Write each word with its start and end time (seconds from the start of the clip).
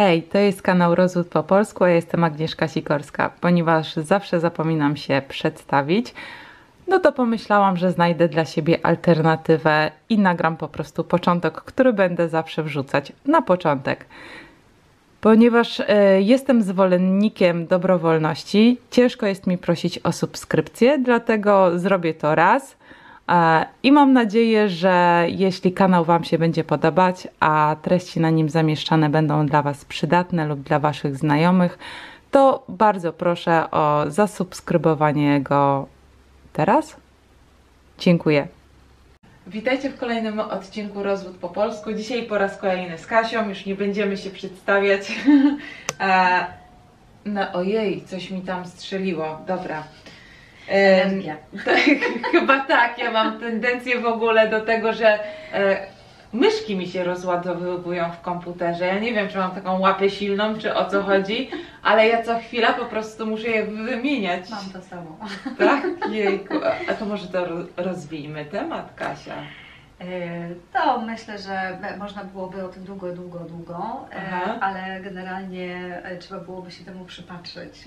Hej, 0.00 0.22
to 0.22 0.38
jest 0.38 0.62
kanał 0.62 0.94
Rozwód 0.94 1.28
po 1.28 1.42
polsku, 1.42 1.86
ja 1.86 1.94
jestem 1.94 2.24
Agnieszka 2.24 2.68
Sikorska. 2.68 3.30
Ponieważ 3.40 3.96
zawsze 3.96 4.40
zapominam 4.40 4.96
się 4.96 5.22
przedstawić, 5.28 6.14
no 6.88 6.98
to 7.00 7.12
pomyślałam, 7.12 7.76
że 7.76 7.92
znajdę 7.92 8.28
dla 8.28 8.44
siebie 8.44 8.86
alternatywę 8.86 9.90
i 10.08 10.18
nagram 10.18 10.56
po 10.56 10.68
prostu 10.68 11.04
początek, 11.04 11.54
który 11.54 11.92
będę 11.92 12.28
zawsze 12.28 12.62
wrzucać 12.62 13.12
na 13.26 13.42
początek. 13.42 14.06
Ponieważ 15.20 15.80
e, 15.80 16.20
jestem 16.20 16.62
zwolennikiem 16.62 17.66
dobrowolności, 17.66 18.78
ciężko 18.90 19.26
jest 19.26 19.46
mi 19.46 19.58
prosić 19.58 19.98
o 19.98 20.12
subskrypcję, 20.12 20.98
dlatego 20.98 21.78
zrobię 21.78 22.14
to 22.14 22.34
raz. 22.34 22.76
E, 23.30 23.66
I 23.82 23.92
mam 23.92 24.12
nadzieję, 24.12 24.68
że 24.68 25.26
jeśli 25.28 25.72
kanał 25.72 26.04
Wam 26.04 26.24
się 26.24 26.38
będzie 26.38 26.64
podobać, 26.64 27.28
a 27.40 27.76
treści 27.82 28.20
na 28.20 28.30
nim 28.30 28.48
zamieszczane 28.48 29.08
będą 29.08 29.46
dla 29.46 29.62
Was 29.62 29.84
przydatne 29.84 30.46
lub 30.46 30.60
dla 30.60 30.78
Waszych 30.78 31.16
znajomych, 31.16 31.78
to 32.30 32.64
bardzo 32.68 33.12
proszę 33.12 33.70
o 33.70 34.04
zasubskrybowanie 34.08 35.40
go 35.40 35.86
teraz. 36.52 36.96
Dziękuję. 37.98 38.48
Witajcie 39.46 39.90
w 39.90 39.98
kolejnym 39.98 40.40
odcinku 40.40 41.02
Rozwód 41.02 41.36
po 41.36 41.48
polsku. 41.48 41.92
Dzisiaj 41.92 42.22
po 42.22 42.38
raz 42.38 42.56
kolejny 42.56 42.98
z 42.98 43.06
Kasią, 43.06 43.48
już 43.48 43.66
nie 43.66 43.74
będziemy 43.74 44.16
się 44.16 44.30
przedstawiać. 44.30 45.12
E, 46.00 46.46
no 47.24 47.52
ojej, 47.52 48.04
coś 48.04 48.30
mi 48.30 48.40
tam 48.40 48.66
strzeliło. 48.66 49.38
Dobra. 49.46 49.84
Energia. 50.70 51.36
tak, 51.64 51.80
chyba 52.32 52.60
tak. 52.60 52.98
Ja 52.98 53.10
mam 53.10 53.40
tendencję 53.40 53.98
w 54.00 54.06
ogóle 54.06 54.48
do 54.48 54.60
tego, 54.60 54.92
że 54.92 55.18
e, 55.54 55.86
myszki 56.32 56.76
mi 56.76 56.88
się 56.88 57.04
rozładowywują 57.04 58.12
w 58.12 58.20
komputerze. 58.20 58.86
Ja 58.86 58.98
nie 58.98 59.12
wiem, 59.12 59.28
czy 59.28 59.38
mam 59.38 59.50
taką 59.50 59.80
łapę 59.80 60.10
silną, 60.10 60.58
czy 60.58 60.74
o 60.74 60.84
co 60.84 61.02
chodzi, 61.02 61.50
ale 61.82 62.08
ja 62.08 62.22
co 62.22 62.38
chwila 62.38 62.72
po 62.72 62.84
prostu 62.84 63.26
muszę 63.26 63.48
je 63.48 63.64
wymieniać. 63.64 64.50
Mam 64.50 64.70
to 64.72 64.82
samo. 64.88 65.18
Tak? 65.58 65.86
Jejku. 66.10 66.54
A- 66.90 66.94
to 66.94 67.04
może 67.06 67.26
to 67.28 67.44
ro- 67.46 67.66
rozwijmy 67.76 68.44
temat, 68.44 68.92
Kasia. 68.96 69.34
E, 70.00 70.04
To 70.72 71.00
myślę, 71.00 71.38
że 71.38 71.78
można 71.98 72.24
byłoby 72.24 72.64
o 72.64 72.68
tym 72.68 72.84
długo, 72.84 73.12
długo, 73.12 73.38
długo, 73.38 74.06
e, 74.12 74.16
Aha. 74.32 74.58
ale 74.60 75.00
generalnie 75.00 76.00
e, 76.04 76.16
trzeba 76.16 76.40
byłoby 76.40 76.70
się 76.70 76.84
temu 76.84 77.04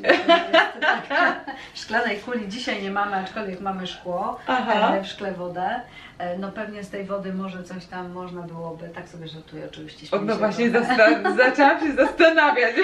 jest 0.08 0.80
tak, 0.82 1.08
W 1.74 1.80
szklanej 1.80 2.20
kuli 2.20 2.50
dzisiaj 2.50 2.84
nie 2.84 2.92
mamy, 2.92 3.16
aczkolwiek 3.16 3.62
mamy 3.62 3.88
szkło, 3.88 4.40
Aha. 4.48 4.94
w 5.04 5.08
szkle 5.08 5.32
wodę. 5.32 5.82
E, 6.24 6.38
No 6.38 6.52
pewnie 6.52 6.84
z 6.84 6.90
tej 6.90 7.06
wody 7.06 7.34
może 7.34 7.64
coś 7.64 7.86
tam 7.86 8.12
można 8.12 8.42
byłoby, 8.42 8.90
tak 8.90 9.10
sobie 9.10 9.28
żartuję 9.28 9.66
oczywiście. 9.66 10.06
O, 10.06 10.10
śmieję 10.10 10.26
no 10.26 10.36
właśnie 10.36 10.72
zaczęłam 11.38 11.80
się 11.80 11.94
zastanawiać. 11.94 12.76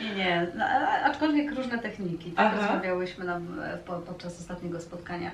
Nie, 0.00 0.08
nie, 0.08 0.14
nie. 0.14 0.46
No, 0.54 0.64
aczkolwiek 1.04 1.52
różne 1.52 1.78
techniki, 1.78 2.30
tak 2.32 2.46
Aha. 2.46 2.56
rozmawiałyśmy 2.60 3.24
nam 3.24 3.60
e, 3.60 3.76
po, 3.76 3.92
podczas 3.92 4.40
ostatniego 4.40 4.80
spotkania. 4.80 5.30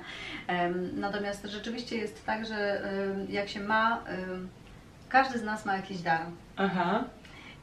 Natomiast 0.93 1.45
rzeczywiście 1.45 1.97
jest 1.97 2.25
tak, 2.25 2.45
że 2.45 2.81
jak 3.29 3.49
się 3.49 3.59
ma, 3.59 4.03
każdy 5.09 5.39
z 5.39 5.43
nas 5.43 5.65
ma 5.65 5.75
jakiś 5.75 6.01
dar. 6.01 6.25
Aha. 6.57 7.03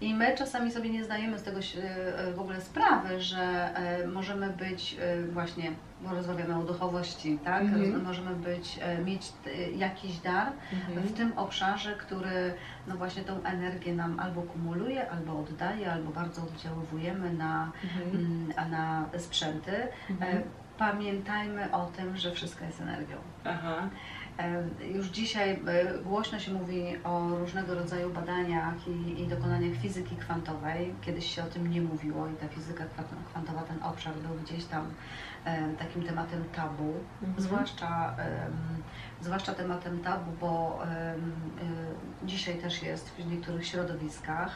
I 0.01 0.15
my 0.15 0.35
czasami 0.37 0.71
sobie 0.71 0.91
nie 0.91 1.05
zdajemy 1.05 1.39
z 1.39 1.43
tego 1.43 1.63
się, 1.63 1.81
e, 1.83 2.33
w 2.33 2.41
ogóle 2.41 2.61
sprawy, 2.61 3.21
że 3.21 3.39
e, 3.75 4.07
możemy 4.07 4.51
być 4.51 4.97
e, 5.01 5.23
właśnie, 5.23 5.73
bo 6.01 6.11
rozmawiamy 6.15 6.59
o 6.59 6.63
duchowości, 6.63 7.39
tak? 7.45 7.63
Mhm. 7.63 7.83
Roz- 7.95 8.03
Możemy 8.03 8.37
być, 8.37 8.79
e, 8.83 8.99
mieć 8.99 9.33
e, 9.47 9.71
jakiś 9.71 10.19
dar, 10.19 10.53
Mhm. 10.73 11.07
w 11.07 11.13
tym 11.13 11.33
obszarze, 11.39 11.93
który 11.95 12.55
no 12.87 12.97
właśnie 12.97 13.23
tą 13.23 13.43
energię 13.43 13.95
nam 13.95 14.21
albo 14.21 14.43
kumuluje, 14.43 15.11
albo 15.11 15.39
oddaje, 15.41 15.93
albo 15.93 16.11
bardzo 16.11 16.43
oddziaływujemy 16.43 17.33
na, 17.33 17.72
Mhm. 17.84 18.11
mm, 18.27 18.53
a 18.56 18.65
na 18.69 19.05
sprzęty. 19.19 19.72
Mhm. 20.11 20.37
E, 20.37 20.43
Pamiętajmy 20.78 21.72
o 21.72 21.87
tym, 21.87 22.17
że 22.17 22.33
wszystko 22.33 22.65
jest 22.65 22.81
energią. 22.81 23.17
Aha. 23.45 23.89
Już 24.94 25.06
dzisiaj 25.06 25.50
e, 25.66 25.99
głośno 25.99 26.38
się 26.38 26.53
mówi 26.53 26.84
o 27.04 27.28
różnego 27.38 27.75
rodzaju 27.75 28.10
badaniach 28.10 28.88
i, 28.88 29.22
i 29.22 29.26
dokonaniach 29.28 29.78
fizyki 29.82 30.16
kwantowej. 30.16 30.94
Kiedyś 31.03 31.34
się 31.34 31.43
o 31.44 31.47
tym 31.47 31.71
nie 31.71 31.81
mówiło 31.81 32.28
i 32.28 32.34
ta 32.34 32.48
fizyka 32.48 32.84
kwa- 32.84 33.31
kwantowa, 33.31 33.62
ten 33.62 33.82
obszar 33.82 34.15
był 34.15 34.34
gdzieś 34.44 34.65
tam 34.65 34.87
e, 35.44 35.69
takim 35.78 36.03
tematem 36.03 36.44
tabu, 36.56 36.94
Mhm. 37.22 37.41
zwłaszcza, 37.43 38.16
zwłaszcza 39.21 39.54
tematem 39.54 40.00
tabu, 40.00 40.31
bo 40.41 40.78
e, 40.87 41.15
dzisiaj 42.25 42.54
też 42.59 42.82
jest 42.82 43.10
w 43.10 43.31
niektórych 43.31 43.66
środowiskach, 43.66 44.50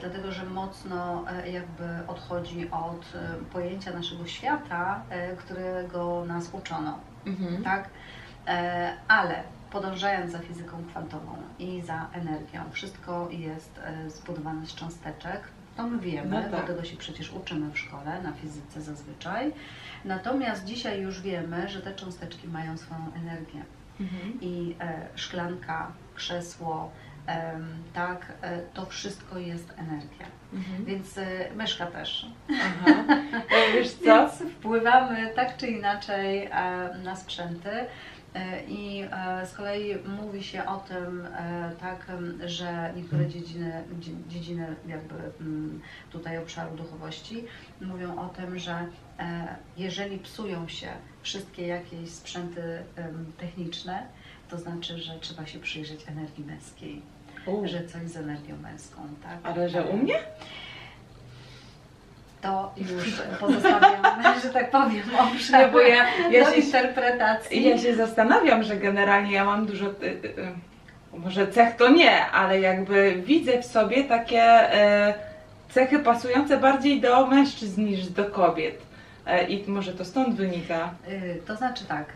dlatego 0.00 0.32
że 0.32 0.44
mocno 0.44 1.24
jakby 1.52 1.84
odchodzi 2.06 2.70
od 2.70 3.12
pojęcia 3.52 3.92
naszego 3.92 4.26
świata, 4.26 5.02
którego 5.38 6.24
nas 6.24 6.48
uczono 6.52 6.98
Mhm. 7.26 7.62
tak? 7.64 7.88
E, 8.48 8.92
ale 9.08 9.42
podążając 9.70 10.32
za 10.32 10.38
fizyką 10.38 10.84
kwantową 10.90 11.36
i 11.58 11.82
za 11.82 12.08
energią, 12.12 12.60
wszystko 12.72 13.28
jest 13.30 13.80
e, 13.84 14.10
zbudowane 14.10 14.66
z 14.66 14.74
cząsteczek. 14.74 15.40
To 15.76 15.86
my 15.86 15.98
wiemy, 15.98 16.30
No 16.30 16.42
tak. 16.42 16.50
bo 16.50 16.66
tego 16.66 16.84
się 16.84 16.96
przecież 16.96 17.32
uczymy 17.32 17.70
w 17.70 17.78
szkole, 17.78 18.22
na 18.22 18.32
fizyce 18.32 18.82
zazwyczaj. 18.82 19.52
Natomiast 20.04 20.64
dzisiaj 20.64 21.00
już 21.00 21.20
wiemy, 21.20 21.68
że 21.68 21.80
te 21.82 21.94
cząsteczki 21.94 22.48
mają 22.48 22.76
swoją 22.78 23.00
energię. 23.16 23.62
Mhm. 24.00 24.38
I 24.40 24.76
e, 24.80 25.06
szklanka, 25.14 25.92
krzesło, 26.14 26.90
em, 27.26 27.68
tak, 27.92 28.32
e, 28.42 28.58
to 28.74 28.86
wszystko 28.86 29.38
jest 29.38 29.74
energia. 29.78 30.26
Mhm. 30.52 30.84
Więc 30.84 31.18
e, 31.18 31.24
myszka 31.56 31.86
też. 31.86 32.26
Aha. 32.62 33.04
E, 33.50 33.72
Wiesz 33.72 33.90
co? 33.92 34.04
Więc 34.28 34.52
wpływamy 34.52 35.32
tak 35.36 35.56
czy 35.56 35.66
inaczej 35.66 36.44
e, 36.44 36.50
na 37.04 37.16
sprzęty. 37.16 37.70
E, 38.34 38.64
I 38.68 39.00
e, 39.12 39.46
z 39.46 39.54
kolei 39.54 39.96
mówi 40.20 40.42
się 40.44 40.66
o 40.66 40.76
tym, 40.76 41.26
e, 41.26 41.72
tak, 41.80 42.06
że 42.46 42.92
niektóre 42.96 43.26
dziedziny, 43.26 43.84
dzie- 44.00 44.12
dziedziny 44.28 44.76
jakby 44.88 45.14
tutaj 46.10 46.38
obszaru 46.38 46.76
duchowości 46.76 47.44
mówią 47.80 48.18
o 48.18 48.28
tym, 48.28 48.58
że 48.58 48.86
jeżeli 49.76 50.18
psują 50.18 50.68
się 50.68 50.88
wszystkie 51.22 51.66
jakieś 51.66 52.10
sprzęty 52.10 52.62
techniczne, 53.38 54.06
to 54.48 54.58
znaczy, 54.58 54.98
że 54.98 55.18
trzeba 55.20 55.46
się 55.46 55.58
przyjrzeć 55.58 56.08
energii 56.08 56.44
męskiej, 56.44 57.02
U, 57.46 57.66
że 57.68 57.86
coś 57.86 58.08
z 58.08 58.16
energią 58.16 58.56
męską, 58.56 59.00
tak? 59.22 59.38
Ale 59.42 59.68
że 59.68 59.84
u 59.84 59.96
mnie? 59.96 60.14
To 62.42 62.72
już 62.76 63.22
pozostawiam, 63.40 64.40
że 64.42 64.48
tak 64.48 64.70
powiem, 64.70 65.02
obszar 65.18 65.60
Nie, 65.66 65.72
bo 65.72 65.80
ja, 65.80 66.04
ja, 66.30 66.44
do 66.44 66.50
się, 66.50 66.56
interpretacji. 66.60 67.64
ja 67.68 67.78
się 67.78 67.94
zastanawiam, 67.96 68.62
że 68.62 68.76
generalnie 68.76 69.32
ja 69.32 69.44
mam 69.44 69.66
dużo. 69.66 69.86
y, 69.86 69.90
y, 70.04 70.40
y, 71.14 71.18
Może 71.18 71.46
cech 71.48 71.76
to 71.76 71.88
nie, 71.88 72.26
ale 72.26 72.60
jakby 72.60 73.22
widzę 73.26 73.62
w 73.62 73.64
sobie 73.66 74.04
takie 74.04 74.44
cechy 75.70 75.98
pasujące 75.98 76.56
bardziej 76.56 77.00
do 77.00 77.26
mężczyzn 77.26 77.84
niż 77.84 78.06
do 78.06 78.24
kobiet. 78.24 78.87
E, 79.28 79.44
I 79.48 79.70
może 79.70 79.92
to 79.92 80.04
stąd 80.04 80.34
wynika. 80.36 80.94
Y, 81.08 81.42
To 81.46 81.56
znaczy 81.56 81.84
tak, 81.84 82.08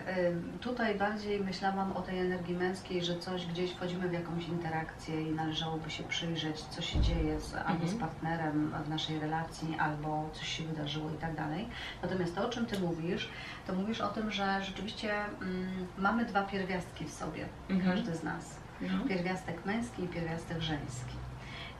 y, 0.56 0.58
tutaj 0.60 0.94
bardziej 0.94 1.40
myślałam 1.40 1.92
o 1.92 2.02
tej 2.02 2.18
energii 2.18 2.54
męskiej, 2.56 3.04
że 3.04 3.18
coś 3.18 3.46
gdzieś 3.46 3.70
wchodzimy 3.72 4.08
w 4.08 4.12
jakąś 4.12 4.48
interakcję 4.48 5.22
i 5.22 5.30
należałoby 5.34 5.90
się 5.90 6.02
przyjrzeć, 6.04 6.60
co 6.60 6.82
się 6.82 7.00
dzieje 7.00 7.40
z, 7.40 7.54
albo 7.54 7.70
Mhm. 7.72 7.88
z 7.88 7.94
partnerem 7.94 8.74
w 8.84 8.88
naszej 8.88 9.18
relacji, 9.18 9.76
albo 9.78 10.30
coś 10.32 10.48
się 10.48 10.64
wydarzyło 10.64 11.10
i 11.10 11.14
tak 11.20 11.34
dalej. 11.36 11.68
Natomiast 12.02 12.34
to, 12.34 12.46
o 12.46 12.50
czym 12.50 12.66
Ty 12.66 12.78
mówisz, 12.80 13.28
to 13.66 13.72
mówisz 13.72 14.00
o 14.00 14.08
tym, 14.08 14.30
że 14.30 14.64
rzeczywiście 14.64 15.12
mm, 15.42 15.86
mamy 15.98 16.24
dwa 16.24 16.42
pierwiastki 16.42 17.04
w 17.04 17.10
sobie, 17.12 17.44
Mhm. 17.70 17.96
każdy 17.96 18.16
z 18.16 18.22
nas. 18.22 18.56
No. 18.80 19.08
pierwiastek 19.08 19.66
męski 19.66 20.04
i 20.04 20.08
pierwiastek 20.08 20.60
żeński. 20.60 21.14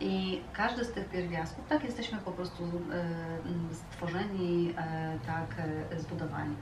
I 0.03 0.41
każdy 0.53 0.85
z 0.85 0.93
tych 0.93 1.09
pierwiastków, 1.09 1.67
tak 1.69 1.85
jesteśmy 1.85 2.19
po 2.19 2.33
prostu 2.33 2.63
e, 2.65 2.69
m, 3.47 3.69
stworzeni, 3.73 4.75
e, 4.79 5.19
tak 5.27 5.57
e, 5.93 6.01
zbudowani. 6.01 6.57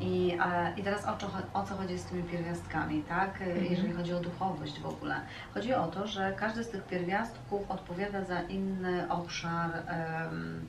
I, 0.00 0.38
I 0.76 0.82
teraz 0.82 1.04
o 1.04 1.16
co, 1.16 1.30
o 1.54 1.62
co 1.64 1.74
chodzi 1.76 1.98
z 1.98 2.04
tymi 2.04 2.22
pierwiastkami, 2.22 3.02
tak? 3.02 3.42
Mhm. 3.42 3.64
Jeżeli 3.70 3.92
chodzi 3.92 4.12
o 4.12 4.20
duchowość 4.20 4.80
w 4.80 4.86
ogóle. 4.86 5.20
Chodzi 5.54 5.74
o 5.74 5.86
to, 5.86 6.06
że 6.06 6.32
każdy 6.38 6.64
z 6.64 6.68
tych 6.70 6.82
pierwiastków 6.86 7.70
odpowiada 7.70 8.24
za 8.24 8.42
inny 8.42 9.10
obszar, 9.10 9.70
em, 9.86 10.66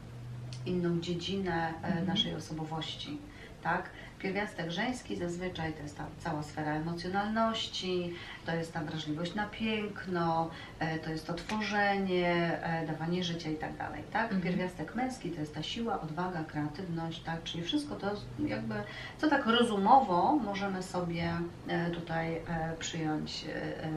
inną 0.66 1.00
dziedzinę 1.00 1.74
e, 1.84 1.88
Mhm. 1.88 2.06
naszej 2.08 2.36
osobowości. 2.36 3.18
Tak? 3.64 3.90
Pierwiastek 4.20 4.72
żeński 4.72 5.16
zazwyczaj 5.16 5.74
to 5.74 5.82
jest 5.84 5.98
ta 5.98 6.06
cała 6.20 6.44
sfera 6.44 6.74
emocjonalności, 6.74 8.14
to 8.46 8.56
jest 8.56 8.74
ta 8.74 8.84
wrażliwość 8.84 9.36
na 9.36 9.46
piękno, 9.46 10.50
e, 10.80 11.00
to 11.00 11.10
jest 11.10 11.28
to 11.28 11.34
tworzenie, 11.34 12.60
e, 12.64 12.88
dawanie 12.88 13.24
życia 13.24 13.50
i 13.50 13.56
tak 13.56 13.78
dalej, 13.78 14.04
tak? 14.12 14.24
Mhm. 14.24 14.42
Pierwiastek 14.42 14.96
męski 14.96 15.32
to 15.32 15.40
jest 15.40 15.54
ta 15.54 15.64
siła, 15.64 16.02
odwaga, 16.02 16.44
kreatywność, 16.44 17.20
tak? 17.20 17.44
Czyli 17.44 17.64
wszystko 17.64 17.96
to 17.96 18.12
jakby, 18.46 18.76
co 19.18 19.30
tak 19.30 19.46
rozumowo 19.46 20.36
możemy 20.36 20.84
sobie 20.84 21.34
e, 21.68 21.92
tutaj 21.92 22.42
przyjąć, 22.80 23.46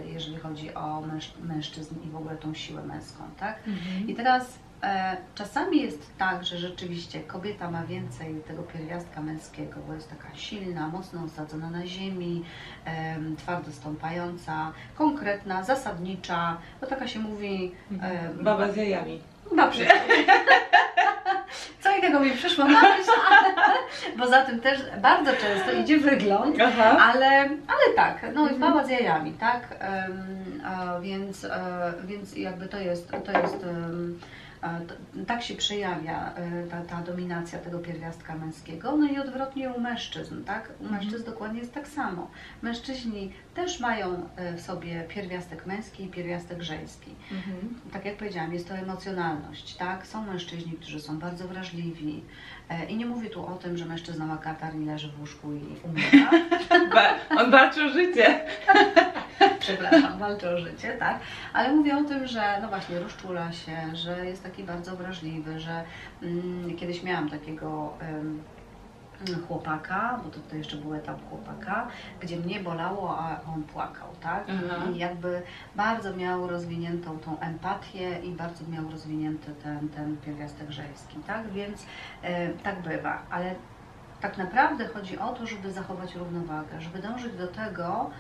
jeżeli 0.07 0.37
chodzi 0.37 0.75
o 0.75 1.01
męż, 1.01 1.33
mężczyzn 1.43 1.95
i 2.05 2.11
w 2.11 2.17
ogóle 2.17 2.37
tą 2.37 2.55
siłę 2.55 2.83
męską, 2.83 3.25
tak? 3.39 3.59
I 4.07 4.15
teraz 4.15 4.59
czasami 5.35 5.83
jest 5.83 6.19
tak, 6.19 6.45
że 6.45 6.59
rzeczywiście 6.59 7.21
kobieta 7.21 7.71
ma 7.71 7.83
więcej 7.87 8.35
tego 8.49 8.63
pierwiastka 8.63 9.21
męskiego, 9.21 9.81
bo 9.89 9.95
jest 9.95 10.11
taka 10.11 10.35
silna, 10.35 10.89
mocno 10.89 11.25
osadzona 11.25 11.71
na 11.71 11.87
ziemi, 11.87 12.45
em, 12.85 13.37
twardo 13.37 13.73
stąpająca, 13.73 14.73
konkretna, 14.95 15.63
zasadnicza, 15.63 16.57
bo 16.81 16.87
taka 16.87 17.09
się 17.09 17.19
mówi. 17.19 17.75
em, 17.91 18.45
Baba 18.45 18.69
z 18.73 18.77
jajami. 18.77 19.21
Dobrze. 19.57 19.85
Co 21.81 21.97
innego 21.97 22.21
mi 22.21 22.31
przyszło 22.31 22.65
na 22.65 22.81
myśl, 22.81 23.11
ale 23.31 23.55
poza 24.19 24.45
tym 24.45 24.61
też 24.61 24.79
bardzo 25.03 25.31
często 25.33 25.73
idzie 25.73 25.99
wygląd, 25.99 26.57
Aha. 26.65 26.99
ale, 27.13 27.29
ale 27.39 27.95
tak, 27.97 28.27
no 28.35 28.43
Mhm. 28.43 28.61
baba 28.61 28.85
z 28.85 28.91
jajami, 28.91 29.33
tak? 29.33 29.61
A, 30.65 31.01
więc, 31.01 31.45
e, 31.45 31.93
więc 32.05 32.37
jakby 32.37 32.69
to 32.69 32.79
jest, 32.79 33.11
to 33.11 33.33
jest 33.41 33.65
e, 33.65 33.67
tak 35.27 35.43
się 35.43 35.55
przejawia 35.55 36.35
e, 36.35 36.67
ta, 36.67 36.83
ta 36.83 37.03
dominacja 37.03 37.59
tego 37.59 37.79
pierwiastka 37.79 38.35
męskiego, 38.35 38.97
no 38.97 39.07
i 39.09 39.19
odwrotnie 39.19 39.71
u 39.71 39.81
mężczyzn, 39.81 40.45
tak? 40.45 40.73
U 40.81 40.85
Mhm. 40.85 41.01
mężczyzn 41.01 41.25
dokładnie 41.25 41.61
jest 41.61 41.75
tak 41.75 41.89
samo. 41.89 42.31
Mężczyźni 42.63 43.33
też 43.55 43.81
mają 43.81 44.29
e, 44.37 44.53
w 44.55 44.61
sobie 44.61 45.05
pierwiastek 45.09 45.67
męski 45.67 46.05
i 46.05 46.09
pierwiastek 46.09 46.63
żeński 46.63 47.11
Mhm. 47.33 47.75
tak 47.93 48.05
jak 48.05 48.17
powiedziałam, 48.17 48.53
jest 48.53 48.69
to 48.69 48.75
emocjonalność, 48.75 49.75
tak? 49.77 50.07
Są 50.07 50.25
mężczyźni, 50.25 50.73
którzy 50.73 51.01
są 51.01 51.19
bardzo 51.19 51.49
wrażliwi 51.49 52.23
e, 52.69 52.85
i 52.87 52.97
nie 52.97 53.07
mówię 53.07 53.31
tu 53.31 53.47
o 53.47 53.57
tym, 53.57 53.77
że 53.77 53.85
mężczyzna 53.85 54.27
ma 54.27 54.37
katar 54.37 54.75
i 54.75 54.85
leży 54.85 55.13
w 55.13 55.21
łóżku 55.21 55.53
i 55.53 55.77
umiera, 55.85 56.31
on 57.41 57.51
walczy 57.51 57.85
o 57.85 57.89
życie. 57.89 58.41
przepraszam, 59.61 60.19
walczy 60.19 60.49
o 60.49 60.59
życie, 60.59 60.97
tak? 60.99 61.21
Ale 61.53 61.73
mówię 61.73 61.97
o 61.97 62.05
tym, 62.05 62.27
że 62.27 62.59
no 62.63 62.69
właśnie 62.69 62.99
rozczula 62.99 63.53
się, 63.53 63.77
że 63.93 64.27
jest 64.27 64.43
taki 64.43 64.65
bardzo 64.65 64.97
wrażliwy, 64.97 65.61
że 65.61 65.85
mm, 66.23 66.77
kiedyś 66.77 67.03
miałam 67.03 67.31
takiego 67.31 67.95
em, 68.01 68.43
chłopaka, 69.49 70.21
bo 70.25 70.31
to, 70.31 70.39
to 70.51 70.57
jeszcze 70.57 70.77
był 70.77 70.95
etap 70.95 71.29
chłopaka, 71.29 71.89
gdzie 72.21 72.37
mnie 72.37 72.61
bolało, 72.61 73.19
a 73.19 73.41
on 73.55 73.63
płakał, 73.63 74.09
tak? 74.21 74.45
Aha. 74.49 74.91
I 74.95 74.99
jakby 74.99 75.43
bardzo 75.77 76.17
miał 76.17 76.47
rozwiniętą 76.47 77.19
tą 77.19 77.39
empatię 77.39 78.21
i 78.21 78.33
bardzo 78.33 78.65
miał 78.69 78.91
rozwinięty 78.91 79.55
ten, 79.63 79.89
ten 79.89 80.17
pierwiastek 80.17 80.71
żeński, 80.71 81.17
tak? 81.27 81.53
Więc 81.53 81.87
e, 82.23 82.49
tak 82.49 82.83
bywa, 82.83 83.23
ale 83.31 83.55
tak 84.21 84.39
naprawdę 84.39 84.89
chodzi 84.89 85.19
o 85.19 85.33
to, 85.33 85.47
żeby 85.47 85.73
zachować 85.73 86.15
równowagę, 86.15 86.81
żeby 86.81 86.99
dążyć 86.99 87.33
do 87.37 87.49
tego, 87.49 88.11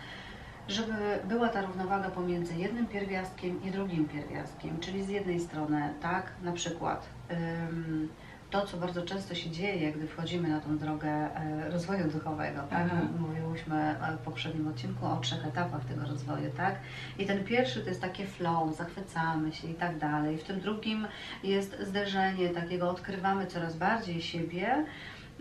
żeby 0.69 1.20
była 1.25 1.49
ta 1.49 1.62
równowaga 1.62 2.11
pomiędzy 2.11 2.55
jednym 2.55 2.87
pierwiastkiem 2.87 3.62
i 3.62 3.70
drugim 3.70 4.08
pierwiastkiem, 4.08 4.81
czyli 4.81 5.05
z 5.05 5.08
jednej 5.08 5.41
strony, 5.41 5.94
tak, 6.00 6.32
na 6.43 6.52
przykład 6.52 7.08
ym, 7.31 8.08
to, 8.50 8.67
co 8.67 8.76
bardzo 8.76 9.02
często 9.02 9.35
się 9.35 9.50
dzieje, 9.50 9.93
gdy 9.93 10.06
wchodzimy 10.06 10.49
na 10.49 10.61
tą 10.61 10.79
drogę 10.79 11.08
e, 11.08 11.70
rozwoju 11.70 12.11
duchowego, 12.11 12.61
tak? 12.70 12.88
Aha. 12.93 13.02
Mówiłyśmy 13.19 13.76
e, 13.76 14.17
w 14.17 14.19
poprzednim 14.19 14.69
odcinku 14.69 15.06
o 15.06 15.17
trzech 15.17 15.47
etapach 15.47 15.85
tego 15.85 16.06
rozwoju, 16.06 16.50
tak? 16.56 16.75
I 17.19 17.26
ten 17.26 17.44
pierwszy 17.44 17.81
to 17.81 17.88
jest 17.88 18.00
takie 18.00 18.26
flow, 18.26 18.76
zachwycamy 18.76 19.52
się 19.52 19.69
i 19.70 19.75
tak 19.75 19.99
dalej. 19.99 20.38
W 20.38 20.44
tym 20.44 20.61
drugim 20.61 21.06
jest 21.43 21.76
zderzenie 21.81 22.49
takiego, 22.49 22.91
odkrywamy 22.91 23.47
coraz 23.47 23.76
bardziej 23.76 24.23
siebie, 24.23 24.85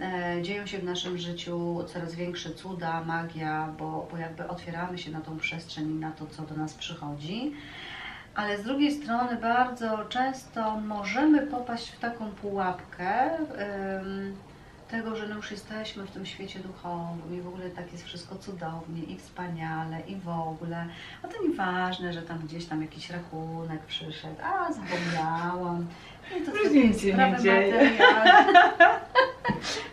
E, 0.01 0.41
dzieją 0.41 0.65
się 0.65 0.79
w 0.79 0.83
naszym 0.83 1.17
życiu 1.17 1.83
coraz 1.87 2.15
większe 2.15 2.49
cuda, 2.49 3.03
magia, 3.03 3.73
bo, 3.79 4.07
bo 4.11 4.17
jakby 4.17 4.47
otwieramy 4.47 4.97
się 4.97 5.11
na 5.11 5.21
tą 5.21 5.37
przestrzeń 5.37 5.91
i 5.91 5.95
na 5.95 6.11
to, 6.11 6.27
co 6.27 6.43
do 6.43 6.55
nas 6.55 6.73
przychodzi. 6.73 7.53
Ale 8.35 8.57
z 8.57 8.63
drugiej 8.63 8.91
strony 8.91 9.35
bardzo 9.35 10.05
często 10.09 10.79
możemy 10.79 11.41
popaść 11.41 11.91
w 11.91 11.99
taką 11.99 12.31
pułapkę 12.31 13.29
tego, 14.89 15.15
że 15.15 15.27
no 15.27 15.35
już 15.35 15.51
jesteśmy 15.51 16.03
w 16.03 16.11
tym 16.11 16.25
świecie 16.25 16.59
duchowym 16.59 17.37
i 17.37 17.41
w 17.41 17.47
ogóle 17.47 17.69
tak 17.69 17.91
jest 17.91 18.05
wszystko 18.05 18.35
cudownie 18.35 19.03
i 19.03 19.17
wspaniale 19.17 19.99
i 19.99 20.15
w 20.15 20.29
ogóle. 20.29 20.85
A 21.23 21.27
to 21.27 21.43
nieważne, 21.43 22.13
że 22.13 22.21
tam 22.21 22.39
gdzieś 22.39 22.65
tam 22.65 22.81
jakiś 22.81 23.09
rachunek 23.09 23.81
przyszedł, 23.85 24.35
a 24.43 24.73
zapomniałam. 24.73 25.87
I 26.37 26.41
to 26.41 26.51
takie 26.51 26.87
nic 26.87 27.01
się 27.01 27.13
nie 27.13 27.37
dzieje. 27.41 27.91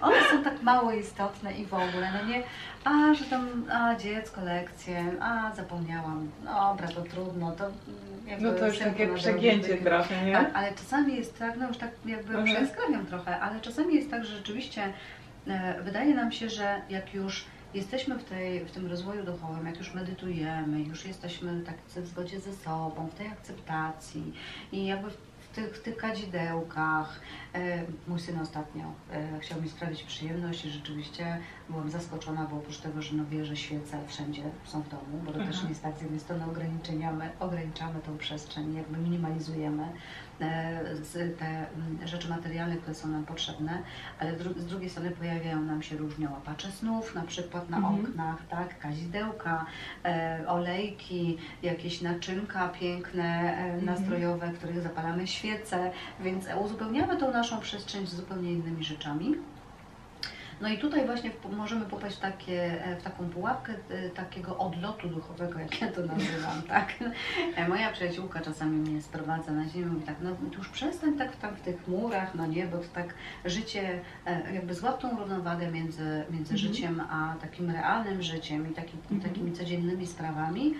One 0.01 0.17
są 0.31 0.43
tak 0.45 0.63
mało 0.63 0.93
istotne 0.93 1.53
i 1.53 1.67
w 1.67 1.75
ogóle, 1.75 2.13
no 2.13 2.29
nie, 2.29 2.43
a 2.87 3.15
że 3.15 3.25
tam, 3.25 3.65
a 3.73 3.95
dziecko, 3.95 4.41
lekcje, 4.41 5.05
a 5.21 5.53
zapomniałam, 5.55 6.31
dobra, 6.45 6.89
to 6.89 7.03
trudno, 7.03 7.53
to 7.53 7.65
jakby 8.27 8.45
No 8.47 8.53
to 8.59 8.67
już 8.67 8.79
takie 8.79 9.15
przegięcie 9.15 9.77
trochę, 9.77 10.25
nie? 10.27 10.33
tak, 10.33 10.51
ale 10.55 10.73
czasami 10.75 11.17
jest 11.17 11.39
tak, 11.39 11.57
no 11.57 11.69
już 11.69 11.77
tak 11.79 11.91
jakby 12.07 12.35
Mhm. 12.39 12.47
przeskrawiam 12.57 13.07
trochę, 13.07 13.41
ale 13.41 13.61
czasami 13.61 13.95
jest 13.95 14.11
tak, 14.11 14.25
że 14.25 14.37
rzeczywiście 14.37 14.93
e, 15.49 15.83
wydaje 15.83 16.15
nam 16.15 16.33
się, 16.33 16.49
że 16.51 16.81
jak 16.91 17.15
już 17.15 17.45
jesteśmy 17.75 18.15
w, 18.19 18.25
tej, 18.25 18.65
w 18.65 18.71
tym 18.71 18.87
rozwoju 18.87 19.25
duchowym, 19.25 19.67
jak 19.67 19.79
już 19.79 19.95
medytujemy, 19.95 20.81
już 20.83 21.07
jesteśmy 21.07 21.63
tak 21.63 21.75
w 22.05 22.07
zgodzie 22.09 22.41
ze 22.41 22.53
sobą, 22.53 23.09
w 23.13 23.15
tej 23.19 23.27
akceptacji 23.27 24.33
i 24.73 24.87
jakby 24.87 25.09
tych, 25.57 25.77
w 25.77 25.83
tych 25.83 25.97
kadzidełkach. 25.97 27.21
E, 27.55 27.83
mój 28.09 28.21
syn 28.21 28.39
ostatnio 28.39 28.85
e, 29.13 29.41
chciał 29.41 29.63
mi 29.63 29.69
sprawić 29.69 30.03
przyjemność 30.03 30.65
i 30.65 30.71
rzeczywiście 30.71 31.39
byłam 31.71 31.91
zaskoczona, 31.91 32.47
bo 32.51 32.57
oprócz 32.57 32.79
tego, 32.79 33.03
że 33.03 33.17
no 33.17 33.25
wie, 33.27 33.45
że 33.45 33.57
świece 33.57 33.99
wszędzie 34.07 34.43
są 34.65 34.83
w 34.83 34.89
domu, 34.89 35.21
bo 35.25 35.33
to 35.33 35.39
też 35.39 35.47
Mhm. 35.47 35.65
nie 35.65 35.69
jest 35.69 35.83
tak, 35.83 35.99
z 35.99 36.03
jednej 36.03 36.21
strony 36.21 36.45
ograniczamy, 36.45 37.31
ograniczamy 37.41 38.01
tą 38.01 38.19
przestrzeń, 38.19 38.75
jakby 38.75 38.99
minimalizujemy 38.99 39.93
te 40.39 41.47
mm, 41.49 42.07
rzeczy 42.09 42.29
materialne, 42.29 42.77
które 42.77 42.95
są 42.95 43.09
nam 43.09 43.25
potrzebne, 43.25 43.83
ale 44.19 44.39
z 44.57 44.67
drugiej 44.67 44.91
strony 44.91 45.11
pojawiają 45.11 45.63
nam 45.63 45.83
się 45.83 45.97
różne 45.97 46.31
łapacze 46.31 46.71
snów, 46.71 47.15
na 47.15 47.23
przykład 47.23 47.71
na 47.71 47.77
Mhm. 47.77 48.05
oknach, 48.05 48.47
tak, 48.49 48.79
kazidełka, 48.79 49.67
e, 50.05 50.45
olejki, 50.49 51.39
jakieś 51.63 52.03
naczynka 52.03 52.69
piękne, 52.69 53.25
e, 53.25 53.65
Mhm. 53.65 53.85
nastrojowe, 53.85 54.51
których 54.53 54.81
zapalamy 54.81 55.27
świece, 55.27 55.91
więc 56.21 56.47
uzupełniamy 56.65 57.17
tą 57.17 57.33
naszą 57.33 57.61
przestrzeń 57.61 58.07
z 58.07 58.15
zupełnie 58.15 58.53
innymi 58.53 58.85
rzeczami. 58.85 59.35
No 60.61 60.69
i 60.69 60.79
tutaj 60.79 61.07
właśnie 61.07 61.31
możemy 61.57 61.85
popaść 61.87 62.17
w, 62.17 62.21
takie, 62.21 62.85
e, 62.85 62.97
w 62.97 63.03
taką 63.03 63.29
pułapkę 63.29 63.73
e, 63.91 64.11
takiego 64.11 64.59
odlotu 64.59 65.09
duchowego, 65.09 65.59
jak 65.59 65.81
ja 65.81 65.89
to 65.93 66.01
nazywam, 66.01 66.63
tak? 66.69 66.95
E, 67.57 67.69
Moja 67.69 67.93
przyjaciółka 67.93 68.41
czasami 68.41 68.77
mnie 68.77 69.03
sprowadza 69.03 69.53
na 69.53 69.69
ziemię 69.69 69.85
i 69.87 69.89
mówi 69.89 70.07
tak, 70.07 70.15
no 70.23 70.31
już 70.59 70.69
przestań 70.69 71.19
tak 71.19 71.37
tam 71.37 71.57
w 71.57 71.61
tych 71.61 71.89
murach, 71.89 72.35
no 72.35 72.47
nie, 72.47 72.67
bo 72.67 72.79
to 72.79 72.85
tak 72.95 73.15
życie, 73.45 74.01
jakby 74.53 74.75
złap 74.75 75.01
tą 75.01 75.19
równowagę 75.19 75.71
między, 75.73 76.25
między 76.31 76.55
Mhm. 76.55 76.59
życiem 76.59 77.01
a 77.11 77.35
takim 77.41 77.71
realnym 77.71 78.23
życiem 78.23 78.71
i 78.71 78.75
taki, 78.75 78.97
Mhm. 79.11 79.21
takimi 79.33 79.53
codziennymi 79.53 80.07
sprawami, 80.07 80.75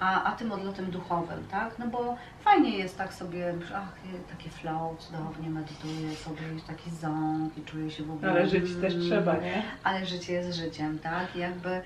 a, 0.00 0.24
a 0.24 0.32
tym 0.32 0.52
odlotem 0.52 0.90
duchowym, 0.90 1.44
tak? 1.50 1.78
No 1.78 1.86
bo 1.86 2.16
fajnie 2.40 2.78
jest 2.78 2.98
tak 2.98 3.14
sobie, 3.14 3.54
ach, 3.74 3.92
takie 4.30 4.50
flow, 4.50 4.98
cudownie 4.98 5.50
medytuję 5.50 6.16
sobie, 6.16 6.42
jest 6.54 6.66
taki 6.66 6.90
ząg 6.90 7.58
i 7.58 7.62
czuję 7.62 7.90
się 7.90 8.02
w 8.04 8.10
ogóle... 8.10 8.30
Ale 8.30 8.48
żyć 8.48 8.64
też 8.80 8.94
mm, 8.94 9.06
trzeba, 9.06 9.36
nie? 9.36 9.62
ale 9.84 10.06
życie 10.06 10.32
jest 10.32 10.58
życiem, 10.58 10.98
tak? 10.98 11.36
I 11.36 11.38
jakby 11.38 11.82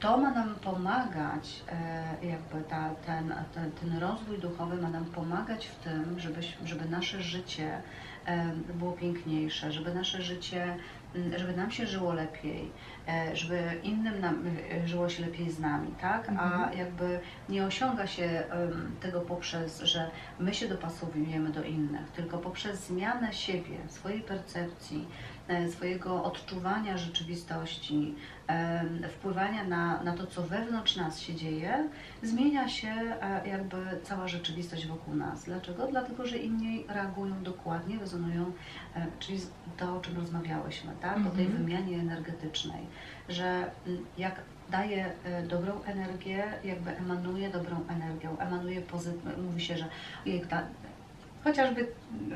to 0.00 0.16
ma 0.18 0.30
nam 0.30 0.54
pomagać, 0.54 1.62
e, 1.68 2.26
jakby 2.26 2.68
ta, 2.68 2.90
ten, 3.06 3.34
ten, 3.54 3.70
ten 3.72 3.98
rozwój 3.98 4.38
duchowy 4.38 4.76
ma 4.76 4.90
nam 4.90 5.04
pomagać 5.04 5.66
w 5.66 5.74
tym, 5.74 6.20
żeby, 6.20 6.40
żeby 6.64 6.84
nasze 6.84 7.22
życie 7.22 7.82
e, 8.26 8.52
było 8.74 8.92
piękniejsze, 8.92 9.72
żeby 9.72 9.94
nasze 9.94 10.22
życie, 10.22 10.76
m, 11.14 11.32
żeby 11.36 11.56
nam 11.56 11.70
się 11.70 11.86
żyło 11.86 12.12
lepiej, 12.12 12.70
żeby 13.34 13.62
innym 13.82 14.20
nam 14.20 14.44
e, 14.84 14.88
żyło 14.88 15.08
się 15.08 15.22
lepiej 15.26 15.50
z 15.50 15.58
nami, 15.58 15.94
tak? 16.00 16.28
A 16.28 16.32
Mhm. 16.32 16.78
jakby 16.78 17.20
nie 17.48 17.64
osiąga 17.64 18.06
się 18.06 18.42
tego 19.00 19.20
poprzez, 19.20 19.80
że 19.82 20.10
my 20.38 20.54
się 20.54 20.68
dopasowujemy 20.68 21.50
do 21.50 21.62
innych, 21.64 22.08
tylko 22.16 22.38
poprzez 22.38 22.86
zmianę 22.86 23.32
siebie, 23.32 23.76
swojej 23.88 24.20
percepcji, 24.20 25.08
e, 25.08 25.29
swojego 25.70 26.24
odczuwania 26.24 26.98
rzeczywistości, 26.98 28.14
em, 28.46 29.02
wpływania 29.08 29.64
na, 29.64 30.02
na 30.02 30.12
to, 30.12 30.26
co 30.26 30.42
wewnątrz 30.42 30.96
nas 30.96 31.20
się 31.20 31.34
dzieje, 31.34 31.88
zmienia 32.22 32.68
się 32.68 32.88
e, 32.88 33.48
jakby 33.48 33.76
cała 34.02 34.28
rzeczywistość 34.28 34.86
wokół 34.86 35.14
nas. 35.14 35.44
Dlaczego? 35.44 35.86
Dlatego, 35.86 36.26
że 36.26 36.38
inni 36.38 36.84
reagują 36.88 37.42
dokładnie, 37.42 37.98
rezonują, 37.98 38.52
e, 38.96 39.06
czyli 39.18 39.40
to, 39.76 39.96
o 39.96 40.00
czym 40.00 40.16
rozmawiałyśmy, 40.16 40.92
tak? 41.00 41.16
o 41.26 41.30
tej 41.30 41.44
Mhm. 41.46 41.64
wymianie 41.64 41.98
energetycznej, 41.98 42.86
że 43.28 43.70
jak 44.18 44.40
daje 44.70 45.12
e, 45.24 45.42
dobrą 45.42 45.82
energię, 45.82 46.44
jakby 46.64 46.90
emanuje 46.96 47.50
dobrą 47.50 47.76
energią, 47.88 48.38
emanuje 48.38 48.80
pozytywną, 48.80 49.42
mówi 49.42 49.60
się, 49.60 49.76
że 49.76 49.84
ojej, 50.26 50.40
ta, 50.40 50.62
chociażby 51.44 51.86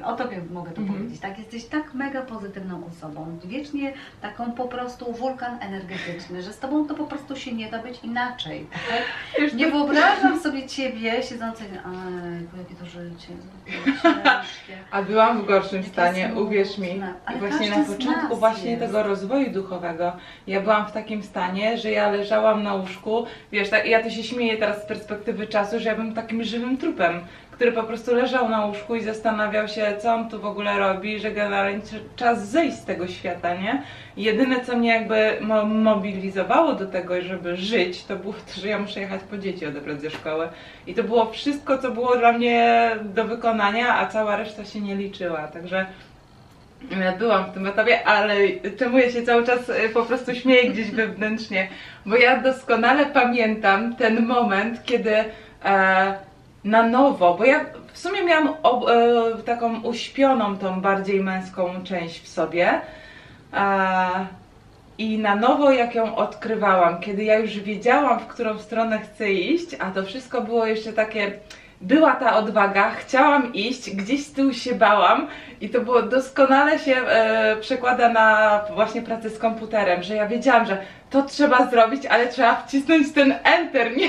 o 0.04 0.12
Tobie 0.16 0.40
mogę 0.52 0.70
to 0.70 0.80
Mhm. 0.80 0.98
powiedzieć, 0.98 1.20
tak, 1.20 1.38
jesteś 1.38 1.64
tak 1.64 1.94
mega 1.94 2.22
pozytywną 2.22 2.82
osobą, 2.86 3.38
wiecznie 3.44 3.92
taką 4.22 4.52
po 4.52 4.64
prostu 4.68 5.12
wulkan 5.12 5.58
energetyczny, 5.60 6.42
że 6.42 6.52
z 6.52 6.58
Tobą 6.58 6.86
to 6.86 6.94
po 6.94 7.04
prostu 7.04 7.36
się 7.36 7.52
nie 7.52 7.70
da 7.70 7.82
być 7.82 8.00
inaczej, 8.04 8.66
tak? 8.72 9.54
Nie 9.54 9.66
to- 9.66 9.72
wyobrażam 9.72 10.40
sobie 10.40 10.66
Ciebie 10.66 11.22
siedzącej, 11.22 11.66
ojku, 11.68 12.56
jakie 12.58 12.74
to 12.80 12.86
życie. 12.86 13.28
A 14.90 15.02
byłam 15.02 15.42
w 15.42 15.46
gorszym 15.46 15.82
stanie, 15.84 16.30
uwierz 16.36 16.78
mi. 16.78 16.88
I 17.36 17.38
właśnie 17.38 17.70
na 17.70 17.84
początku 17.84 18.36
właśnie 18.36 18.70
jest. 18.70 18.82
tego 18.82 19.02
rozwoju 19.02 19.50
duchowego, 19.52 20.12
ja 20.46 20.60
byłam 20.60 20.86
w 20.86 20.92
takim 20.92 21.22
stanie, 21.22 21.78
że 21.78 21.90
ja 21.90 22.10
leżałam 22.10 22.62
na 22.62 22.74
łóżku, 22.74 23.24
wiesz, 23.52 23.70
tak, 23.70 23.86
ja 23.86 24.02
to 24.02 24.10
się 24.10 24.22
śmieję 24.22 24.56
teraz 24.58 24.82
z 24.82 24.86
perspektywy 24.86 25.46
czasu, 25.46 25.78
że 25.80 25.88
ja 25.88 25.96
bym 25.96 26.14
takim 26.14 26.44
żywym 26.44 26.76
trupem, 26.76 27.20
który 27.54 27.72
po 27.72 27.82
prostu 27.82 28.14
leżał 28.14 28.48
na 28.48 28.66
łóżku 28.66 28.94
i 28.94 29.02
zastanawiał 29.02 29.68
się, 29.68 29.96
co 30.02 30.14
on 30.14 30.28
tu 30.30 30.40
w 30.40 30.46
ogóle 30.46 30.78
robi, 30.78 31.20
że 31.20 31.30
generalnie 31.30 31.80
czas 32.16 32.48
zejść 32.48 32.76
z 32.76 32.84
tego 32.84 33.08
świata, 33.08 33.54
nie? 33.54 33.82
Jedyne, 34.16 34.64
co 34.64 34.76
mnie 34.76 34.88
jakby 34.88 35.36
mo- 35.40 35.64
mobilizowało 35.66 36.72
do 36.72 36.86
tego, 36.86 37.22
żeby 37.22 37.56
żyć, 37.56 38.04
to 38.04 38.16
było 38.16 38.32
to, 38.32 38.60
że 38.60 38.68
ja 38.68 38.78
muszę 38.78 39.00
jechać 39.00 39.20
po 39.30 39.38
dzieci 39.38 39.66
odebrać 39.66 40.00
ze 40.00 40.10
szkoły. 40.10 40.48
I 40.86 40.94
to 40.94 41.02
było 41.02 41.26
wszystko, 41.30 41.78
co 41.78 41.90
było 41.90 42.16
dla 42.16 42.32
mnie 42.32 42.90
do 43.02 43.24
wykonania, 43.24 43.98
a 43.98 44.06
cała 44.06 44.36
reszta 44.36 44.64
się 44.64 44.80
nie 44.80 44.94
liczyła, 44.94 45.48
także... 45.48 45.86
Ja 47.00 47.12
byłam 47.12 47.44
w 47.44 47.54
tym 47.54 47.66
etapie, 47.66 48.04
ale 48.04 48.34
czemu 48.78 48.98
ja 48.98 49.10
się 49.10 49.22
cały 49.22 49.46
czas 49.46 49.68
y, 49.68 49.88
po 49.94 50.02
prostu 50.02 50.34
śmieję 50.34 50.70
gdzieś 50.70 50.90
wewnętrznie? 50.90 51.68
Bo 52.06 52.16
ja 52.16 52.36
doskonale 52.40 53.06
pamiętam 53.06 53.96
ten 53.96 54.26
moment, 54.26 54.84
kiedy 54.84 55.14
e, 55.64 56.14
na 56.64 56.82
nowo, 56.82 57.34
bo 57.34 57.44
ja 57.44 57.64
w 57.92 57.98
sumie 57.98 58.24
miałam 58.24 58.54
ob, 58.62 58.88
e, 58.88 59.42
taką 59.42 59.82
uśpioną, 59.82 60.58
tą 60.58 60.80
bardziej 60.80 61.20
męską 61.20 61.84
część 61.84 62.22
w 62.22 62.28
sobie. 62.28 62.80
E, 63.52 64.26
I 64.98 65.18
na 65.18 65.36
nowo, 65.36 65.72
jak 65.72 65.94
ją 65.94 66.16
odkrywałam, 66.16 67.00
kiedy 67.00 67.24
ja 67.24 67.38
już 67.38 67.60
wiedziałam, 67.60 68.20
w 68.20 68.26
którą 68.26 68.58
stronę 68.58 68.98
chcę 68.98 69.32
iść, 69.32 69.66
a 69.78 69.90
to 69.90 70.02
wszystko 70.02 70.40
było 70.40 70.66
jeszcze 70.66 70.92
takie. 70.92 71.32
Była 71.80 72.12
ta 72.12 72.36
odwaga, 72.36 72.90
chciałam 72.90 73.54
iść, 73.54 73.90
gdzieś 73.96 74.26
z 74.26 74.32
tyłu 74.32 74.52
się 74.52 74.74
bałam 74.74 75.28
i 75.60 75.68
to 75.68 75.80
było 75.80 76.02
doskonale 76.02 76.78
się 76.78 76.96
e, 76.96 77.56
przekłada 77.60 78.08
na 78.08 78.60
właśnie 78.74 79.02
pracę 79.02 79.30
z 79.30 79.38
komputerem, 79.38 80.02
że 80.02 80.14
ja 80.14 80.26
wiedziałam, 80.26 80.66
że 80.66 80.78
to 81.10 81.22
trzeba 81.22 81.70
zrobić, 81.70 82.06
ale 82.06 82.28
trzeba 82.28 82.54
wcisnąć 82.54 83.12
ten 83.12 83.34
enter, 83.44 83.96
nie? 83.96 84.08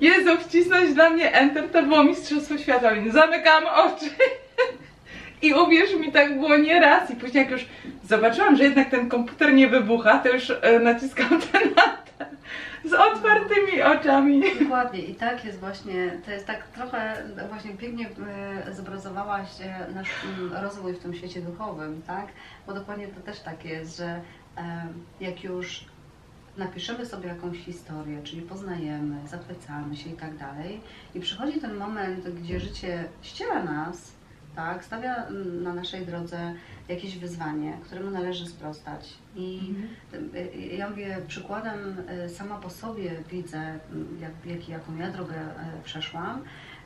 Jezu, 0.00 0.30
wcisnąć 0.40 0.94
dla 0.94 1.10
mnie 1.10 1.32
enter 1.32 1.68
to 1.70 1.82
było 1.82 2.04
mistrzostwo 2.04 2.58
świata, 2.58 2.94
więc 2.94 3.14
zamykałam 3.14 3.64
oczy. 3.66 4.06
I 5.42 5.54
uwierz 5.54 5.94
mi, 5.94 6.12
tak 6.12 6.38
było 6.38 6.56
nie 6.56 6.80
raz. 6.80 7.10
I 7.10 7.16
później 7.16 7.42
jak 7.42 7.50
już 7.50 7.66
zobaczyłam, 8.04 8.56
że 8.56 8.64
jednak 8.64 8.90
ten 8.90 9.08
komputer 9.08 9.54
nie 9.54 9.68
wybucha, 9.68 10.18
to 10.18 10.28
już 10.28 10.50
e, 10.50 10.78
naciskam 10.78 11.40
ten 11.52 11.62
enter 11.62 12.28
z 12.84 12.92
otwartymi 12.92 13.82
oczami. 13.82 14.42
Dokładnie 14.60 15.00
i 15.00 15.14
tak 15.14 15.44
jest 15.44 15.60
właśnie, 15.60 16.20
to 16.24 16.30
jest 16.30 16.46
tak 16.46 16.68
trochę 16.68 17.22
właśnie 17.48 17.70
pięknie 17.70 18.08
e, 18.66 18.74
zobrazowałaś 18.74 19.48
e, 19.60 19.92
nasz 19.94 20.08
rozwój 20.62 20.92
w 20.92 20.98
tym 20.98 21.14
świecie 21.14 21.40
duchowym, 21.40 22.02
tak? 22.06 22.26
Bo 22.66 22.74
dokładnie 22.74 23.08
to 23.08 23.20
też 23.20 23.40
tak 23.40 23.64
jest, 23.64 23.96
że 23.96 24.20
jak 25.20 25.44
już 25.44 25.84
napiszemy 26.56 27.06
sobie 27.06 27.28
jakąś 27.28 27.58
historię, 27.58 28.22
czyli 28.22 28.42
poznajemy, 28.42 29.28
zachwycamy 29.28 29.96
się 29.96 30.10
i 30.10 30.12
tak 30.12 30.36
dalej. 30.36 30.80
I 31.14 31.20
przychodzi 31.20 31.60
ten 31.60 31.76
moment, 31.76 32.28
gdzie 32.28 32.60
życie 32.60 33.04
ściera 33.22 33.62
nas, 33.64 34.12
tak, 34.56 34.84
stawia 34.84 35.26
na 35.62 35.74
naszej 35.74 36.06
drodze 36.06 36.54
jakieś 36.88 37.18
wyzwanie, 37.18 37.78
któremu 37.84 38.10
należy 38.10 38.46
sprostać. 38.46 39.14
I 39.36 39.74
Y, 40.14 40.76
Ja 40.76 40.90
mówię, 40.90 41.18
przykładem 41.28 41.96
y, 42.24 42.28
sama 42.28 42.58
po 42.58 42.70
sobie 42.70 43.10
widzę, 43.30 43.78
jak, 44.20 44.32
jak, 44.46 44.68
jaką 44.68 44.96
ja 44.96 45.10
drogę 45.10 45.34
e, 45.34 45.82
przeszłam, 45.84 46.42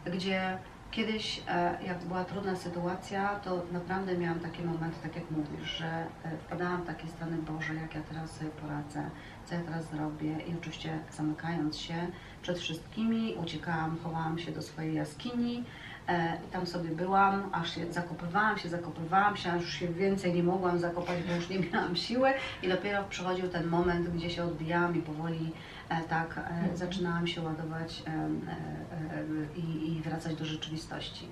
gdzie 0.07 0.59
kiedyś, 0.91 1.43
e, 1.49 1.79
jak 1.87 2.05
była 2.05 2.25
trudna 2.25 2.57
sytuacja, 2.57 3.41
to 3.45 3.63
naprawdę 3.73 4.19
miałam 4.19 4.41
takie 4.41 4.65
momenty, 4.65 4.97
tak 5.03 5.17
jak 5.17 5.31
mówisz, 5.31 5.79
że 5.79 5.87
e, 5.87 6.07
wpadałam 6.47 6.83
w 6.83 6.87
takie 6.87 7.09
stany, 7.09 7.37
Boże, 7.37 7.75
jak 7.75 7.95
ja 7.95 8.01
teraz 8.03 8.31
sobie 8.31 8.51
poradzę, 8.51 9.11
co 9.51 9.57
ja 9.57 9.63
teraz 9.63 9.91
zrobię 9.91 10.37
i 10.49 10.55
oczywiście 10.59 10.99
zamykając 11.13 11.79
się 11.79 11.95
przed 12.43 12.59
wszystkimi, 12.59 13.35
uciekałam, 13.43 13.99
chowałam 14.05 14.39
się 14.39 14.53
do 14.53 14.63
swojej 14.63 14.95
jaskini, 14.95 15.65
E, 16.11 16.39
I 16.49 16.53
tam 16.53 16.67
sobie 16.67 16.91
byłam, 16.91 17.51
aż 17.53 17.75
się 17.75 17.93
zakopywałam 17.93 18.59
się, 18.59 18.69
zakopywałam 18.69 19.37
się, 19.37 19.53
aż 19.53 19.63
już 19.63 19.73
się 19.73 19.89
więcej 19.89 20.35
nie 20.35 20.43
mogłam 20.43 20.79
zakopać, 20.79 21.23
bo 21.29 21.35
już 21.35 21.49
nie 21.49 21.59
miałam 21.59 21.97
siły. 21.97 22.31
I 22.63 22.69
dopiero 22.69 23.05
przychodził 23.05 23.49
ten 23.49 23.67
moment, 23.67 24.09
gdzie 24.09 24.31
się 24.31 24.45
odbijałam 24.45 24.97
i 24.97 25.03
powoli 25.03 25.53
e, 25.89 26.01
tak 26.01 26.39
e, 26.39 26.77
zaczynałam 26.77 27.27
się 27.27 27.43
ładować 27.43 28.03
e, 28.07 28.11
e, 28.11 28.15
e, 28.15 29.59
i, 29.61 29.93
i 29.93 30.03
wracać 30.03 30.35
do 30.35 30.45
rzeczywistości. 30.45 31.29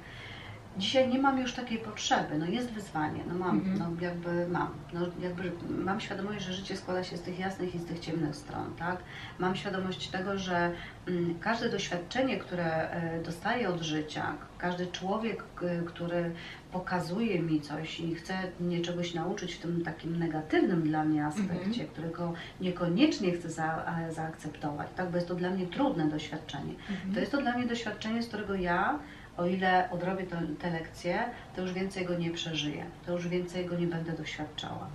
Dzisiaj 0.79 1.09
nie 1.09 1.19
mam 1.19 1.39
już 1.39 1.53
takiej 1.53 1.79
potrzeby, 1.79 2.39
no 2.39 2.47
jest 2.47 2.71
wyzwanie, 2.71 3.21
no 3.29 3.35
mam, 3.35 3.57
Mhm. 3.59 3.79
no 3.79 3.91
jakby 4.01 4.49
mam, 4.49 4.69
no 4.93 5.01
jakby 5.23 5.53
mam 5.85 6.01
świadomość, 6.01 6.45
że 6.45 6.53
życie 6.53 6.77
składa 6.77 7.05
się 7.05 7.17
z 7.17 7.21
tych 7.23 7.39
jasnych 7.39 7.75
i 7.75 7.79
z 7.79 7.85
tych 7.85 7.99
ciemnych 7.99 8.37
stron, 8.37 8.75
tak? 8.79 8.97
Mam 9.39 9.57
świadomość 9.57 10.09
tego, 10.09 10.39
że 10.39 10.71
mm, 11.09 11.39
każde 11.41 11.71
doświadczenie, 11.71 12.37
które 12.37 12.91
e, 12.91 13.23
dostaję 13.23 13.69
od 13.69 13.81
życia, 13.83 14.35
każdy 14.59 14.87
człowiek, 14.87 15.43
k- 15.55 15.67
który 15.87 16.31
pokazuje 16.73 17.43
mi 17.43 17.61
coś 17.61 18.01
i 18.01 18.15
chce 18.15 18.35
mnie 18.61 18.81
czegoś 18.81 19.15
nauczyć 19.15 19.55
w 19.55 19.59
tym 19.61 19.83
takim 19.85 20.19
negatywnym 20.19 20.83
dla 20.83 21.05
mnie 21.05 21.27
aspekcie, 21.27 21.85
którego 21.85 22.33
niekoniecznie 22.61 23.33
chcę 23.33 23.51
za, 23.51 23.85
e, 24.09 24.13
zaakceptować, 24.13 24.89
tak? 24.97 25.11
Bo 25.11 25.17
jest 25.17 25.29
to 25.29 25.35
dla 25.35 25.51
mnie 25.51 25.67
trudne 25.67 26.09
doświadczenie. 26.09 26.75
To 27.15 27.21
jest 27.21 27.33
to 27.33 27.41
dla 27.43 27.57
mnie 27.57 27.67
doświadczenie, 27.67 28.23
z 28.23 28.29
którego 28.29 28.55
ja 28.55 28.99
o 29.39 29.47
ile 29.47 29.91
odrobię 29.91 30.27
to, 30.27 30.37
te 30.59 30.71
lekcje, 30.71 31.25
to 31.57 31.63
już 31.63 31.73
więcej 31.73 32.07
go 32.07 32.15
nie 32.15 32.31
przeżyję, 32.31 32.85
to 33.07 33.13
już 33.13 33.29
więcej 33.29 33.67
go 33.67 33.77
nie 33.77 33.87
będę 33.87 34.13
doświadczała. 34.13 34.89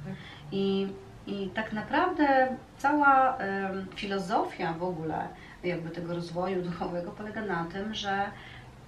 I, 0.51 0.87
i 1.27 1.49
tak 1.49 1.73
naprawdę 1.73 2.57
cała 2.77 3.37
filozofia 3.95 4.73
w 4.73 4.83
ogóle 4.83 5.27
jakby 5.63 5.89
tego 5.89 6.15
rozwoju 6.15 6.61
duchowego 6.61 7.11
polega 7.11 7.41
na 7.41 7.65
tym, 7.65 7.93
że 7.93 8.25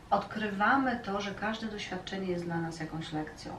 odkrywamy 0.10 1.00
to, 1.04 1.22
że 1.22 1.32
każde 1.32 1.68
doświadczenie 1.68 2.28
jest 2.28 2.46
dla 2.46 2.58
nas 2.58 2.80
jakąś 2.80 3.14
lekcją. 3.14 3.52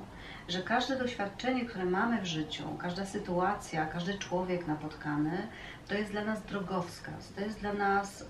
Że 0.48 0.62
każde 0.62 0.98
doświadczenie, 0.98 1.66
które 1.66 1.84
mamy 1.84 2.20
w 2.20 2.26
życiu, 2.26 2.64
każda 2.78 3.04
sytuacja, 3.04 3.86
każdy 3.86 4.18
człowiek 4.18 4.66
napotkany, 4.66 5.48
to 5.88 5.94
jest 5.94 6.10
dla 6.10 6.24
nas 6.24 6.42
drogowskaz, 6.42 7.32
to 7.32 7.40
jest 7.40 7.60
dla 7.60 7.72
nas 7.72 8.26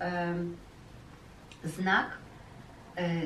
znak, 1.65 2.07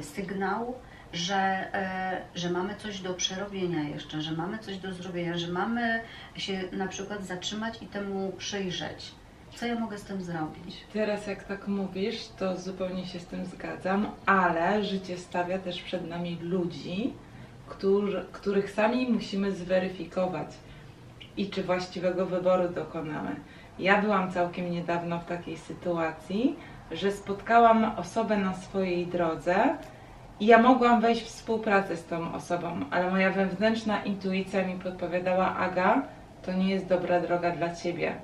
sygnał, 0.03 0.75
że, 1.13 1.35
e, 1.75 2.23
że 2.35 2.51
mamy 2.51 2.77
coś 2.77 3.01
do 3.01 3.15
przerobienia 3.15 3.83
jeszcze, 3.83 4.23
że 4.23 4.33
mamy 4.33 4.59
coś 4.59 4.79
do 4.79 4.95
zrobienia, 4.95 5.39
że 5.39 5.49
mamy 5.49 6.03
się 6.37 6.63
na 6.73 6.89
przykład 6.89 7.25
zatrzymać 7.25 7.83
i 7.83 7.87
temu 7.87 8.33
przyjrzeć. 8.39 9.13
Co 9.55 9.67
ja 9.67 9.81
mogę 9.81 9.99
z 9.99 10.03
tym 10.03 10.23
zrobić? 10.23 10.77
Teraz 10.93 11.27
jak 11.27 11.45
tak 11.45 11.69
mówisz, 11.69 12.29
to 12.39 12.57
zupełnie 12.57 13.07
się 13.07 13.21
z 13.21 13.27
tym 13.27 13.47
zgadzam, 13.47 14.11
ale 14.27 14.85
życie 14.85 15.19
stawia 15.19 15.59
też 15.59 15.83
przed 15.83 16.09
nami 16.09 16.39
ludzi, 16.43 17.13
którzy, 17.69 18.25
których 18.33 18.71
sami 18.71 19.09
musimy 19.09 19.53
zweryfikować 19.53 20.49
i 21.37 21.51
czy 21.51 21.63
właściwego 21.63 22.27
wyboru 22.27 22.69
dokonamy. 22.69 23.37
Ja 23.79 24.03
byłam 24.03 24.33
całkiem 24.33 24.71
niedawno 24.71 25.19
w 25.19 25.25
takiej 25.25 25.57
sytuacji, 25.57 26.57
że 26.93 27.13
spotkałam 27.13 27.93
osobę 27.97 28.37
na 28.37 28.55
swojej 28.55 29.07
drodze 29.07 29.57
i 30.41 30.47
ja 30.47 30.59
mogłam 30.59 31.01
wejść 31.01 31.23
w 31.23 31.27
współpracę 31.27 31.97
z 31.97 32.05
tą 32.05 32.35
osobą, 32.35 32.81
ale 32.91 33.11
moja 33.11 33.31
wewnętrzna 33.31 34.05
intuicja 34.05 34.67
mi 34.67 34.75
podpowiadała, 34.75 35.57
Aga, 35.57 36.03
to 36.43 36.53
nie 36.53 36.71
jest 36.71 36.87
dobra 36.87 37.21
droga 37.21 37.51
dla 37.51 37.75
ciebie. 37.75 38.15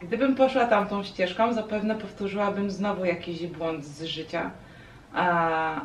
Gdybym 0.00 0.34
poszła 0.34 0.66
tamtą 0.66 1.02
ścieżką, 1.02 1.52
zapewne 1.52 1.94
powtórzyłabym 1.94 2.70
znowu 2.70 3.04
jakiś 3.04 3.46
błąd 3.46 3.84
z 3.84 4.04
życia. 4.04 4.50
A, 5.14 5.80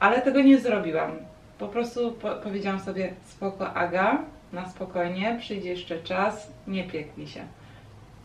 ale 0.00 0.22
tego 0.22 0.42
nie 0.42 0.58
zrobiłam. 0.58 1.10
Po 1.58 1.68
prostu 1.68 2.12
po, 2.12 2.30
powiedziałam 2.30 2.80
sobie, 2.80 3.14
spoko 3.24 3.74
Aga, 3.74 4.18
na 4.52 4.68
spokojnie, 4.68 5.36
przyjdzie 5.40 5.70
jeszcze 5.70 6.02
czas, 6.02 6.52
nie 6.66 6.84
piekli 6.84 7.28
się. 7.28 7.40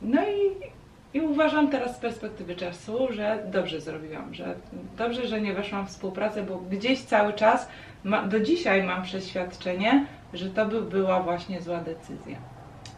No 0.02 0.22
i, 0.22 0.70
i 1.14 1.22
uważam 1.22 1.70
teraz 1.70 1.96
z 1.96 2.00
perspektywy 2.00 2.56
czasu, 2.56 3.08
że 3.12 3.44
dobrze 3.52 3.82
zrobiłam, 3.82 4.34
że 4.34 4.56
dobrze, 4.98 5.28
że 5.28 5.42
nie 5.42 5.54
weszłam 5.54 5.86
w 5.86 5.90
współpracę, 5.90 6.44
bo 6.44 6.58
gdzieś 6.58 7.02
cały 7.04 7.34
czas, 7.34 7.68
ma, 8.04 8.28
do 8.28 8.40
dzisiaj 8.40 8.84
mam 8.84 9.04
przeświadczenie, 9.04 10.06
że 10.34 10.50
to 10.50 10.66
by 10.66 10.82
była 10.82 11.24
właśnie 11.24 11.62
zła 11.62 11.80
decyzja. 11.80 12.38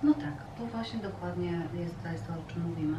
No 0.04 0.14
tak, 0.14 0.34
to 0.58 0.66
właśnie 0.66 1.00
dokładnie 1.00 1.62
jest, 1.80 2.04
to 2.04 2.10
jest 2.12 2.28
to, 2.28 2.34
o 2.34 2.54
czym 2.54 2.64
mówimy. 2.70 2.98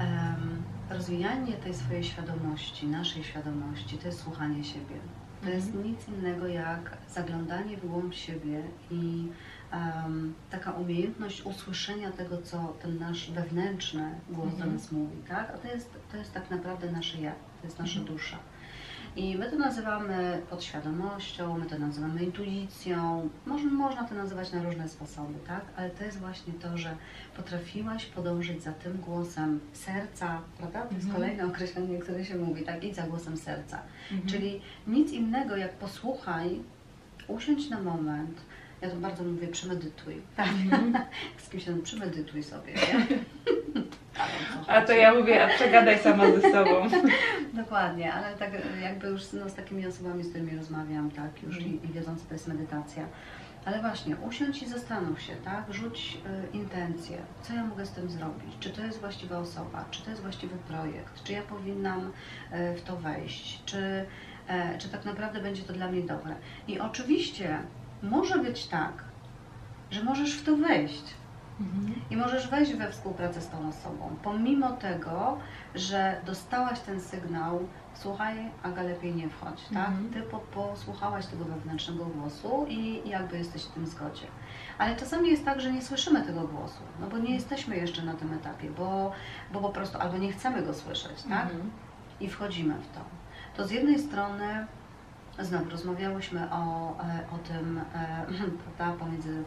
Em, 0.00 0.62
rozwijanie 0.90 1.52
tej 1.52 1.74
swojej 1.74 2.04
świadomości, 2.04 2.86
naszej 2.86 3.24
świadomości, 3.24 3.98
to 3.98 4.06
jest 4.08 4.20
słuchanie 4.22 4.64
siebie. 4.64 4.96
To 5.42 5.50
jest 5.50 5.66
Mhm. 5.66 5.86
nic 5.86 6.08
innego 6.08 6.46
jak 6.46 6.96
zaglądanie 7.08 7.76
w 7.76 7.86
głąb 7.86 8.14
siebie 8.14 8.62
i 8.90 9.28
taka 10.50 10.72
umiejętność 10.72 11.42
usłyszenia 11.42 12.10
tego, 12.10 12.42
co 12.42 12.72
ten 12.82 12.98
nasz 12.98 13.30
wewnętrzny 13.30 14.14
głos 14.30 14.52
Mhm. 14.52 14.68
do 14.68 14.74
nas 14.76 14.92
mówi, 14.92 15.16
tak? 15.28 15.50
A 15.54 15.58
to 15.58 15.68
jest, 15.68 15.90
to 16.10 16.16
jest 16.16 16.32
tak 16.34 16.50
naprawdę 16.50 16.92
nasze 16.92 17.20
ja, 17.20 17.32
to 17.60 17.66
jest 17.66 17.78
nasza 17.78 18.00
Mhm. 18.00 18.16
dusza. 18.16 18.36
I 19.16 19.36
my 19.36 19.50
to 19.50 19.56
nazywamy 19.56 20.42
podświadomością, 20.50 21.58
my 21.58 21.66
to 21.66 21.78
nazywamy 21.78 22.22
intuicją, 22.24 23.28
można, 23.46 23.70
można 23.70 24.04
to 24.04 24.14
nazywać 24.14 24.52
na 24.52 24.62
różne 24.62 24.88
sposoby, 24.88 25.38
tak? 25.46 25.60
Ale 25.76 25.90
to 25.90 26.04
jest 26.04 26.18
właśnie 26.18 26.52
to, 26.52 26.78
że 26.78 26.96
potrafiłaś 27.36 28.06
podążyć 28.06 28.62
za 28.62 28.72
tym 28.72 28.96
głosem 28.98 29.60
serca, 29.72 30.40
prawda? 30.58 30.80
To 30.82 30.94
jest 30.94 31.06
Mhm. 31.06 31.14
kolejne 31.22 31.46
określenie, 31.46 31.98
które 31.98 32.24
się 32.24 32.36
mówi, 32.38 32.62
tak? 32.64 32.84
Idź 32.84 32.96
za 32.96 33.02
głosem 33.02 33.36
serca. 33.36 33.78
Mhm. 34.10 34.28
Czyli 34.30 34.60
nic 34.86 35.12
innego 35.12 35.56
jak 35.56 35.72
posłuchaj, 35.72 36.62
usiądź 37.28 37.70
na 37.70 37.80
moment, 37.80 38.40
ja 38.82 38.90
to 38.90 38.96
bardzo 38.96 39.24
mówię, 39.24 39.48
przemedytuj, 39.48 40.22
tak? 40.36 40.48
Mhm. 40.48 40.98
Z 41.42 41.48
kimś 41.50 41.64
tam 41.64 41.82
przemedytuj 41.82 42.42
sobie, 42.42 42.74
co 44.64 44.70
A 44.70 44.80
to 44.82 44.92
ja 44.92 45.14
mówię, 45.14 45.44
a 45.44 45.48
przegadaj 45.48 45.98
sama 45.98 46.24
ze 46.26 46.40
sobą. 46.40 46.88
Dokładnie, 47.62 48.12
ale 48.12 48.36
tak 48.36 48.50
jakby 48.82 49.08
już 49.08 49.32
no, 49.32 49.48
z 49.48 49.54
takimi 49.54 49.86
osobami, 49.86 50.24
z 50.24 50.28
którymi 50.28 50.56
rozmawiam, 50.56 51.10
tak, 51.10 51.42
już 51.42 51.56
Mhm. 51.56 51.74
i, 51.74 51.86
i 51.86 51.92
wiedząc, 51.92 52.22
co 52.22 52.28
to 52.28 52.34
jest 52.34 52.48
medytacja. 52.48 53.02
Ale 53.64 53.80
właśnie, 53.80 54.16
usiądź 54.16 54.62
i 54.62 54.66
zastanów 54.68 55.22
się, 55.22 55.36
tak, 55.36 55.64
rzuć 55.74 56.18
y, 56.52 56.56
intencję, 56.56 57.16
co 57.42 57.54
ja 57.54 57.64
mogę 57.64 57.86
z 57.86 57.90
tym 57.90 58.10
zrobić, 58.10 58.52
czy 58.60 58.70
to 58.70 58.82
jest 58.82 59.00
właściwa 59.00 59.38
osoba, 59.38 59.84
czy 59.90 60.02
to 60.02 60.10
jest 60.10 60.22
właściwy 60.22 60.56
projekt, 60.68 61.24
czy 61.24 61.32
ja 61.32 61.42
powinnam 61.42 62.00
y, 62.52 62.76
w 62.76 62.82
to 62.82 62.96
wejść, 62.96 63.62
czy, 63.64 64.06
e, 64.48 64.78
czy 64.78 64.88
tak 64.88 65.04
naprawdę 65.04 65.40
będzie 65.40 65.62
to 65.62 65.72
dla 65.72 65.88
mnie 65.88 66.02
dobre. 66.02 66.34
I 66.68 66.80
oczywiście 66.80 67.58
może 68.02 68.38
być 68.38 68.66
tak, 68.66 68.92
że 69.90 70.04
możesz 70.04 70.38
w 70.38 70.44
to 70.44 70.56
wejść, 70.56 71.04
Mhm. 71.60 71.94
i 72.10 72.16
możesz 72.16 72.48
wejść 72.48 72.74
we 72.74 72.90
współpracę 72.92 73.40
z 73.40 73.48
tą 73.48 73.68
osobą, 73.68 74.16
pomimo 74.22 74.70
tego, 74.72 75.38
że 75.74 76.20
dostałaś 76.26 76.80
ten 76.80 77.00
sygnał, 77.00 77.68
słuchaj, 77.94 78.36
Aga, 78.62 78.82
lepiej 78.82 79.14
nie 79.14 79.28
wchodź, 79.28 79.62
tak? 79.74 79.88
Mhm. 79.88 80.10
Ty 80.10 80.22
po, 80.22 80.38
posłuchałaś 80.38 81.26
tego 81.26 81.44
wewnętrznego 81.44 82.04
głosu 82.04 82.66
i 82.68 83.08
jakby 83.08 83.38
jesteś 83.38 83.62
w 83.62 83.72
tym 83.72 83.86
zgodzie. 83.86 84.26
Ale 84.78 84.96
czasami 84.96 85.30
jest 85.30 85.44
tak, 85.44 85.60
że 85.60 85.72
nie 85.72 85.82
słyszymy 85.82 86.22
tego 86.22 86.40
głosu, 86.40 86.82
no 87.00 87.06
bo 87.06 87.18
nie 87.18 87.34
jesteśmy 87.34 87.76
jeszcze 87.76 88.02
na 88.02 88.14
tym 88.14 88.32
etapie, 88.32 88.70
bo, 88.70 89.12
bo 89.52 89.60
po 89.60 89.68
prostu 89.70 89.98
albo 89.98 90.18
nie 90.18 90.32
chcemy 90.32 90.62
go 90.62 90.74
słyszeć, 90.74 91.22
tak? 91.22 91.42
Mhm. 91.44 91.70
i 92.20 92.28
wchodzimy 92.28 92.74
w 92.74 92.94
to. 92.94 93.00
To 93.56 93.66
z 93.66 93.70
jednej 93.70 93.98
strony 93.98 94.66
znowu 95.38 95.70
rozmawiałyśmy 95.70 96.52
o, 96.52 96.90
e, 97.00 97.34
o 97.34 97.38
tym 97.38 97.80
e, 97.94 98.26
prawda, 98.76 99.04
pomiędzy 99.04 99.44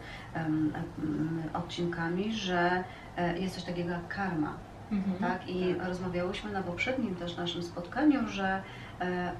odcinkami, 1.54 2.32
że 2.32 2.84
e, 3.16 3.38
jest 3.38 3.54
coś 3.54 3.64
takiego 3.64 3.90
jak 3.90 4.08
karma. 4.08 4.54
Mhm. 4.92 5.18
Tak? 5.18 5.48
I 5.48 5.74
rozmawiałyśmy 5.74 6.52
na 6.52 6.62
poprzednim 6.62 7.14
też 7.14 7.36
naszym 7.36 7.62
spotkaniu, 7.62 8.28
że 8.28 8.62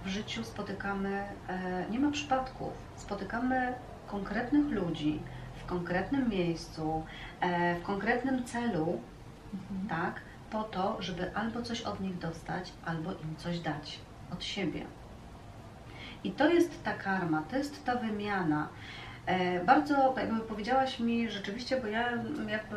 w 0.04 0.08
życiu 0.08 0.44
spotykamy, 0.44 1.22
nie 1.90 2.00
ma 2.00 2.10
przypadków, 2.10 2.72
spotykamy 2.96 3.74
konkretnych 4.06 4.70
ludzi 4.70 5.22
w 5.56 5.66
konkretnym 5.66 6.28
miejscu, 6.28 7.04
w 7.80 7.82
konkretnym 7.82 8.44
celu, 8.44 9.00
Mhm. 9.54 9.88
tak, 9.88 10.20
po 10.50 10.62
to, 10.62 10.96
żeby 11.02 11.34
albo 11.34 11.62
coś 11.62 11.82
od 11.82 12.00
nich 12.00 12.18
dostać, 12.18 12.72
albo 12.84 13.12
im 13.12 13.36
coś 13.36 13.60
dać 13.60 13.98
od 14.32 14.44
siebie. 14.44 14.86
I 16.26 16.30
to 16.30 16.48
jest 16.48 16.84
ta 16.84 16.92
karma, 16.92 17.42
to 17.42 17.56
jest 17.56 17.84
ta 17.84 17.96
wymiana. 17.96 18.68
E, 19.26 19.64
bardzo 19.64 20.14
jakby 20.16 20.40
powiedziałaś 20.40 21.00
mi 21.00 21.30
rzeczywiście, 21.30 21.80
bo 21.80 21.86
ja 21.86 22.10
jakby 22.48 22.76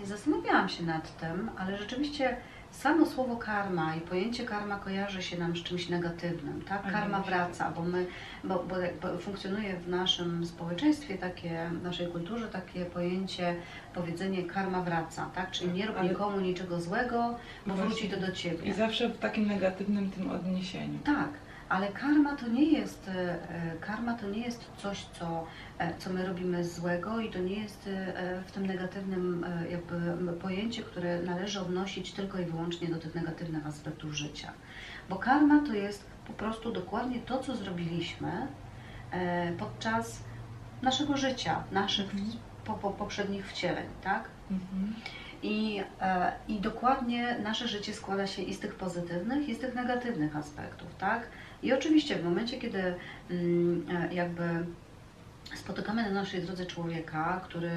nie 0.00 0.06
zastanawiałam 0.06 0.68
się 0.68 0.82
nad 0.82 1.16
tym, 1.16 1.50
ale 1.58 1.78
rzeczywiście 1.78 2.36
samo 2.70 3.06
słowo 3.06 3.36
karma 3.36 3.96
i 3.96 4.00
pojęcie 4.00 4.44
karma 4.44 4.76
kojarzy 4.76 5.22
się 5.22 5.38
nam 5.38 5.56
z 5.56 5.62
czymś 5.62 5.88
negatywnym, 5.88 6.62
tak? 6.62 6.92
Karma 6.92 7.20
wraca, 7.20 7.70
bo 7.70 7.82
my, 7.82 8.06
bo, 8.44 8.64
bo 9.02 9.18
funkcjonuje 9.18 9.76
w 9.76 9.88
naszym 9.88 10.46
społeczeństwie 10.46 11.18
takie, 11.18 11.70
w 11.80 11.82
naszej 11.82 12.08
kulturze 12.08 12.48
takie 12.48 12.84
pojęcie, 12.84 13.56
powiedzenie 13.94 14.42
karma 14.42 14.82
wraca, 14.82 15.30
tak? 15.34 15.50
Czyli 15.50 15.72
nie 15.72 15.86
rób 15.86 16.02
nikomu 16.02 16.40
niczego 16.40 16.80
złego, 16.80 17.34
bo 17.66 17.74
Właśnie. 17.74 17.94
wróci 17.94 18.08
to 18.08 18.20
do 18.20 18.32
Ciebie. 18.32 18.68
I 18.68 18.72
zawsze 18.72 19.08
w 19.08 19.18
takim 19.18 19.46
negatywnym 19.46 20.10
tym 20.10 20.30
odniesieniu. 20.30 20.98
Tak, 21.04 21.28
ale 21.74 21.92
karma 21.92 22.36
to 22.36 22.48
nie 22.48 22.64
jest, 22.64 23.08
e, 23.08 23.12
e, 23.12 23.76
karma 23.80 24.14
to 24.14 24.26
nie 24.26 24.40
jest 24.40 24.64
coś, 24.76 25.04
co, 25.04 25.46
e, 25.78 25.98
co 25.98 26.10
my 26.10 26.26
robimy 26.26 26.64
złego 26.64 27.20
i 27.20 27.30
to 27.30 27.38
nie 27.38 27.54
jest 27.54 27.88
w 28.46 28.52
tym 28.52 28.66
negatywnym 28.66 29.46
jakby 29.70 30.32
pojęcie, 30.32 30.82
które 30.82 31.22
należy 31.22 31.60
odnosić 31.60 32.12
tylko 32.12 32.38
i 32.38 32.44
wyłącznie 32.44 32.88
do 32.88 32.98
tych 32.98 33.14
negatywnych 33.14 33.66
aspektów 33.66 34.12
życia. 34.12 34.52
Bo 35.08 35.16
karma 35.16 35.60
to 35.66 35.72
jest 35.74 36.04
po 36.26 36.32
prostu 36.32 36.72
dokładnie 36.72 37.18
to, 37.18 37.38
co 37.38 37.56
zrobiliśmy 37.56 38.46
podczas 39.58 40.22
naszego 40.82 41.16
życia, 41.16 41.64
naszych 41.72 42.14
Mhm. 42.14 42.32
po, 42.64 42.74
po, 42.74 42.90
poprzednich 42.90 43.46
wcieleń, 43.48 43.86
tak? 44.02 44.28
Mhm. 44.50 44.94
I, 45.42 45.82
I 46.48 46.60
dokładnie 46.60 47.38
nasze 47.42 47.68
życie 47.68 47.94
składa 47.94 48.26
się 48.26 48.42
i 48.42 48.54
z 48.54 48.60
tych 48.60 48.74
pozytywnych, 48.74 49.48
i 49.48 49.54
z 49.54 49.58
tych 49.58 49.74
negatywnych 49.74 50.36
aspektów, 50.36 50.94
tak? 50.98 51.28
I 51.64 51.72
oczywiście 51.72 52.16
w 52.16 52.24
momencie, 52.24 52.58
kiedy 52.58 52.94
mm, 53.30 53.86
e, 53.90 54.14
jakby 54.14 54.66
spotykamy 55.54 56.02
na 56.02 56.10
naszej 56.10 56.42
drodze 56.42 56.66
człowieka, 56.66 57.40
który 57.44 57.70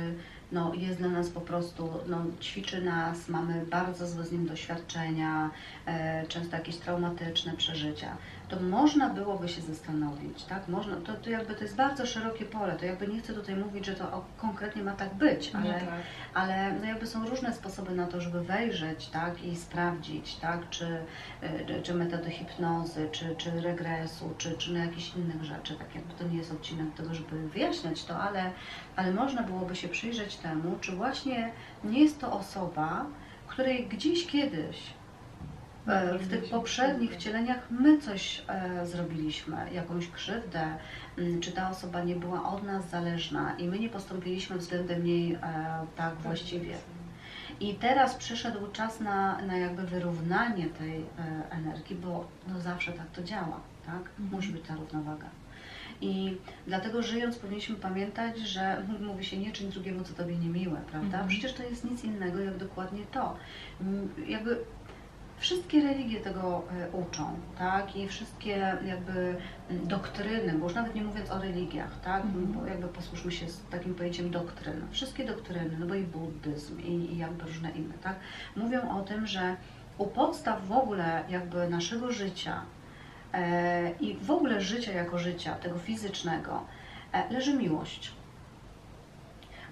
no, 0.51 0.73
jest 0.73 0.97
dla 0.97 1.07
nas 1.09 1.29
po 1.29 1.41
prostu, 1.41 1.89
no, 2.07 2.25
ćwiczy 2.41 2.81
nas, 2.81 3.29
mamy 3.29 3.65
bardzo 3.65 4.07
złe 4.07 4.25
z 4.25 4.31
nim 4.31 4.47
doświadczenia, 4.47 5.49
e, 5.85 6.25
często 6.27 6.55
jakieś 6.55 6.77
traumatyczne 6.77 7.53
przeżycia, 7.53 8.17
to 8.49 8.59
można 8.59 9.09
byłoby 9.09 9.49
się 9.49 9.61
zastanowić, 9.61 10.43
tak? 10.43 10.67
Można, 10.67 10.95
to, 10.95 11.13
to 11.13 11.29
jakby 11.29 11.55
to 11.55 11.63
jest 11.63 11.75
bardzo 11.75 12.05
szerokie 12.05 12.45
pole, 12.45 12.75
to 12.75 12.85
jakby 12.85 13.07
nie 13.07 13.19
chcę 13.19 13.33
tutaj 13.33 13.55
mówić, 13.55 13.85
że 13.85 13.93
to 13.95 14.25
konkretnie 14.37 14.83
ma 14.83 14.91
tak 14.91 15.13
być, 15.13 15.51
ale 15.55 15.73
No 15.73 15.79
tak. 15.79 15.89
ale 16.33 16.73
no 16.79 16.85
jakby 16.85 17.07
są 17.07 17.29
różne 17.29 17.53
sposoby 17.53 17.91
na 17.95 18.07
to, 18.07 18.21
żeby 18.21 18.43
wejrzeć 18.43 19.07
tak, 19.07 19.43
i 19.43 19.55
sprawdzić, 19.55 20.35
tak, 20.35 20.69
czy, 20.69 20.85
y, 21.43 21.81
czy 21.83 21.93
metody 21.93 22.31
hipnozy, 22.31 23.09
czy, 23.11 23.35
czy 23.35 23.61
regresu, 23.61 24.33
czy, 24.37 24.57
czy 24.57 24.73
na 24.73 24.79
jakichś 24.79 25.15
innych 25.15 25.43
rzeczy. 25.43 25.75
Tak 25.75 25.95
jakby 25.95 26.13
to 26.13 26.23
nie 26.27 26.37
jest 26.37 26.51
odcinek 26.51 26.93
tego, 26.93 27.13
żeby 27.15 27.49
wyjaśniać 27.49 28.03
to, 28.03 28.19
ale, 28.19 28.51
ale 28.95 29.11
można 29.11 29.43
byłoby 29.43 29.75
się 29.75 29.87
przyjrzeć 29.87 30.35
temu, 30.35 30.77
czy 30.81 30.91
właśnie 30.91 31.51
nie 31.83 31.99
jest 31.99 32.19
to 32.21 32.31
osoba, 32.33 33.05
której 33.47 33.87
gdzieś 33.87 34.27
kiedyś 34.27 34.77
w 36.19 36.27
tych 36.29 36.49
poprzednich 36.49 37.11
wcieleniach 37.11 37.59
my 37.69 37.97
coś 38.01 38.43
e, 38.47 38.85
zrobiliśmy, 38.85 39.55
jakąś 39.73 40.09
krzywdę, 40.09 40.77
m, 41.17 41.41
czy 41.41 41.51
ta 41.51 41.69
osoba 41.69 42.03
nie 42.03 42.15
była 42.15 42.49
od 42.53 42.63
nas 42.63 42.89
zależna 42.89 43.55
i 43.57 43.67
my 43.67 43.79
nie 43.79 43.89
postąpiliśmy 43.89 44.57
względem 44.57 45.03
niej 45.03 45.33
e, 45.33 45.39
tak 45.95 46.15
właściwie. 46.15 46.77
I 47.59 47.75
teraz 47.75 48.15
przyszedł 48.15 48.71
czas 48.71 48.99
na, 48.99 49.41
na 49.41 49.57
jakby 49.57 49.83
wyrównanie 49.83 50.65
tej 50.65 50.99
e, 50.99 51.05
energii, 51.51 51.95
bo 51.95 52.27
no 52.47 52.59
zawsze 52.59 52.91
tak 52.91 53.11
to 53.11 53.23
działa, 53.23 53.59
tak? 53.85 53.95
Mhm. 54.19 54.29
Musi 54.31 54.51
być 54.51 54.63
ta 54.67 54.75
równowaga. 54.75 55.27
I 56.01 56.37
dlatego 56.67 57.01
żyjąc 57.01 57.37
powinniśmy 57.37 57.75
pamiętać, 57.75 58.37
że 58.39 58.83
mówi 59.07 59.25
się 59.25 59.37
nie 59.37 59.51
czyń 59.51 59.71
drugiemu, 59.71 60.03
co 60.03 60.13
tobie 60.13 60.37
niemiłe, 60.37 60.81
prawda? 60.91 61.07
Mhm. 61.07 61.27
Przecież 61.27 61.53
to 61.53 61.63
jest 61.63 61.83
nic 61.91 62.03
innego 62.03 62.39
jak 62.39 62.57
dokładnie 62.57 63.03
to. 63.11 63.35
Mm, 63.81 64.09
Jakby 64.27 64.57
wszystkie 65.37 65.81
religie 65.83 66.19
tego 66.19 66.63
e, 66.71 66.91
uczą, 66.91 67.39
tak? 67.57 67.95
I 67.95 68.07
wszystkie 68.07 68.77
jakby 68.85 69.35
mm, 69.69 69.87
doktryny, 69.87 70.53
bo 70.53 70.65
już 70.65 70.75
nawet 70.75 70.95
nie 70.95 71.03
mówiąc 71.03 71.31
o 71.31 71.39
religiach, 71.39 72.01
tak? 72.01 72.25
Mhm. 72.25 72.53
Bo 72.53 72.65
jakby 72.65 72.87
posłuszmy 72.87 73.31
się 73.31 73.49
z 73.49 73.61
takim 73.69 73.95
pojęciem 73.95 74.31
doktryn. 74.31 74.81
Wszystkie 74.91 75.25
doktryny, 75.25 75.77
no 75.79 75.85
bo 75.85 75.95
i 75.95 76.03
buddyzm, 76.03 76.79
i, 76.79 76.91
i 76.91 77.17
jakby 77.17 77.45
różne 77.45 77.71
inne, 77.71 77.93
tak? 78.03 78.15
Mówią 78.55 78.97
o 78.97 79.01
tym, 79.01 79.27
że 79.27 79.55
u 79.97 80.07
podstaw 80.07 80.67
w 80.67 80.71
ogóle 80.71 81.23
jakby 81.29 81.69
naszego 81.69 82.11
życia 82.11 82.61
e, 83.33 83.91
i 83.91 84.17
w 84.17 84.31
ogóle 84.31 84.61
życia 84.61 84.91
jako 84.91 85.19
życia, 85.19 85.55
tego 85.55 85.79
fizycznego, 85.79 86.63
e, 87.13 87.33
leży 87.33 87.53
miłość. 87.53 88.11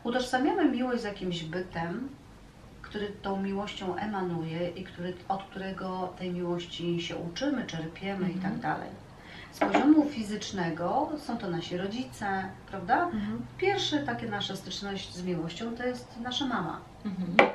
utożsamiamy 0.04 0.72
miłość 0.72 1.02
z 1.02 1.06
jakimś 1.06 1.44
bytem, 1.44 2.10
który 2.96 3.08
tą 3.22 3.42
miłością 3.42 3.96
emanuje 3.96 4.70
i 4.70 4.84
który, 4.84 5.14
od 5.28 5.44
którego 5.44 6.14
tej 6.20 6.32
miłości 6.32 7.02
się 7.02 7.16
uczymy, 7.16 7.66
czerpiemy 7.66 8.30
i 8.30 8.34
tak 8.34 8.52
Mhm. 8.54 8.60
dalej. 8.62 8.90
Z 9.52 9.60
poziomu 9.60 10.10
fizycznego 10.10 11.10
są 11.20 11.38
to 11.38 11.50
nasi 11.50 11.78
rodzice, 11.78 12.44
prawda? 12.68 13.04
Mhm. 13.04 13.46
Pierwsze 13.58 14.00
takie 14.00 14.28
nasza 14.28 14.56
styczność 14.56 15.14
z 15.16 15.24
miłością 15.24 15.76
to 15.76 15.84
jest 15.86 16.20
nasza 16.22 16.46
mama. 16.46 16.80
Mhm. 17.06 17.52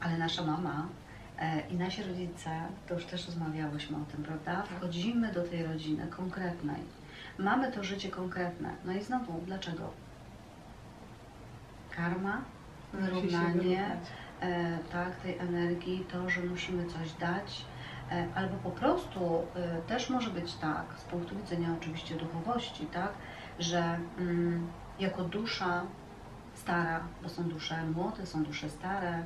Ale 0.00 0.18
nasza 0.18 0.42
mama 0.42 0.86
e, 1.38 1.60
i 1.70 1.74
nasi 1.76 2.02
rodzice, 2.02 2.50
to 2.88 2.94
już 2.94 3.04
też 3.04 3.26
rozmawiałyśmy 3.26 3.96
o 3.96 4.04
tym, 4.12 4.24
prawda? 4.24 4.62
Wchodzimy 4.62 5.32
do 5.32 5.42
tej 5.42 5.66
rodziny 5.66 6.06
konkretnej. 6.06 6.80
Mamy 7.38 7.72
to 7.72 7.84
życie 7.84 8.08
konkretne. 8.08 8.70
No 8.84 8.92
i 8.92 9.02
znowu, 9.02 9.40
dlaczego? 9.46 9.90
Karma, 11.90 12.42
wyrównanie, 13.00 13.96
e, 14.40 14.78
tak, 14.92 15.16
tej 15.16 15.38
energii, 15.38 16.06
to, 16.12 16.30
że 16.30 16.40
musimy 16.40 16.86
coś 16.86 17.12
dać, 17.12 17.64
e, 18.10 18.26
albo 18.34 18.56
po 18.56 18.70
prostu 18.70 19.42
e, 19.54 19.82
też 19.82 20.10
może 20.10 20.30
być 20.30 20.54
tak, 20.54 20.84
z 20.96 21.04
punktu 21.04 21.36
widzenia 21.36 21.68
oczywiście 21.80 22.14
duchowości, 22.14 22.86
tak, 22.86 23.12
że 23.58 23.98
mm, 24.18 24.66
jako 24.98 25.24
dusza 25.24 25.82
stara, 26.54 27.00
bo 27.22 27.28
są 27.28 27.42
dusze 27.42 27.86
młode, 27.86 28.26
są 28.26 28.42
dusze 28.44 28.70
stare, 28.70 29.24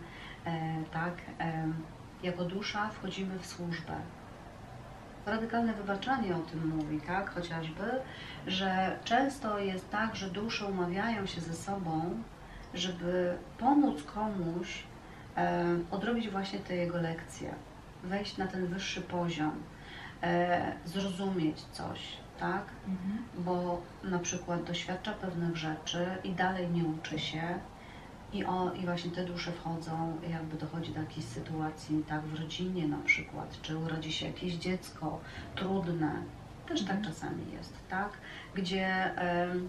tak, 0.92 1.12
jako 2.22 2.44
dusza 2.44 2.88
wchodzimy 2.88 3.38
w 3.38 3.46
służbę. 3.46 3.92
Radykalne 5.26 5.74
wybaczanie 5.74 6.37
o 6.37 6.38
tym 6.38 6.68
mówi, 6.76 7.00
tak, 7.00 7.31
chociażby, 7.31 7.85
że 8.46 8.98
często 9.04 9.59
jest 9.59 9.90
tak, 9.90 10.16
że 10.16 10.31
dusze 10.31 10.66
umawiają 10.66 11.26
się 11.26 11.40
ze 11.40 11.54
sobą, 11.54 12.22
żeby 12.78 13.36
pomóc 13.58 14.02
komuś 14.02 14.82
e, 15.36 15.64
odrobić 15.90 16.28
właśnie 16.28 16.58
te 16.58 16.76
jego 16.76 17.00
lekcje, 17.00 17.54
wejść 18.04 18.36
na 18.36 18.46
ten 18.46 18.66
wyższy 18.66 19.00
poziom, 19.00 19.52
e, 20.22 20.72
zrozumieć 20.84 21.60
coś, 21.72 22.00
tak? 22.40 22.64
Mhm. 22.88 23.18
Bo 23.38 23.82
na 24.04 24.18
przykład 24.18 24.64
doświadcza 24.64 25.12
pewnych 25.12 25.56
rzeczy 25.56 26.06
i 26.24 26.32
dalej 26.32 26.70
nie 26.70 26.84
uczy 26.84 27.18
się. 27.18 27.42
I, 28.32 28.44
o, 28.44 28.72
I 28.74 28.84
właśnie 28.84 29.10
te 29.10 29.24
dusze 29.24 29.52
wchodzą, 29.52 30.16
jakby 30.30 30.56
dochodzi 30.56 30.92
do 30.92 31.00
jakiejś 31.00 31.26
sytuacji, 31.26 32.04
tak, 32.08 32.22
w 32.22 32.40
rodzinie 32.40 32.88
na 32.88 32.98
przykład, 33.04 33.60
czy 33.62 33.78
urodzi 33.78 34.12
się 34.12 34.26
jakieś 34.26 34.54
dziecko 34.54 35.20
trudne, 35.54 36.12
też 36.68 36.80
tak 36.84 36.96
Mhm. 36.96 37.14
czasami 37.14 37.52
jest, 37.52 37.72
tak, 37.88 38.10
gdzie, 38.54 39.14
em, 39.16 39.68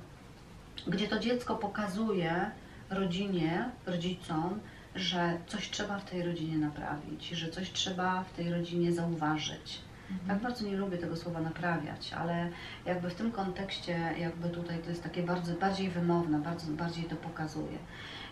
gdzie 0.88 1.08
to 1.08 1.20
dziecko 1.20 1.56
pokazuje 1.56 2.52
rodzinie, 2.90 3.70
rodzicom, 3.86 4.60
że 4.96 5.38
coś 5.48 5.70
trzeba 5.70 6.00
w 6.00 6.10
tej 6.10 6.24
rodzinie 6.24 6.58
naprawić, 6.58 7.30
że 7.30 7.50
coś 7.50 7.72
trzeba 7.72 8.24
w 8.24 8.34
tej 8.34 8.52
rodzinie 8.52 8.94
zauważyć. 8.94 9.80
Tak 10.28 10.40
bardzo 10.40 10.66
nie 10.66 10.78
lubię 10.78 10.98
tego 10.98 11.16
słowa 11.18 11.42
naprawiać, 11.42 12.14
ale 12.14 12.50
jakby 12.86 13.10
w 13.10 13.16
tym 13.16 13.32
kontekście, 13.32 14.00
jakby 14.20 14.50
tutaj 14.50 14.80
to 14.80 14.90
jest 14.90 15.04
takie 15.04 15.24
bardzo 15.24 15.54
bardziej 15.54 15.90
wymowne, 15.90 16.40
bardzo 16.40 16.72
bardziej 16.72 17.04
to 17.04 17.16
pokazuje. 17.16 17.78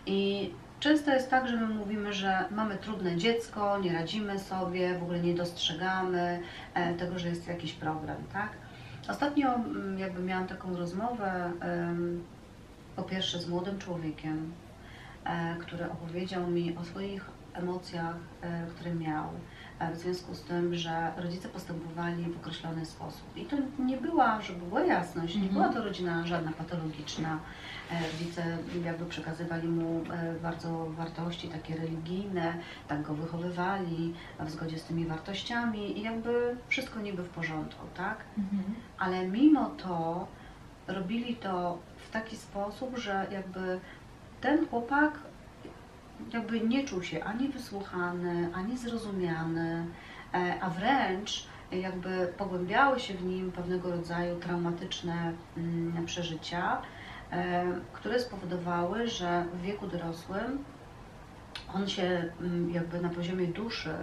I 0.05 0.51
często 0.79 1.11
jest 1.11 1.29
tak, 1.29 1.47
że 1.47 1.55
my 1.55 1.67
mówimy, 1.67 2.13
że 2.13 2.45
mamy 2.51 2.77
trudne 2.77 3.17
dziecko, 3.17 3.79
nie 3.79 3.93
radzimy 3.93 4.39
sobie, 4.39 4.99
w 4.99 5.03
ogóle 5.03 5.19
nie 5.19 5.35
dostrzegamy 5.35 6.39
e, 6.73 6.93
tego, 6.93 7.19
że 7.19 7.27
jest 7.29 7.47
jakiś 7.47 7.73
problem, 7.73 8.17
tak? 8.33 8.49
Ostatnio 9.09 9.55
mm, 9.55 9.99
jakby 9.99 10.23
miałam 10.23 10.47
taką 10.47 10.77
rozmowę 10.77 11.51
po 12.97 13.03
pierwsze 13.03 13.39
z 13.39 13.49
młodym 13.49 13.79
człowiekiem, 13.79 14.51
e, 15.25 15.55
który 15.59 15.91
opowiedział 15.91 16.47
mi 16.47 16.77
o 16.77 16.83
swoich 16.83 17.25
emocjach, 17.53 18.15
e, 18.41 18.67
które 18.67 18.95
miał 18.95 19.25
e, 19.79 19.91
w 19.93 19.97
związku 19.97 20.35
z 20.35 20.41
tym, 20.43 20.75
że 20.75 21.11
rodzice 21.17 21.49
postępowali 21.49 22.23
w 22.23 22.37
określony 22.37 22.85
sposób. 22.85 23.37
I 23.37 23.45
to 23.45 23.55
nie 23.79 23.97
była, 23.97 24.41
żeby 24.41 24.65
była 24.65 24.81
jasność, 24.81 25.35
nie 25.35 25.41
Mhm. 25.47 25.53
była 25.61 25.73
to 25.73 25.83
rodzina 25.83 26.27
żadna 26.27 26.51
patologiczna. 26.51 27.39
Rodzice 28.13 28.57
jakby 28.85 29.05
przekazywali 29.05 29.67
mu 29.67 30.03
bardzo 30.43 30.85
wartości 30.89 31.47
takie 31.47 31.75
religijne, 31.75 32.53
tak 32.87 33.01
go 33.01 33.13
wychowywali 33.13 34.13
w 34.39 34.49
zgodzie 34.49 34.77
z 34.79 34.83
tymi 34.83 35.05
wartościami 35.05 35.99
i 35.99 36.01
jakby 36.01 36.55
wszystko 36.67 36.99
niby 37.01 37.23
w 37.23 37.29
porządku, 37.29 37.85
tak? 37.95 38.17
Mhm. 38.37 38.63
ale 38.97 39.27
mimo 39.27 39.65
to 39.69 40.27
robili 40.87 41.35
to 41.35 41.77
taki 42.21 42.37
sposób, 42.37 42.97
że 42.97 43.27
jakby 43.31 43.79
ten 44.41 44.67
chłopak 44.67 45.19
jakby 46.33 46.61
nie 46.61 46.83
czuł 46.83 47.03
się 47.03 47.23
ani 47.23 47.49
wysłuchany, 47.49 48.49
ani 48.53 48.77
zrozumiany, 48.77 49.85
e, 50.33 50.59
a 50.61 50.69
wręcz 50.69 51.47
jakby 51.71 52.33
pogłębiały 52.37 52.99
się 52.99 53.13
w 53.13 53.25
nim 53.25 53.51
pewnego 53.51 53.91
rodzaju 53.91 54.39
traumatyczne 54.39 55.33
mm, 55.57 56.05
przeżycia, 56.05 56.81
e, 57.31 57.65
które 57.93 58.19
spowodowały, 58.19 59.07
że 59.07 59.45
w 59.53 59.61
wieku 59.61 59.87
dorosłym 59.87 60.63
on 61.73 61.87
się 61.87 62.31
mm, 62.41 62.71
jakby 62.71 63.01
na 63.01 63.09
poziomie 63.09 63.47
duszy, 63.47 63.95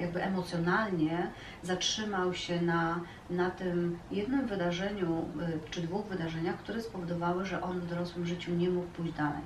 jakby 0.00 0.22
emocjonalnie 0.22 1.30
zatrzymał 1.62 2.34
się 2.34 2.62
na, 2.62 3.00
na 3.30 3.50
tym 3.50 3.98
jednym 4.10 4.46
wydarzeniu, 4.46 5.24
y, 5.66 5.70
czy 5.70 5.80
dwóch 5.80 6.06
wydarzeniach, 6.06 6.56
które 6.56 6.82
spowodowały, 6.82 7.46
że 7.46 7.62
on 7.62 7.80
w 7.80 7.86
dorosłym 7.86 8.26
życiu 8.26 8.54
nie 8.54 8.70
mógł 8.70 8.86
pójść 8.86 9.12
dalej. 9.12 9.42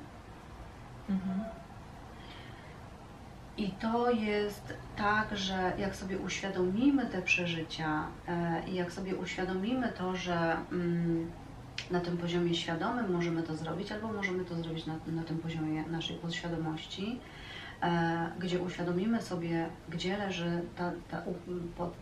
Mhm. 1.09 1.41
I 3.57 3.71
to 3.71 4.11
jest 4.11 4.75
tak, 4.97 5.37
że 5.37 5.73
jak 5.79 5.97
sobie 5.97 6.19
uświadomimy 6.19 7.07
te 7.07 7.23
przeżycia 7.23 8.07
e, 8.29 8.63
i 8.69 8.75
jak 8.75 8.93
sobie 8.93 9.17
uświadomimy 9.17 9.93
to, 9.99 10.17
że 10.17 10.57
mm, 10.73 11.31
na 11.91 12.01
tym 12.01 12.17
poziomie 12.17 12.55
świadomym 12.55 13.13
możemy 13.13 13.43
to 13.43 13.57
zrobić, 13.57 13.93
albo 13.93 14.13
możemy 14.13 14.45
to 14.45 14.55
zrobić 14.55 14.87
na, 14.87 14.95
na 15.07 15.23
tym 15.23 15.39
poziomie 15.39 15.85
naszej 15.91 16.17
podświadomości, 16.17 17.21
e, 17.21 17.40
gdzie 18.39 18.61
uświadomimy 18.63 19.23
sobie, 19.23 19.67
gdzie 19.89 20.17
leży 20.17 20.63
ta, 20.77 20.93
ta 21.11 21.23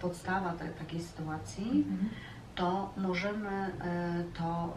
podstawa 0.01 0.53
te, 0.53 0.69
takiej 0.69 1.01
sytuacji, 1.01 1.85
Mhm. 1.91 2.09
to 2.55 2.93
możemy 2.97 3.49
e, 3.51 4.25
to, 4.39 4.77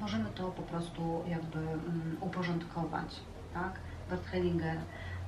możemy 0.00 0.24
to 0.34 0.48
po 0.48 0.62
prostu 0.62 1.22
jakby 1.28 1.58
mm, 1.58 2.16
uporządkować, 2.20 3.20
tak? 3.54 3.72
Bert 4.10 4.26
Hellinger 4.26 4.76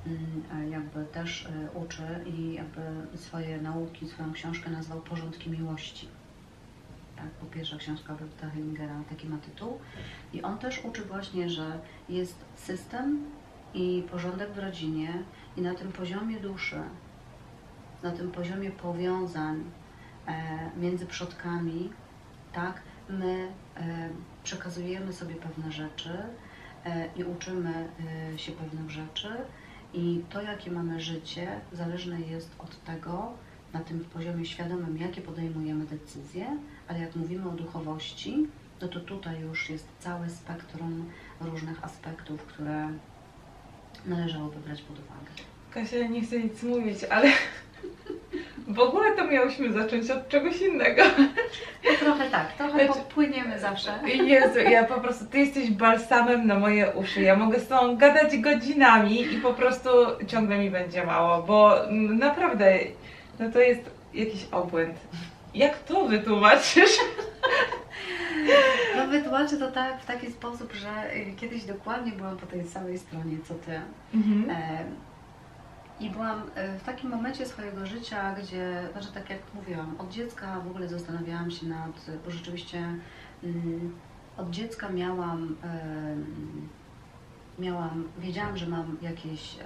mm, 0.06 0.42
e, 0.54 0.68
jakby 0.68 1.04
też 1.04 1.46
e, 1.46 1.70
uczy 1.78 2.02
i 2.26 2.54
jakby 2.54 2.82
swoje 3.16 3.60
nauki, 3.62 4.08
swoją 4.08 4.32
książkę 4.32 4.70
nazwał 4.70 5.00
Porządki 5.00 5.50
Miłości. 5.50 6.08
Tak, 7.16 7.28
bo 7.40 7.46
pierwsza 7.46 7.76
książka 7.76 8.14
Berta 8.14 8.50
Hellingera 8.50 8.94
taki 9.10 9.28
ma 9.28 9.38
tytuł. 9.38 9.78
I 10.32 10.42
on 10.42 10.58
też 10.58 10.84
uczy 10.84 11.02
właśnie, 11.04 11.50
że 11.50 11.78
jest 12.08 12.44
system 12.56 13.24
i 13.74 14.04
porządek 14.10 14.52
w 14.52 14.58
rodzinie 14.58 15.22
i 15.56 15.60
na 15.60 15.74
tym 15.74 15.92
poziomie 15.92 16.40
duszy, 16.40 16.82
na 18.02 18.12
tym 18.12 18.30
poziomie 18.30 18.70
powiązań 18.70 19.64
e, 20.26 20.70
między 20.76 21.06
przodkami, 21.06 21.90
tak, 22.52 22.82
my 23.08 23.48
e, 23.76 24.08
przekazujemy 24.44 25.12
sobie 25.12 25.34
pewne 25.34 25.72
rzeczy 25.72 26.18
e, 26.84 27.08
i 27.16 27.24
uczymy 27.24 27.88
się 28.36 28.52
pewnych 28.52 28.90
rzeczy 28.90 29.28
i 29.94 30.22
to, 30.30 30.42
jakie 30.42 30.70
mamy 30.70 31.00
życie, 31.00 31.60
zależne 31.72 32.20
jest 32.20 32.50
od 32.58 32.84
tego, 32.84 33.32
na 33.72 33.80
tym 33.80 34.04
poziomie 34.04 34.44
świadomym, 34.44 34.98
jakie 34.98 35.20
podejmujemy 35.20 35.86
decyzje, 35.86 36.58
ale 36.88 37.00
jak 37.00 37.16
mówimy 37.16 37.48
o 37.48 37.52
duchowości, 37.52 38.46
no 38.82 38.88
to 38.88 39.00
tutaj 39.00 39.40
już 39.40 39.70
jest 39.70 39.88
całe 39.98 40.30
spektrum 40.30 41.10
różnych 41.40 41.84
aspektów, 41.84 42.42
które 42.42 42.88
należałoby 44.06 44.56
brać 44.56 44.82
pod 44.82 44.98
uwagę. 44.98 45.30
Kasia, 45.74 46.06
nie 46.06 46.22
chcę 46.22 46.38
nic 46.38 46.62
mówić, 46.62 47.04
ale 47.04 47.28
w 48.68 48.80
ogóle 48.80 49.16
to 49.16 49.26
miałyśmy 49.26 49.72
zacząć 49.72 50.10
od 50.10 50.28
czegoś 50.28 50.60
innego. 50.60 51.02
No 51.84 51.90
trochę 52.00 52.30
tak, 52.30 52.52
trochę 52.52 52.72
Znaczy- 52.72 52.88
podpłyniemy 53.00 53.58
zawsze. 53.60 53.98
Jezu, 54.06 54.58
ja 54.58 54.84
po 54.84 55.00
prostu, 55.00 55.24
ty 55.26 55.38
jesteś 55.38 55.70
balsamem 55.70 56.46
na 56.46 56.58
moje 56.58 56.90
uszy. 56.90 57.20
Ja 57.22 57.36
mogę 57.36 57.60
z 57.60 57.68
tobą 57.68 57.96
gadać 57.96 58.38
godzinami 58.38 59.22
i 59.34 59.36
po 59.36 59.54
prostu 59.54 59.88
ciągle 60.26 60.58
mi 60.58 60.70
będzie 60.70 61.06
mało, 61.06 61.42
bo 61.42 61.74
naprawdę, 61.90 62.78
no 63.38 63.50
to 63.50 63.60
jest 63.60 63.80
jakiś 64.14 64.46
obłęd. 64.52 64.94
Jak 65.54 65.78
to 65.78 66.08
wytłumaczysz? 66.08 66.98
No 68.96 69.06
wytłumaczę 69.06 69.56
to 69.56 69.70
tak 69.70 70.02
w 70.02 70.06
taki 70.06 70.32
sposób, 70.32 70.72
że 70.72 71.14
y, 71.16 71.34
kiedyś 71.36 71.64
dokładnie 71.64 72.12
byłam 72.12 72.36
po 72.36 72.46
tej 72.46 72.68
samej 72.68 72.98
stronie 72.98 73.36
co 73.44 73.54
ty. 73.54 73.80
Mhm. 74.14 74.50
E, 74.50 74.84
I 76.00 76.10
byłam 76.10 76.42
e, 76.54 76.78
w 76.78 76.82
takim 76.82 77.10
momencie 77.10 77.46
swojego 77.46 77.86
życia, 77.86 78.34
gdzie, 78.34 78.88
znaczy 78.92 79.08
tak 79.14 79.30
jak 79.30 79.38
mówiłam, 79.54 79.94
od 79.98 80.10
dziecka 80.10 80.60
w 80.60 80.70
ogóle 80.70 80.88
zastanawiałam 80.88 81.50
się 81.50 81.66
nad, 81.66 82.10
bo 82.24 82.30
rzeczywiście 82.30 82.78
mm, 83.44 83.96
od 84.36 84.50
dziecka 84.50 84.88
miałam, 84.88 85.56
miałam, 87.58 88.08
wiedziałam, 88.18 88.56
że 88.56 88.66
mam 88.66 88.96
jakieś 89.02 89.56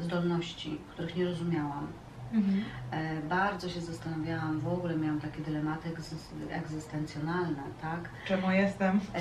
zdolności, 0.00 0.78
których 0.90 1.16
nie 1.16 1.24
rozumiałam. 1.24 1.86
Mhm. 2.32 2.64
E, 2.90 3.22
Bardzo 3.22 3.68
się 3.68 3.80
zastanawiałam, 3.80 4.60
w 4.60 4.68
ogóle 4.68 4.96
miałam 4.96 5.20
takie 5.20 5.40
dylematy 5.42 5.88
egzys- 5.90 6.50
egzystencjonalne, 6.50 7.62
tak? 7.82 8.00
Czemu 8.26 8.50
jestem? 8.50 9.00
E, 9.14 9.20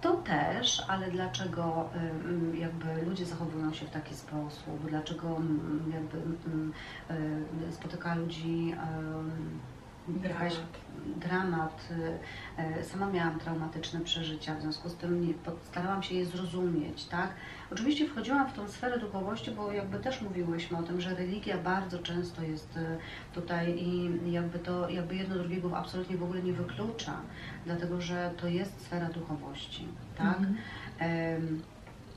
To 0.00 0.16
też, 0.16 0.82
ale 0.88 1.10
dlaczego 1.10 1.88
jakby 2.54 3.02
ludzie 3.08 3.26
zachowują 3.26 3.72
się 3.72 3.86
w 3.86 3.90
taki 3.90 4.14
sposób, 4.14 4.88
dlaczego 4.88 5.40
jakby 5.94 6.18
e, 7.68 7.72
spotyka 7.72 8.14
ludzi 8.14 8.74
jakaś 10.22 10.54
dramat. 11.16 11.88
e, 12.58 12.84
Sama 12.84 13.06
miałam 13.06 13.38
traumatyczne 13.38 14.00
przeżycia, 14.00 14.54
w 14.54 14.62
związku 14.62 14.88
z 14.88 14.94
tym 14.94 15.26
nie, 15.26 15.34
starałam 15.70 16.02
się 16.02 16.14
je 16.14 16.26
zrozumieć, 16.26 17.04
tak? 17.04 17.34
Oczywiście 17.72 18.08
wchodziłam 18.08 18.48
w 18.48 18.52
tą 18.52 18.68
sferę 18.68 18.98
duchowości, 18.98 19.50
bo 19.50 19.72
jakby 19.72 19.98
też 19.98 20.22
mówiłyśmy 20.22 20.78
o 20.78 20.82
tym, 20.82 21.00
że 21.00 21.14
religia 21.14 21.58
bardzo 21.58 21.98
często 21.98 22.42
jest 22.42 22.76
e, 22.76 22.98
tutaj 23.34 23.78
i 23.78 24.32
jakby 24.32 24.58
to, 24.58 24.88
jakby 24.88 25.16
jedno 25.16 25.34
drugiego 25.34 25.76
absolutnie 25.76 26.16
w 26.16 26.22
ogóle 26.22 26.42
nie 26.42 26.52
wyklucza, 26.52 27.20
dlatego 27.66 28.00
że 28.00 28.30
to 28.36 28.48
jest 28.48 28.80
sfera 28.80 29.08
duchowości, 29.08 29.88
tak? 30.18 30.38
Mhm. 30.38 31.62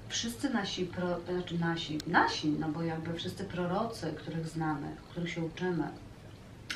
Wszyscy 0.09 0.49
nasi, 0.49 0.85
pro, 0.85 1.19
znaczy 1.19 1.59
nasi, 1.59 1.97
nasi, 2.07 2.49
no 2.49 2.69
bo 2.69 2.81
jakby 2.83 3.13
wszyscy 3.13 3.43
prorocy, 3.43 4.13
których 4.17 4.47
znamy, 4.47 4.87
których 5.09 5.29
się 5.29 5.41
uczymy, 5.41 5.83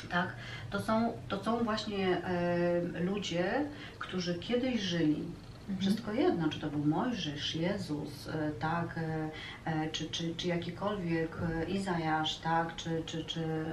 tak, 0.08 0.28
to 0.70 0.80
są, 0.80 1.12
to 1.28 1.44
są 1.44 1.64
właśnie 1.64 2.24
e, 2.24 3.00
ludzie, 3.00 3.64
którzy 3.98 4.34
kiedyś 4.34 4.80
żyli. 4.80 5.24
Mhm. 5.70 5.80
Wszystko 5.80 6.12
jedno, 6.12 6.48
czy 6.48 6.60
to 6.60 6.66
był 6.66 6.84
Mojżesz, 6.84 7.54
Jezus, 7.54 8.28
e, 8.28 8.50
tak, 8.50 8.98
e, 8.98 9.30
e, 9.64 9.90
czy, 9.90 10.10
czy, 10.10 10.34
czy 10.36 10.48
jakikolwiek 10.48 11.36
Izajasz, 11.68 12.36
tak, 12.38 12.76
czy, 12.76 13.02
czy, 13.06 13.24
czy 13.24 13.64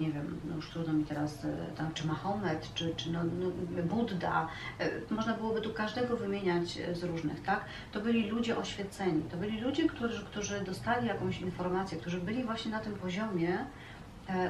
nie 0.00 0.12
wiem, 0.12 0.40
no 0.44 0.56
już 0.56 0.70
trudno 0.70 0.92
mi 0.92 1.04
teraz, 1.04 1.46
tam, 1.76 1.94
czy 1.94 2.06
Mahomet, 2.06 2.74
czy, 2.74 2.94
czy 2.96 3.10
no, 3.10 3.20
no, 3.24 3.82
Buddha, 3.82 4.48
e, 4.80 4.90
można 5.10 5.34
byłoby 5.34 5.60
tu 5.60 5.72
każdego 5.74 6.16
wymieniać 6.16 6.78
z 6.92 7.02
różnych, 7.02 7.42
tak, 7.42 7.64
to 7.92 8.00
byli 8.00 8.28
ludzie 8.30 8.58
oświeceni, 8.58 9.22
to 9.22 9.36
byli 9.36 9.60
ludzie, 9.60 9.88
którzy, 9.88 10.24
którzy 10.24 10.60
dostali 10.60 11.08
jakąś 11.08 11.40
informację, 11.40 11.98
którzy 11.98 12.20
byli 12.20 12.44
właśnie 12.44 12.70
na 12.70 12.80
tym 12.80 12.94
poziomie, 12.94 13.66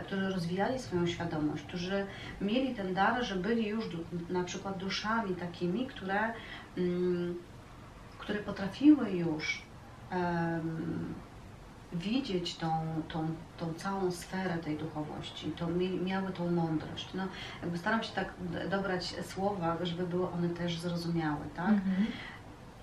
którzy 0.07 0.29
rozwijali 0.29 0.79
swoją 0.79 1.07
świadomość, 1.07 1.63
którzy 1.63 2.07
mieli 2.41 2.75
ten 2.75 2.95
dar, 2.95 3.25
że 3.25 3.37
byli 3.37 3.69
już 3.69 3.85
na 4.31 4.45
przykład 4.45 4.79
duszami 4.79 5.35
takimi, 5.35 5.87
które, 5.87 6.33
mm, 6.77 7.35
które 8.19 8.39
potrafiły 8.39 9.11
już 9.11 9.63
em, 10.11 11.15
widzieć 11.93 12.57
tą, 12.57 12.71
tą, 13.09 13.29
tą 13.59 13.75
całą 13.75 14.11
sferę 14.11 14.59
tej 14.59 14.77
duchowości, 14.77 15.53
to 15.57 15.67
miały 16.05 16.33
tą 16.33 16.51
mądrość. 16.51 17.15
No, 17.15 17.23
jakby 17.63 17.79
staram 17.79 18.03
się 18.03 18.13
tak 18.13 18.33
dobrać 18.71 19.15
słowa, 19.27 19.77
żeby 19.83 20.07
były 20.07 20.31
one 20.31 20.49
też 20.49 20.79
zrozumiałe, 20.79 21.47
tak? 21.57 21.69
Mhm. 21.69 22.07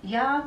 Ja 0.04 0.44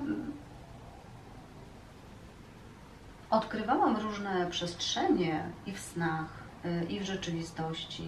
odkrywałam 3.29 3.97
różne 3.97 4.47
przestrzenie 4.49 5.43
i 5.65 5.71
w 5.71 5.79
snach, 5.79 6.43
y, 6.65 6.85
i 6.89 6.99
w 6.99 7.03
rzeczywistości, 7.03 8.07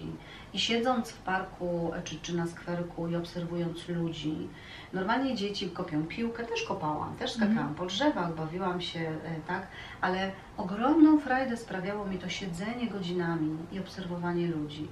i 0.52 0.58
siedząc 0.58 1.10
w 1.10 1.18
parku 1.18 1.92
y, 1.94 2.02
czy, 2.02 2.20
czy 2.20 2.36
na 2.36 2.46
skwerku 2.46 3.08
i 3.08 3.16
obserwując 3.16 3.88
ludzi. 3.88 4.48
Normalnie 4.92 5.34
dzieci 5.34 5.70
kopią 5.70 6.06
piłkę, 6.06 6.44
też 6.44 6.62
kopałam, 6.62 7.16
też 7.16 7.30
skakałam 7.30 7.58
Mhm. 7.58 7.74
po 7.74 7.86
drzewach, 7.86 8.34
bawiłam 8.34 8.80
się, 8.80 9.00
y, 9.00 9.40
tak, 9.46 9.66
ale 10.00 10.32
ogromną 10.56 11.18
frajdę 11.20 11.56
sprawiało 11.56 12.06
mi 12.06 12.18
to 12.18 12.28
siedzenie 12.28 12.86
godzinami 12.86 13.56
i 13.72 13.80
obserwowanie 13.80 14.46
ludzi. 14.48 14.88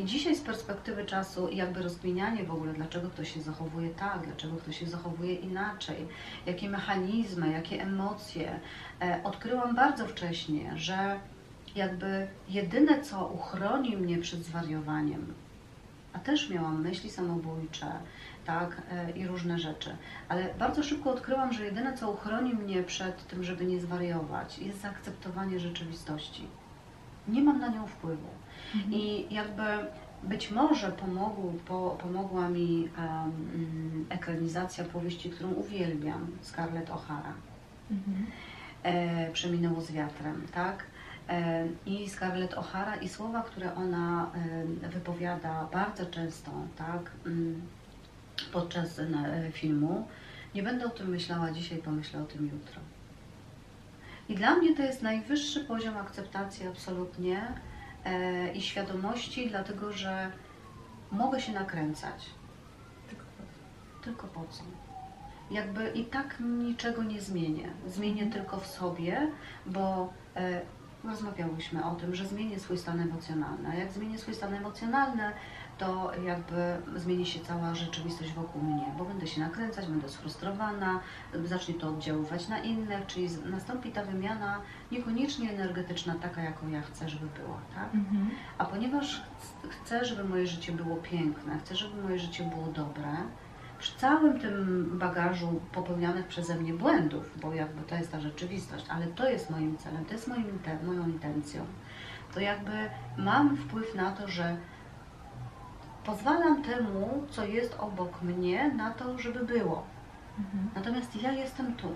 I 0.00 0.04
dzisiaj 0.04 0.36
z 0.36 0.40
perspektywy 0.40 1.04
czasu 1.04 1.48
jakby 1.52 1.82
rozkminianie 1.82 2.44
w 2.44 2.50
ogóle, 2.50 2.72
dlaczego 2.72 3.10
ktoś 3.10 3.34
się 3.34 3.40
zachowuje 3.40 3.90
tak, 3.90 4.26
dlaczego 4.26 4.56
ktoś 4.56 4.78
się 4.78 4.86
zachowuje 4.86 5.34
inaczej, 5.34 6.08
jakie 6.46 6.68
mechanizmy, 6.68 7.52
jakie 7.52 7.82
emocje, 7.82 8.60
e, 9.02 9.20
odkryłam 9.24 9.74
bardzo 9.74 10.06
wcześnie, 10.06 10.72
że 10.76 11.20
jakby 11.74 12.28
jedyne, 12.48 13.00
co 13.00 13.26
uchroni 13.26 13.96
mnie 13.96 14.18
przed 14.18 14.44
zwariowaniem, 14.44 15.34
a 16.12 16.18
też 16.18 16.50
miałam 16.50 16.82
myśli 16.82 17.10
samobójcze, 17.10 17.86
tak, 18.46 18.82
e, 18.90 19.10
i 19.10 19.26
różne 19.26 19.58
rzeczy, 19.58 19.96
ale 20.28 20.54
bardzo 20.58 20.82
szybko 20.82 21.10
odkryłam, 21.10 21.52
że 21.52 21.64
jedyne, 21.64 21.98
co 21.98 22.10
uchroni 22.10 22.54
mnie 22.54 22.82
przed 22.82 23.26
tym, 23.26 23.44
żeby 23.44 23.64
nie 23.64 23.80
zwariować, 23.80 24.58
jest 24.58 24.80
zaakceptowanie 24.80 25.60
rzeczywistości. 25.60 26.46
Nie 27.28 27.42
mam 27.42 27.60
na 27.60 27.68
nią 27.68 27.86
wpływu. 27.86 28.28
Mhm. 28.74 28.92
I 28.94 29.26
jakby 29.34 29.62
być 30.22 30.50
może 30.50 30.92
pomogł, 30.92 31.52
po, 31.52 31.98
pomogła 32.02 32.48
mi 32.48 32.88
mm, 32.98 34.06
ekranizacja 34.08 34.84
powieści, 34.84 35.30
którą 35.30 35.50
uwielbiam, 35.50 36.26
Scarlett 36.42 36.88
O'Hara. 36.90 37.32
Mhm. 37.90 38.26
E, 38.82 39.32
Przeminęło 39.32 39.80
z 39.80 39.92
wiatrem, 39.92 40.46
tak? 40.54 40.84
E, 41.28 41.66
I 41.86 42.08
Scarlett 42.08 42.54
O'Hara 42.54 43.02
i 43.02 43.08
słowa, 43.08 43.42
które 43.42 43.74
ona 43.74 44.30
e, 44.84 44.88
wypowiada 44.88 45.68
bardzo 45.72 46.06
często, 46.06 46.50
tak? 46.78 47.10
mm, 47.26 47.62
Podczas 48.52 48.98
e, 48.98 49.06
filmu. 49.52 50.08
Nie 50.54 50.62
będę 50.62 50.86
o 50.86 50.90
tym 50.90 51.08
myślała 51.08 51.50
dzisiaj, 51.50 51.78
pomyślę 51.78 52.22
o 52.22 52.24
tym 52.24 52.44
jutro. 52.46 52.80
I 54.28 54.34
dla 54.34 54.54
mnie 54.54 54.76
to 54.76 54.82
jest 54.82 55.02
najwyższy 55.02 55.60
poziom 55.60 55.96
akceptacji 55.96 56.66
absolutnie 56.66 57.42
i 58.54 58.62
świadomości, 58.62 59.48
dlatego 59.50 59.92
że 59.92 60.30
mogę 61.12 61.40
się 61.40 61.52
nakręcać. 61.52 62.26
Tylko 64.02 64.26
po 64.26 64.40
co? 64.50 64.62
Jakby 65.50 65.88
i 65.88 66.04
tak 66.04 66.36
niczego 66.40 67.02
nie 67.02 67.20
zmienię. 67.20 67.68
Zmienię 67.86 68.26
tylko 68.26 68.60
w 68.60 68.66
sobie, 68.66 69.30
bo 69.66 70.12
e, 70.36 70.60
rozmawiałyśmy 71.04 71.84
o 71.84 71.94
tym, 71.94 72.14
że 72.14 72.26
zmienię 72.26 72.60
swój 72.60 72.78
stan 72.78 73.00
emocjonalny. 73.00 73.68
A 73.68 73.74
jak 73.74 73.92
zmienię 73.92 74.18
swój 74.18 74.34
stan 74.34 74.54
emocjonalny, 74.54 75.32
to 75.80 76.12
jakby 76.24 76.76
zmieni 76.96 77.26
się 77.26 77.40
cała 77.40 77.74
rzeczywistość 77.74 78.32
wokół 78.32 78.62
mnie, 78.62 78.84
bo 78.98 79.04
będę 79.04 79.26
się 79.26 79.40
nakręcać, 79.40 79.86
będę 79.86 80.08
sfrustrowana, 80.08 81.00
zacznie 81.44 81.74
to 81.74 81.88
oddziaływać 81.88 82.48
na 82.48 82.58
innych, 82.58 83.06
czyli 83.06 83.28
nastąpi 83.50 83.92
ta 83.92 84.04
wymiana 84.04 84.60
niekoniecznie 84.92 85.50
energetyczna, 85.50 86.14
taka 86.22 86.42
jaką 86.42 86.68
ja 86.68 86.82
chcę, 86.82 87.08
żeby 87.08 87.26
była, 87.26 87.58
tak? 87.74 87.94
Mhm. 87.94 88.30
A 88.58 88.64
ponieważ 88.64 89.20
ch- 89.20 89.68
chcę, 89.70 90.04
żeby 90.04 90.24
moje 90.24 90.46
życie 90.46 90.72
było 90.72 90.96
piękne, 90.96 91.58
chcę, 91.58 91.76
żeby 91.76 92.02
moje 92.02 92.18
życie 92.18 92.44
było 92.44 92.66
dobre, 92.66 93.08
przy 93.78 93.98
całym 93.98 94.40
tym 94.40 94.86
bagażu 94.98 95.60
popełnianych 95.72 96.26
przeze 96.26 96.54
mnie 96.54 96.72
błędów, 96.74 97.38
bo 97.42 97.54
jakby 97.54 97.82
to 97.82 97.94
jest 97.94 98.12
ta 98.12 98.20
rzeczywistość, 98.20 98.84
ale 98.88 99.06
to 99.06 99.30
jest 99.30 99.50
moim 99.50 99.76
celem, 99.78 100.04
to 100.04 100.12
jest 100.12 100.28
moim, 100.28 100.58
moją 100.86 101.06
intencją, 101.08 101.64
to 102.34 102.40
jakby 102.40 102.72
mam 103.18 103.56
wpływ 103.56 103.94
na 103.94 104.10
to, 104.12 104.28
że 104.28 104.56
pozwalam 106.04 106.62
temu, 106.62 107.26
co 107.30 107.44
jest 107.44 107.76
obok 107.78 108.22
mnie, 108.22 108.74
na 108.74 108.90
to, 108.90 109.18
żeby 109.18 109.44
było. 109.44 109.84
Mhm. 110.38 110.70
Natomiast 110.74 111.22
ja 111.22 111.32
jestem 111.32 111.74
tu. 111.74 111.88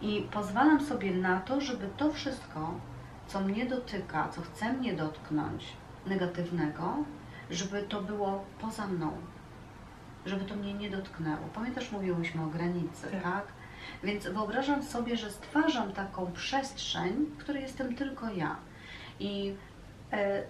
I 0.00 0.22
pozwalam 0.32 0.80
sobie 0.80 1.14
na 1.14 1.40
to, 1.40 1.60
żeby 1.60 1.88
to 1.96 2.12
wszystko, 2.12 2.74
co 3.26 3.40
mnie 3.40 3.66
dotyka, 3.66 4.28
co 4.28 4.40
chce 4.42 4.72
mnie 4.72 4.92
dotknąć 4.92 5.72
negatywnego, 6.06 6.96
żeby 7.50 7.82
to 7.82 8.02
było 8.02 8.44
poza 8.60 8.86
mną. 8.86 9.12
Żeby 10.26 10.44
to 10.44 10.56
mnie 10.56 10.74
nie 10.74 10.90
dotknęło. 10.90 11.48
Pamiętasz, 11.54 11.92
mówiłyśmy 11.92 12.42
o 12.42 12.46
granicy, 12.46 13.10
Tak. 13.10 13.22
tak? 13.22 13.44
Więc 14.02 14.26
wyobrażam 14.28 14.82
sobie, 14.82 15.16
że 15.16 15.30
stwarzam 15.30 15.92
taką 15.92 16.32
przestrzeń, 16.32 17.12
w 17.12 17.36
której 17.36 17.62
jestem 17.62 17.94
tylko 17.94 18.30
ja. 18.30 18.56
I 19.20 19.54
e, 20.12 20.42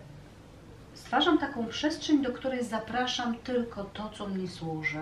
stwarzam 0.99 1.39
taką 1.39 1.67
przestrzeń, 1.67 2.23
do 2.23 2.33
której 2.33 2.65
zapraszam 2.65 3.35
tylko 3.37 3.85
to, 3.85 4.11
co 4.11 4.29
mi 4.29 4.49
służy. 4.49 4.99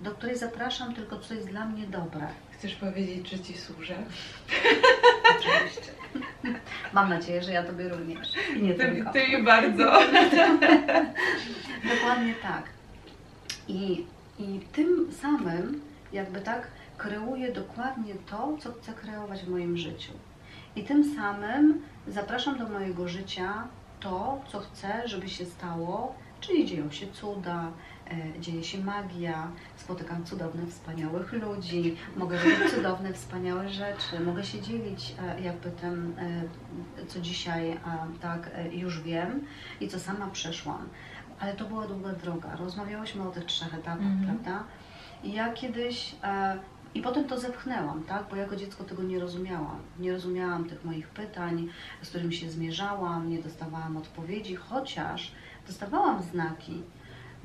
Do 0.00 0.10
której 0.10 0.38
zapraszam 0.38 0.94
tylko, 0.94 1.18
co 1.18 1.34
jest 1.34 1.48
dla 1.48 1.64
mnie 1.66 1.86
dobre. 1.86 2.26
Chcesz 2.50 2.74
powiedzieć, 2.74 3.30
że 3.30 3.40
ci 3.40 3.58
służę? 3.58 3.94
Oczywiście. 5.30 5.92
Mam 6.92 7.08
nadzieję, 7.08 7.42
że 7.42 7.52
ja 7.52 7.62
Tobie 7.62 7.88
również. 7.88 8.28
I 8.56 8.62
nie 8.62 8.74
tylko. 8.74 9.12
ty 9.12 9.28
mi 9.28 9.42
bardzo. 9.42 9.84
Dokładnie 11.94 12.34
tak. 12.42 12.62
I, 13.68 14.06
I 14.38 14.60
tym 14.72 15.12
samym 15.12 15.80
jakby 16.12 16.40
tak 16.40 16.66
kreuję 16.98 17.52
dokładnie 17.52 18.14
to, 18.30 18.56
co 18.60 18.72
chcę 18.72 18.92
kreować 18.92 19.42
w 19.42 19.48
moim 19.48 19.76
życiu. 19.76 20.12
I 20.76 20.84
tym 20.84 21.14
samym 21.16 21.82
zapraszam 22.08 22.58
do 22.58 22.68
mojego 22.68 23.08
życia 23.08 23.68
to, 24.02 24.40
co 24.48 24.60
chcę, 24.60 25.08
żeby 25.08 25.28
się 25.28 25.44
stało, 25.46 26.14
czyli 26.40 26.66
dzieją 26.66 26.90
się 26.90 27.06
cuda, 27.12 27.70
e, 28.10 28.40
dzieje 28.40 28.64
się 28.64 28.78
magia, 28.84 29.48
spotykam 29.76 30.24
cudownych, 30.24 30.68
wspaniałych 30.68 31.32
ludzi, 31.32 31.96
mogę 32.16 32.38
robić 32.38 32.74
cudowne, 32.74 33.12
wspaniałe 33.12 33.68
rzeczy, 33.68 34.20
mogę 34.26 34.44
się 34.44 34.60
dzielić 34.60 35.14
e, 35.38 35.40
jakby 35.40 35.70
tym, 35.70 36.14
e, 36.18 37.06
co 37.06 37.20
dzisiaj 37.20 37.78
tak 38.20 38.50
już 38.72 39.00
wiem 39.02 39.46
i 39.80 39.88
co 39.88 39.98
sama 40.00 40.26
przeszłam. 40.26 40.88
Ale 41.40 41.54
to 41.54 41.64
była 41.64 41.86
długa 41.86 42.12
droga. 42.12 42.56
Rozmawiałyśmy 42.56 43.28
o 43.28 43.30
tych 43.30 43.44
trzech 43.44 43.74
etapach, 43.74 44.00
Mhm. 44.06 44.38
prawda? 44.38 44.64
I 45.24 45.32
ja 45.32 45.52
kiedyś 45.52 46.14
i 46.94 47.02
potem 47.02 47.24
to 47.24 47.40
zepchnęłam, 47.40 48.02
tak? 48.02 48.24
Bo 48.30 48.36
jako 48.36 48.56
dziecko 48.56 48.84
tego 48.84 49.02
nie 49.02 49.18
rozumiałam. 49.18 49.78
Nie 49.98 50.12
rozumiałam 50.12 50.64
tych 50.64 50.84
moich 50.84 51.08
pytań, 51.08 51.68
z 52.02 52.08
którymi 52.08 52.34
się 52.34 52.50
zmierzałam, 52.50 53.30
nie 53.30 53.42
dostawałam 53.42 53.96
odpowiedzi, 53.96 54.56
chociaż 54.56 55.32
dostawałam 55.66 56.22
znaki, 56.22 56.82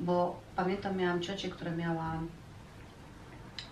bo 0.00 0.40
pamiętam, 0.56 0.96
miałam 0.96 1.20
ciocię, 1.20 1.48
która 1.48 1.70
miała 1.70 2.12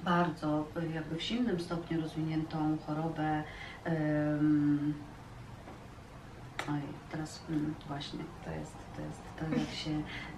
bardzo 0.04 0.66
jakby 0.94 1.16
w 1.16 1.22
silnym 1.22 1.60
stopniu 1.60 2.00
rozwiniętą 2.00 2.78
chorobę. 2.86 3.42
ym, 3.86 4.94
Oj, 6.68 6.80
teraz 7.10 7.42
mm, 7.50 7.74
właśnie 7.88 8.24
to 8.44 8.50
jest, 8.50 8.76
to 8.96 9.02
jest 9.02 9.22
to, 9.38 9.44
jak 9.58 9.70
się, 9.74 9.90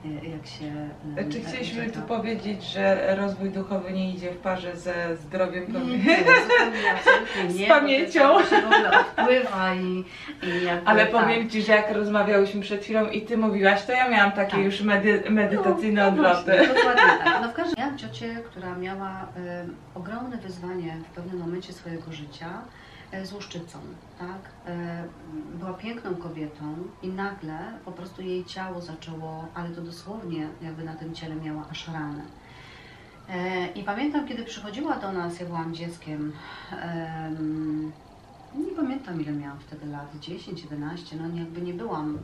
y, 0.05 0.29
jak 0.29 0.47
się. 0.47 0.89
ym, 1.21 1.33
Czy 1.33 1.41
chcieliśmy 1.41 1.91
tu 1.91 2.01
powiedzieć, 2.01 2.63
że 2.65 3.17
rozwój 3.17 3.51
duchowy 3.51 3.93
nie 3.93 4.11
idzie 4.15 4.31
w 4.33 4.37
parze 4.37 4.77
ze 4.77 5.17
zdrowiem 5.17 5.67
kobiety? 5.67 5.99
nie, 7.49 7.53
Z 7.53 7.59
to 7.69 7.75
pamięcią. 7.75 8.21
tak 8.39 8.49
się 8.51 8.61
w 8.63 8.65
ogóle 8.65 9.01
odpływa 9.01 9.75
i, 9.75 10.05
i 10.43 10.65
jakby, 10.65 10.87
Ale 10.91 11.07
tak. 11.07 11.23
powiem 11.23 11.51
Ci, 11.51 11.63
że 11.63 11.73
jak 11.73 11.91
rozmawiałyśmy 11.93 12.61
przed 12.61 12.83
chwilą 12.83 13.07
i 13.09 13.23
Ty 13.23 13.37
mówiłaś, 13.37 13.83
to 13.85 13.93
ja 13.93 14.09
miałam 14.09 14.33
takie 14.33 14.51
Tak. 14.57 14.65
już 14.65 14.81
medy- 14.81 15.31
medytacyjne 15.31 16.03
no, 16.03 16.09
odloty. 16.09 16.45
Właśnie, 16.57 16.69
dokładnie 16.75 17.03
tak. 17.25 17.39
No 17.43 17.49
w 17.49 17.53
każdym 17.55 17.75
miałam 17.79 17.99
ciocię, 17.99 18.35
która 18.51 18.75
miała 18.75 19.27
em, 19.37 19.75
ogromne 19.95 20.37
wyzwanie 20.37 20.97
w 21.11 21.15
pewnym 21.15 21.39
momencie 21.41 21.73
swojego 21.73 22.13
życia 22.13 22.49
e, 23.13 23.27
z 23.27 23.33
łuszczycą, 23.33 23.79
tak? 24.19 24.39
E, 24.67 25.05
była 25.55 25.73
piękną 25.73 26.15
kobietą 26.17 26.77
i 27.03 27.09
nagle 27.09 27.59
po 27.85 27.93
prostu 27.93 28.23
jej 28.23 28.45
ciało 28.45 28.81
zaczęło, 28.81 29.47
ale 29.55 29.71
to 29.71 29.81
dosłownie 29.81 30.49
jakby 30.63 30.85
na 30.85 30.95
tym 30.95 31.15
ciele 31.15 31.35
miała 31.35 31.65
aż 31.71 31.89
rany. 31.89 32.23
E, 33.29 33.67
I 33.67 33.85
pamiętam, 33.85 34.29
kiedy 34.29 34.45
przychodziła 34.45 34.97
do 34.97 35.13
nas, 35.13 35.41
ja 35.41 35.47
byłam 35.47 35.75
dzieckiem, 35.75 36.33
em, 36.73 37.93
nie 38.55 38.73
pamiętam 38.77 39.23
ile 39.23 39.33
miałam 39.33 39.59
wtedy 39.59 39.87
lat, 39.87 40.19
10, 40.21 40.63
11, 40.63 41.17
no 41.17 41.39
jakby 41.39 41.61
nie 41.63 41.75
byłam 41.75 42.19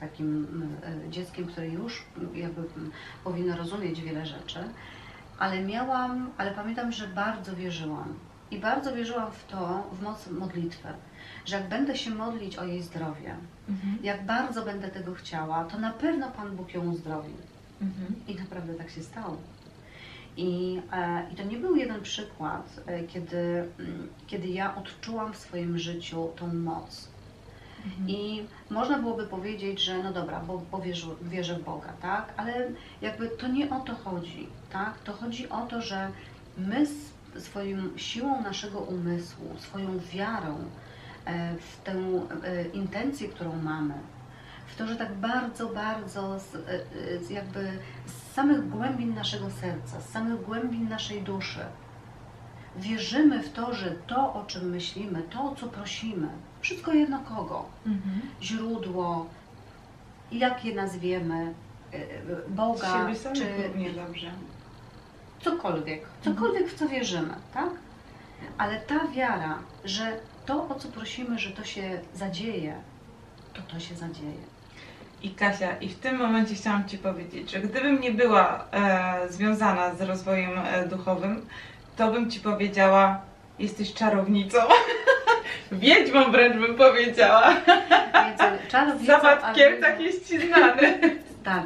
takim 0.00 0.46
dzieckiem, 1.10 1.46
które 1.46 1.68
już 1.68 2.04
jakby 2.34 2.62
powinno 3.24 3.56
rozumieć 3.56 4.02
wiele 4.02 4.26
rzeczy, 4.26 4.58
ale 5.38 5.62
miałam, 5.62 6.30
ale 6.38 6.50
pamiętam, 6.50 6.92
że 6.92 7.08
bardzo 7.08 7.56
wierzyłam 7.56 8.14
i 8.50 8.58
bardzo 8.58 8.94
wierzyłam 8.94 9.32
w 9.32 9.46
to, 9.46 9.82
w 9.92 10.02
moc 10.02 10.26
modlitwy, 10.30 10.88
że 11.44 11.56
jak 11.56 11.68
będę 11.68 11.96
się 11.96 12.10
modlić 12.10 12.56
o 12.56 12.64
jej 12.64 12.82
zdrowie, 12.82 13.34
Mhm. 13.68 13.98
jak 14.02 14.26
bardzo 14.26 14.64
będę 14.64 14.88
tego 14.88 15.14
chciała, 15.14 15.64
to 15.64 15.78
na 15.78 15.90
pewno 15.90 16.30
Pan 16.30 16.56
Bóg 16.56 16.74
ją 16.74 16.90
uzdrowi. 16.90 17.32
Mhm. 17.82 18.14
I 18.28 18.34
naprawdę 18.34 18.74
tak 18.74 18.90
się 18.90 19.02
stało. 19.02 19.36
I, 20.36 20.80
e, 20.92 21.26
I 21.32 21.36
to 21.36 21.42
nie 21.42 21.56
był 21.56 21.76
jeden 21.76 22.02
przykład, 22.02 22.80
e, 22.86 23.04
kiedy, 23.04 23.38
mm, 23.78 24.08
kiedy 24.26 24.48
ja 24.48 24.76
odczułam 24.76 25.32
w 25.32 25.36
swoim 25.36 25.78
życiu 25.78 26.28
tą 26.36 26.54
moc. 26.54 27.08
Mhm. 27.86 28.08
I 28.08 28.46
można 28.70 28.98
byłoby 28.98 29.26
powiedzieć, 29.26 29.80
że 29.80 30.02
no 30.02 30.12
dobra, 30.12 30.40
bo, 30.40 30.62
bo 30.72 30.78
wierzę, 30.78 31.06
wierzę 31.22 31.58
w 31.58 31.62
Boga, 31.64 31.92
tak? 32.02 32.32
Ale 32.36 32.68
jakby 33.02 33.28
to 33.28 33.48
nie 33.48 33.70
o 33.70 33.80
to 33.80 33.94
chodzi, 33.94 34.48
tak? 34.72 34.98
To 34.98 35.12
chodzi 35.12 35.48
o 35.48 35.66
to, 35.66 35.80
że 35.82 36.10
my 36.58 36.86
z 36.86 37.13
swoją 37.38 37.76
siłą 37.96 38.42
naszego 38.42 38.78
umysłu, 38.78 39.46
swoją 39.58 39.98
wiarą 39.98 40.56
e, 41.24 41.54
w 41.56 41.82
tę 41.84 41.92
e, 41.92 42.64
intencję, 42.64 43.28
którą 43.28 43.56
mamy, 43.62 43.94
w 44.66 44.76
to, 44.76 44.86
że 44.86 44.96
tak 44.96 45.14
bardzo, 45.14 45.68
bardzo 45.68 46.38
z, 46.40 46.54
e, 46.54 46.60
z 47.24 47.30
jakby 47.30 47.78
z 48.06 48.34
samych 48.34 48.68
głębin 48.70 49.14
naszego 49.14 49.50
serca, 49.50 50.00
z 50.00 50.08
samych 50.08 50.42
głębin 50.42 50.88
naszej 50.88 51.22
duszy, 51.22 51.60
wierzymy 52.76 53.42
w 53.42 53.52
to, 53.52 53.74
że 53.74 53.90
to, 53.90 54.34
o 54.34 54.44
czym 54.46 54.70
myślimy, 54.70 55.22
to, 55.22 55.44
o 55.44 55.54
co 55.54 55.66
prosimy, 55.66 56.28
wszystko 56.60 56.92
jedno 56.92 57.18
kogo, 57.18 57.64
Mhm. 57.86 58.20
źródło, 58.42 59.26
jak 60.32 60.64
je 60.64 60.74
nazwiemy, 60.74 61.54
Boga, 62.48 63.06
czy 63.34 63.62
równie 63.66 63.90
dobrze. 63.90 64.30
Cokolwiek, 65.44 66.00
cokolwiek 66.24 66.68
w 66.68 66.74
co 66.78 66.88
wierzymy, 66.88 67.34
tak? 67.54 67.68
Ale 68.58 68.80
ta 68.80 69.06
wiara, 69.14 69.58
że 69.84 70.16
to, 70.46 70.68
o 70.68 70.74
co 70.74 70.88
prosimy, 70.88 71.38
że 71.38 71.50
to 71.50 71.64
się 71.64 72.00
zadzieje, 72.14 72.74
to 73.54 73.62
to 73.62 73.80
się 73.80 73.94
zadzieje. 73.94 74.42
I 75.22 75.30
Kasia, 75.30 75.76
i 75.80 75.88
w 75.88 75.98
tym 75.98 76.16
momencie 76.18 76.54
chciałam 76.54 76.88
Ci 76.88 76.98
powiedzieć, 76.98 77.50
że 77.50 77.60
gdybym 77.60 78.00
nie 78.00 78.10
była 78.10 78.64
e, 78.72 79.28
związana 79.28 79.94
z 79.94 80.00
rozwojem 80.00 80.50
e, 80.64 80.88
duchowym, 80.88 81.46
to 81.96 82.10
bym 82.12 82.30
Ci 82.30 82.40
powiedziała, 82.40 83.20
jesteś 83.58 83.94
czarownicą. 83.94 84.58
Wiedźmą 85.72 86.30
wręcz 86.32 86.56
bym 86.56 86.74
powiedziała. 86.74 87.54
Więc 88.26 88.40
czarownica, 88.70 89.20
Zawadkiem 89.20 89.72
a- 89.78 89.80
tak 89.80 90.00
jest 90.00 90.28
Ci 90.28 90.46
znany. 90.48 90.98
Tak. 91.44 91.64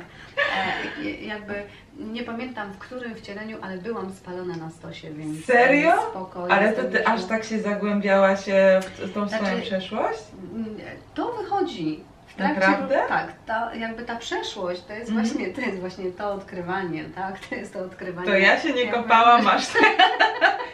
E, 1.05 1.11
jakby 1.11 1.55
nie 1.99 2.23
pamiętam 2.23 2.73
w 2.73 2.79
którym 2.79 3.15
wcieleniu, 3.15 3.59
ale 3.63 3.79
byłam 3.79 4.13
spalona 4.13 4.57
na 4.57 4.71
stosie, 4.71 5.11
więc 5.11 5.45
Serio? 5.45 5.91
e, 5.93 6.11
spoko. 6.11 6.47
Ale 6.51 6.73
to 6.73 6.85
Ty 6.85 7.07
aż 7.07 7.25
tak 7.25 7.45
się 7.45 7.61
zagłębiałaś 7.61 8.49
e, 8.49 8.81
w 8.99 9.13
tą 9.13 9.29
swoją 9.29 9.43
Znaczy, 9.45 9.63
przeszłość? 9.63 10.19
Mm, 10.55 10.77
To 11.15 11.33
wychodzi. 11.33 12.01
Trakcie, 12.39 12.61
Naprawdę? 12.61 13.01
Tak, 13.09 13.33
ta, 13.47 13.75
jakby 13.75 14.03
ta 14.05 14.17
przeszłość 14.17 14.83
to 14.85 14.93
jest, 14.93 15.09
Mhm. 15.11 15.27
właśnie, 15.29 15.49
to 15.55 15.61
jest 15.61 15.79
właśnie 15.81 16.05
to 16.13 16.33
odkrywanie, 16.33 17.05
tak? 17.05 17.39
To 17.49 17.55
jest 17.55 17.73
to 17.73 17.79
odkrywanie. 17.81 18.27
To 18.27 18.35
ja 18.37 18.61
się 18.61 18.73
nie 18.73 18.83
jakby- 18.83 18.97
kopałam 19.03 19.47
aż 19.49 19.67
tak. 19.67 19.83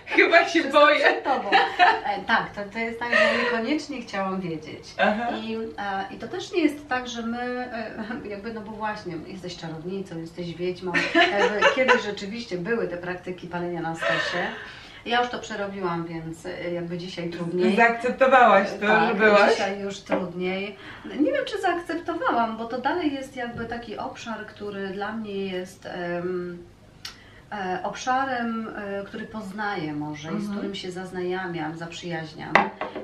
Chyba 0.07 0.49
się 0.49 0.65
boję. 0.65 0.97
przed 0.99 1.25
tobą. 1.25 1.51
E, 2.07 2.21
tak, 2.27 2.51
to, 2.55 2.61
to 2.73 2.79
jest 2.79 2.99
tak, 3.01 3.09
że 3.15 3.43
niekoniecznie 3.45 4.03
chciałam 4.03 4.41
wiedzieć. 4.41 4.85
I, 5.43 5.55
e, 5.79 6.15
I 6.15 6.19
to 6.19 6.29
też 6.29 6.53
nie 6.53 6.63
jest 6.63 6.89
tak, 6.89 7.09
że 7.09 7.23
my, 7.23 7.39
e, 8.25 8.29
jakby, 8.29 8.55
no 8.55 8.61
bo 8.61 8.71
właśnie, 8.73 9.15
jesteś 9.27 9.57
czarownicą, 9.57 10.19
jesteś 10.19 10.55
wiedźmą. 10.55 10.93
Jakby, 11.15 11.61
kiedyś 11.75 12.03
rzeczywiście 12.03 12.59
były 12.59 12.89
te 12.89 12.97
praktyki 12.97 13.47
palenia 13.49 13.81
na 13.81 13.95
stosie. 13.95 14.47
Ja 15.07 15.21
już 15.21 15.31
to 15.31 15.39
przerobiłam, 15.39 16.05
więc 16.05 16.47
e, 16.47 16.71
jakby 16.73 16.99
dzisiaj 16.99 17.31
trudniej. 17.31 17.77
Zaakceptowałaś 17.77 18.69
to, 18.81 18.87
tak, 18.87 19.09
że 19.09 19.25
byłaś? 19.25 19.51
dzisiaj 19.51 19.81
już 19.81 19.99
trudniej. 19.99 20.77
Nie 21.21 21.33
wiem, 21.33 21.45
czy 21.47 21.61
zaakceptowałam, 21.61 22.57
bo 22.57 22.65
to 22.65 22.79
dalej 22.79 23.15
jest 23.15 23.37
jakby 23.37 23.65
taki 23.65 23.99
obszar, 23.99 24.47
który 24.47 24.89
dla 24.89 25.13
mnie 25.13 25.47
jest 25.47 25.87
e, 25.87 26.23
obszarem, 27.83 28.69
e, 28.77 29.05
który 29.05 29.25
poznaję 29.27 29.93
może 29.95 30.29
i 30.29 30.33
z 30.33 30.35
Mhm. 30.35 30.53
którym 30.53 30.75
się 30.75 30.91
zaznajamiam, 30.93 31.77
zaprzyjaźniam. 31.77 32.53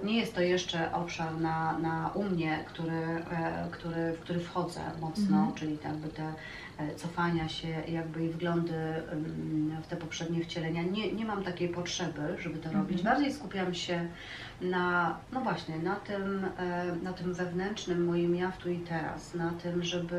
Nie 0.04 0.18
jest 0.18 0.34
to 0.34 0.40
jeszcze 0.40 0.92
obszar 0.92 1.40
na, 1.40 1.78
na 1.78 2.10
u 2.14 2.22
mnie, 2.24 2.64
który, 2.66 2.92
e, 3.30 3.66
który, 3.70 4.12
w 4.12 4.20
który 4.20 4.40
wchodzę 4.40 4.80
mocno, 5.00 5.36
Mhm. 5.36 5.54
czyli 5.54 5.78
jakby 5.84 6.08
te 6.08 6.32
e, 6.78 6.94
cofania 6.94 7.48
się 7.48 7.68
jakby 7.88 8.24
i 8.24 8.28
wglądy 8.28 8.74
em, 9.12 9.76
w 9.82 9.86
te 9.86 9.96
poprzednie 9.96 10.44
wcielenia. 10.44 10.82
Nie, 10.82 11.12
nie 11.12 11.24
mam 11.24 11.42
takiej 11.44 11.68
potrzeby, 11.68 12.36
żeby 12.38 12.58
to 12.58 12.64
Mhm. 12.68 12.84
robić. 12.84 13.02
Bardziej 13.02 13.32
skupiam 13.32 13.74
się 13.74 14.08
na, 14.60 15.16
no 15.32 15.40
właśnie, 15.40 15.78
na 15.78 15.96
tym, 15.96 16.44
e, 16.58 16.84
na 17.02 17.12
tym 17.12 17.34
wewnętrznym 17.34 18.04
moim 18.04 18.34
ja 18.36 18.50
w 18.50 18.56
tu 18.58 18.70
i 18.70 18.78
teraz, 18.78 19.34
na 19.34 19.50
tym, 19.62 19.84
żeby 19.84 20.16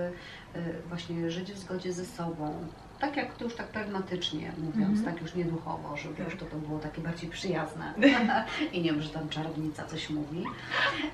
e, 0.56 0.60
właśnie 0.90 1.32
żyć 1.32 1.52
w 1.54 1.58
zgodzie 1.60 1.94
ze 1.94 2.06
sobą. 2.06 2.54
Tak 3.02 3.18
jak 3.18 3.34
to 3.36 3.44
już 3.44 3.56
tak 3.56 3.68
pragmatycznie 3.68 4.52
mówiąc, 4.58 4.98
Mhm. 5.00 5.04
tak 5.16 5.22
już 5.22 5.36
nieduchowo, 5.36 5.98
żeby 5.98 6.16
Tak. 6.16 6.26
już 6.26 6.36
to, 6.40 6.46
to 6.46 6.58
było 6.58 6.80
takie 6.80 7.02
bardziej 7.02 7.30
przyjazne 7.30 7.94
i 8.74 8.82
nie, 8.82 9.02
że 9.02 9.10
tam 9.10 9.30
czarownica 9.30 9.86
coś 9.86 10.10
mówi. 10.10 10.46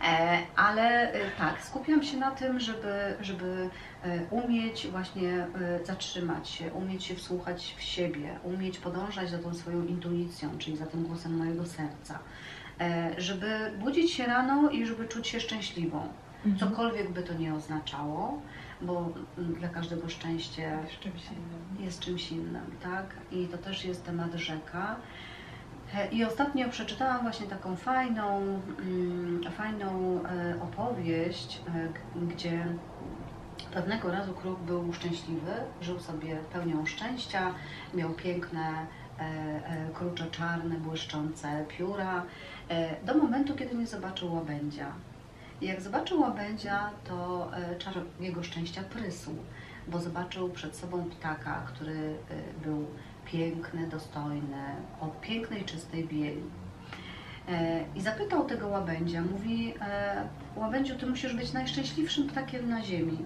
E, 0.07 0.37
ale 0.55 1.13
e, 1.13 1.31
tak, 1.37 1.63
skupiam 1.63 2.03
się 2.03 2.17
na 2.17 2.31
tym, 2.31 2.59
żeby, 2.59 2.93
żeby 3.21 3.69
e, 4.03 4.19
umieć 4.31 4.87
właśnie 4.87 5.33
e, 5.79 5.85
zatrzymać 5.85 6.49
się, 6.49 6.73
umieć 6.73 7.03
się 7.03 7.15
wsłuchać 7.15 7.75
w 7.77 7.81
siebie, 7.81 8.39
umieć 8.43 8.77
podążać 8.79 9.29
za 9.29 9.37
tą 9.37 9.53
swoją 9.53 9.85
intuicją, 9.85 10.49
czyli 10.57 10.77
za 10.77 10.85
tym 10.85 11.03
głosem 11.03 11.37
mojego 11.37 11.65
serca. 11.65 12.19
E, 12.81 13.11
żeby 13.17 13.71
budzić 13.79 14.11
się 14.13 14.25
rano 14.25 14.69
i 14.69 14.85
żeby 14.85 15.07
czuć 15.07 15.27
się 15.27 15.39
szczęśliwą. 15.39 16.07
Mhm. 16.45 16.57
Cokolwiek 16.69 17.11
by 17.11 17.23
to 17.23 17.33
nie 17.33 17.53
oznaczało, 17.53 18.41
bo 18.81 19.09
mm, 19.37 19.53
dla 19.53 19.69
każdego 19.69 20.09
szczęście 20.09 20.79
Z 20.97 20.99
czymś 20.99 21.25
innym. 21.25 21.85
jest 21.85 21.99
czymś 21.99 22.31
innym, 22.31 22.65
tak? 22.83 23.05
I 23.31 23.47
to 23.47 23.57
też 23.57 23.85
jest 23.85 24.05
temat 24.05 24.33
rzeka. 24.33 24.95
E, 25.93 26.07
I 26.07 26.23
ostatnio 26.23 26.69
przeczytałam 26.69 27.21
właśnie 27.21 27.47
taką 27.47 27.75
fajną, 27.75 28.61
mm, 28.79 29.41
fajną 29.57 30.19
e, 30.23 30.61
opowieść, 30.61 31.61
e, 31.67 32.25
gdzie 32.27 32.65
Pewnego 33.73 34.11
razu 34.11 34.33
kruk 34.33 34.59
był 34.59 34.93
szczęśliwy, 34.93 35.51
żył 35.81 35.99
sobie 35.99 36.35
pełnią 36.53 36.85
szczęścia, 36.85 37.53
miał 37.93 38.09
piękne, 38.09 38.87
krucze 39.93 40.31
czarne, 40.31 40.75
błyszczące 40.75 41.65
pióra, 41.67 42.23
do 43.05 43.17
momentu, 43.17 43.55
kiedy 43.55 43.75
nie 43.75 43.87
zobaczył 43.87 44.33
łabędzia. 44.33 44.91
Jak 45.61 45.81
zobaczył 45.81 46.21
łabędzia, 46.21 46.89
to 47.03 47.49
e, 47.57 47.75
czar 47.75 47.93
jego 48.19 48.43
szczęścia 48.43 48.83
prysł, 48.83 49.31
bo 49.87 49.99
zobaczył 49.99 50.49
przed 50.49 50.75
sobą 50.75 51.09
ptaka, 51.09 51.61
który 51.67 51.93
e, 51.93 52.63
był 52.63 52.87
piękny, 53.25 53.87
dostojny, 53.87 54.63
o 54.99 55.07
pięknej, 55.07 55.65
czystej 55.65 56.07
bieli. 56.07 56.43
E, 57.49 57.83
I 57.95 58.01
zapytał 58.01 58.45
tego 58.45 58.67
łabędzia, 58.67 59.21
mówi, 59.21 59.73
łabędziu, 60.55 60.95
ty 60.95 61.05
musisz 61.05 61.35
być 61.35 61.53
najszczęśliwszym 61.53 62.27
ptakiem 62.27 62.69
na 62.69 62.83
ziemi. 62.83 63.25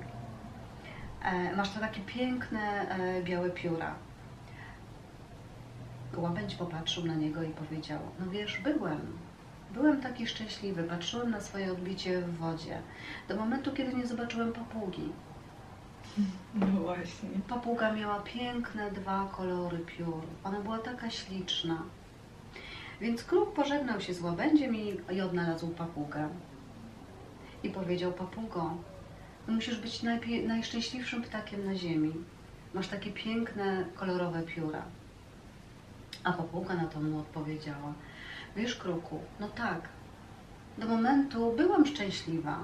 Masz 1.57 1.69
takie 1.69 2.01
piękne, 2.01 2.85
białe 3.23 3.49
pióra. 3.49 3.95
Łabędź 6.17 6.55
popatrzył 6.55 7.05
na 7.05 7.15
niego 7.15 7.43
i 7.43 7.49
powiedział, 7.49 7.99
no 8.19 8.29
wiesz, 8.29 8.61
byłem. 8.63 9.17
Byłem 9.73 10.01
taki 10.01 10.27
szczęśliwy, 10.27 10.83
patrzyłem 10.83 11.31
na 11.31 11.41
swoje 11.41 11.71
odbicie 11.71 12.21
w 12.21 12.37
wodzie. 12.37 12.81
Do 13.27 13.35
momentu, 13.35 13.71
kiedy 13.71 13.93
nie 13.93 14.07
zobaczyłem 14.07 14.53
papugi. 14.53 15.09
No 16.55 16.65
właśnie. 16.65 17.29
Papuga 17.47 17.93
miała 17.93 18.19
piękne 18.19 18.91
dwa 18.91 19.29
kolory 19.37 19.79
piór. 19.79 20.23
Ona 20.43 20.59
była 20.59 20.79
taka 20.79 21.09
śliczna. 21.09 21.83
Więc 23.01 23.23
kruk 23.23 23.53
pożegnał 23.53 24.01
się 24.01 24.13
z 24.13 24.21
łabędziem 24.21 24.75
i, 24.75 24.97
i 25.13 25.21
odnalazł 25.21 25.67
papugę. 25.67 26.29
I 27.63 27.69
powiedział, 27.69 28.13
papugo, 28.13 28.77
musisz 29.47 29.79
być 29.79 30.03
najszczęśliwszym 30.47 31.21
ptakiem 31.21 31.65
na 31.65 31.75
ziemi. 31.75 32.13
Masz 32.73 32.87
takie 32.87 33.11
piękne, 33.11 33.85
kolorowe 33.95 34.43
pióra. 34.43 34.83
A 36.23 36.33
papuga 36.33 36.75
na 36.75 36.85
to 36.85 36.99
mu 36.99 37.19
odpowiedziała, 37.19 37.93
wiesz 38.55 38.75
kruku, 38.75 39.19
no 39.39 39.47
tak, 39.47 39.81
do 40.77 40.87
momentu 40.87 41.53
byłam 41.57 41.85
szczęśliwa 41.85 42.57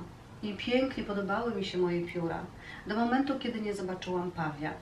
i 0.44 0.54
pięknie 0.54 1.04
podobały 1.04 1.56
mi 1.56 1.66
się 1.66 1.78
moje 1.78 2.06
pióra. 2.06 2.40
Do 2.88 2.96
momentu, 2.96 3.40
kiedy 3.40 3.62
nie 3.62 3.74
zobaczyłam 3.76 4.32
pawia. 4.32 4.74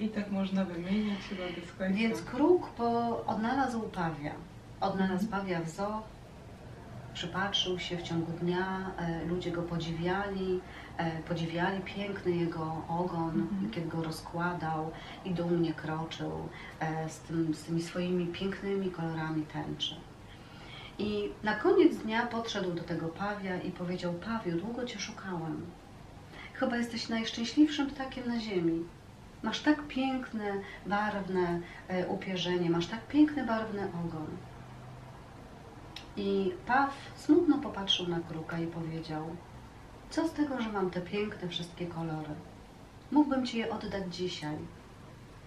I 0.00 0.08
tak 0.08 0.30
można 0.30 0.64
wymieniać 0.64 1.18
chyba 1.28 1.42
do 1.42 1.78
końca. 1.78 1.94
Więc 1.98 2.22
kruk 2.22 2.68
po, 2.70 3.24
odnalazł 3.26 3.80
pawia. 3.80 4.32
Odnalazł 4.80 5.24
Mhm. 5.24 5.42
pawia 5.42 5.60
w 5.60 5.68
zoo, 5.70 6.02
przypatrzył 7.14 7.78
się 7.78 7.96
w 7.96 8.02
ciągu 8.02 8.32
dnia, 8.32 8.90
e, 8.98 9.24
ludzie 9.24 9.50
go 9.50 9.62
podziwiali, 9.62 10.60
podziwiali 11.28 11.80
piękny 11.80 12.30
jego 12.32 12.82
ogon, 12.88 13.40
Mhm. 13.40 13.70
kiedy 13.70 13.88
go 13.88 14.02
rozkładał 14.02 14.90
i 15.24 15.30
dumnie 15.30 15.74
kroczył 15.74 16.48
e, 16.80 17.08
z, 17.08 17.18
tym, 17.18 17.54
z 17.54 17.62
tymi 17.62 17.82
swoimi 17.82 18.26
pięknymi 18.26 18.90
kolorami 18.90 19.42
tęczy. 19.42 19.94
I 20.98 21.30
na 21.42 21.54
koniec 21.54 21.96
dnia 21.96 22.26
podszedł 22.26 22.72
do 22.72 22.82
tego 22.82 23.08
pawia 23.08 23.56
i 23.56 23.70
powiedział: 23.70 24.12
Pawiu, 24.12 24.58
długo 24.60 24.84
cię 24.84 24.98
szukałem. 24.98 25.66
Chyba 26.54 26.76
jesteś 26.76 27.08
najszczęśliwszym 27.08 27.86
ptakiem 27.90 28.28
na 28.28 28.40
ziemi. 28.40 28.84
Masz 29.42 29.60
tak 29.60 29.82
piękne, 29.88 30.52
barwne 30.86 31.60
e, 31.88 32.06
upierzenie, 32.06 32.70
masz 32.70 32.86
tak 32.86 33.06
piękny, 33.08 33.46
barwny 33.46 33.82
ogon. 33.82 34.26
I 36.16 36.52
Paw 36.66 36.90
smutno 37.16 37.58
popatrzył 37.58 38.08
na 38.08 38.20
kruka 38.20 38.58
i 38.58 38.66
powiedział: 38.66 39.36
Co 40.10 40.28
z 40.28 40.32
tego, 40.32 40.60
że 40.62 40.72
mam 40.72 40.90
te 40.90 41.00
piękne 41.00 41.48
wszystkie 41.48 41.86
kolory? 41.86 42.34
Mógłbym 43.10 43.46
ci 43.46 43.58
je 43.58 43.70
oddać 43.70 44.14
dzisiaj. 44.16 44.56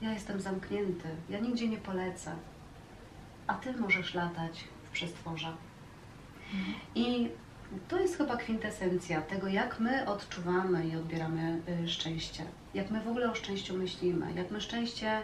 Ja 0.02 0.14
jestem 0.14 0.42
zamknięty, 0.42 1.08
ja 1.30 1.40
nigdzie 1.40 1.68
nie 1.68 1.78
polecę, 1.78 2.36
a 3.48 3.54
ty 3.54 3.74
możesz 3.74 4.14
latać 4.14 4.64
w 4.84 4.90
przestworza. 4.90 5.54
I 6.96 7.30
to 7.88 8.00
jest 8.00 8.18
chyba 8.18 8.38
kwintesencja 8.38 9.22
tego, 9.22 9.48
jak 9.48 9.80
my 9.80 10.08
odczuwamy 10.08 10.88
i 10.88 10.96
odbieramy 10.96 11.62
y, 11.84 11.88
szczęście. 11.90 12.44
Jak 12.74 12.92
my 12.92 13.02
w 13.02 13.08
ogóle 13.08 13.32
o 13.32 13.36
szczęściu 13.36 13.74
myślimy, 13.78 14.34
jak 14.36 14.52
my 14.52 14.62
szczęście 14.62 15.22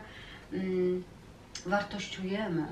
mm, 0.54 1.04
wartościujemy. 1.66 2.66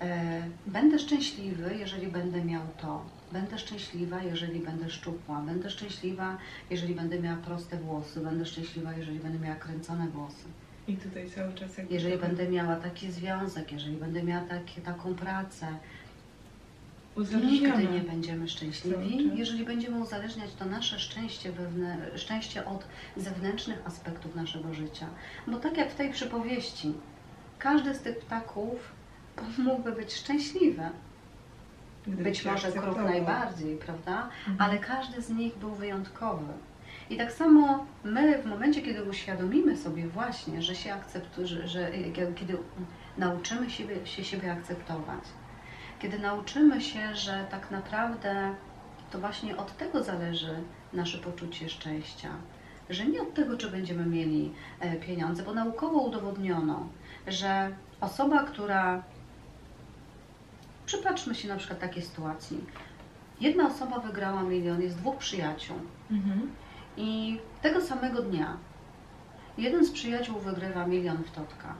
E, 0.00 0.42
Będę 0.66 0.98
szczęśliwy, 0.98 1.76
jeżeli 1.76 2.06
będę 2.06 2.44
miał 2.44 2.62
to. 2.82 3.04
Będę 3.32 3.58
szczęśliwa, 3.58 4.22
jeżeli 4.22 4.60
będę 4.60 4.90
szczupła. 4.90 5.40
Będę 5.40 5.70
szczęśliwa, 5.70 6.38
jeżeli 6.70 6.94
będę 6.94 7.20
miała 7.20 7.36
proste 7.36 7.76
włosy. 7.76 8.20
Będę 8.20 8.46
szczęśliwa, 8.46 8.92
jeżeli 8.92 9.20
będę 9.20 9.38
miała 9.38 9.56
kręcone 9.56 10.08
włosy. 10.08 10.44
I 10.88 10.96
tutaj 10.96 11.30
cały 11.30 11.54
czas 11.54 11.78
jakby 11.78 11.94
Jeżeli 11.94 12.14
to 12.18 12.26
będę 12.26 12.48
miała 12.48 12.76
taki 12.76 13.12
związek, 13.12 13.72
jeżeli 13.72 13.96
będę 13.96 14.22
miała 14.22 14.44
takie, 14.44 14.80
taką 14.80 15.14
pracę. 15.14 15.66
Nigdy 17.44 17.86
nie 17.92 18.00
będziemy 18.00 18.48
szczęśliwi, 18.48 19.30
jeżeli 19.34 19.64
będziemy 19.64 19.98
uzależniać 19.98 20.50
to 20.58 20.64
nasze 20.64 20.98
szczęście, 20.98 21.52
wewnę, 21.52 21.96
szczęście 22.16 22.66
od 22.66 22.84
zewnętrznych 23.16 23.86
aspektów 23.86 24.34
naszego 24.34 24.74
życia. 24.74 25.06
Bo 25.46 25.58
tak 25.58 25.76
jak 25.76 25.90
w 25.90 25.94
tej 25.94 26.12
przypowieści, 26.12 26.92
każdy 27.58 27.94
z 27.94 28.00
tych 28.00 28.18
ptaków 28.18 28.92
mógłby 29.66 29.92
być 29.92 30.12
szczęśliwy. 30.14 30.82
Być 32.06 32.44
może 32.44 32.72
kruk 32.72 32.76
akceptował. 32.76 33.10
najbardziej, 33.10 33.76
prawda? 33.76 34.28
Mhm. 34.48 34.56
Ale 34.58 34.78
każdy 34.78 35.22
z 35.22 35.30
nich 35.30 35.58
był 35.58 35.74
wyjątkowy. 35.74 36.52
I 37.10 37.16
tak 37.16 37.32
samo 37.32 37.86
my 38.04 38.42
w 38.42 38.46
momencie, 38.46 38.82
kiedy 38.82 39.04
uświadomimy 39.04 39.76
sobie 39.76 40.08
właśnie, 40.08 40.62
że 40.62 40.74
się 40.74 40.94
akceptuje, 40.94 41.46
że, 41.46 41.68
że 41.68 41.90
kiedy 42.36 42.58
nauczymy 43.18 43.70
siebie, 43.70 44.06
się 44.06 44.24
siebie 44.24 44.52
akceptować, 44.52 45.24
kiedy 45.98 46.18
nauczymy 46.18 46.80
się, 46.80 47.14
że 47.14 47.46
tak 47.50 47.70
naprawdę 47.70 48.54
to 49.10 49.18
właśnie 49.18 49.56
od 49.56 49.76
tego 49.76 50.04
zależy 50.04 50.62
nasze 50.92 51.18
poczucie 51.18 51.68
szczęścia, 51.68 52.28
że 52.90 53.06
nie 53.06 53.22
od 53.22 53.34
tego, 53.34 53.56
czy 53.56 53.70
będziemy 53.70 54.06
mieli 54.06 54.52
e, 54.80 54.96
pieniądze, 54.96 55.42
bo 55.42 55.54
naukowo 55.54 55.98
udowodniono, 55.98 56.88
że 57.26 57.70
osoba, 58.00 58.44
która 58.44 59.02
Przypatrzmy 60.90 61.34
się 61.34 61.48
na 61.48 61.56
przykład 61.56 61.78
takiej 61.80 62.02
sytuacji. 62.02 62.64
Jedna 63.40 63.66
osoba 63.66 63.98
wygrała 63.98 64.42
milion, 64.42 64.82
jest 64.82 64.96
dwóch 64.96 65.16
przyjaciół 65.16 65.76
Mhm. 66.10 66.50
i 66.96 67.40
tego 67.62 67.80
samego 67.80 68.22
dnia 68.22 68.56
jeden 69.58 69.84
z 69.84 69.90
przyjaciół 69.90 70.38
wygrywa 70.38 70.86
milion 70.86 71.16
w 71.16 71.30
totka, 71.30 71.74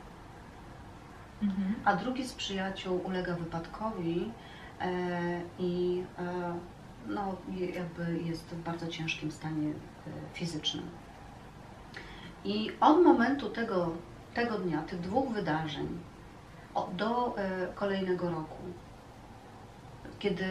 Mhm. 1.43 1.75
a 1.85 1.97
drugi 1.97 2.25
z 2.25 2.33
przyjaciół 2.35 3.01
ulega 3.07 3.35
wypadkowi 3.35 4.31
e, 4.81 5.41
i 5.59 6.03
e, 6.19 6.55
no, 7.09 7.37
jakby 7.75 8.19
jest 8.23 8.45
w 8.45 8.63
bardzo 8.63 8.87
ciężkim 8.89 9.33
stanie 9.33 9.69
e, 9.69 9.75
fizycznym. 10.35 10.85
I 12.45 12.71
od 12.81 13.03
momentu 13.03 13.49
tego, 13.49 13.91
tego 14.35 14.59
dnia, 14.59 14.83
tych 14.83 15.01
dwóch 15.01 15.29
wydarzeń 15.33 15.89
do 16.97 17.39
e, 17.39 17.67
kolejnego 17.75 18.31
roku, 18.31 18.57
kiedy 20.21 20.45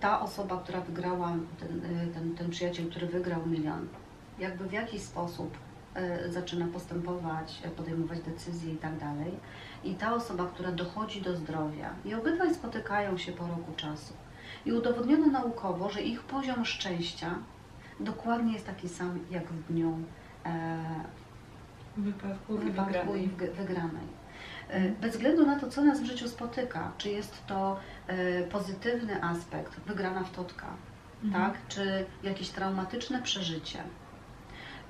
ta 0.00 0.20
osoba, 0.20 0.56
która 0.64 0.80
wygrała, 0.80 1.32
ten, 1.60 1.80
e, 2.00 2.06
ten, 2.06 2.34
ten 2.34 2.50
przyjaciel, 2.50 2.90
który 2.90 3.06
wygrał 3.06 3.46
milion, 3.46 3.86
jakby 4.38 4.64
w 4.68 4.72
jakiś 4.72 5.02
sposób 5.02 5.58
e, 5.94 6.32
zaczyna 6.32 6.66
postępować, 6.66 7.60
e, 7.64 7.68
podejmować 7.70 8.20
decyzje 8.20 8.72
i 8.72 8.76
tak 8.76 8.98
dalej. 8.98 9.32
I 9.84 9.94
ta 9.94 10.14
osoba, 10.14 10.46
która 10.46 10.72
dochodzi 10.72 11.22
do 11.22 11.36
zdrowia, 11.36 11.90
i 12.04 12.14
obydwaj 12.14 12.54
spotykają 12.54 13.18
się 13.18 13.32
po 13.32 13.46
roku 13.46 13.72
czasu. 13.76 14.14
I 14.66 14.72
udowodniono 14.72 15.26
naukowo, 15.26 15.90
że 15.90 16.02
ich 16.02 16.22
poziom 16.22 16.64
szczęścia 16.64 17.34
dokładnie 18.00 18.52
jest 18.52 18.66
taki 18.66 18.88
sam 18.88 19.18
jak 19.30 19.44
w 19.52 19.72
dniu 19.72 19.98
e, 20.46 20.78
wypadku, 21.96 22.54
i 22.54 22.58
wypadku 22.58 22.92
wygranej. 22.94 23.24
i 23.24 23.28
wg- 23.28 23.52
wygranej. 23.54 24.17
E, 24.68 24.88
Bez 24.90 25.12
względu 25.12 25.46
na 25.46 25.60
to, 25.60 25.68
co 25.68 25.82
nas 25.82 26.00
w 26.00 26.04
życiu 26.04 26.28
spotyka, 26.28 26.92
czy 26.98 27.08
jest 27.10 27.46
to 27.46 27.76
e, 28.06 28.42
pozytywny 28.42 29.22
aspekt, 29.24 29.80
wygrana 29.86 30.24
w 30.24 30.30
totka, 30.30 30.66
Mhm. 31.24 31.44
tak, 31.44 31.60
czy 31.68 32.06
jakieś 32.22 32.48
traumatyczne 32.50 33.22
przeżycie, 33.22 33.78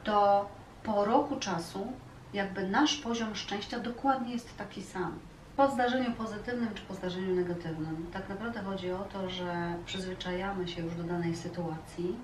to 0.05 0.49
po 0.83 1.05
roku 1.05 1.37
czasu 1.37 1.93
jakby 2.33 2.69
nasz 2.69 2.97
poziom 2.97 3.35
szczęścia 3.35 3.79
dokładnie 3.79 4.33
jest 4.33 4.57
taki 4.59 4.83
sam. 4.83 5.19
Po 5.57 5.71
zdarzeniu 5.71 6.13
pozytywnym 6.13 6.69
czy 6.75 6.83
po 6.83 6.95
zdarzeniu 6.95 7.35
negatywnym. 7.35 8.07
Tak 8.13 8.29
naprawdę 8.29 8.61
chodzi 8.63 8.91
o 8.93 8.99
to, 9.13 9.31
że 9.31 9.75
przyzwyczajamy 9.87 10.69
się 10.69 10.83
już 10.83 10.95
do 10.95 11.03
danej 11.03 11.37
sytuacji 11.37 12.17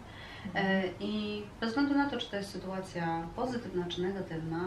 e, 0.54 0.82
i 1.00 1.42
bez 1.60 1.68
względu 1.68 1.94
na 1.94 2.10
to, 2.10 2.16
czy 2.18 2.30
to 2.30 2.36
jest 2.36 2.50
sytuacja 2.50 3.26
pozytywna 3.36 3.86
czy 3.88 4.02
negatywna, 4.02 4.60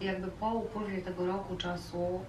jakby 0.00 0.28
po 0.28 0.54
upływie 0.54 1.02
tego 1.02 1.26
roku 1.26 1.56
czasu 1.56 2.20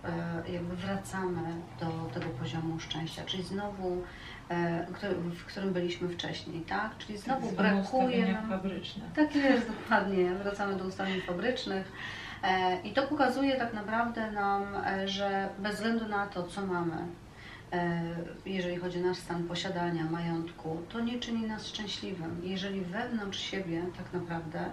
e, 0.47 0.51
jakby 0.51 0.76
wracamy 0.76 1.41
do 1.80 2.09
tego 2.13 2.26
poziomu 2.39 2.80
szczęścia, 2.80 3.23
czyli 3.26 3.43
znowu, 3.43 4.03
e, 4.49 4.88
w 5.36 5.45
którym 5.45 5.73
byliśmy 5.73 6.09
wcześniej, 6.09 6.61
tak? 6.61 6.97
Czyli 6.97 7.17
znowu 7.17 7.51
brakuje 7.51 8.34
nam... 8.34 8.49
fabryczne. 8.49 9.03
Tak 9.15 9.36
jest, 9.36 9.67
dokładnie. 9.67 10.36
Wracamy 10.36 10.76
do 10.76 10.86
ustawień 10.86 11.21
fabrycznych. 11.21 11.91
E, 12.43 12.82
I 12.82 12.93
to 12.93 13.07
pokazuje 13.07 13.55
tak 13.55 13.73
naprawdę 13.73 14.32
nam, 14.32 14.63
e, 14.76 15.07
że 15.07 15.49
bez 15.59 15.76
względu 15.76 16.07
na 16.07 16.28
to, 16.28 16.43
co 16.43 16.65
mamy, 16.65 16.97
e, 17.73 18.01
jeżeli 18.45 18.78
chodzi 18.78 18.99
o 19.03 19.07
nasz 19.07 19.17
stan 19.17 19.43
posiadania, 19.43 20.03
majątku, 20.03 20.82
to 20.89 20.99
nie 20.99 21.19
czyni 21.19 21.47
nas 21.47 21.67
szczęśliwym. 21.67 22.41
Jeżeli 22.43 22.82
wewnątrz 22.82 23.39
siebie 23.39 23.82
tak 23.97 24.21
naprawdę 24.21 24.59
e, 24.59 24.71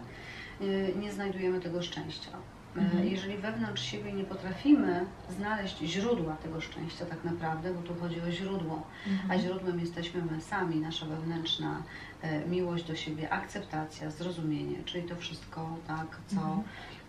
nie 1.01 1.13
znajdujemy 1.13 1.61
tego 1.61 1.83
szczęścia. 1.83 2.31
E, 2.31 2.53
Mhm. 2.81 3.09
Jeżeli 3.09 3.37
wewnątrz 3.37 3.83
siebie 3.83 4.13
nie 4.13 4.25
potrafimy 4.25 5.07
znaleźć 5.31 5.79
źródła 5.79 6.37
tego 6.37 6.61
szczęścia 6.61 7.07
tak 7.07 7.25
naprawdę, 7.25 7.75
bo 7.75 7.83
tu 7.83 7.95
chodzi 8.01 8.21
o 8.21 8.31
źródło, 8.31 8.83
a 9.29 9.39
źródłem 9.39 9.81
jesteśmy 9.81 10.23
my 10.31 10.41
sami, 10.41 10.77
nasza 10.77 11.07
wewnętrzna 11.07 11.83
e, 12.23 12.47
miłość 12.47 12.85
do 12.85 12.97
siebie, 12.97 13.31
akceptacja, 13.33 14.11
zrozumienie, 14.11 14.77
czyli 14.85 15.09
to 15.09 15.17
wszystko, 15.17 15.77
tak, 15.87 16.07
co 16.27 16.37
Mhm. 16.37 16.63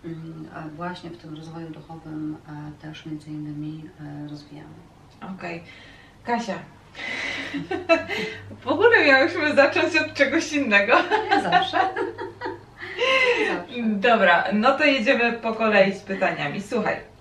mm, 0.06 0.50
właśnie 0.76 1.10
w 1.10 1.18
tym 1.18 1.36
rozwoju 1.36 1.70
duchowym 1.70 2.38
e, 2.48 2.82
też 2.82 3.06
między 3.06 3.30
innymi 3.32 3.90
e, 4.00 4.28
rozwijamy. 4.28 4.74
Okej. 5.36 5.64
Kasia. 6.24 6.60
W 8.62 8.68
ogóle 8.68 9.06
miałyśmy 9.06 9.56
zacząć 9.56 9.96
od 9.96 10.14
czegoś 10.14 10.54
innego. 10.54 10.94
Zawsze. 11.44 11.78
Nie 13.40 13.46
zawsze. 13.54 13.84
Dobra, 13.84 14.44
no 14.54 14.78
to 14.78 14.86
jedziemy 14.86 15.34
po 15.34 15.54
kolei 15.54 15.94
z 15.94 16.02
pytaniami. 16.02 16.62
Słuchaj. 16.62 17.13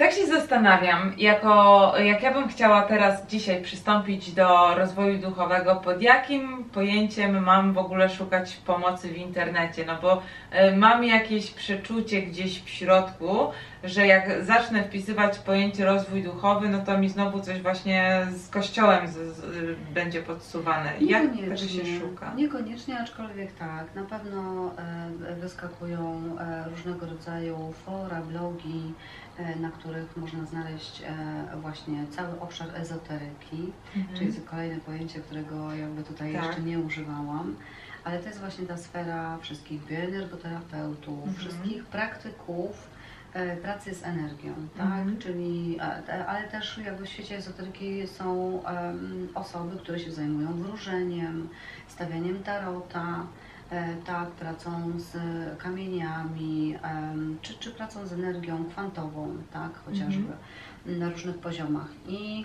Tak 0.00 0.12
się 0.12 0.26
zastanawiam, 0.26 1.12
jako, 1.18 1.92
jak 1.98 2.22
ja 2.22 2.34
bym 2.34 2.48
chciała 2.48 2.82
teraz 2.82 3.26
dzisiaj 3.26 3.62
przystąpić 3.62 4.32
do 4.32 4.74
rozwoju 4.74 5.18
duchowego, 5.18 5.76
pod 5.76 6.02
jakim 6.02 6.64
pojęciem 6.64 7.42
mam 7.42 7.72
w 7.72 7.78
ogóle 7.78 8.08
szukać 8.08 8.56
pomocy 8.56 9.08
w 9.08 9.16
internecie? 9.16 9.86
No 9.86 9.98
bo 10.02 10.22
e, 10.50 10.76
mam 10.76 11.04
jakieś 11.04 11.50
przeczucie 11.50 12.22
gdzieś 12.22 12.62
w 12.62 12.68
środku, 12.68 13.50
że 13.84 14.06
jak 14.06 14.44
zacznę 14.44 14.84
wpisywać 14.84 15.38
pojęcie 15.38 15.84
rozwój 15.84 16.22
duchowy, 16.22 16.68
no 16.68 16.78
to 16.78 16.98
mi 16.98 17.08
znowu 17.08 17.40
coś 17.40 17.62
właśnie 17.62 18.26
z 18.36 18.48
kościołem 18.48 19.08
z, 19.08 19.12
z, 19.12 19.78
będzie 19.94 20.22
podsuwane. 20.22 20.92
Jak 21.00 21.22
tego 21.36 21.56
się 21.56 22.00
szuka? 22.00 22.32
Niekoniecznie, 22.36 23.00
aczkolwiek 23.00 23.52
tak. 23.52 23.94
Na 23.94 24.04
pewno 24.04 24.70
e, 25.28 25.34
wyskakują 25.34 26.22
e, 26.40 26.64
różnego 26.70 27.06
rodzaju 27.06 27.74
fora, 27.86 28.20
blogi, 28.20 28.94
na 29.60 29.70
których 29.70 30.16
można 30.16 30.44
znaleźć 30.46 31.02
e, 31.02 31.56
właśnie 31.60 32.06
cały 32.10 32.40
obszar 32.40 32.68
ezoteryki, 32.74 33.72
czyli 34.14 34.26
jest 34.26 34.44
kolejne 34.44 34.80
pojęcie, 34.80 35.20
którego 35.20 35.74
jakby 35.74 36.02
tutaj 36.02 36.32
Tak. 36.34 36.44
jeszcze 36.44 36.60
nie 36.62 36.78
używałam. 36.78 37.56
Ale 38.04 38.18
to 38.18 38.26
jest 38.28 38.40
właśnie 38.40 38.66
ta 38.66 38.76
sfera 38.76 39.38
wszystkich 39.38 39.84
bioenergoterapeutów, 39.86 41.18
Mhm. 41.18 41.34
wszystkich 41.34 41.84
praktyków 41.84 42.88
e, 43.32 43.56
pracy 43.56 43.94
z 43.94 44.02
energią, 44.02 44.54
tak? 44.76 44.86
Mhm. 44.86 45.18
Czyli, 45.18 45.78
e, 46.08 46.26
ale 46.26 46.48
też 46.48 46.78
jakby 46.84 47.04
w 47.04 47.08
świecie 47.08 47.36
ezoteryki 47.36 48.06
są 48.08 48.60
osoby, 49.34 49.76
które 49.78 49.98
się 49.98 50.12
zajmują 50.12 50.52
wróżeniem, 50.52 51.48
stawianiem 51.88 52.42
tarota, 52.42 53.06
e, 53.06 53.49
tak, 54.06 54.28
pracą 54.30 54.92
z 54.96 55.16
kamieniami, 55.58 56.76
czy, 57.42 57.54
czy 57.54 57.70
pracą 57.70 58.06
z 58.06 58.12
energią 58.12 58.64
kwantową, 58.64 59.36
tak, 59.52 59.70
chociażby 59.84 60.32
na 60.86 61.10
różnych 61.10 61.38
poziomach. 61.38 61.88
I 62.08 62.44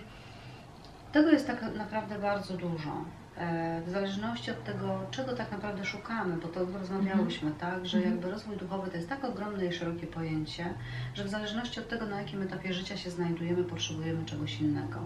tego 1.12 1.30
jest 1.30 1.48
tak 1.48 1.76
naprawdę 1.78 2.20
bardzo 2.20 2.58
dużo. 2.58 3.06
E, 3.38 3.82
W 3.86 3.90
zależności 3.90 4.52
od 4.52 4.64
tego, 4.64 5.00
czego 5.12 5.34
tak 5.34 5.52
naprawdę 5.52 5.86
szukamy, 5.86 6.38
bo 6.38 6.48
to 6.48 6.60
rozmawiałyśmy, 6.80 7.52
tak, 7.52 7.86
że 7.86 7.98
Mhm. 7.98 8.16
jakby 8.16 8.32
rozwój 8.32 8.58
duchowy 8.58 8.90
to 8.92 8.98
jest 8.98 9.10
tak 9.10 9.24
ogromne 9.24 9.66
i 9.66 9.74
szerokie 9.74 10.08
pojęcie, 10.08 10.74
że 11.14 11.24
w 11.24 11.30
zależności 11.30 11.80
od 11.80 11.90
tego, 11.90 12.06
na 12.06 12.22
jakim 12.22 12.42
etapie 12.42 12.74
życia 12.74 12.98
się 12.98 13.10
znajdujemy, 13.10 13.64
potrzebujemy 13.64 14.26
czegoś 14.26 14.62
innego. 14.62 15.00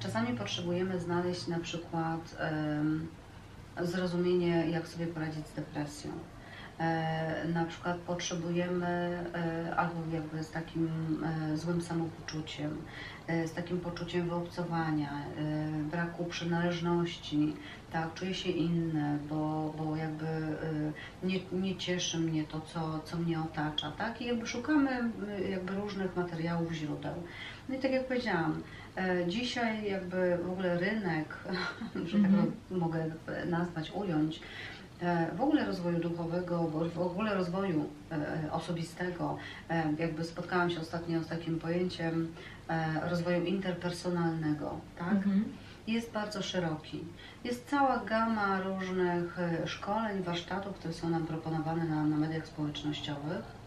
Czasami 0.00 0.36
potrzebujemy 0.36 0.98
znaleźć 1.00 1.46
na 1.46 1.58
przykład 1.60 2.36
zrozumienie, 3.82 4.70
jak 4.70 4.88
sobie 4.88 5.06
poradzić 5.06 5.46
z 5.46 5.54
depresją. 5.54 6.10
E, 6.78 7.44
na 7.54 7.64
przykład 7.64 7.96
potrzebujemy 7.96 8.86
e, 9.34 9.76
albo 9.76 9.94
jakby 10.12 10.44
z 10.44 10.50
takim 10.50 10.88
e, 11.24 11.56
złym 11.56 11.82
samopoczuciem, 11.82 12.76
z 13.46 13.52
takim 13.52 13.80
poczuciem 13.80 14.28
wyobcowania, 14.28 15.22
braku 15.90 16.24
przynależności, 16.24 17.56
tak, 17.92 18.14
czuję 18.14 18.34
się 18.34 18.50
inny, 18.50 19.18
bo, 19.28 19.74
bo 19.78 19.96
jakby 19.96 20.26
nie, 21.22 21.40
nie 21.52 21.76
cieszy 21.76 22.18
mnie 22.18 22.44
to, 22.44 22.60
co, 22.60 23.00
co 23.04 23.16
mnie 23.16 23.40
otacza, 23.40 23.90
tak, 23.90 24.20
i 24.20 24.26
jakby 24.26 24.46
szukamy 24.46 25.10
jakby 25.50 25.74
różnych 25.74 26.16
materiałów, 26.16 26.72
źródeł. 26.72 27.14
No 27.68 27.74
i 27.74 27.78
tak 27.78 27.92
jak 27.92 28.06
powiedziałam, 28.06 28.62
dzisiaj 29.28 29.90
jakby 29.90 30.38
w 30.44 30.50
ogóle 30.50 30.78
rynek, 30.78 31.36
że 32.06 32.18
tak 32.18 32.26
Mhm. 32.30 32.52
mogę 32.70 33.04
nazwać, 33.46 33.90
ująć, 33.94 34.40
e, 35.02 35.26
w 35.36 35.40
ogóle 35.40 35.64
rozwoju 35.66 35.98
duchowego, 35.98 36.64
w 36.94 36.98
ogóle 36.98 37.34
rozwoju 37.34 37.88
e, 38.12 38.52
osobistego, 38.52 39.36
e, 39.70 39.92
jakby 39.98 40.24
spotkałam 40.24 40.70
się 40.70 40.80
ostatnio 40.80 41.22
z 41.22 41.28
takim 41.28 41.58
pojęciem 41.58 42.32
e, 42.68 43.08
rozwoju 43.10 43.44
interpersonalnego, 43.44 44.80
tak? 44.98 45.12
Mhm. 45.12 45.44
Jest 45.86 46.12
bardzo 46.12 46.42
szeroki. 46.42 47.04
Jest 47.44 47.68
cała 47.70 47.96
gama 48.04 48.60
różnych 48.60 49.38
e, 49.38 49.68
szkoleń, 49.68 50.22
warsztatów, 50.22 50.76
które 50.76 50.94
są 50.94 51.08
nam 51.10 51.26
proponowane 51.26 51.84
na, 51.84 52.04
na 52.04 52.16
mediach 52.16 52.46
społecznościowych 52.46 53.28
mm, 53.30 53.57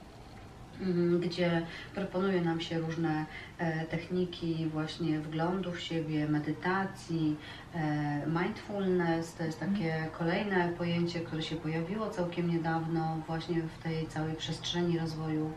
gdzie 1.19 1.65
proponuje 1.95 2.41
nam 2.41 2.61
się 2.61 2.79
różne 2.79 3.25
e, 3.57 3.85
techniki 3.85 4.67
właśnie 4.73 5.19
wglądu 5.19 5.71
w 5.71 5.79
siebie, 5.79 6.27
medytacji, 6.27 7.37
e, 7.75 8.21
mindfulness, 8.27 9.33
to 9.33 9.43
jest 9.43 9.59
takie 9.59 10.07
kolejne 10.17 10.69
pojęcie, 10.69 11.19
które 11.19 11.41
się 11.41 11.55
pojawiło 11.55 12.09
całkiem 12.09 12.49
niedawno 12.49 13.21
właśnie 13.27 13.61
w 13.61 13.83
tej 13.83 14.07
całej 14.07 14.35
przestrzeni 14.35 14.99
rozwoju 14.99 15.51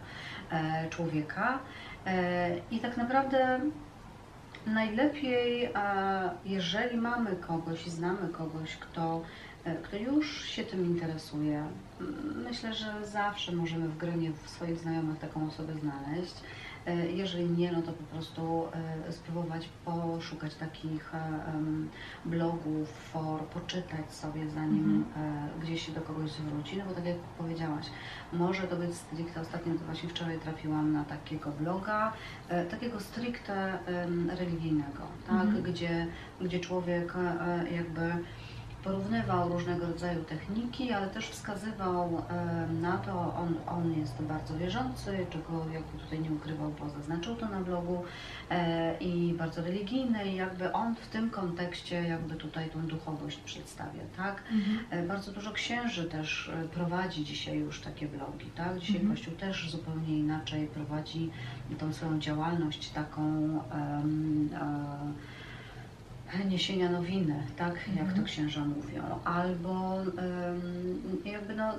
e, 0.50 0.88
człowieka. 0.90 1.58
I 2.70 2.78
tak 2.78 2.96
naprawdę 2.96 3.60
najlepiej, 4.66 5.70
jeżeli 6.44 6.96
mamy 6.96 7.36
kogoś 7.36 7.86
i 7.86 7.90
znamy 7.90 8.28
kogoś, 8.28 8.76
kto, 8.76 9.22
kto 9.82 9.96
już 9.96 10.44
się 10.44 10.64
tym 10.64 10.86
interesuje, 10.86 11.64
myślę, 12.44 12.74
że 12.74 13.06
zawsze 13.06 13.52
możemy 13.52 13.88
w 13.88 13.96
gronie 13.98 14.32
swoich 14.46 14.78
znajomych 14.78 15.18
taką 15.18 15.46
osobę 15.48 15.72
znaleźć. 15.74 16.34
E, 16.86 17.06
Jeżeli 17.10 17.50
nie, 17.50 17.72
no 17.72 17.82
to 17.82 17.92
po 17.92 18.02
prostu 18.02 18.66
e, 19.08 19.12
spróbować 19.12 19.68
poszukać 19.84 20.54
takich 20.54 21.14
e, 21.14 21.42
blogów, 22.24 22.88
for, 22.88 23.40
poczytać 23.40 24.12
sobie 24.12 24.50
zanim 24.50 25.04
e, 25.16 25.48
gdzieś 25.62 25.86
się 25.86 25.92
do 25.92 26.00
kogoś 26.00 26.30
zwróci, 26.30 26.76
no 26.76 26.84
bo 26.88 26.94
tak 26.94 27.04
jak 27.06 27.16
powiedziałaś, 27.16 27.86
może 28.32 28.62
to 28.62 28.76
być 28.76 28.94
stricte, 28.94 29.40
ostatnio 29.40 29.74
to 29.74 29.84
właśnie 29.84 30.08
wczoraj 30.08 30.38
trafiłam 30.38 30.92
na 30.92 31.04
takiego 31.04 31.50
bloga, 31.50 32.12
e, 32.48 32.64
takiego 32.64 33.00
stricte 33.00 33.78
religijnego, 34.38 35.02
tak, 35.26 35.44
Mhm. 35.46 35.62
gdzie, 35.62 36.06
gdzie 36.40 36.60
człowiek 36.60 37.14
e, 37.16 37.64
jakby 37.72 38.12
porównywał 38.84 39.48
różnego 39.48 39.86
rodzaju 39.86 40.24
techniki, 40.24 40.92
ale 40.92 41.06
też 41.06 41.28
wskazywał 41.28 42.22
na 42.80 42.98
to, 42.98 43.34
on, 43.34 43.54
on 43.66 43.92
jest 44.00 44.22
bardzo 44.22 44.58
wierzący, 44.58 45.26
czego 45.30 45.64
jakby 45.72 45.98
tutaj 45.98 46.20
nie 46.20 46.30
ukrywał, 46.30 46.72
bo 46.80 46.88
zaznaczył 46.90 47.36
to 47.36 47.48
na 47.48 47.60
blogu 47.60 48.04
e, 48.50 48.96
i 48.98 49.34
bardzo 49.38 49.62
religijny 49.62 50.26
i 50.28 50.36
jakby 50.36 50.72
on 50.72 50.94
w 50.94 51.06
tym 51.06 51.30
kontekście 51.30 52.02
jakby 52.02 52.34
tutaj 52.34 52.70
tą 52.70 52.86
duchowość 52.86 53.36
przedstawia, 53.36 54.02
tak? 54.16 54.42
E, 54.90 55.02
Bardzo 55.06 55.32
dużo 55.32 55.52
księży 55.52 56.04
też 56.04 56.48
e, 56.48 56.68
prowadzi 56.68 57.24
dzisiaj 57.24 57.58
już 57.58 57.80
takie 57.80 58.08
blogi, 58.08 58.46
tak? 58.56 58.78
Dzisiaj 58.78 58.96
Mhm. 58.96 59.16
Kościół 59.16 59.34
też 59.34 59.70
zupełnie 59.70 60.18
inaczej 60.18 60.66
prowadzi 60.66 61.30
tą 61.78 61.92
swoją 61.92 62.18
działalność 62.18 62.90
taką 62.90 63.22
em, 63.72 64.48
e, 64.54 65.43
niesienia 66.42 66.90
nowiny, 66.90 67.34
tak 67.56 67.74
jak 67.88 67.98
Mhm. 68.06 68.18
to 68.20 68.22
księża 68.26 68.60
mówią, 68.64 69.02
albo 69.24 69.94
jakby 71.24 71.54
no, 71.54 71.72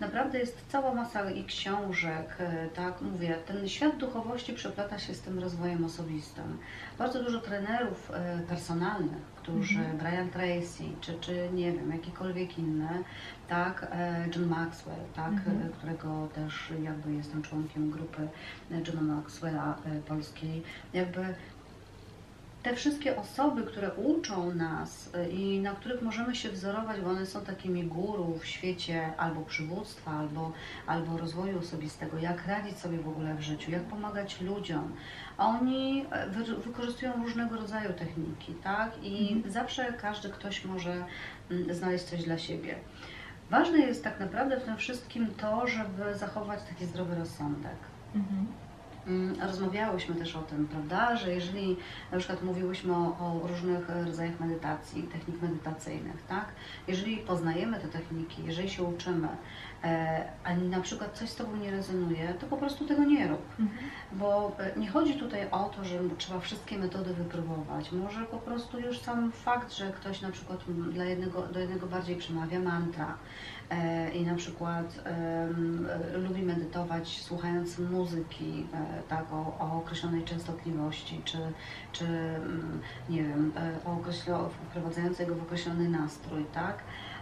naprawdę 0.00 0.38
jest 0.38 0.64
cała 0.68 0.94
masa 0.94 1.30
i 1.30 1.44
książek, 1.44 2.36
e, 2.38 2.68
tak 2.68 3.02
mówię, 3.02 3.36
ten 3.46 3.68
świat 3.68 3.96
duchowości 3.96 4.52
przeplata 4.52 4.98
się 4.98 5.14
z 5.14 5.20
tym 5.20 5.38
rozwojem 5.38 5.84
osobistym. 5.84 6.58
Bardzo 6.98 7.24
dużo 7.24 7.40
trenerów 7.40 8.10
e, 8.14 8.38
personalnych, 8.48 9.22
którzy, 9.36 9.78
Mhm. 9.78 9.98
Brian 9.98 10.30
Tracy, 10.30 10.84
czy, 11.00 11.14
czy 11.20 11.48
nie 11.54 11.72
wiem, 11.72 11.92
jakikolwiek 11.92 12.58
inny, 12.58 12.88
tak, 13.48 13.86
e, 13.92 14.28
John 14.36 14.46
Maxwell, 14.48 15.00
tak, 15.16 15.32
Mhm. 15.32 15.72
którego 15.72 16.28
też 16.34 16.72
jakby 16.82 17.12
jestem 17.12 17.42
członkiem 17.42 17.90
grupy 17.90 18.28
Johna 18.70 19.02
Maxwella 19.14 19.76
polskiej, 20.08 20.62
jakby 20.92 21.20
te 22.62 22.74
wszystkie 22.76 23.16
osoby, 23.16 23.62
które 23.62 23.94
uczą 23.94 24.54
nas 24.54 25.10
y, 25.14 25.28
i 25.30 25.60
na 25.60 25.72
których 25.72 26.02
możemy 26.02 26.34
się 26.34 26.50
wzorować, 26.50 27.00
bo 27.00 27.10
one 27.10 27.26
są 27.26 27.40
takimi 27.40 27.84
guru 27.84 28.38
w 28.38 28.46
świecie 28.46 29.12
albo 29.16 29.40
przywództwa, 29.40 30.10
albo, 30.10 30.52
albo 30.86 31.16
rozwoju 31.18 31.58
osobistego, 31.58 32.18
jak 32.18 32.46
radzić 32.46 32.78
sobie 32.78 32.98
w 32.98 33.08
ogóle 33.08 33.34
w 33.34 33.40
życiu, 33.40 33.70
jak 33.70 33.82
pomagać 33.82 34.40
ludziom. 34.40 34.92
Oni 35.38 36.04
e, 36.10 36.28
wy, 36.30 36.44
wykorzystują 36.56 37.12
różnego 37.22 37.56
rodzaju 37.56 37.92
techniki, 37.92 38.54
tak? 38.54 38.92
I 39.02 39.32
Mhm. 39.32 39.52
zawsze 39.52 39.92
każdy 39.92 40.28
ktoś 40.28 40.64
może 40.64 41.04
mm, 41.50 41.74
znaleźć 41.74 42.04
coś 42.04 42.22
dla 42.24 42.38
siebie. 42.38 42.74
Ważne 43.50 43.78
jest 43.78 44.04
tak 44.04 44.20
naprawdę 44.20 44.60
w 44.60 44.64
tym 44.64 44.76
wszystkim 44.76 45.26
to, 45.34 45.66
żeby 45.66 46.14
zachować 46.18 46.60
taki 46.62 46.86
zdrowy 46.86 47.14
rozsądek. 47.14 47.76
Mhm. 48.14 48.46
Mm, 49.08 49.40
Rozmawiałyśmy 49.40 50.14
też 50.14 50.36
o 50.36 50.42
tym, 50.42 50.68
prawda, 50.68 51.16
że 51.16 51.34
jeżeli 51.34 51.76
na 52.12 52.18
przykład 52.18 52.42
mówiłyśmy 52.42 52.96
o, 52.96 53.06
o 53.06 53.40
różnych 53.48 53.88
rodzajach 53.88 54.40
medytacji, 54.40 55.02
technik 55.02 55.42
medytacyjnych, 55.42 56.22
tak? 56.28 56.44
Jeżeli 56.88 57.16
poznajemy 57.16 57.80
te 57.80 57.88
techniki, 57.88 58.44
jeżeli 58.44 58.70
się 58.70 58.82
uczymy, 58.82 59.28
e, 59.84 60.24
a 60.44 60.54
na 60.54 60.80
przykład 60.80 61.18
coś 61.18 61.30
z 61.30 61.36
Tobą 61.36 61.56
nie 61.56 61.70
rezonuje, 61.70 62.34
to 62.40 62.46
po 62.46 62.56
prostu 62.56 62.86
tego 62.86 63.04
nie 63.04 63.28
rób. 63.28 63.42
Mhm. 63.60 63.90
Bo 64.12 64.56
e, 64.58 64.78
nie 64.78 64.88
chodzi 64.88 65.14
tutaj 65.14 65.50
o 65.50 65.64
to, 65.64 65.84
że 65.84 65.98
trzeba 66.18 66.40
wszystkie 66.40 66.78
metody 66.78 67.14
wypróbować. 67.14 67.92
Może 67.92 68.24
po 68.24 68.38
prostu 68.38 68.80
już 68.80 68.98
sam 68.98 69.32
fakt, 69.32 69.72
że 69.72 69.92
ktoś 69.92 70.20
na 70.20 70.30
przykład 70.30 70.64
dla 70.68 71.04
jednego, 71.04 71.42
do 71.42 71.60
jednego 71.60 71.86
bardziej 71.86 72.16
przemawia 72.16 72.60
mantra 72.60 73.14
i 74.14 74.26
na 74.26 74.34
przykład 74.34 75.02
e, 75.06 75.48
lubi 76.18 76.42
medytować 76.42 77.20
słuchając 77.22 77.78
muzyki 77.78 78.66
e, 78.74 79.02
tak, 79.08 79.32
o, 79.32 79.56
o 79.58 79.78
określonej 79.78 80.24
częstotliwości, 80.24 81.20
czy, 81.24 81.38
czy 81.92 82.04
mm, 82.04 82.80
nie 83.08 83.22
wiem, 83.22 83.52
e, 83.56 83.88
o 83.88 83.92
określo, 83.92 84.48
wprowadzającej 84.48 85.26
go 85.26 85.34
w 85.34 85.42
określony 85.42 85.88
nastrój, 85.88 86.44
tak? 86.54 86.78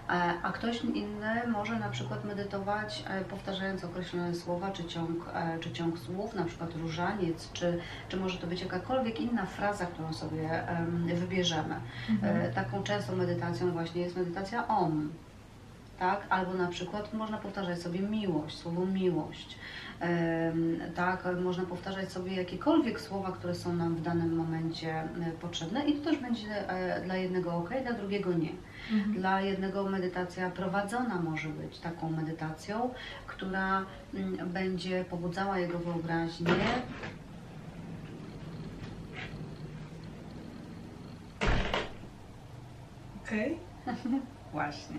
E, 0.08 0.12
A 0.42 0.52
ktoś 0.52 0.84
inny 0.84 1.46
może 1.52 1.78
na 1.78 1.88
przykład 1.88 2.24
medytować 2.24 3.04
e, 3.08 3.24
powtarzając 3.24 3.84
określone 3.84 4.34
słowa, 4.34 4.70
czy 4.70 4.84
ciąg, 4.84 5.30
e, 5.34 5.58
czy 5.58 5.72
ciąg 5.72 5.98
słów, 5.98 6.34
na 6.34 6.44
przykład 6.44 6.76
różaniec, 6.76 7.52
czy, 7.52 7.80
czy 8.08 8.16
może 8.16 8.38
to 8.38 8.46
być 8.46 8.60
jakakolwiek 8.60 9.20
inna 9.20 9.46
fraza, 9.46 9.86
którą 9.86 10.12
sobie 10.12 10.68
em, 10.68 11.06
wybierzemy. 11.14 11.74
Mhm. 12.10 12.36
E, 12.36 12.48
Taką 12.48 12.82
częstą 12.82 13.16
medytacją 13.16 13.70
właśnie 13.70 14.02
jest 14.02 14.16
medytacja 14.16 14.68
OM. 14.68 15.12
Tak? 15.98 16.26
Albo 16.30 16.54
na 16.54 16.68
przykład 16.68 17.14
można 17.14 17.38
powtarzać 17.38 17.82
sobie 17.82 18.00
miłość, 18.00 18.58
słowo 18.58 18.86
miłość. 18.86 19.58
Tak, 20.94 21.28
można 21.42 21.64
powtarzać 21.64 22.12
sobie 22.12 22.34
jakiekolwiek 22.34 23.00
słowa, 23.00 23.32
które 23.32 23.54
są 23.54 23.76
nam 23.76 23.96
w 23.96 24.02
danym 24.02 24.36
momencie 24.36 24.94
e, 24.94 25.06
potrzebne 25.40 25.84
i 25.84 25.98
to 25.98 26.04
też 26.04 26.18
będzie 26.18 26.68
e, 26.68 27.00
dla 27.04 27.16
jednego 27.16 27.54
ok, 27.54 27.70
dla 27.82 27.92
drugiego 27.92 28.32
nie. 28.32 28.50
Mhm. 28.92 29.12
Dla 29.12 29.40
jednego 29.40 29.84
medytacja 29.84 30.50
prowadzona 30.50 31.22
może 31.22 31.48
być 31.48 31.78
taką 31.78 32.10
medytacją, 32.10 32.90
która 33.26 33.84
mm, 34.14 34.48
będzie 34.48 35.04
pobudzała 35.04 35.58
jego 35.58 35.78
wyobraźnię. 35.78 36.54
Okej. 43.24 43.58
Właśnie, 44.52 44.96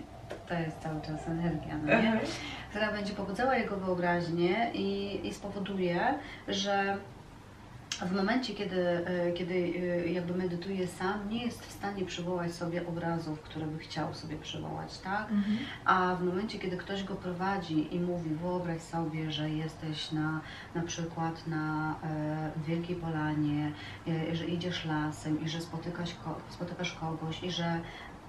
to 0.48 0.54
jest 0.54 0.78
cały 0.78 1.00
czas 1.00 1.28
energia, 1.28 1.78
no 1.78 1.86
nie? 2.02 2.20
Która 2.70 2.92
będzie 2.92 3.12
pobudzała 3.12 3.54
jego 3.56 3.76
wyobraźnię 3.76 4.70
i, 4.74 5.20
i 5.26 5.34
spowoduje, 5.34 6.14
że 6.48 6.96
w 8.06 8.12
momencie, 8.16 8.54
kiedy, 8.54 9.06
e, 9.06 9.32
kiedy 9.32 9.54
e, 9.54 10.08
jakby 10.08 10.34
medytuje 10.34 10.86
sam, 10.86 11.28
nie 11.30 11.44
jest 11.44 11.66
w 11.66 11.72
stanie 11.72 12.04
przywołać 12.04 12.52
sobie 12.52 12.86
obrazów, 12.88 13.40
które 13.40 13.66
by 13.66 13.78
chciał 13.78 14.14
sobie 14.14 14.36
przywołać, 14.36 14.98
tak? 14.98 15.30
Mhm. 15.30 15.58
A 15.84 16.14
w 16.14 16.22
momencie, 16.24 16.58
kiedy 16.58 16.76
ktoś 16.76 17.04
go 17.04 17.14
prowadzi 17.14 17.94
i 17.94 18.00
mówi, 18.00 18.30
wyobraź 18.30 18.80
sobie, 18.82 19.32
że 19.32 19.50
jesteś 19.50 20.12
na, 20.12 20.40
na 20.74 20.82
przykład 20.82 21.46
na 21.46 21.94
e, 22.04 22.50
Wielkiej 22.66 22.96
Polanie, 22.96 23.72
e, 24.08 24.36
że 24.36 24.44
idziesz 24.46 24.84
lasem 24.84 25.44
i 25.44 25.48
że 25.48 25.60
spotykasz, 25.60 26.14
ko- 26.24 26.40
spotykasz 26.48 26.92
kogoś 26.94 27.42
i 27.42 27.50
że 27.50 27.80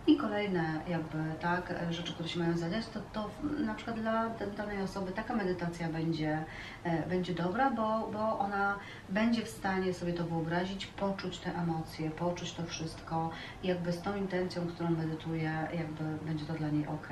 i 0.10 0.18
kolejne 0.18 0.82
jakby 0.88 1.18
tak 1.40 1.74
rzeczy, 1.90 2.14
które 2.14 2.30
się 2.30 2.40
mają 2.40 2.58
zadać, 2.58 2.88
to, 2.88 3.00
to 3.14 3.30
na 3.66 3.76
przykład 3.76 4.00
dla 4.00 4.30
danej 4.58 4.82
osoby 4.82 5.12
taka 5.12 5.36
medytacja 5.36 5.90
będzie, 5.90 6.44
e, 6.84 7.08
będzie 7.10 7.34
dobra, 7.34 7.72
bo, 7.72 8.10
bo 8.14 8.40
ona 8.40 8.76
będzie 9.10 9.46
w 9.46 9.50
stanie 9.50 9.94
sobie 9.94 10.14
to 10.14 10.24
wyobrazić, 10.24 10.86
poczuć 10.86 11.38
te 11.38 11.56
emocje, 11.56 12.12
poczuć 12.12 12.54
to 12.54 12.66
wszystko 12.66 13.30
jakby 13.64 13.92
z 13.92 14.02
tą 14.02 14.16
intencją, 14.16 14.68
którą 14.68 14.90
medytuje, 14.90 15.68
jakby 15.74 16.26
będzie 16.26 16.46
to 16.46 16.54
dla 16.54 16.70
niej 16.70 16.88
ok. 16.88 17.08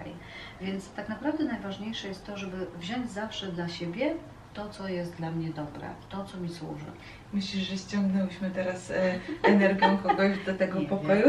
Więc 0.62 0.92
tak 0.92 1.10
naprawdę 1.10 1.44
najważniejsze 1.44 2.08
jest 2.08 2.26
to, 2.26 2.38
żeby 2.38 2.68
wziąć 2.80 3.12
zawsze 3.12 3.48
dla 3.52 3.68
siebie 3.68 4.16
to, 4.54 4.70
co 4.70 4.88
jest 4.88 5.16
dla 5.16 5.32
mnie 5.32 5.50
dobre, 5.50 5.90
to, 6.10 6.26
co 6.26 6.38
mi 6.38 6.50
służy. 6.50 6.86
Myślisz, 7.34 7.70
że 7.70 7.78
ściągnęłyśmy 7.78 8.52
teraz 8.52 8.92
e, 8.92 9.20
energią 9.44 9.98
kogoś 9.98 10.38
do 10.46 10.54
tego 10.54 10.80
Nie 10.80 10.88
pokoju? 10.88 11.28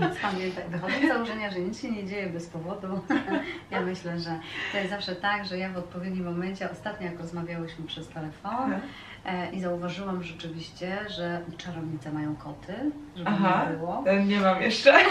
Nic, 0.00 0.18
pamiętaj, 0.22 0.64
wychodzę 0.68 0.94
z 1.04 1.08
założenia, 1.08 1.50
że 1.50 1.58
nic 1.60 1.82
się 1.82 1.90
nie 1.90 2.06
dzieje 2.06 2.26
bez 2.26 2.46
powodu. 2.46 2.88
Ja 3.70 3.80
myślę, 3.80 4.18
że 4.20 4.38
to 4.72 4.78
jest 4.78 4.90
zawsze 4.90 5.16
tak, 5.16 5.46
że 5.46 5.58
ja 5.58 5.68
w 5.72 5.76
odpowiednim 5.76 6.24
momencie, 6.24 6.70
ostatnio 6.70 7.06
jak 7.06 7.20
rozmawiałyśmy 7.20 7.86
przez 7.86 8.08
telefon 8.08 8.72
e, 9.24 9.50
i 9.52 9.60
zauważyłam 9.60 10.22
rzeczywiście, 10.22 10.98
że 11.16 11.40
czarownice 11.56 12.12
mają 12.12 12.36
koty, 12.36 12.74
żeby 13.16 13.30
Aha. 13.30 13.66
nie 13.70 13.76
było. 13.76 14.02
E, 14.06 14.24
Nie 14.24 14.40
mam 14.40 14.62
jeszcze. 14.62 14.94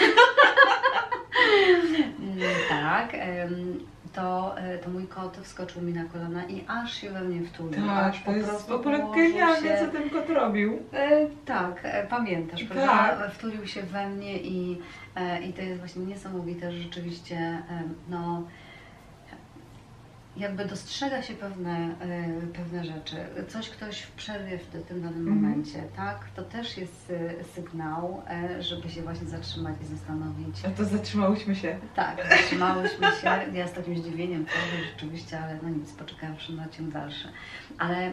Mm, 2.20 2.38
Tak, 2.68 3.08
em, 3.14 3.80
to, 4.12 4.58
e, 4.58 4.78
to 4.78 4.90
mój 4.90 5.06
kot 5.06 5.36
wskoczył 5.42 5.82
mi 5.82 5.92
na 5.92 6.04
kolana 6.04 6.44
i 6.44 6.64
aż 6.68 6.94
się 6.94 7.10
we 7.10 7.20
mnie 7.20 7.46
wtulił. 7.46 7.86
Tak, 7.86 8.14
aż 8.14 8.22
to 8.24 8.32
jest 8.32 8.46
w 8.46 8.50
prostu 8.50 8.74
ogóle 8.74 8.98
położył 9.00 9.22
genialnie, 9.24 9.68
się- 9.68 9.86
co 9.86 9.92
ten 9.92 10.10
kot 10.10 10.30
robił. 10.30 10.78
E, 10.92 11.26
tak, 11.46 11.80
e, 11.84 12.06
pamiętasz, 12.06 12.60
Tak. 12.60 12.68
prawda? 12.68 13.28
Wtulił 13.30 13.66
się 13.66 13.82
we 13.82 14.08
mnie 14.10 14.38
i, 14.38 14.78
e, 15.16 15.42
i 15.42 15.52
to 15.52 15.62
jest 15.62 15.78
właśnie 15.78 16.02
niesamowite, 16.04 16.72
że 16.72 16.78
rzeczywiście 16.78 17.36
e, 17.36 17.82
no, 18.10 18.42
jakby 20.38 20.64
dostrzega 20.64 21.22
się 21.22 21.34
pewne, 21.34 21.76
e, 22.00 22.46
pewne 22.56 22.84
rzeczy. 22.84 23.16
Coś 23.48 23.70
ktoś 23.70 24.00
w 24.00 24.10
przerwie 24.12 24.58
w 24.58 24.66
tym 24.88 25.02
danym 25.02 25.18
Mhm. 25.28 25.36
momencie, 25.36 25.82
tak? 25.96 26.18
To 26.36 26.42
też 26.42 26.76
jest 26.78 27.12
e, 27.40 27.44
sygnał, 27.44 28.22
e, 28.30 28.62
żeby 28.62 28.90
się 28.90 29.02
właśnie 29.02 29.26
zatrzymać 29.28 29.74
i 29.82 29.86
zastanowić. 29.86 30.62
No 30.64 30.70
to 30.76 30.84
zatrzymałyśmy 30.84 31.56
się. 31.56 31.78
Tak, 31.94 32.16
zatrzymałyśmy 32.30 33.06
się. 33.06 33.30
Ja 33.54 33.68
z 33.68 33.72
takim 33.72 33.98
zdziwieniem 33.98 34.46
powiem 34.46 34.86
rzeczywiście, 34.92 35.40
ale 35.40 35.58
no 35.62 35.68
nic, 35.68 35.92
poczekawszy 35.92 36.52
na 36.52 36.68
ciąg 36.68 36.90
dalszy. 36.90 37.28
Ale 37.78 38.12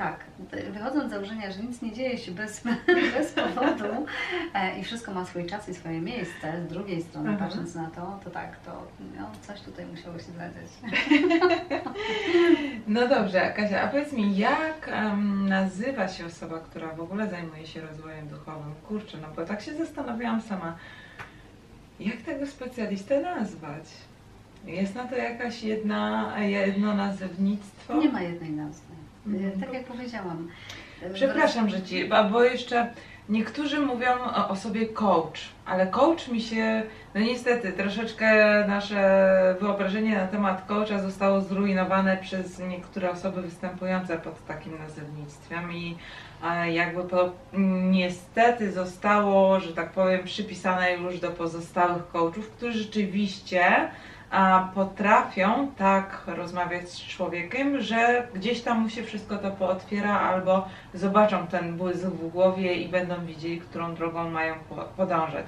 tak, 0.00 0.24
wychodząc 0.72 1.08
z 1.08 1.10
założenia, 1.10 1.50
że 1.50 1.62
nic 1.62 1.82
nie 1.82 1.92
dzieje 1.92 2.18
się 2.18 2.32
bez, 2.32 2.64
bez 3.16 3.32
powodu 3.32 4.06
e, 4.54 4.78
i 4.78 4.84
wszystko 4.84 5.14
ma 5.14 5.24
swój 5.24 5.46
czas 5.46 5.68
i 5.68 5.74
swoje 5.74 6.00
miejsce, 6.00 6.62
z 6.66 6.72
drugiej 6.72 7.02
strony 7.02 7.30
Aha. 7.30 7.38
patrząc 7.44 7.74
na 7.74 7.90
to, 7.90 8.20
to 8.24 8.30
tak, 8.30 8.56
to 8.56 8.86
no, 9.18 9.30
coś 9.42 9.60
tutaj 9.60 9.86
musiało 9.86 10.18
się 10.18 10.32
zadziać. 10.32 10.70
No 12.86 13.08
dobrze, 13.08 13.52
Kasia, 13.56 13.82
a 13.82 13.88
powiedz 13.88 14.12
mi, 14.12 14.36
jak 14.36 14.88
em, 14.88 15.48
nazywa 15.48 16.08
się 16.08 16.26
osoba, 16.26 16.58
która 16.58 16.88
w 16.88 17.00
ogóle 17.00 17.28
zajmuje 17.28 17.66
się 17.66 17.80
rozwojem 17.80 18.28
duchowym? 18.28 18.74
Kurczę, 18.88 19.18
no 19.22 19.28
bo 19.36 19.44
tak 19.44 19.60
się 19.60 19.74
zastanawiałam 19.74 20.42
sama, 20.42 20.76
jak 22.00 22.16
tego 22.16 22.46
specjalistę 22.46 23.22
nazwać? 23.22 23.84
Jest 24.64 24.94
na 24.94 25.04
to 25.04 25.16
jakaś 25.16 25.62
jedna, 25.62 26.34
jedno 26.38 26.94
nazewnictwo? 26.94 27.94
Nie 27.94 28.08
ma 28.08 28.22
jednej 28.22 28.50
nazwy. 28.50 28.89
Mhm. 29.26 29.60
Tak 29.60 29.72
jak 29.72 29.84
powiedziałam. 29.84 30.48
e, 31.02 31.10
Przepraszam, 31.10 31.70
że 31.70 31.82
ci, 31.82 32.08
bo 32.30 32.42
jeszcze 32.42 32.94
Niektórzy 33.30 33.80
mówią 33.80 34.08
o, 34.48 34.56
sobie 34.56 34.86
coach, 34.86 35.40
ale 35.66 35.86
coach 35.86 36.28
mi 36.28 36.40
się, 36.40 36.82
no 37.14 37.20
niestety, 37.20 37.72
troszeczkę 37.72 38.28
nasze 38.68 39.56
wyobrażenie 39.60 40.16
na 40.16 40.26
temat 40.26 40.66
coacha 40.66 40.98
zostało 40.98 41.40
zrujnowane 41.40 42.16
przez 42.16 42.58
niektóre 42.58 43.10
osoby 43.10 43.42
występujące 43.42 44.18
pod 44.18 44.46
takim 44.46 44.78
nazewnictwem 44.78 45.72
i 45.72 45.96
jakby 46.72 47.04
to 47.04 47.32
niestety 47.90 48.72
zostało, 48.72 49.60
że 49.60 49.72
tak 49.72 49.92
powiem, 49.92 50.24
przypisane 50.24 50.92
już 50.92 51.20
do 51.20 51.30
pozostałych 51.30 52.08
coachów, 52.08 52.50
którzy 52.50 52.78
rzeczywiście 52.78 53.90
a 54.30 54.68
potrafią 54.74 55.70
tak 55.78 56.22
rozmawiać 56.26 56.90
z 56.90 56.98
człowiekiem, 57.00 57.80
że 57.80 58.28
gdzieś 58.34 58.62
tam 58.62 58.80
mu 58.80 58.88
się 58.88 59.02
wszystko 59.02 59.36
to 59.36 59.50
pootwiera, 59.50 60.20
albo 60.20 60.68
zobaczą 60.94 61.46
ten 61.46 61.76
błysk 61.76 62.04
w 62.04 62.28
głowie 62.28 62.74
i 62.74 62.88
będą 62.88 63.26
widzieli, 63.26 63.60
którą 63.60 63.94
drogą 63.94 64.30
mają 64.30 64.54
po- 64.68 64.88
podążać. 64.96 65.46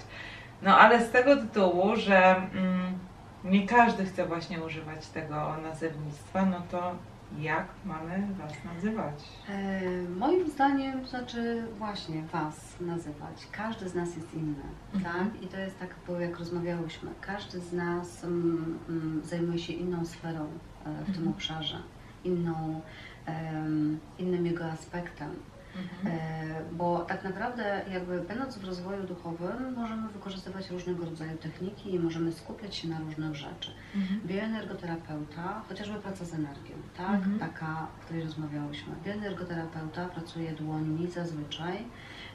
No 0.62 0.78
ale 0.78 1.04
z 1.04 1.10
tego 1.10 1.36
tytułu, 1.36 1.96
że 1.96 2.36
mm, 2.36 2.98
nie 3.44 3.66
każdy 3.66 4.04
chce 4.04 4.26
właśnie 4.26 4.60
używać 4.60 5.06
tego 5.06 5.56
nazewnictwa, 5.62 6.46
no 6.46 6.56
to 6.70 6.92
jak 7.40 7.66
mamy 7.84 8.26
Was 8.38 8.52
nazywać? 8.74 9.14
E, 9.48 9.80
moim 10.18 10.50
zdaniem, 10.50 11.00
to 11.00 11.06
znaczy 11.08 11.66
właśnie 11.78 12.22
Was 12.22 12.76
nazywać. 12.80 13.46
Każdy 13.52 13.88
z 13.88 13.94
nas 13.94 14.16
jest 14.16 14.34
inny, 14.34 14.54
Mhm. 14.94 15.14
tak? 15.30 15.42
I 15.42 15.46
to 15.46 15.56
jest 15.56 15.78
tak, 15.78 15.94
bo 16.08 16.20
jak 16.20 16.38
rozmawiałyśmy, 16.38 17.10
każdy 17.20 17.60
z 17.60 17.72
nas 17.72 18.24
mm, 18.24 18.78
mm, 18.88 19.22
zajmuje 19.24 19.58
się 19.58 19.72
inną 19.72 20.04
sferą 20.06 20.44
e, 20.86 20.92
w 21.02 21.06
tym 21.06 21.14
Mhm. 21.14 21.28
obszarze, 21.28 21.78
inną, 22.24 22.80
em, 23.26 23.98
innym 24.18 24.46
jego 24.46 24.64
aspektem. 24.64 25.30
Mhm. 25.76 26.16
E, 26.18 26.42
Bo 26.72 26.98
tak 26.98 27.24
naprawdę, 27.24 27.82
jakby 27.92 28.20
będąc 28.20 28.58
w 28.58 28.64
rozwoju 28.64 29.02
duchowym, 29.02 29.74
możemy 29.76 30.08
wykorzystywać 30.08 30.70
różnego 30.70 31.04
rodzaju 31.04 31.36
techniki 31.36 31.94
i 31.94 31.98
możemy 31.98 32.32
skupiać 32.32 32.76
się 32.76 32.88
na 32.88 32.98
różnych 33.00 33.34
rzeczach. 33.34 33.74
Mhm. 33.94 34.20
Bioenergoterapeuta, 34.26 35.62
chociażby 35.68 36.00
praca 36.00 36.24
z 36.24 36.34
energią, 36.34 36.74
tak? 36.96 37.14
Mhm. 37.14 37.38
Taka, 37.38 37.86
o 37.98 38.04
której 38.04 38.22
rozmawiałyśmy. 38.22 38.94
Bioenergoterapeuta 39.04 40.06
pracuje 40.06 40.52
dłońmi 40.52 41.10
zazwyczaj 41.10 41.84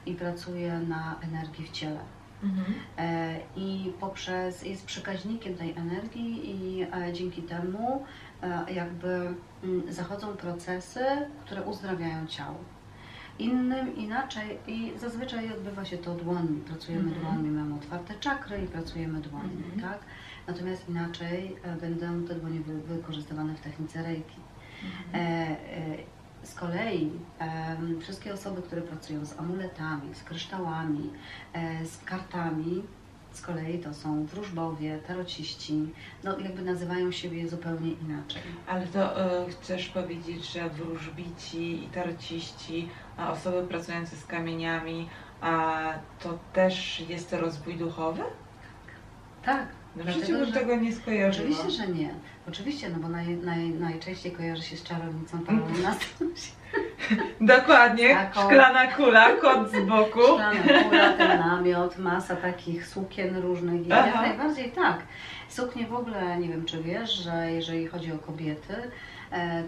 i 0.05 0.13
pracuje 0.13 0.79
na 0.79 1.15
energii 1.21 1.65
w 1.65 1.71
ciele. 1.71 1.99
Mhm. 2.43 2.73
E, 2.97 3.39
I 3.55 3.93
poprzez, 3.99 4.63
jest 4.63 4.85
przekaźnikiem 4.85 5.55
tej 5.55 5.71
energii 5.71 6.49
i 6.49 6.81
e, 6.81 7.13
dzięki 7.13 7.41
temu 7.41 8.05
jakby 8.73 9.33
mm, 9.63 9.93
zachodzą 9.93 10.27
procesy, 10.37 11.05
które 11.45 11.61
uzdrawiają 11.61 12.27
ciało. 12.27 12.57
Innym 13.39 13.95
inaczej 13.95 14.57
i 14.67 14.91
zazwyczaj 14.99 15.53
odbywa 15.53 15.85
się 15.85 15.97
to 15.97 16.15
dłońmi. 16.15 16.61
Pracujemy 16.61 17.03
Mhm. 17.15 17.21
dłońmi, 17.21 17.49
mamy 17.51 17.75
otwarte 17.75 18.13
czakry 18.19 18.63
i 18.63 18.67
pracujemy 18.67 19.19
dłońmi, 19.21 19.63
Mhm. 19.65 19.81
tak? 19.81 19.99
Natomiast 20.47 20.89
inaczej 20.89 21.55
e, 21.63 21.75
będą 21.75 22.27
te 22.27 22.35
dłonie 22.35 22.59
wy, 22.59 22.81
wykorzystywane 22.81 23.55
w 23.55 23.59
technice 23.61 24.03
reiki. 24.03 24.35
E, 25.13 25.17
e, 25.17 25.57
z 26.43 26.53
kolei 26.55 27.11
em, 27.39 28.01
wszystkie 28.01 28.33
osoby, 28.33 28.61
które 28.61 28.81
pracują 28.81 29.25
z 29.25 29.39
amuletami, 29.39 30.15
z 30.15 30.23
kryształami, 30.23 31.09
e, 31.53 31.85
z 31.85 31.97
kartami, 32.03 32.83
z 33.37 33.41
kolei 33.41 33.79
to 33.79 33.93
są 33.93 34.25
wróżbowie, 34.25 34.99
tarociści, 35.07 35.93
no 36.23 36.39
jakby 36.39 36.61
nazywają 36.61 37.11
siebie 37.11 37.47
zupełnie 37.47 37.91
inaczej. 37.91 38.41
Ale 38.67 38.87
to 38.87 39.21
e, 39.21 39.49
chcesz 39.49 39.89
powiedzieć, 39.89 40.51
że 40.51 40.69
wróżbici 40.69 41.83
i 41.83 41.87
tarciści, 41.87 42.89
a 43.17 43.31
osoby 43.31 43.67
pracujące 43.67 44.15
z 44.15 44.25
kamieniami, 44.25 45.09
a 45.41 45.83
to 46.19 46.39
też 46.53 46.99
jest 47.09 47.33
rozwój 47.33 47.75
duchowy? 47.75 48.21
Tak, 49.43 49.67
w 49.97 50.09
życiu 50.09 50.31
bym 50.33 50.45
że- 50.45 50.51
tego 50.51 50.75
nie 50.75 50.93
skojarzyła. 50.93 51.49
oczywiście, 51.49 51.69
że 51.83 51.87
nie. 51.87 52.09
Oczywiście, 52.47 52.89
no 52.89 52.99
bo 52.99 53.09
naj, 53.09 53.27
naj, 53.27 53.69
najczęściej 53.69 54.31
kojarzy 54.31 54.63
się 54.63 54.77
z 54.77 54.83
czarownicą 54.83 55.39
Parolinastą. 55.39 56.25
Dokładnie, 57.41 58.15
Taką- 58.15 58.45
szklana 58.45 58.87
kula, 58.87 59.29
kot 59.41 59.71
z 59.71 59.87
boku. 59.87 60.19
Szklana 60.23 60.83
kula, 60.83 61.13
ten 61.13 61.39
namiot, 61.39 61.97
masa 61.97 62.35
takich 62.35 62.87
sukien 62.87 63.37
różnych 63.37 63.85
i 63.85 63.89
jak 63.89 64.15
najbardziej 64.15 64.71
tak. 64.71 64.97
Suknie 65.49 65.87
w 65.87 65.93
ogóle, 65.93 66.37
nie 66.39 66.47
wiem 66.49 66.65
czy 66.65 66.83
wiesz, 66.83 67.11
że 67.13 67.51
jeżeli 67.51 67.87
chodzi 67.87 68.11
o 68.11 68.17
kobiety, 68.17 68.73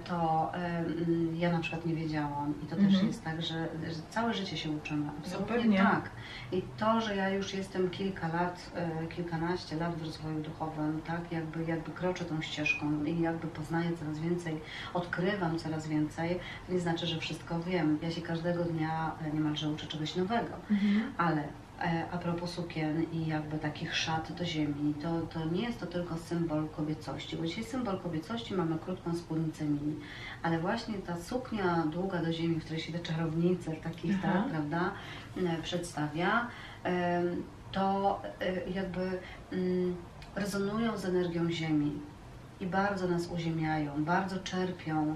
to 0.06 0.50
e, 0.54 0.58
mm, 0.78 1.36
ja 1.36 1.52
na 1.52 1.60
przykład 1.60 1.86
nie 1.86 1.96
wiedziałam 1.96 2.54
i 2.64 2.66
to 2.66 2.76
też 2.76 2.86
Mhm. 2.86 3.08
jest 3.08 3.24
tak, 3.24 3.42
że, 3.42 3.54
że 3.90 4.02
całe 4.10 4.34
życie 4.34 4.58
się 4.58 4.72
uczymy. 4.72 5.10
Absolutnie 5.20 5.78
tak. 5.78 6.10
I 6.52 6.62
to, 6.78 7.02
że 7.02 7.16
ja 7.16 7.30
już 7.30 7.54
jestem 7.54 7.90
kilka 7.90 8.28
lat, 8.28 8.72
e, 8.76 9.08
kilkanaście 9.08 9.76
lat 9.76 9.96
w 9.96 10.04
rozwoju 10.06 10.42
duchowym, 10.42 11.02
tak, 11.08 11.32
jakby, 11.32 11.64
jakby 11.64 11.92
kroczę 11.92 12.26
tą 12.26 12.42
ścieżką 12.42 13.04
i 13.04 13.22
jakby 13.22 13.48
poznaję 13.48 13.98
coraz 13.98 14.20
więcej, 14.20 14.62
odkrywam 14.94 15.60
coraz 15.60 15.88
więcej, 15.88 16.40
to 16.68 16.74
nie 16.74 16.80
znaczy, 16.80 17.08
że 17.08 17.20
wszystko 17.20 17.60
wiem. 17.60 18.00
Ja 18.02 18.12
się 18.12 18.22
każdego 18.22 18.64
dnia 18.64 19.12
e, 19.26 19.32
niemalże 19.36 19.70
uczę 19.70 19.88
czegoś 19.88 20.16
nowego. 20.16 20.54
Mhm. 20.72 21.14
Ale 21.18 21.42
e, 21.42 21.48
a 22.12 22.18
propos 22.18 22.50
sukien 22.50 23.06
i 23.14 23.28
jakby 23.28 23.58
takich 23.58 23.96
szat 23.96 24.32
do 24.32 24.46
ziemi, 24.46 24.94
to, 25.02 25.22
to 25.22 25.46
nie 25.46 25.62
jest 25.62 25.80
to 25.80 25.86
tylko 25.86 26.18
symbol 26.18 26.68
kobiecości, 26.68 27.38
bo 27.38 27.46
dzisiaj 27.46 27.64
symbol 27.64 28.00
kobiecości 28.00 28.54
mamy 28.54 28.80
krótką 28.80 29.16
spódnicę 29.16 29.66
mini, 29.66 29.96
ale 30.44 30.60
właśnie 30.60 30.96
ta 30.96 31.18
suknia 31.18 31.84
długa 31.92 32.22
do 32.22 32.34
ziemi, 32.34 32.56
w 32.56 32.64
której 32.64 32.82
się 32.82 32.92
te 32.92 33.00
czarownice 33.00 33.72
takich, 33.72 34.16
Aha. 34.24 34.34
tak, 34.34 34.50
prawda, 34.50 34.92
e, 35.38 35.62
przedstawia, 35.62 36.48
em, 36.84 37.44
to 37.72 38.22
e, 38.40 38.70
jakby 38.70 39.20
mm, 39.52 39.96
rezonują 40.36 40.98
z 40.98 41.06
energią 41.06 41.52
ziemi 41.52 41.92
i 42.60 42.66
bardzo 42.68 43.08
nas 43.08 43.28
uziemiają, 43.28 44.04
bardzo 44.06 44.40
czerpią. 44.40 45.16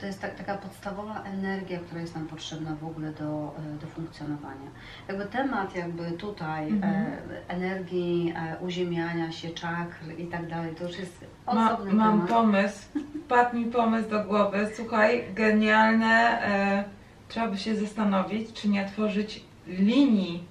To 0.00 0.06
jest 0.06 0.20
tak, 0.20 0.34
taka 0.34 0.54
podstawowa 0.58 1.22
energia, 1.22 1.78
która 1.78 2.00
jest 2.00 2.14
nam 2.14 2.26
potrzebna 2.26 2.74
w 2.74 2.84
ogóle 2.84 3.12
do, 3.12 3.54
e, 3.58 3.78
do 3.80 3.86
funkcjonowania. 3.86 4.70
Jakby 5.08 5.26
temat 5.26 5.76
jakby 5.76 6.12
tutaj 6.12 6.68
Mhm. 6.68 6.94
e, 7.06 7.16
energii, 7.48 8.34
e, 8.36 8.56
uziemiania 8.60 9.32
się, 9.32 9.48
czakr 9.50 9.98
i 10.18 10.26
tak 10.26 10.48
dalej, 10.48 10.74
to 10.74 10.84
już 10.88 10.98
jest 10.98 11.24
Ma, 11.46 11.72
osobny 11.72 11.92
mam 11.94 12.12
temat. 12.12 12.28
pomysł, 12.30 12.86
wpadł 13.24 13.56
mi 13.56 13.64
pomysł 13.64 14.10
do 14.10 14.24
głowy. 14.24 14.68
Słuchaj, 14.76 15.24
genialne. 15.34 16.42
E, 16.42 16.84
trzeba 17.28 17.48
by 17.48 17.58
się 17.58 17.76
zastanowić, 17.76 18.52
czy 18.52 18.68
nie 18.68 18.86
tworzyć 18.86 19.44
linii, 19.66 20.44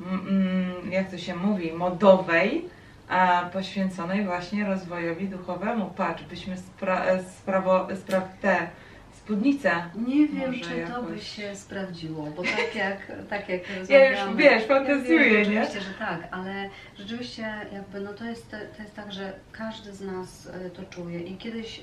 mm, 0.00 0.28
mm, 0.28 0.92
jak 0.92 1.10
to 1.10 1.18
się 1.18 1.36
mówi, 1.36 1.72
modowej, 1.72 2.64
a 3.08 3.50
poświęconej 3.52 4.24
właśnie 4.24 4.64
rozwojowi 4.64 5.28
duchowemu. 5.28 5.90
Patrz, 5.90 6.22
byśmy 6.22 6.56
spra- 6.56 7.18
sprawo- 7.22 7.86
spra- 7.86 8.22
te 8.40 8.68
spódnice. 9.12 9.70
Nie 10.06 10.28
wiem, 10.28 10.54
czy 10.60 10.70
to 10.70 10.76
jakoś. 10.76 11.06
by 11.06 11.20
się 11.20 11.56
sprawdziło, 11.56 12.26
bo 12.36 12.42
tak 12.42 12.74
jak, 12.74 13.12
tak 13.28 13.48
jak 13.48 13.60
Ja 13.88 14.10
już, 14.10 14.36
wiesz, 14.36 14.62
Ja 14.62 14.68
fantazjuję, 14.68 15.30
wiem, 15.44 15.52
nie? 15.52 15.62
Oczywiście, 15.62 15.80
że 15.92 15.98
tak, 15.98 16.28
ale 16.30 16.68
rzeczywiście 16.98 17.54
jakby 17.72 18.00
no 18.00 18.12
to 18.12 18.24
jest, 18.24 18.50
to 18.76 18.82
jest 18.82 18.96
tak, 18.96 19.12
że 19.12 19.32
każdy 19.52 19.92
z 19.92 20.00
nas 20.00 20.46
e, 20.66 20.70
to 20.70 20.82
czuje 20.82 21.20
i 21.20 21.36
kiedyś 21.36 21.78
e, 21.80 21.82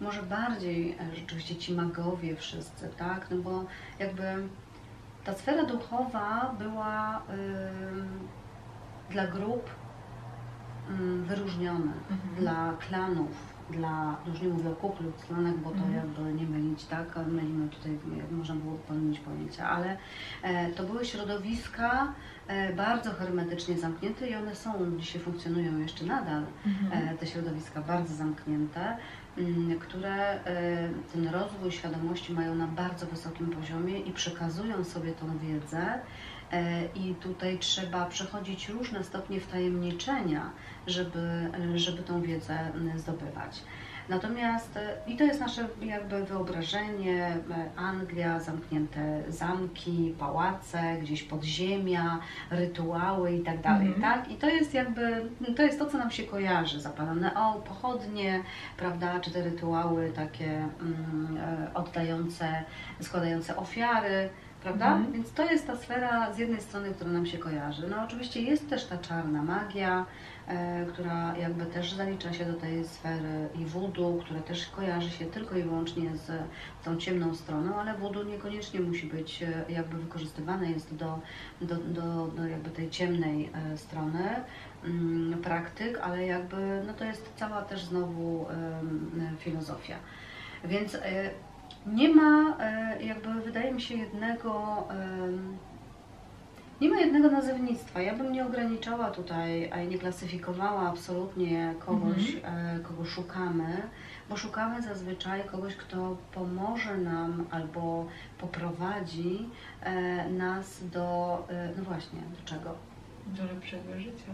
może 0.00 0.22
bardziej 0.22 0.96
e, 1.12 1.16
rzeczywiście 1.16 1.56
ci 1.56 1.72
magowie 1.72 2.36
wszyscy, 2.36 2.88
tak, 2.98 3.26
no 3.30 3.36
bo 3.36 3.64
jakby 3.98 4.22
ta 5.24 5.34
sfera 5.34 5.64
duchowa 5.64 6.54
była 6.58 7.22
ym, 7.30 8.28
dla 9.10 9.26
grup 9.26 9.70
ym, 10.90 11.24
wyróżniona, 11.24 11.92
Mhm. 12.10 12.34
dla 12.38 12.72
klanów, 12.88 13.54
dla, 13.70 14.16
już 14.26 14.40
nie 14.42 14.48
mówię 14.48 14.70
o 14.70 14.74
Ku 14.74 14.90
Klux 14.90 15.24
Klanach, 15.24 15.56
bo 15.58 15.70
to 15.70 15.76
Mhm. 15.76 15.94
jakby 15.94 16.34
nie 16.34 16.46
mylić, 16.46 16.84
tak, 16.84 17.18
mylimy 17.26 17.68
tutaj, 17.68 17.98
można 18.30 18.54
było 18.54 18.74
pomylić 18.74 19.20
pojęcia, 19.20 19.70
ale 19.70 19.96
e, 20.42 20.68
to 20.72 20.82
były 20.82 21.04
środowiska 21.04 22.12
e, 22.46 22.72
bardzo 22.72 23.10
hermetycznie 23.10 23.78
zamknięte 23.78 24.28
i 24.28 24.34
one 24.34 24.54
są, 24.54 24.96
dzisiaj 24.98 25.20
funkcjonują 25.22 25.78
jeszcze 25.78 26.04
nadal, 26.04 26.42
Mhm. 26.66 27.08
e, 27.08 27.18
te 27.18 27.26
środowiska 27.26 27.80
bardzo 27.82 28.14
zamknięte, 28.14 28.96
mm, 29.38 29.78
które 29.78 30.14
e, 30.44 30.88
ten 31.12 31.28
rozwój 31.28 31.72
świadomości 31.72 32.32
mają 32.32 32.54
na 32.54 32.66
bardzo 32.66 33.06
wysokim 33.06 33.46
poziomie 33.46 33.98
i 34.00 34.12
przekazują 34.12 34.84
sobie 34.84 35.12
tą 35.12 35.38
wiedzę. 35.38 35.98
e, 36.52 36.84
I 36.94 37.14
tutaj 37.14 37.58
trzeba 37.58 38.06
przechodzić 38.06 38.68
różne 38.68 39.04
stopnie 39.04 39.40
wtajemniczenia, 39.40 40.50
żeby, 40.86 41.50
e, 41.74 41.78
żeby 41.78 42.02
tą 42.02 42.22
wiedzę 42.22 42.58
m, 42.74 42.92
zdobywać. 42.98 43.62
Natomiast, 44.08 44.76
e, 44.76 44.96
i 45.06 45.16
to 45.16 45.24
jest 45.24 45.40
nasze 45.40 45.68
jakby 45.82 46.24
wyobrażenie, 46.24 47.26
e, 47.26 47.40
Anglia, 47.76 48.40
zamknięte 48.40 49.22
zamki, 49.28 50.14
pałace, 50.18 50.96
gdzieś 51.02 51.22
podziemia, 51.22 52.18
rytuały 52.50 53.32
i 53.32 53.40
tak 53.40 53.60
dalej, 53.60 53.86
Mhm. 53.86 54.02
tak? 54.02 54.30
I 54.30 54.34
to 54.34 54.46
jest 54.48 54.74
jakby, 54.74 55.22
to 55.56 55.62
jest 55.62 55.78
to, 55.78 55.86
co 55.86 55.98
nam 55.98 56.10
się 56.10 56.22
kojarzy, 56.22 56.80
zapalone 56.80 57.34
o, 57.34 57.52
pochodnie, 57.54 58.42
prawda, 58.76 59.20
czy 59.20 59.30
te 59.30 59.42
rytuały 59.44 60.10
takie 60.16 60.50
mm, 60.80 61.38
e, 61.40 61.74
oddające, 61.74 62.62
składające 63.00 63.56
ofiary, 63.56 64.28
prawda? 64.64 64.86
Mhm. 64.86 65.12
Więc 65.12 65.32
to 65.32 65.50
jest 65.50 65.66
ta 65.66 65.76
sfera 65.76 66.32
z 66.32 66.38
jednej 66.38 66.60
strony, 66.60 66.94
która 66.94 67.10
nam 67.10 67.26
się 67.26 67.38
kojarzy. 67.38 67.88
No 67.88 68.04
oczywiście 68.04 68.42
jest 68.42 68.70
też 68.70 68.84
ta 68.84 68.98
czarna 68.98 69.42
magia, 69.42 70.06
e, 70.48 70.86
która 70.86 71.36
jakby 71.36 71.66
też 71.66 71.92
zalicza 71.92 72.32
się 72.32 72.44
do 72.44 72.54
tej 72.54 72.84
sfery 72.84 73.48
i 73.54 73.64
voodoo, 73.64 74.18
która 74.24 74.40
też 74.40 74.66
kojarzy 74.66 75.10
się 75.10 75.26
tylko 75.26 75.56
i 75.56 75.62
wyłącznie 75.62 76.16
z 76.16 76.30
tą 76.84 76.96
ciemną 76.96 77.34
stroną, 77.34 77.80
ale 77.80 77.94
voodoo 77.94 78.22
niekoniecznie 78.22 78.80
musi 78.80 79.06
być 79.06 79.42
e, 79.42 79.64
jakby 79.68 79.96
wykorzystywane 79.96 80.70
jest 80.70 80.94
do, 80.94 81.20
do, 81.60 81.74
do, 81.76 82.26
do 82.26 82.46
jakby 82.46 82.70
tej 82.70 82.90
ciemnej 82.90 83.50
e, 83.72 83.78
strony 83.78 84.28
mm, 84.84 85.42
praktyk, 85.42 85.98
ale 85.98 86.26
jakby 86.26 86.82
no 86.86 86.94
to 86.94 87.04
jest 87.04 87.32
cała 87.36 87.62
też 87.62 87.84
znowu 87.84 88.46
filozofia. 89.38 89.96
Więc 90.64 90.94
e, 90.94 91.00
nie 91.86 92.08
ma 92.08 92.56
e, 92.60 93.02
jakby 93.02 93.34
wydaje 93.34 93.72
mi 93.72 93.80
się 93.80 93.94
jednego 93.94 94.84
nie 96.80 96.88
ma 96.88 97.00
jednego 97.00 97.30
nazewnictwa. 97.30 98.00
Ja 98.00 98.14
bym 98.14 98.32
nie 98.32 98.46
ograniczała 98.46 99.10
tutaj, 99.10 99.70
a 99.72 99.82
nie 99.82 99.98
klasyfikowała 99.98 100.88
absolutnie 100.88 101.74
kogoś, 101.78 102.36
e, 102.44 102.78
kogo 102.82 103.04
szukamy, 103.04 103.82
bo 104.30 104.36
szukamy 104.36 104.82
zazwyczaj 104.82 105.44
kogoś, 105.44 105.76
kto 105.76 106.16
pomoże 106.32 106.98
nam 106.98 107.46
albo 107.50 108.06
poprowadzi 108.38 109.48
e, 109.80 110.30
nas 110.30 110.88
do, 110.88 111.38
no 111.76 111.84
właśnie, 111.84 112.20
do 112.20 112.44
czego? 112.44 112.74
Do 113.26 113.44
lepszego 113.44 114.00
życia, 114.00 114.32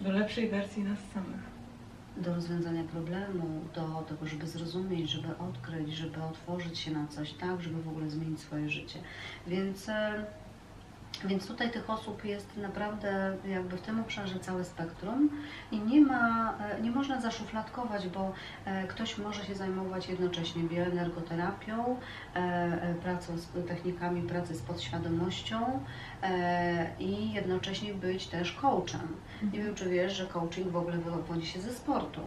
do 0.00 0.12
lepszej 0.12 0.48
wersji 0.48 0.84
nas 0.84 0.98
samych. 1.14 1.57
Do 2.22 2.34
rozwiązania 2.34 2.84
problemu, 2.84 3.60
do 3.74 4.04
tego, 4.08 4.26
żeby 4.26 4.46
zrozumieć, 4.46 5.10
żeby 5.10 5.28
odkryć, 5.38 5.92
żeby 5.92 6.22
otworzyć 6.22 6.78
się 6.78 6.90
na 6.90 7.06
coś, 7.06 7.32
tak, 7.32 7.62
żeby 7.62 7.82
w 7.82 7.88
ogóle 7.88 8.10
zmienić 8.10 8.40
swoje 8.40 8.68
życie. 8.70 8.98
Więc, 9.46 9.88
e, 9.88 10.26
więc 11.24 11.46
tutaj 11.46 11.70
tych 11.70 11.90
osób 11.90 12.24
jest 12.24 12.56
naprawdę 12.56 13.36
jakby 13.44 13.76
w 13.76 13.80
tym 13.80 14.00
obszarze 14.00 14.40
całe 14.40 14.64
spektrum 14.64 15.30
i 15.72 15.78
nie 15.78 16.00
ma, 16.00 16.54
e, 16.60 16.80
nie 16.80 16.90
można 16.90 17.20
zaszufladkować, 17.20 18.08
bo 18.08 18.32
e, 18.64 18.86
ktoś 18.86 19.18
może 19.18 19.44
się 19.44 19.54
zajmować 19.54 20.08
jednocześnie 20.08 20.62
bioenergoterapią, 20.62 21.96
e, 22.34 22.94
pracą 23.02 23.38
z 23.38 23.66
technikami 23.68 24.22
pracy 24.22 24.54
z 24.54 24.62
podświadomością 24.62 25.80
i 26.98 27.32
jednocześnie 27.32 27.94
być 27.94 28.26
też 28.26 28.52
coachem. 28.52 29.16
Nie 29.52 29.62
wiem, 29.62 29.74
czy 29.74 29.88
wiesz, 29.88 30.16
że 30.16 30.26
coaching 30.26 30.68
w 30.68 30.76
ogóle 30.76 30.98
wywodzi 30.98 31.46
się 31.46 31.60
ze 31.60 31.72
sportu. 31.72 32.20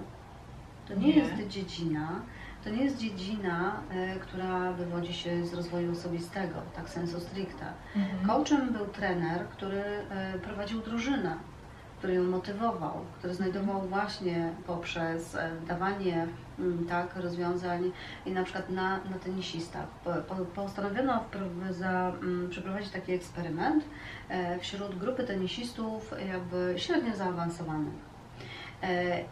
To 0.87 0.93
nie, 0.95 1.07
Nie. 1.07 1.13
jest 1.13 1.47
dziedzina, 1.47 2.21
to 2.63 2.69
nie 2.69 2.83
jest 2.83 2.97
dziedzina, 2.97 3.81
e, 3.91 4.15
która 4.19 4.71
wywodzi 4.71 5.13
się 5.13 5.45
z 5.45 5.53
rozwoju 5.53 5.91
osobistego, 5.91 6.55
tak 6.75 6.89
sensu 6.89 7.19
stricte. 7.19 7.65
Mhm. 7.95 8.27
Coachem 8.27 8.73
był 8.73 8.85
trener, 8.85 9.47
który 9.47 9.81
e, 9.81 10.39
prowadził 10.39 10.81
drużynę, 10.81 11.35
który 11.97 12.13
ją 12.13 12.23
motywował, 12.23 12.93
który 13.17 13.33
znajdował 13.33 13.81
właśnie 13.81 14.51
poprzez 14.67 15.35
e, 15.35 15.51
dawanie 15.67 16.27
mm, 16.59 16.85
tak, 16.85 17.15
rozwiązań 17.15 17.91
i 18.25 18.31
na 18.31 18.43
przykład 18.43 18.69
na, 18.69 18.97
na 18.97 19.19
tenisistach. 19.23 19.87
Po- 19.87 20.35
po- 20.35 20.45
Postanowiono 20.45 21.23
za, 21.69 21.91
mm, 22.09 22.49
przeprowadzić 22.49 22.91
taki 22.91 23.11
eksperyment 23.11 23.83
wśród 24.59 24.95
grupy 24.99 25.23
tenisistów 25.23 26.13
jakby 26.31 26.73
średnio 26.77 27.15
zaawansowanych. 27.15 27.93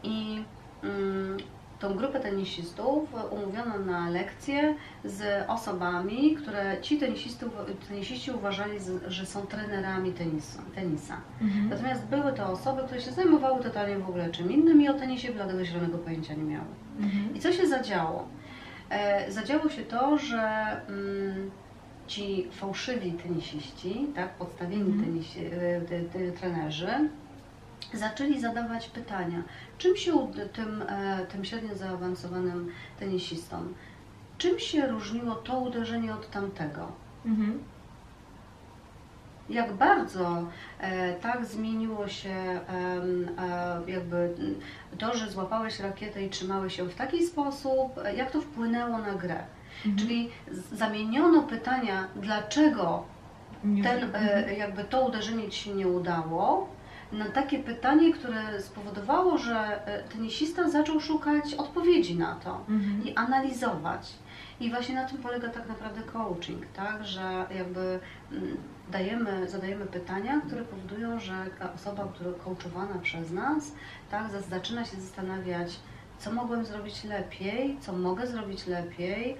I 0.03 0.43
mm, 0.84 1.38
tą 1.80 1.93
grupę 1.95 2.19
tenisistów 2.19 3.09
umówiono 3.32 3.80
na 3.80 4.09
lekcję 4.09 4.75
z 5.05 5.49
osobami, 5.49 6.36
które 6.36 6.77
ci 6.82 6.97
tenisistów, 6.97 7.49
tenisiści 7.88 8.32
uważali, 8.32 8.77
że 9.07 9.25
są 9.25 9.41
trenerami 9.41 10.11
tenisu, 10.11 10.59
tenisa. 10.75 11.17
Mhm. 11.41 11.69
Natomiast 11.69 12.05
były 12.05 12.34
to 12.34 12.51
osoby, 12.51 12.82
które 12.86 13.01
się 13.01 13.11
zajmowały 13.11 13.63
totalnie 13.63 13.97
w 13.97 14.09
ogóle 14.09 14.30
czym 14.30 14.51
innym 14.51 14.82
i 14.82 14.89
o 14.89 14.93
tenisie 14.93 15.32
bladego 15.32 15.65
zielonego 15.65 15.97
pojęcia 15.97 16.34
nie 16.34 16.43
miały. 16.43 16.67
Mhm. 16.99 17.36
I 17.36 17.39
co 17.39 17.53
się 17.53 17.67
zadziało? 17.67 18.27
E, 18.89 19.32
zadziało 19.32 19.69
się 19.69 19.82
to, 19.84 20.17
że 20.17 20.41
mm, 20.88 21.51
ci 22.07 22.47
fałszywi 22.51 23.11
tenisiści, 23.11 24.07
tak, 24.15 24.30
podstawieni 24.30 24.82
Mhm. 24.91 25.03
tenisi, 25.05 25.39
e, 25.45 25.82
te, 25.82 26.01
te, 26.01 26.32
trenerzy, 26.32 27.09
zaczęli 27.93 28.39
zadawać 28.39 28.87
pytania, 28.87 29.43
czym 29.77 29.97
się 29.97 30.31
tym, 30.53 30.83
e, 30.87 31.25
tym 31.25 31.45
średnio 31.45 31.75
zaawansowanym 31.75 32.71
tenisistom, 32.99 33.73
czym 34.37 34.59
się 34.59 34.87
różniło 34.87 35.35
to 35.35 35.59
uderzenie 35.59 36.13
od 36.13 36.29
tamtego? 36.29 36.91
Mhm. 37.25 37.63
jak 39.49 39.73
bardzo 39.73 40.43
e, 40.79 41.13
tak 41.13 41.45
zmieniło 41.45 42.07
się 42.07 42.29
e, 42.29 42.59
jakby 43.87 44.35
to, 44.97 45.17
że 45.17 45.31
złapałeś 45.31 45.79
rakietę 45.79 46.23
i 46.23 46.29
trzymałeś 46.29 46.77
ją 46.77 46.89
w 46.89 46.95
taki 46.95 47.25
sposób, 47.25 47.99
jak 48.17 48.31
to 48.31 48.41
wpłynęło 48.41 48.97
na 48.97 49.13
grę. 49.13 49.43
Mhm. 49.77 49.97
Czyli 49.97 50.29
zamieniono 50.71 51.43
pytania, 51.43 52.07
dlaczego 52.15 53.03
ten, 53.83 54.11
jakby 54.57 54.83
to 54.83 55.07
uderzenie 55.07 55.49
Ci 55.49 55.63
się 55.63 55.73
nie 55.73 55.87
udało, 55.87 56.69
na 57.12 57.30
takie 57.30 57.60
pytanie, 57.60 58.14
które 58.14 58.62
spowodowało, 58.62 59.38
że 59.38 59.86
e, 59.88 60.03
tenisista 60.03 60.70
zaczął 60.70 60.99
szukać 60.99 61.53
odpowiedzi 61.53 62.16
na 62.18 62.36
to 62.36 62.66
Mhm. 62.70 63.03
i 63.05 63.16
analizować. 63.16 64.14
I 64.60 64.70
właśnie 64.70 64.95
na 64.95 65.05
tym 65.05 65.18
polega 65.18 65.49
tak 65.49 65.68
naprawdę 65.68 66.01
coaching, 66.01 66.66
tak? 66.76 67.05
Że 67.05 67.45
jakby 67.57 67.99
mm, 68.32 68.57
dajemy, 68.91 69.49
zadajemy 69.49 69.86
pytania, 69.86 70.41
które 70.47 70.62
powodują, 70.66 71.20
że 71.20 71.34
osoba, 71.76 72.07
która 72.14 72.32
coachowana 72.45 72.99
przez 73.03 73.32
nas, 73.32 73.72
tak, 74.12 74.32
za- 74.32 74.41
zaczyna 74.41 74.86
się 74.86 74.97
zastanawiać, 75.01 75.80
co 76.20 76.32
mogłem 76.32 76.66
zrobić 76.66 77.03
lepiej, 77.03 77.78
co 77.82 77.93
mogę 77.93 78.28
zrobić 78.28 78.68
lepiej, 78.68 79.38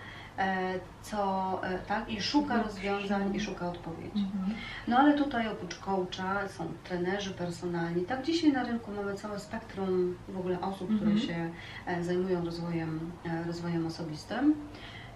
co, 1.02 1.60
e, 1.64 1.80
tak, 1.80 2.10
i 2.10 2.22
szuka 2.22 2.58
Dobrze. 2.58 2.64
rozwiązań 2.70 3.36
i 3.36 3.40
szuka 3.40 3.68
odpowiedzi. 3.70 4.26
Mhm. 4.36 4.54
No 4.88 4.98
ale 4.98 5.14
tutaj 5.18 5.48
oprócz 5.48 5.80
coacha 5.80 6.48
są 6.48 6.74
trenerzy 6.84 7.32
personalni. 7.34 8.02
Tak 8.06 8.24
dzisiaj 8.26 8.52
na 8.52 8.64
rynku 8.64 8.92
mamy 8.92 9.14
całe 9.16 9.40
spektrum 9.40 10.16
w 10.28 10.38
ogóle 10.38 10.62
osób, 10.62 10.88
które 10.96 11.12
Mhm. 11.12 11.20
się 11.28 11.50
e, 11.86 12.04
zajmują 12.04 12.46
rozwojem, 12.46 13.12
e, 13.26 13.44
rozwojem 13.44 13.88
osobistym. 13.88 14.56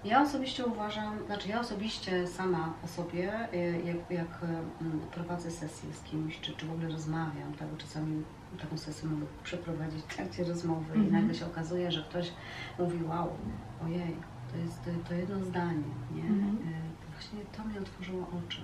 Ja 0.04 0.22
osobiście 0.22 0.66
uważam, 0.66 1.26
znaczy 1.26 1.50
ja 1.50 1.60
osobiście 1.60 2.28
sama 2.28 2.74
o 2.84 2.88
sobie, 2.88 3.34
e, 3.54 3.58
jak, 3.82 3.98
jak 4.10 4.28
e, 4.44 4.62
prowadzę 5.12 5.52
sesję 5.52 5.94
z 5.94 6.04
kimś, 6.04 6.40
czy, 6.40 6.54
czy 6.54 6.66
w 6.66 6.72
ogóle 6.72 6.90
rozmawiam, 6.90 7.54
tak, 7.60 7.68
bo 7.68 7.78
czasami 7.78 8.24
taką 8.62 8.78
sesję 8.78 9.10
mogę 9.10 9.26
przeprowadzić 9.44 10.02
w 10.04 10.16
trakcie 10.16 10.44
rozmowy 10.44 10.96
i 10.96 11.00
Mhm. 11.00 11.12
nagle 11.12 11.34
się 11.36 11.46
okazuje, 11.46 11.92
że 11.92 12.02
ktoś 12.04 12.32
mówi, 12.80 13.04
wow, 13.04 13.30
ojej, 13.86 14.16
to 14.54 14.58
jest 14.92 15.08
to, 15.08 15.14
jedno 15.14 15.46
zdanie, 15.46 15.84
nie? 16.16 16.22
Mhm. 16.24 16.58
E, 16.68 16.94
Właśnie 17.14 17.40
to 17.58 17.66
mi 17.66 17.78
otworzyło 17.80 18.28
oczy. 18.48 18.62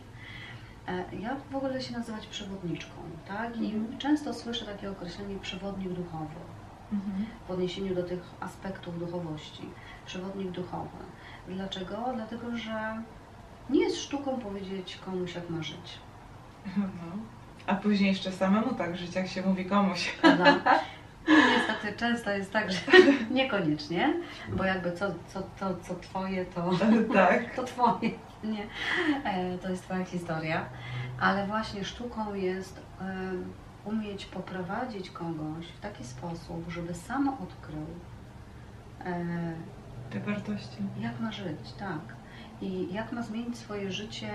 E, 0.87 1.15
Ja 1.15 1.35
w 1.51 1.55
ogóle 1.55 1.81
się 1.81 1.93
nazywać 1.93 2.27
przewodniczką, 2.27 2.95
tak? 3.27 3.57
I 3.57 3.65
Mhm. 3.75 3.97
często 3.97 4.33
słyszę 4.33 4.65
takie 4.65 4.91
określenie 4.91 5.39
przewodnik 5.39 5.89
duchowy 5.93 6.35
Mhm. 6.93 7.25
w 7.47 7.51
odniesieniu 7.51 7.95
do 7.95 8.03
tych 8.03 8.19
aspektów 8.39 8.99
duchowości. 8.99 9.63
Przewodnik 10.05 10.51
duchowy. 10.51 10.97
Dlaczego? 11.47 11.97
Dlatego, 12.15 12.57
że 12.57 13.01
nie 13.69 13.79
jest 13.79 13.97
sztuką 13.97 14.37
powiedzieć 14.39 14.99
komuś, 15.05 15.35
jak 15.35 15.49
ma 15.49 15.63
żyć. 15.63 15.97
No. 16.77 16.83
A 17.67 17.75
później 17.75 18.09
jeszcze 18.09 18.31
samemu 18.31 18.73
tak 18.73 18.97
żyć, 18.97 19.15
jak 19.15 19.27
się 19.27 19.41
mówi 19.41 19.65
komuś. 19.65 20.11
Prawda? 20.21 20.55
Niestety 21.29 21.97
często 21.97 22.31
jest 22.31 22.53
tak, 22.53 22.71
że 22.71 22.79
niekoniecznie, 23.31 24.13
bo 24.53 24.63
jakby 24.63 24.91
co, 24.91 25.05
co, 25.27 25.41
to, 25.59 25.77
co 25.83 25.95
twoje, 25.95 26.45
to 26.45 26.71
tak. 27.13 27.55
to 27.55 27.63
twoje, 27.63 28.09
nie? 28.43 28.63
E, 29.23 29.57
To 29.57 29.69
jest 29.69 29.83
twoja 29.83 30.05
historia. 30.05 30.65
Ale 31.19 31.47
właśnie 31.47 31.85
sztuką 31.85 32.33
jest 32.33 32.81
umieć 33.85 34.25
poprowadzić 34.25 35.09
kogoś 35.09 35.65
w 35.67 35.79
taki 35.79 36.03
sposób, 36.03 36.65
żeby 36.69 36.93
sam 36.93 37.29
odkrył, 37.29 37.85
e, 39.05 39.25
Te 40.09 40.19
wartości. 40.19 40.77
jak 40.99 41.19
ma 41.19 41.31
żyć, 41.31 41.73
tak. 41.79 41.99
I 42.61 42.93
jak 42.93 43.11
ma 43.11 43.21
zmienić 43.23 43.57
swoje 43.57 43.91
życie 43.91 44.31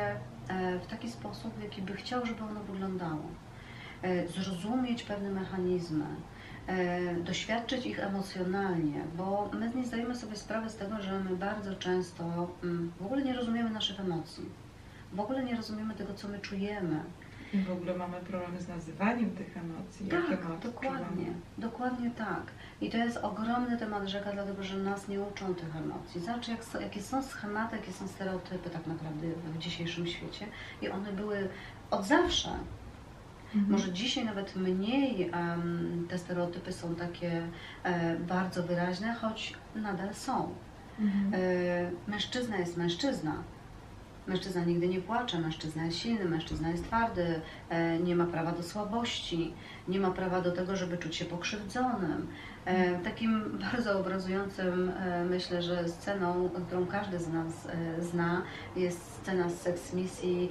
e, 0.48 0.78
w 0.78 0.86
taki 0.86 1.10
sposób, 1.10 1.54
w 1.58 1.62
jaki 1.62 1.82
by 1.82 1.92
chciał, 1.96 2.26
żeby 2.26 2.44
ono 2.44 2.60
wyglądało. 2.60 3.22
Zrozumieć 4.28 5.02
pewne 5.02 5.30
mechanizmy, 5.30 6.04
doświadczyć 7.24 7.86
ich 7.86 7.98
emocjonalnie, 7.98 9.00
bo 9.16 9.50
my 9.52 9.70
nie 9.74 9.86
zdajemy 9.86 10.14
sobie 10.14 10.36
sprawy 10.36 10.70
z 10.70 10.76
tego, 10.76 11.02
że 11.02 11.20
my 11.20 11.36
bardzo 11.36 11.74
często 11.74 12.50
mm, 12.62 12.92
w 13.00 13.06
ogóle 13.06 13.22
nie 13.22 13.34
rozumiemy 13.34 13.70
naszych 13.70 14.00
emocji. 14.00 14.44
W 15.12 15.20
ogóle 15.20 15.44
nie 15.44 15.56
rozumiemy 15.56 15.94
tego, 15.94 16.14
co 16.14 16.28
my 16.28 16.38
czujemy. 16.38 17.00
I 17.52 17.58
w 17.58 17.70
ogóle 17.70 17.96
mamy 17.96 18.20
problem 18.20 18.60
z 18.60 18.68
nazywaniem 18.68 19.30
tych 19.30 19.56
emocji. 19.56 20.08
Tak, 20.08 20.62
dokładnie, 20.62 21.26
dokładnie 21.58 22.10
tak. 22.10 22.42
I 22.80 22.90
to 22.90 22.96
jest 22.96 23.16
ogromny 23.16 23.78
temat 23.78 24.08
rzeka, 24.08 24.32
dlatego 24.32 24.62
że 24.62 24.76
nas 24.76 25.08
nie 25.08 25.20
uczą 25.20 25.54
tych 25.54 25.76
emocji. 25.76 26.20
Zobacz, 26.20 26.48
jak, 26.48 26.60
jakie 26.80 27.02
są 27.02 27.22
schematy, 27.22 27.76
jakie 27.76 27.92
są 27.92 28.08
stereotypy 28.08 28.70
tak 28.70 28.86
naprawdę 28.86 29.26
w 29.26 29.58
dzisiejszym 29.58 30.06
świecie. 30.06 30.46
I 30.82 30.88
one 30.88 31.12
były 31.12 31.48
od 31.90 32.06
zawsze. 32.06 32.48
Mhm. 33.54 33.72
Może 33.72 33.92
dzisiaj 33.92 34.24
nawet 34.24 34.56
mniej 34.56 35.30
em, 35.32 36.06
te 36.08 36.18
stereotypy 36.18 36.72
są 36.72 36.94
takie 36.94 37.48
e, 37.82 38.16
bardzo 38.16 38.62
wyraźne, 38.62 39.14
choć 39.14 39.54
nadal 39.74 40.14
są. 40.14 40.54
Mhm. 41.00 41.34
E, 41.34 42.10
mężczyzna 42.10 42.56
jest 42.56 42.76
mężczyzna. 42.76 43.42
Mężczyzna 44.26 44.64
nigdy 44.64 44.88
nie 44.88 45.00
płacze, 45.00 45.38
mężczyzna 45.38 45.84
jest 45.84 45.98
silny, 45.98 46.24
mężczyzna 46.24 46.70
jest 46.70 46.84
twardy, 46.84 47.40
e, 47.68 47.98
nie 47.98 48.16
ma 48.16 48.26
prawa 48.26 48.52
do 48.52 48.62
słabości, 48.62 49.54
nie 49.88 50.00
ma 50.00 50.10
prawa 50.10 50.40
do 50.40 50.52
tego, 50.52 50.76
żeby 50.76 50.98
czuć 50.98 51.16
się 51.16 51.24
pokrzywdzonym. 51.24 52.26
E, 52.64 52.98
takim 52.98 53.58
bardzo 53.58 53.98
obrazującym, 54.00 54.92
e, 55.00 55.24
myślę, 55.24 55.62
że 55.62 55.88
sceną, 55.88 56.50
którą 56.66 56.86
każdy 56.86 57.18
z 57.18 57.28
nas 57.28 57.66
e, 57.66 58.02
zna, 58.02 58.42
jest 58.76 59.14
scena 59.14 59.50
z 59.50 59.60
seks 59.60 59.92
misji, 59.92 60.50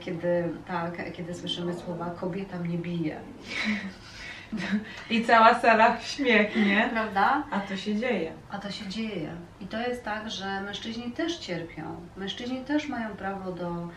kiedy, 0.00 0.48
tak, 0.66 1.12
kiedy 1.12 1.34
słyszymy 1.34 1.74
słowa 1.74 2.10
kobieta 2.10 2.58
mnie 2.58 2.78
bije. 2.78 3.20
I 5.10 5.24
cała 5.24 5.54
sala 5.54 5.96
w 5.96 6.06
śmiech, 6.06 6.56
nie? 6.56 6.88
Prawda? 6.92 7.42
A 7.50 7.60
to 7.60 7.76
się 7.76 7.96
dzieje. 7.96 8.32
A 8.50 8.58
to 8.58 8.70
się 8.70 8.88
dzieje. 8.88 9.30
I 9.60 9.66
to 9.66 9.80
jest 9.80 10.04
tak, 10.04 10.30
że 10.30 10.60
mężczyźni 10.60 11.12
też 11.12 11.36
cierpią. 11.36 11.82
Mężczyźni 12.16 12.60
też 12.60 12.88
mają 12.88 13.16
prawo 13.16 13.52
do, 13.52 13.88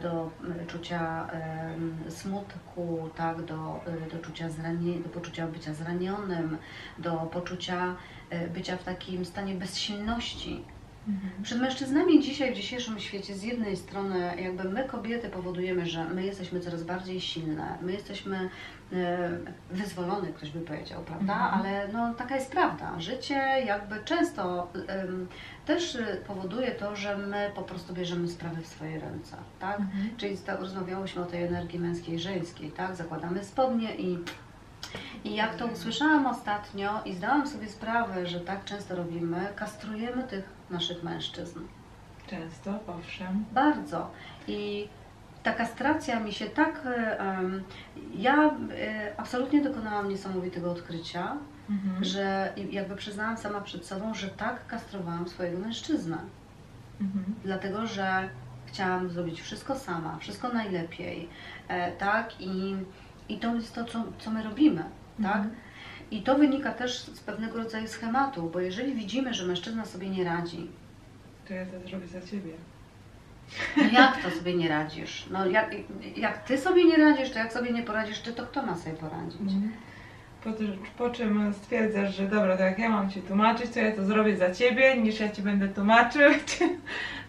do 0.00 0.30
e, 0.62 0.66
czucia 0.66 1.28
em, 1.32 2.10
smutku, 2.10 3.10
tak, 3.16 3.42
do, 3.42 3.80
e, 3.86 4.10
do, 4.10 4.18
czucia 4.18 4.50
zranie, 4.50 5.00
do 5.00 5.08
poczucia 5.08 5.46
bycia 5.46 5.74
zranionym, 5.74 6.58
do 6.98 7.12
poczucia 7.12 7.96
e, 8.30 8.48
bycia 8.48 8.76
w 8.76 8.84
takim 8.84 9.24
stanie 9.24 9.54
bezsilności. 9.54 10.64
Przed 11.42 11.60
mężczyznami 11.60 12.20
dzisiaj 12.20 12.52
w 12.52 12.56
dzisiejszym 12.56 13.00
świecie 13.00 13.34
z 13.34 13.42
jednej 13.42 13.76
strony 13.76 14.32
jakby 14.42 14.64
my 14.64 14.84
kobiety 14.84 15.28
powodujemy, 15.28 15.86
że 15.86 16.04
my 16.04 16.24
jesteśmy 16.24 16.60
coraz 16.60 16.82
bardziej 16.82 17.20
silne, 17.20 17.78
my 17.80 17.92
jesteśmy 17.92 18.50
wyzwolone, 19.70 20.28
ktoś 20.28 20.50
by 20.50 20.60
powiedział, 20.60 21.02
prawda? 21.02 21.34
Mhm. 21.34 21.60
Ale 21.60 21.88
no 21.88 22.14
taka 22.14 22.34
jest 22.34 22.50
prawda. 22.50 23.00
Życie 23.00 23.34
jakby 23.66 24.04
często 24.04 24.68
też 25.66 25.96
e, 25.96 26.16
powoduje 26.26 26.70
to, 26.70 26.96
że 26.96 27.16
my 27.18 27.50
po 27.54 27.62
prostu 27.62 27.94
bierzemy 27.94 28.28
sprawy 28.28 28.62
w 28.62 28.66
swoje 28.66 29.00
ręce, 29.00 29.36
tak? 29.60 29.80
Mhm. 29.80 30.16
Czyli 30.16 30.36
sta- 30.36 30.56
rozmawiałyśmy 30.56 31.22
o 31.22 31.26
tej 31.26 31.42
energii 31.44 31.78
męskiej 31.78 32.14
i 32.14 32.18
żeńskiej, 32.18 32.70
tak? 32.70 32.96
Zakładamy 32.96 33.44
spodnie 33.44 33.94
i, 33.96 34.18
i 35.24 35.34
jak 35.34 35.54
to 35.56 35.66
usłyszałam 35.66 36.26
ostatnio 36.26 37.02
i 37.04 37.14
zdałam 37.14 37.46
sobie 37.48 37.68
sprawę, 37.68 38.26
że 38.26 38.40
tak 38.40 38.64
często 38.64 38.96
robimy, 38.96 39.48
kastrujemy 39.56 40.22
tych 40.22 40.44
naszych 40.70 41.02
mężczyzn. 41.02 41.60
Często, 42.26 42.78
owszem. 42.86 43.44
Bardzo. 43.52 44.10
I 44.48 44.88
ta 45.42 45.52
kastracja 45.52 46.20
mi 46.20 46.32
się 46.32 46.46
tak. 46.46 46.80
em, 46.86 47.62
ja 48.14 48.36
e, 48.46 49.12
absolutnie 49.16 49.62
dokonałam 49.62 50.08
niesamowitego 50.08 50.70
odkrycia, 50.72 51.36
Mhm. 51.72 52.04
że 52.04 52.52
i 52.56 52.74
jakby 52.74 52.96
przyznałam 52.96 53.36
sama 53.36 53.60
przed 53.60 53.86
sobą, 53.86 54.14
że 54.14 54.28
tak 54.28 54.66
kastrowałam 54.66 55.28
swojego 55.28 55.58
mężczyznę. 55.58 56.18
Mhm. 57.00 57.24
dlatego 57.44 57.86
że 57.86 58.28
chciałam 58.66 59.10
zrobić 59.10 59.40
wszystko 59.40 59.78
sama, 59.78 60.18
wszystko 60.18 60.48
najlepiej, 60.48 61.28
e, 61.68 61.92
tak? 61.92 62.40
I, 62.40 62.76
I 63.28 63.38
to 63.38 63.54
jest 63.54 63.74
to, 63.74 63.84
co, 63.84 64.04
co 64.18 64.30
my 64.30 64.42
robimy, 64.42 64.84
tak? 65.22 65.36
Mhm. 65.36 65.54
I 66.10 66.22
to 66.22 66.34
wynika 66.34 66.72
też 66.72 66.98
z 67.00 67.20
pewnego 67.20 67.58
rodzaju 67.58 67.88
schematu, 67.88 68.50
bo 68.52 68.60
jeżeli 68.60 68.94
widzimy, 68.94 69.34
że 69.34 69.46
mężczyzna 69.46 69.84
sobie 69.84 70.08
nie 70.10 70.24
radzi, 70.24 70.70
To 71.48 71.54
ja 71.54 71.66
to 71.66 71.88
zrobię 71.88 72.06
za 72.06 72.20
ciebie. 72.20 72.52
no 73.76 73.82
jak 74.00 74.22
to 74.22 74.30
sobie 74.30 74.54
nie 74.54 74.68
radzisz? 74.68 75.26
No 75.30 75.46
jak, 75.46 75.70
jak 76.16 76.44
ty 76.44 76.58
sobie 76.58 76.84
nie 76.84 76.96
radzisz, 76.96 77.30
to 77.30 77.38
jak 77.38 77.52
sobie 77.52 77.72
nie 77.72 77.82
poradzisz 77.82 78.18
ty, 78.18 78.32
to 78.32 78.46
kto 78.46 78.62
ma 78.66 78.76
sobie 78.76 78.96
poradzić? 78.96 79.40
Po, 80.44 80.50
po 80.98 81.10
czym 81.10 81.54
stwierdzasz, 81.54 82.16
że 82.16 82.28
dobra, 82.28 82.56
to 82.56 82.62
jak 82.62 82.78
ja 82.78 82.88
mam 82.88 83.10
Ci 83.10 83.22
tłumaczyć, 83.22 83.70
to 83.70 83.80
ja 83.80 83.92
to 83.92 84.04
zrobię 84.04 84.36
za 84.36 84.54
Ciebie, 84.54 84.96
niż 84.96 85.20
ja 85.20 85.28
Ci 85.28 85.42
będę 85.42 85.68
tłumaczyć. 85.68 86.58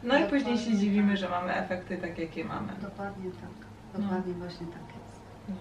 No 0.04 0.20
i 0.20 0.24
później 0.24 0.58
się 0.58 0.64
Dokładnie 0.64 0.80
dziwimy, 0.80 1.10
tak. 1.10 1.18
że 1.18 1.30
mamy 1.30 1.56
efekty 1.56 1.98
takie, 1.98 2.22
jakie 2.22 2.46
mamy. 2.46 2.74
Dokładnie 2.82 3.32
tak. 3.32 4.02
Dokładnie 4.02 4.34
właśnie 4.34 4.68
tak 4.68 4.96
jest. 4.96 5.22
No. 5.50 5.56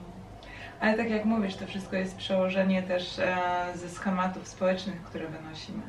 Ale 0.81 0.97
tak 0.97 1.11
jak 1.11 1.25
mówisz, 1.25 1.57
to 1.57 1.67
wszystko 1.67 1.97
jest 1.97 2.17
przełożenie 2.17 2.83
też 2.83 3.19
e, 3.19 3.37
ze 3.75 3.89
schematów 3.89 4.49
społecznych, 4.49 5.03
które 5.03 5.27
wynosimy. 5.29 5.83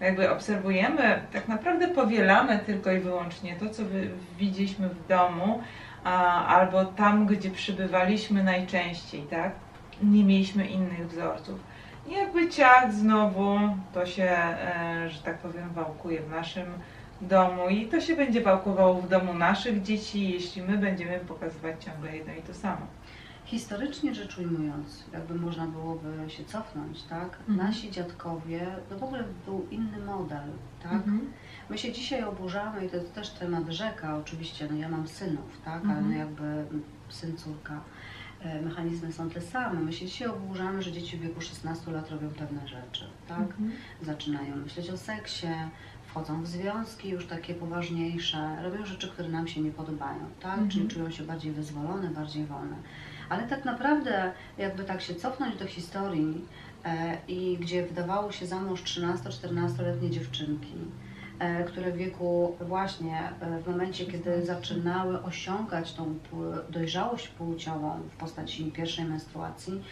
Jakby 0.00 0.30
obserwujemy, 0.30 1.20
tak 1.32 1.48
naprawdę 1.48 1.88
powielamy 1.88 2.58
tylko 2.58 2.92
i 2.92 3.00
wyłącznie 3.00 3.56
to, 3.56 3.70
co 3.70 3.84
wy, 3.84 4.08
widzieliśmy 4.38 4.88
w 4.88 5.06
domu, 5.06 5.62
a, 6.04 6.46
albo 6.46 6.84
tam, 6.84 7.26
gdzie 7.26 7.50
przybywaliśmy 7.50 8.44
najczęściej, 8.44 9.22
tak? 9.22 9.52
Nie 10.02 10.24
mieliśmy 10.24 10.66
innych 10.66 11.08
wzorców. 11.08 11.60
I 12.08 12.12
jakby 12.12 12.48
ciach 12.48 12.92
znowu 12.92 13.58
to 13.94 14.06
się, 14.06 14.24
e, 14.24 15.10
że 15.10 15.22
tak 15.22 15.38
powiem, 15.38 15.70
wałkuje 15.74 16.20
w 16.22 16.30
naszym 16.30 16.66
domu 17.20 17.68
i 17.68 17.86
to 17.86 18.00
się 18.00 18.16
będzie 18.16 18.40
wałkowało 18.40 18.94
w 19.02 19.08
domu 19.08 19.34
naszych 19.34 19.82
dzieci, 19.82 20.30
jeśli 20.30 20.62
my 20.62 20.78
będziemy 20.78 21.18
pokazywać 21.18 21.84
ciągle 21.84 22.16
jedno 22.16 22.32
i 22.34 22.42
to 22.42 22.54
samo. 22.54 22.86
Historycznie 23.44 24.14
rzecz 24.14 24.38
ujmując, 24.38 25.04
jakby 25.12 25.34
można 25.34 25.66
byłoby 25.66 26.30
się 26.30 26.44
cofnąć, 26.44 27.02
tak? 27.02 27.38
Mhm. 27.48 27.56
Nasi 27.68 27.90
dziadkowie, 27.90 28.66
to 28.88 28.98
w 28.98 29.02
ogóle 29.02 29.24
był 29.44 29.66
inny 29.70 29.98
model, 29.98 30.48
tak? 30.82 30.92
Mhm. 30.92 31.30
My 31.70 31.78
się 31.78 31.92
dzisiaj 31.92 32.24
oburzamy 32.24 32.86
i 32.86 32.88
to 32.88 32.96
jest 32.96 33.14
też 33.14 33.30
temat 33.30 33.68
rzeka, 33.68 34.16
oczywiście, 34.16 34.68
no 34.70 34.76
ja 34.76 34.88
mam 34.88 35.08
synów, 35.08 35.60
tak? 35.64 35.82
Ale 35.84 35.92
Mhm. 35.92 36.10
no 36.10 36.16
jakby 36.16 36.64
syn, 37.08 37.36
córka, 37.36 37.80
mechanizmy 38.62 39.12
są 39.12 39.30
te 39.30 39.40
same. 39.40 39.80
My 39.80 39.92
się 39.92 40.06
dzisiaj 40.06 40.28
oburzamy, 40.28 40.82
że 40.82 40.92
dzieci 40.92 41.16
w 41.16 41.20
wieku 41.20 41.40
16 41.40 41.90
lat 41.90 42.10
robią 42.10 42.30
pewne 42.30 42.68
rzeczy, 42.68 43.04
tak? 43.28 43.40
Mhm. 43.40 43.72
Zaczynają 44.02 44.56
myśleć 44.56 44.90
o 44.90 44.96
seksie, 44.96 45.46
wchodzą 46.06 46.42
w 46.42 46.46
związki 46.46 47.08
już 47.08 47.26
takie 47.26 47.54
poważniejsze, 47.54 48.62
robią 48.62 48.86
rzeczy, 48.86 49.08
które 49.08 49.28
nam 49.28 49.48
się 49.48 49.60
nie 49.60 49.70
podobają, 49.70 50.20
tak? 50.40 50.52
Mhm. 50.52 50.70
Czyli 50.70 50.88
czują 50.88 51.10
się 51.10 51.22
bardziej 51.22 51.52
wyzwolone, 51.52 52.08
bardziej 52.10 52.44
wolne. 52.44 52.76
Ale 53.28 53.42
tak 53.42 53.64
naprawdę, 53.64 54.32
jakby 54.58 54.84
tak 54.84 55.00
się 55.00 55.14
cofnąć 55.14 55.56
do 55.56 55.66
historii 55.66 56.44
e, 56.84 57.18
i 57.28 57.58
gdzie 57.60 57.86
wydawało 57.86 58.32
się 58.32 58.46
za 58.46 58.60
mąż 58.60 58.82
13-14-letnie 58.82 60.10
dziewczynki, 60.10 60.74
e, 60.74 61.05
które 61.66 61.92
w 61.92 61.96
wieku 61.96 62.56
właśnie, 62.60 63.32
e, 63.40 63.58
w 63.62 63.68
momencie, 63.68 64.06
kiedy 64.06 64.30
16. 64.30 64.46
zaczynały 64.46 65.22
osiągać 65.22 65.92
tą 65.92 66.18
dojrzałość 66.70 67.28
płciową 67.28 68.00
w 68.10 68.16
postaci 68.16 68.72
pierwszej 68.72 69.04
menstruacji, 69.04 69.82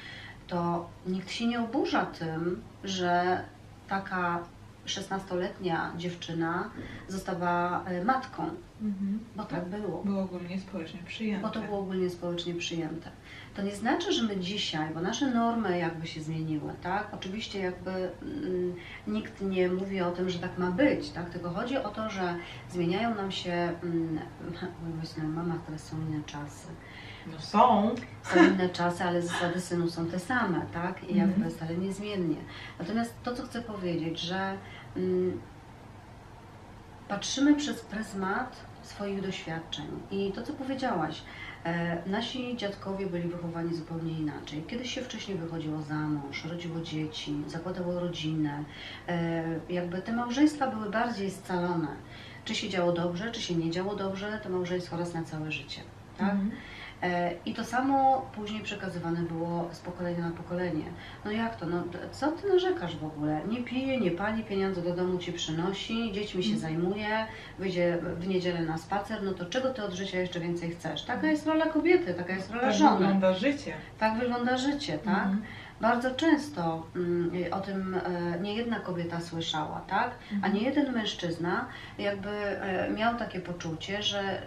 to 0.47 0.89
nikt 1.07 1.31
się 1.31 1.47
nie 1.47 1.61
oburza 1.61 2.07
tym, 2.07 2.63
że 2.85 3.41
taka 3.89 4.45
16-letnia 4.87 5.93
dziewczyna 5.97 6.71
została 7.09 7.85
e, 7.85 8.05
matką, 8.05 8.51
Mhm. 8.83 9.19
bo 9.37 9.45
tak 9.45 9.69
było. 9.69 10.03
Było 10.05 10.23
ogólnie 10.23 10.61
społecznie 10.61 11.01
przyjęte. 11.07 11.43
Bo 11.43 11.51
to 11.51 11.61
było 11.61 11.79
ogólnie 11.79 12.11
społecznie 12.11 12.55
przyjęte. 12.55 13.11
To 13.55 13.63
nie 13.63 13.77
znaczy, 13.77 14.13
że 14.13 14.23
my 14.23 14.37
dzisiaj, 14.37 14.95
bo 14.95 15.01
nasze 15.01 15.31
normy 15.31 15.79
jakby 15.79 16.07
się 16.07 16.21
zmieniły, 16.23 16.73
tak? 16.83 17.09
Oczywiście 17.13 17.59
jakby 17.61 17.91
mm, 17.91 18.75
nikt 19.07 19.41
nie 19.41 19.69
mówi 19.69 20.01
o 20.01 20.11
tym, 20.13 20.31
że 20.31 20.39
tak 20.39 20.59
ma 20.59 20.71
być, 20.71 21.11
tak? 21.11 21.31
Tylko 21.31 21.51
chodzi 21.51 21.77
o 21.79 21.89
to, 21.89 22.11
że 22.11 22.37
zmieniają 22.71 23.15
nam 23.15 23.31
się, 23.33 23.53
mm, 23.83 24.19
myślę, 25.01 25.25
mama, 25.25 25.55
teraz 25.67 25.83
są 25.85 25.97
inne 26.01 26.23
czasy. 26.25 26.67
No 27.33 27.41
są. 27.41 27.95
Są 28.23 28.45
inne 28.45 28.69
czasy, 28.69 29.05
ale 29.05 29.23
zasady 29.23 29.61
synu 29.61 29.91
są 29.91 30.07
te 30.07 30.19
same, 30.19 30.61
tak? 30.73 31.05
I 31.11 31.17
jakby 31.17 31.35
Mhm. 31.35 31.51
stale 31.51 31.77
niezmiennie. 31.77 32.37
Natomiast 32.79 33.15
to, 33.23 33.35
co 33.35 33.43
chcę 33.43 33.63
powiedzieć, 33.63 34.21
że 34.21 34.57
mm, 34.97 35.41
patrzymy 37.09 37.55
przez 37.55 37.81
pryzmat 37.81 38.57
swoich 38.83 39.23
doświadczeń. 39.23 39.87
I 40.11 40.33
to, 40.33 40.43
co 40.43 40.53
powiedziałaś, 40.53 41.23
nasi 42.07 42.57
dziadkowie 42.57 43.07
byli 43.07 43.29
wychowani 43.29 43.75
zupełnie 43.75 44.13
inaczej. 44.13 44.65
Kiedyś 44.69 44.95
się 44.95 45.03
wcześniej 45.03 45.39
wychodziło 45.39 45.83
za 45.83 45.95
mąż, 45.95 46.45
rodziło 46.45 46.81
dzieci, 46.81 47.35
zakładało 47.47 48.01
rodzinę. 48.01 48.65
E, 49.09 49.45
jakby 49.71 50.03
te 50.03 50.13
małżeństwa 50.13 50.71
były 50.71 50.91
bardziej 50.91 51.31
scalone. 51.31 51.89
Czy 52.45 52.55
się 52.55 52.69
działo 52.69 52.93
dobrze, 52.93 53.31
czy 53.31 53.43
się 53.43 53.55
nie 53.55 53.71
działo 53.71 53.97
dobrze, 53.97 54.41
to 54.43 54.49
małżeństwo 54.49 54.97
raz 54.97 55.15
na 55.15 55.25
całe 55.25 55.53
życie. 55.53 55.81
Tak? 56.19 56.31
Mhm. 56.31 56.51
E, 57.03 57.33
I 57.47 57.55
to 57.55 57.65
samo 57.65 58.27
później 58.35 58.63
przekazywane 58.63 59.21
było 59.23 59.69
z 59.73 59.79
pokolenia 59.81 60.19
na 60.29 60.31
pokolenie. 60.31 60.85
No 61.25 61.31
jak 61.31 61.57
to? 61.57 61.67
No, 61.67 61.85
co 62.13 62.33
ty 62.33 62.49
narzekasz 62.49 62.97
w 62.97 63.05
ogóle? 63.05 63.41
Nie 63.49 63.63
pije, 63.63 64.01
nie 64.01 64.11
pali, 64.11 64.45
pieniądze 64.45 64.83
do 64.83 64.95
domu 64.97 65.19
ci 65.19 65.33
przynosi, 65.33 66.13
dziećmi 66.13 66.45
się 66.45 66.59
zajmuje, 66.59 67.27
wyjdzie 67.59 67.99
w 68.19 68.29
niedzielę 68.29 68.63
na 68.63 68.79
spacer, 68.79 69.23
no 69.23 69.33
to 69.33 69.45
czego 69.47 69.71
ty 69.71 69.83
od 69.85 69.93
życia 69.93 70.19
jeszcze 70.21 70.41
więcej 70.41 70.71
chcesz? 70.71 71.03
Taka 71.05 71.27
jest 71.27 71.47
rola 71.47 71.67
kobiety, 71.67 72.15
taka 72.15 72.33
jest 72.35 72.51
rola 72.51 72.63
Tak 72.63 72.75
żony. 72.75 72.99
wygląda 72.99 73.35
życie. 73.35 73.73
Tak 73.99 74.19
wygląda 74.19 74.57
życie, 74.57 74.99
tak? 74.99 75.15
Mhm. 75.25 75.43
Bardzo 75.81 76.15
często 76.15 76.87
mm, 76.97 77.31
o 77.53 77.61
tym 77.61 77.95
e, 77.95 78.41
nie 78.41 78.55
jedna 78.55 78.81
kobieta 78.81 79.21
słyszała, 79.21 79.81
tak? 79.81 80.11
A 80.31 80.35
Mhm. 80.35 80.55
nie 80.55 80.63
jeden 80.63 80.93
mężczyzna 80.93 81.67
jakby 81.99 82.29
e, 82.31 82.91
miał 82.91 83.17
takie 83.19 83.41
poczucie, 83.41 84.03
że 84.03 84.43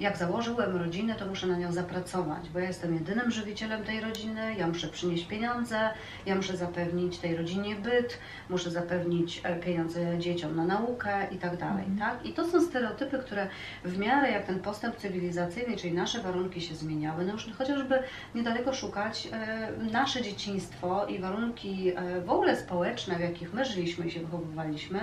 jak 0.00 0.16
założyłem 0.16 0.76
rodzinę, 0.76 1.14
to 1.14 1.26
muszę 1.26 1.46
na 1.46 1.56
nią 1.56 1.72
zapracować, 1.72 2.48
bo 2.48 2.58
ja 2.58 2.66
jestem 2.66 2.94
jedynym 2.94 3.30
żywicielem 3.30 3.84
tej 3.84 4.00
rodziny, 4.00 4.54
ja 4.58 4.66
muszę 4.68 4.88
przynieść 4.88 5.24
pieniądze, 5.26 5.90
ja 6.26 6.34
muszę 6.34 6.56
zapewnić 6.56 7.18
tej 7.18 7.36
rodzinie 7.36 7.76
byt, 7.76 8.18
muszę 8.50 8.70
zapewnić 8.70 9.40
e, 9.44 9.56
pieniądze 9.56 10.18
dzieciom 10.18 10.56
na 10.56 10.64
naukę 10.64 11.26
i 11.30 11.36
tak 11.38 11.56
dalej, 11.56 11.84
Mhm. 11.86 11.98
tak? 11.98 12.26
I 12.26 12.32
to 12.32 12.46
są 12.46 12.60
stereotypy, 12.62 13.18
które 13.18 13.48
w 13.84 13.98
miarę 13.98 14.30
jak 14.30 14.44
ten 14.46 14.60
postęp 14.60 14.96
cywilizacyjny, 14.96 15.76
czyli 15.76 15.94
nasze 15.94 16.20
warunki 16.20 16.60
się 16.60 16.74
zmieniały, 16.74 17.24
no 17.24 17.32
już 17.32 17.46
chociażby 17.58 17.98
niedaleko 18.34 18.72
szukać 18.74 19.28
e, 19.32 19.72
nasze 19.92 20.22
dzieciństwo 20.22 21.06
i 21.06 21.18
warunki 21.18 21.92
e, 21.96 22.20
w 22.20 22.30
ogóle 22.30 22.56
społeczne, 22.56 23.16
w 23.16 23.20
jakich 23.20 23.52
my 23.54 23.64
żyliśmy 23.64 24.06
i 24.06 24.10
się 24.10 24.20
wychowywaliśmy, 24.20 25.00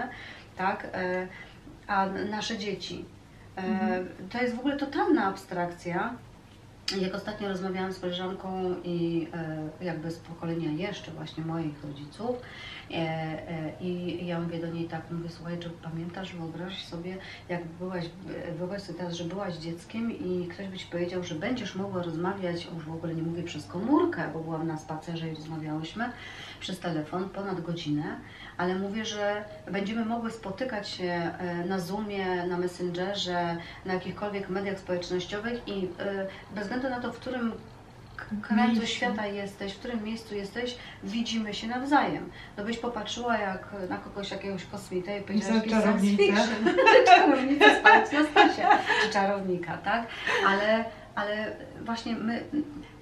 tak, 0.58 0.88
a 1.88 2.06
nasze 2.30 2.58
dzieci. 2.58 3.06
Mhm. 3.56 4.08
To 4.30 4.42
jest 4.42 4.56
w 4.56 4.60
ogóle 4.60 4.78
totalna 4.78 5.26
abstrakcja. 5.26 6.14
Jak 7.02 7.16
ostatnio 7.16 7.48
rozmawiałam 7.48 7.94
z 7.94 8.00
koleżanką 8.00 8.76
i 8.84 9.28
e, 9.34 9.86
jakby 9.86 10.12
z 10.12 10.18
pokolenia 10.18 10.72
jeszcze 10.72 11.12
właśnie 11.12 11.46
moich 11.46 11.84
rodziców 11.84 12.36
e, 12.92 13.72
i 13.82 14.26
ja 14.28 14.40
mówię 14.40 14.60
do 14.60 14.68
niej 14.68 14.88
tak, 14.88 15.12
mówię 15.12 15.30
słuchaj, 15.30 15.60
czy 15.60 15.70
pamiętasz, 15.70 16.36
wyobraź 16.36 16.86
sobie, 16.86 17.18
jak 17.50 17.66
byłaś, 17.66 18.06
wyobraź 18.58 18.82
sobie 18.82 19.00
teraz, 19.00 19.14
że 19.14 19.24
byłaś 19.24 19.56
dzieckiem 19.56 20.12
i 20.12 20.48
ktoś 20.48 20.68
by 20.68 20.78
Ci 20.78 20.86
powiedział, 20.86 21.24
że 21.24 21.36
będziesz 21.36 21.76
mogła 21.76 22.04
rozmawiać, 22.04 22.68
już 22.76 22.86
w 22.86 22.92
ogóle 22.92 23.16
nie 23.16 23.24
mówię 23.24 23.44
przez 23.44 23.66
komórkę, 23.66 24.30
bo 24.34 24.40
byłam 24.40 24.68
na 24.68 24.78
spacerze 24.78 25.30
i 25.30 25.36
rozmawiałyśmy 25.36 26.10
przez 26.60 26.80
telefon 26.80 27.30
ponad 27.30 27.62
godzinę, 27.62 28.20
ale 28.58 28.76
mówię, 28.76 29.06
że 29.06 29.44
będziemy 29.72 30.06
mogły 30.06 30.32
spotykać 30.32 30.90
się 30.90 31.32
e, 31.40 31.66
na 31.66 31.80
Zoomie, 31.80 32.46
na 32.48 32.58
Messengerze, 32.58 33.58
na 33.86 33.94
jakichkolwiek 33.94 34.50
mediach 34.50 34.80
społecznościowych 34.80 35.68
i 35.68 35.86
e, 36.00 36.28
bez 36.56 36.64
względu 36.64 36.90
na 36.90 37.00
to, 37.00 37.14
w 37.14 37.20
którym 37.20 37.52
krańcu 38.42 38.80
Miejscu. 38.80 38.96
świata 38.96 39.28
jesteś, 39.28 39.74
w 39.74 39.80
którym 39.80 40.04
miejscu 40.04 40.36
jesteś, 40.36 40.78
widzimy 41.04 41.54
się 41.54 41.68
nawzajem. 41.68 42.30
No 42.58 42.64
byś 42.64 42.78
popatrzyła 42.78 43.38
jak 43.38 43.68
na 43.90 43.98
kogoś, 43.98 44.32
jakiegoś 44.32 44.66
kosmitę 44.66 45.20
i 45.20 45.22
powiedziałaś, 45.22 45.64
Za 45.64 45.78
jakiś 45.78 45.84
science 45.84 46.24
fiction. 46.24 46.76
Czarownicę 47.08 47.80
spać 47.80 48.12
na 48.12 48.24
stasie, 48.24 48.68
czy 49.04 49.10
czarownika, 49.10 49.78
tak? 49.78 50.08
Ale, 50.48 50.86
ale 51.16 51.56
właśnie 51.82 52.16
my 52.16 52.44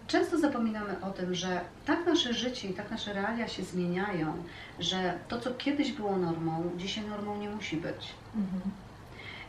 często 0.08 0.40
zapominamy 0.40 1.02
o 1.02 1.12
tym, 1.12 1.36
że 1.36 1.62
tak 1.86 2.06
nasze 2.06 2.34
życie 2.34 2.68
i 2.68 2.74
tak 2.74 2.92
nasze 2.92 3.14
realia 3.14 3.48
się 3.48 3.64
zmieniają, 3.64 4.44
że 4.80 5.20
to, 5.28 5.40
co 5.40 5.52
kiedyś 5.52 5.92
było 5.92 6.18
normą, 6.18 6.72
dzisiaj 6.78 7.06
normą 7.06 7.38
nie 7.38 7.50
musi 7.50 7.78
być. 7.78 8.14
Mhm. 8.36 8.62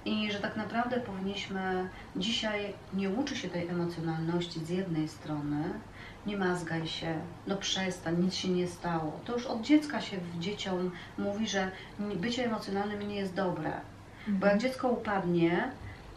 I 0.05 0.33
że 0.33 0.39
tak 0.39 0.57
naprawdę 0.57 1.01
powinniśmy 1.01 1.89
dzisiaj 2.17 2.75
nie 2.95 3.11
uczy 3.11 3.37
się 3.37 3.49
tej 3.49 3.69
emocjonalności 3.69 4.65
z 4.65 4.69
jednej 4.69 5.09
strony, 5.09 5.65
nie 6.27 6.37
mazgaj 6.37 6.87
się, 6.87 7.19
no 7.47 7.57
przestań, 7.57 8.23
nic 8.25 8.35
się 8.35 8.49
nie 8.49 8.69
stało. 8.69 9.21
To 9.25 9.33
już 9.33 9.47
od 9.47 9.63
dziecka 9.63 10.01
się 10.01 10.17
w 10.19 10.39
dzieciom 10.39 10.91
mówi, 11.19 11.49
że 11.49 11.71
bycie 11.99 12.45
emocjonalnym 12.45 13.09
nie 13.09 13.17
jest 13.17 13.35
dobre. 13.35 13.73
Bo 14.29 14.47
jak 14.47 14.59
dziecko 14.59 14.89
upadnie, 14.89 15.71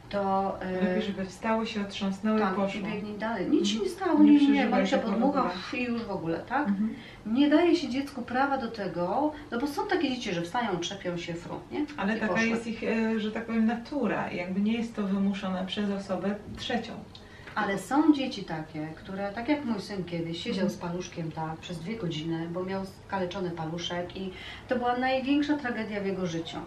to 0.10 0.58
e, 0.62 0.72
Lepiej, 0.72 1.02
żeby 1.02 1.26
wstało 1.26 1.66
się, 1.66 1.82
otrząsnęło 1.82 2.38
i 2.38 2.42
tak, 2.42 2.54
i 2.54 2.56
poszło. 2.56 2.82
biegnij 2.82 3.18
dalej. 3.18 3.50
Nic 3.50 3.68
się 3.68 3.80
nie 3.80 3.90
stało, 3.90 4.20
Nie 4.24 4.32
nie, 4.32 4.48
nie, 4.50 4.68
w 4.68 5.00
podmucha 5.00 5.52
i 5.74 5.84
już 5.84 6.04
w 6.04 6.12
ogóle, 6.12 6.40
tak? 6.40 6.68
Mhm. 6.68 6.94
Nie 7.26 7.50
daje 7.50 7.76
się 7.76 7.90
dziecku 7.90 8.22
prawa 8.22 8.58
do 8.58 8.72
tego, 8.72 9.32
no 9.52 9.60
bo 9.60 9.68
są 9.68 9.88
takie 9.88 10.10
dzieci, 10.10 10.34
że 10.34 10.42
wstają, 10.42 10.78
trzepią 10.80 11.18
się 11.18 11.34
fru, 11.34 11.56
nie? 11.72 11.86
Ale 11.98 12.18
I 12.18 12.20
taka 12.20 12.34
poszły. 12.34 12.48
jest 12.50 12.68
ich, 12.68 12.84
e, 12.84 13.20
że 13.20 13.32
tak 13.32 13.46
powiem, 13.46 13.66
natura. 13.66 14.32
Jakby 14.32 14.62
nie 14.62 14.74
jest 14.74 14.96
to 14.96 15.04
wymuszone 15.04 15.66
przez 15.66 15.90
osobę 15.90 16.36
trzecią. 16.58 16.94
Ale 17.56 17.78
są 17.78 18.14
dzieci 18.14 18.44
takie, 18.44 18.88
które, 18.96 19.32
tak 19.34 19.50
jak 19.50 19.66
mój 19.66 19.82
syn 19.82 20.04
kiedyś, 20.04 20.38
siedział 20.38 20.64
Mhm. 20.66 20.70
z 20.70 20.78
paluszkiem 20.78 21.32
tak 21.32 21.58
przez 21.58 21.80
dwie 21.80 21.96
godziny, 21.96 22.48
bo 22.54 22.64
miał 22.64 22.82
skaleczony 22.86 23.52
paluszek 23.52 24.18
i 24.18 24.32
to 24.68 24.76
była 24.76 24.98
największa 24.98 25.58
tragedia 25.58 26.02
w 26.02 26.06
jego 26.06 26.28
życiu. 26.28 26.58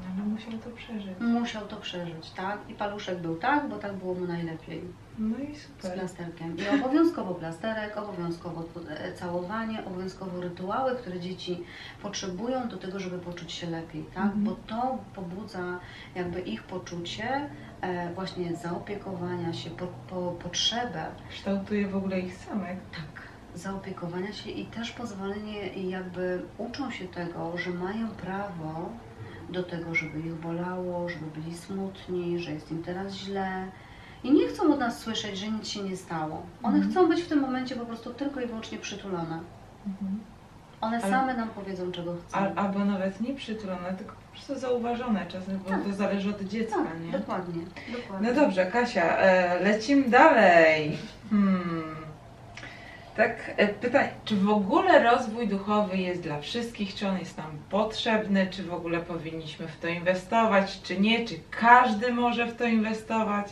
No, 0.00 0.22
ale 0.22 0.32
musiał 0.32 0.52
to 0.52 0.70
przeżyć. 0.70 1.20
Musiał 1.20 1.66
to 1.66 1.76
przeżyć, 1.76 2.30
tak? 2.30 2.58
I 2.68 2.74
paluszek 2.74 3.18
był 3.18 3.36
tak, 3.36 3.68
bo 3.68 3.76
tak 3.78 3.92
było 3.94 4.14
mu 4.14 4.26
najlepiej. 4.26 4.82
No 5.18 5.38
i 5.38 5.56
Z 5.56 5.62
super. 5.62 5.92
plasterkiem. 5.94 6.56
I 6.58 6.80
obowiązkowo 6.84 7.34
plasterek, 7.34 7.96
obowiązkowo 7.96 8.64
e, 8.88 9.12
całowanie, 9.12 9.84
obowiązkowo 9.84 10.40
rytuały, 10.40 10.96
które 10.96 11.20
dzieci 11.20 11.62
potrzebują 12.02 12.68
do 12.68 12.76
tego, 12.76 12.98
żeby 13.00 13.18
poczuć 13.18 13.52
się 13.52 13.70
lepiej, 13.70 14.04
tak? 14.14 14.24
Mhm. 14.24 14.44
Bo 14.44 14.56
to 14.66 14.98
pobudza 15.14 15.78
jakby 16.14 16.40
ich 16.40 16.62
poczucie 16.62 17.50
e, 17.80 18.14
właśnie 18.14 18.56
zaopiekowania 18.56 19.52
się, 19.52 19.70
po, 19.70 19.86
po, 19.86 20.32
potrzebę 20.32 21.06
Kształtuje 21.30 21.88
w 21.88 21.96
ogóle 21.96 22.20
ich 22.20 22.36
samych. 22.36 22.78
tak, 22.92 23.22
zaopiekowania 23.54 24.32
się 24.32 24.50
i 24.50 24.66
też 24.66 24.90
pozwolenie 24.90 25.68
i 25.68 25.90
jakby 25.90 26.42
uczą 26.58 26.90
się 26.90 27.08
tego, 27.08 27.58
że 27.58 27.70
mają 27.70 28.08
prawo 28.08 28.90
do 29.50 29.62
tego, 29.62 29.94
żeby 29.94 30.20
ich 30.20 30.34
bolało, 30.34 31.08
żeby 31.08 31.26
byli 31.40 31.56
smutni, 31.56 32.38
że 32.38 32.52
jest 32.52 32.70
im 32.70 32.82
teraz 32.82 33.12
źle. 33.14 33.64
I 34.24 34.32
nie 34.32 34.48
chcą 34.48 34.72
od 34.72 34.80
nas 34.80 34.98
słyszeć, 34.98 35.38
że 35.38 35.48
nic 35.48 35.68
się 35.68 35.82
nie 35.82 35.96
stało. 35.96 36.42
One 36.62 36.74
Mhm. 36.76 36.92
chcą 36.92 37.08
być 37.08 37.22
w 37.22 37.28
tym 37.28 37.40
momencie 37.40 37.76
po 37.76 37.86
prostu 37.86 38.14
tylko 38.14 38.40
i 38.40 38.46
wyłącznie 38.46 38.78
przytulone. 38.78 39.40
Mhm. 39.86 40.20
One 40.80 40.96
Ale- 41.02 41.10
same 41.12 41.34
nam 41.34 41.48
powiedzą, 41.48 41.92
czego 41.92 42.14
chcą. 42.28 42.38
Al, 42.38 42.52
albo 42.56 42.84
nawet 42.84 43.20
nie 43.20 43.34
przytulone, 43.34 43.94
tylko 43.98 44.12
po 44.14 44.32
prostu 44.32 44.58
zauważone 44.58 45.26
czasem, 45.26 45.58
bo 45.64 45.68
Tak. 45.70 45.84
to 45.84 45.92
zależy 45.92 46.30
od 46.30 46.42
dziecka, 46.42 46.76
tak, 46.76 47.00
nie? 47.06 47.18
dokładnie, 47.18 47.62
dokładnie. 47.96 48.28
No 48.28 48.34
dobrze, 48.34 48.66
Kasia, 48.66 49.18
e, 49.18 49.60
lecimy 49.64 50.08
dalej. 50.08 50.98
Hmm. 51.30 51.96
Tak, 53.16 53.50
e, 53.56 53.68
pytanie, 53.68 54.08
czy 54.24 54.36
w 54.36 54.50
ogóle 54.50 55.02
rozwój 55.02 55.48
duchowy 55.48 55.96
jest 55.96 56.20
dla 56.22 56.40
wszystkich, 56.40 56.94
czy 56.94 57.08
on 57.08 57.18
jest 57.18 57.38
nam 57.38 57.58
potrzebny, 57.70 58.46
czy 58.50 58.62
w 58.62 58.74
ogóle 58.74 58.98
powinniśmy 58.98 59.68
w 59.68 59.76
to 59.80 59.88
inwestować, 59.88 60.82
czy 60.82 61.00
nie, 61.00 61.24
czy 61.26 61.34
każdy 61.50 62.12
może 62.12 62.46
w 62.46 62.56
to 62.56 62.64
inwestować? 62.64 63.46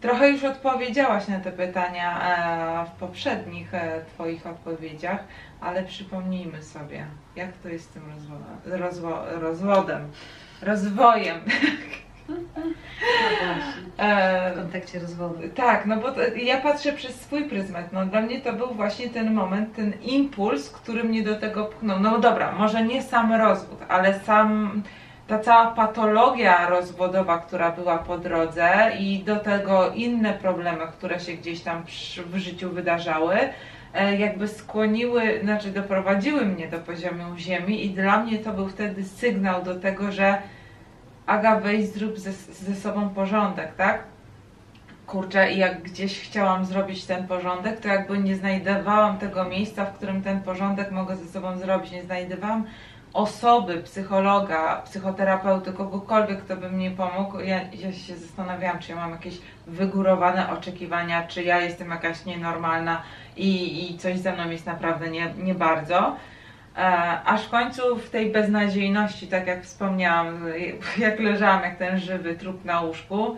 Trochę 0.00 0.30
już 0.30 0.44
odpowiedziałaś 0.44 1.28
na 1.28 1.40
te 1.40 1.52
pytania 1.52 2.20
e, 2.20 2.86
w 2.86 2.90
poprzednich 2.90 3.74
e, 3.74 4.04
Twoich 4.14 4.46
odpowiedziach, 4.46 5.24
ale 5.60 5.82
przypomnijmy 5.82 6.62
sobie, 6.62 7.06
jak 7.36 7.52
to 7.56 7.68
jest 7.68 7.84
z 7.84 7.88
tym 7.88 8.02
rozwo- 8.02 8.78
rozwo- 8.78 9.40
rozwodem, 9.40 10.08
rozwojem. 10.62 11.40
No 12.28 12.36
E, 13.98 14.52
w 14.52 14.56
kontekście 14.56 14.98
rozwodu. 14.98 15.34
tak, 15.54 15.86
no 15.86 15.96
bo 15.96 16.12
to, 16.12 16.20
ja 16.36 16.60
patrzę 16.60 16.92
przez 16.92 17.20
swój 17.20 17.44
pryzmat. 17.44 17.92
No 17.92 18.06
dla 18.06 18.20
mnie 18.20 18.40
to 18.40 18.52
był 18.52 18.74
właśnie 18.74 19.10
ten 19.10 19.34
moment, 19.34 19.76
ten 19.76 19.92
impuls, 20.02 20.70
który 20.70 21.04
mnie 21.04 21.22
do 21.22 21.36
tego 21.36 21.64
pchnął. 21.64 22.00
No 22.00 22.18
dobra, 22.18 22.52
może 22.52 22.84
nie 22.84 23.02
sam 23.02 23.32
rozwód, 23.32 23.78
ale 23.88 24.20
sam 24.20 24.82
ta 25.28 25.38
cała 25.38 25.66
patologia 25.66 26.68
rozwodowa, 26.68 27.38
która 27.38 27.70
była 27.70 27.98
po 27.98 28.18
drodze 28.18 28.92
i 28.98 29.18
do 29.24 29.36
tego 29.36 29.90
inne 29.94 30.32
problemy, 30.32 30.86
które 30.98 31.20
się 31.20 31.32
gdzieś 31.32 31.60
tam 31.60 31.84
w 32.26 32.36
życiu 32.38 32.70
wydarzały, 32.70 33.36
e, 33.94 34.16
jakby 34.16 34.48
skłoniły, 34.48 35.40
znaczy 35.42 35.70
doprowadziły 35.70 36.44
mnie 36.46 36.68
do 36.68 36.78
poziomu 36.78 37.36
ziemi 37.36 37.86
i 37.86 37.90
dla 37.90 38.24
mnie 38.24 38.38
to 38.38 38.52
był 38.52 38.68
wtedy 38.68 39.04
sygnał 39.04 39.62
do 39.62 39.80
tego, 39.80 40.12
że 40.12 40.42
Aga, 41.26 41.60
weź 41.60 41.86
zrób 41.86 42.18
ze, 42.18 42.32
ze 42.52 42.74
sobą 42.74 43.08
porządek, 43.08 43.74
tak? 43.74 44.02
Kurczę, 45.06 45.52
i 45.52 45.58
jak 45.58 45.82
gdzieś 45.82 46.20
chciałam 46.20 46.64
zrobić 46.64 47.04
ten 47.04 47.26
porządek, 47.26 47.80
to 47.80 47.88
jakby 47.88 48.18
nie 48.18 48.36
znajdowałam 48.36 49.18
tego 49.18 49.44
miejsca, 49.44 49.84
w 49.84 49.94
którym 49.94 50.22
ten 50.22 50.40
porządek 50.40 50.90
mogę 50.90 51.16
ze 51.16 51.26
sobą 51.26 51.58
zrobić. 51.58 51.92
Nie 51.92 52.02
znajdowałam 52.02 52.64
osoby, 53.12 53.82
psychologa, 53.82 54.82
psychoterapeuty, 54.84 55.72
kogokolwiek, 55.72 56.44
kto 56.44 56.56
by 56.56 56.70
mnie 56.70 56.90
pomógł. 56.90 57.38
Ja, 57.38 57.60
ja 57.72 57.92
się 57.92 58.16
zastanawiałam, 58.16 58.78
czy 58.78 58.92
ja 58.92 58.96
mam 58.96 59.10
jakieś 59.10 59.38
wygórowane 59.66 60.50
oczekiwania, 60.50 61.26
czy 61.26 61.42
ja 61.42 61.60
jestem 61.60 61.90
jakaś 61.90 62.24
nienormalna 62.24 63.02
i, 63.36 63.90
i 63.90 63.98
coś 63.98 64.18
ze 64.18 64.32
mną 64.32 64.50
jest 64.50 64.66
naprawdę 64.66 65.10
nie, 65.10 65.34
nie 65.38 65.54
bardzo. 65.54 66.16
E, 66.76 66.80
aż 67.24 67.46
w 67.46 67.50
końcu 67.50 67.96
w 67.96 68.10
tej 68.10 68.30
beznadziejności, 68.30 69.26
tak 69.26 69.46
jak 69.46 69.64
wspomniałam, 69.64 70.44
jak 70.98 71.20
leżałam 71.20 71.62
jak 71.62 71.76
ten 71.76 71.98
żywy 71.98 72.34
trup 72.34 72.64
na 72.64 72.80
łóżku, 72.80 73.36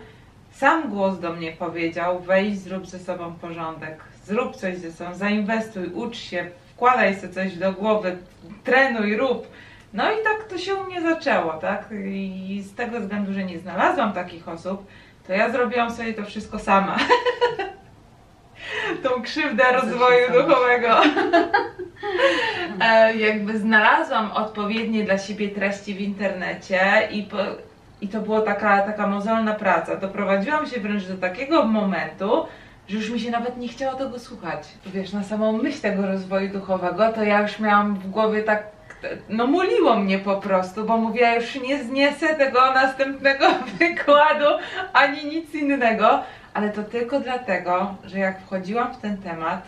sam 0.53 0.91
głos 0.91 1.21
do 1.21 1.33
mnie 1.33 1.53
powiedział: 1.53 2.21
wejdź, 2.21 2.59
zrób 2.59 2.87
ze 2.87 2.99
sobą 2.99 3.35
porządek, 3.35 4.01
zrób 4.25 4.57
coś 4.57 4.79
ze 4.79 4.93
sobą, 4.93 5.15
zainwestuj, 5.15 5.87
ucz 5.87 6.17
się, 6.17 6.47
wkładaj 6.75 7.15
sobie 7.17 7.33
coś 7.33 7.57
do 7.57 7.73
głowy, 7.73 8.17
trenuj, 8.65 9.17
rób. 9.17 9.49
No 9.93 10.13
i 10.13 10.25
tak 10.25 10.45
to 10.49 10.59
się 10.59 10.75
u 10.75 10.85
mnie 10.85 11.03
zaczęło, 11.03 11.53
tak? 11.53 11.89
I 12.05 12.63
z 12.63 12.75
tego 12.75 13.01
względu, 13.01 13.33
że 13.33 13.45
nie 13.45 13.59
znalazłam 13.59 14.13
takich 14.13 14.49
osób, 14.49 14.87
to 15.27 15.33
ja 15.33 15.51
zrobiłam 15.51 15.91
sobie 15.91 16.15
to 16.15 16.25
wszystko 16.25 16.59
sama. 16.59 16.97
Tą 19.03 19.23
krzywdę 19.23 19.65
rozwoju 19.73 20.27
duchowego. 20.33 21.01
E, 22.81 23.17
jakby 23.17 23.59
znalazłam 23.59 24.33
odpowiednie 24.33 25.05
dla 25.05 25.19
siebie 25.19 25.49
treści 25.49 25.95
w 25.95 26.01
internecie 26.01 27.09
i, 27.11 27.23
po, 27.23 27.37
i 28.01 28.09
to 28.09 28.21
była 28.21 28.41
taka, 28.41 28.83
taka 28.83 29.07
mozolna 29.07 29.55
praca. 29.55 29.97
Doprowadziłam 29.97 30.67
się 30.67 30.81
wręcz 30.81 31.05
do 31.05 31.17
takiego 31.17 31.65
momentu, 31.65 32.47
że 32.89 32.97
już 32.97 33.11
mi 33.11 33.21
się 33.21 33.31
nawet 33.31 33.57
nie 33.57 33.69
chciało 33.69 33.95
tego 33.95 34.19
słuchać. 34.19 34.69
Wiesz, 34.87 35.13
na 35.13 35.23
samą 35.23 35.53
myśl 35.53 35.81
tego 35.81 36.07
rozwoju 36.07 36.53
duchowego, 36.53 37.13
to 37.13 37.23
ja 37.23 37.43
już 37.43 37.59
miałam 37.59 37.95
w 37.95 38.11
głowie 38.11 38.43
tak, 38.43 38.67
no 39.29 39.47
muliło 39.47 39.97
mnie 39.97 40.19
po 40.19 40.37
prostu, 40.37 40.85
bo 40.85 40.97
mówiła, 40.97 41.35
już 41.35 41.55
nie 41.55 41.85
zniesę 41.85 42.35
tego 42.35 42.61
następnego 42.61 43.47
wykładu, 43.79 44.47
ani 44.93 45.27
nic 45.27 45.55
innego. 45.55 46.23
Ale 46.55 46.71
to 46.71 46.83
tylko 46.83 47.21
dlatego, 47.21 47.95
że 48.05 48.19
jak 48.19 48.41
wchodziłam 48.41 48.95
w 48.95 49.01
ten 49.01 49.19
temat, 49.19 49.63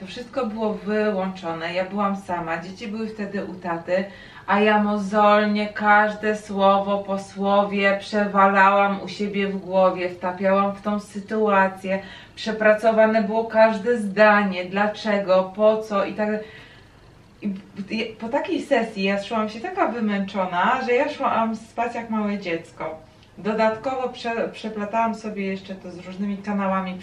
to 0.00 0.06
wszystko 0.06 0.46
było 0.46 0.74
wyłączone. 0.74 1.74
Ja 1.74 1.84
byłam 1.84 2.16
sama, 2.16 2.58
dzieci 2.58 2.88
były 2.88 3.08
wtedy 3.08 3.44
u 3.44 3.54
taty, 3.54 4.04
a 4.46 4.60
ja 4.60 4.82
mozolnie 4.82 5.68
każde 5.68 6.36
słowo 6.36 6.98
po 6.98 7.18
słowie 7.18 7.96
przewalałam 8.00 9.02
u 9.02 9.08
siebie 9.08 9.48
w 9.48 9.56
głowie, 9.56 10.10
wtapiałam 10.10 10.74
w 10.74 10.82
tą 10.82 11.00
sytuację. 11.00 12.02
Przepracowane 12.36 13.22
było 13.22 13.44
każde 13.44 13.98
zdanie, 13.98 14.64
dlaczego, 14.64 15.52
po 15.56 15.82
co 15.82 16.04
i 16.04 16.14
tak. 16.14 16.28
I 17.90 18.04
po 18.20 18.28
takiej 18.28 18.62
sesji 18.62 19.02
ja 19.02 19.22
szłam 19.22 19.48
się 19.48 19.60
taka 19.60 19.88
wymęczona, 19.88 20.80
że 20.86 20.92
ja 20.92 21.08
szłam 21.08 21.56
spać 21.56 21.94
jak 21.94 22.10
małe 22.10 22.38
dziecko. 22.38 23.07
Dodatkowo 23.38 24.08
prze, 24.08 24.48
przeplatałam 24.48 25.14
sobie 25.14 25.46
jeszcze 25.46 25.74
to 25.74 25.90
z 25.90 26.06
różnymi 26.06 26.38
kanałami 26.38 26.98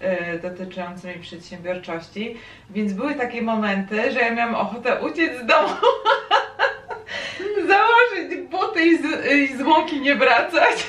e, 0.00 0.38
dotyczącymi 0.38 1.14
przedsiębiorczości, 1.14 2.36
więc 2.70 2.92
były 2.92 3.14
takie 3.14 3.42
momenty, 3.42 4.12
że 4.12 4.20
ja 4.20 4.34
miałam 4.34 4.54
ochotę 4.54 5.00
uciec 5.00 5.42
z 5.42 5.46
domu, 5.46 5.68
założyć 7.68 8.48
buty 8.50 8.84
i 8.84 8.98
z, 8.98 9.26
i 9.32 9.56
z 9.56 9.62
łąki 9.62 10.00
nie 10.00 10.16
wracać. 10.16 10.76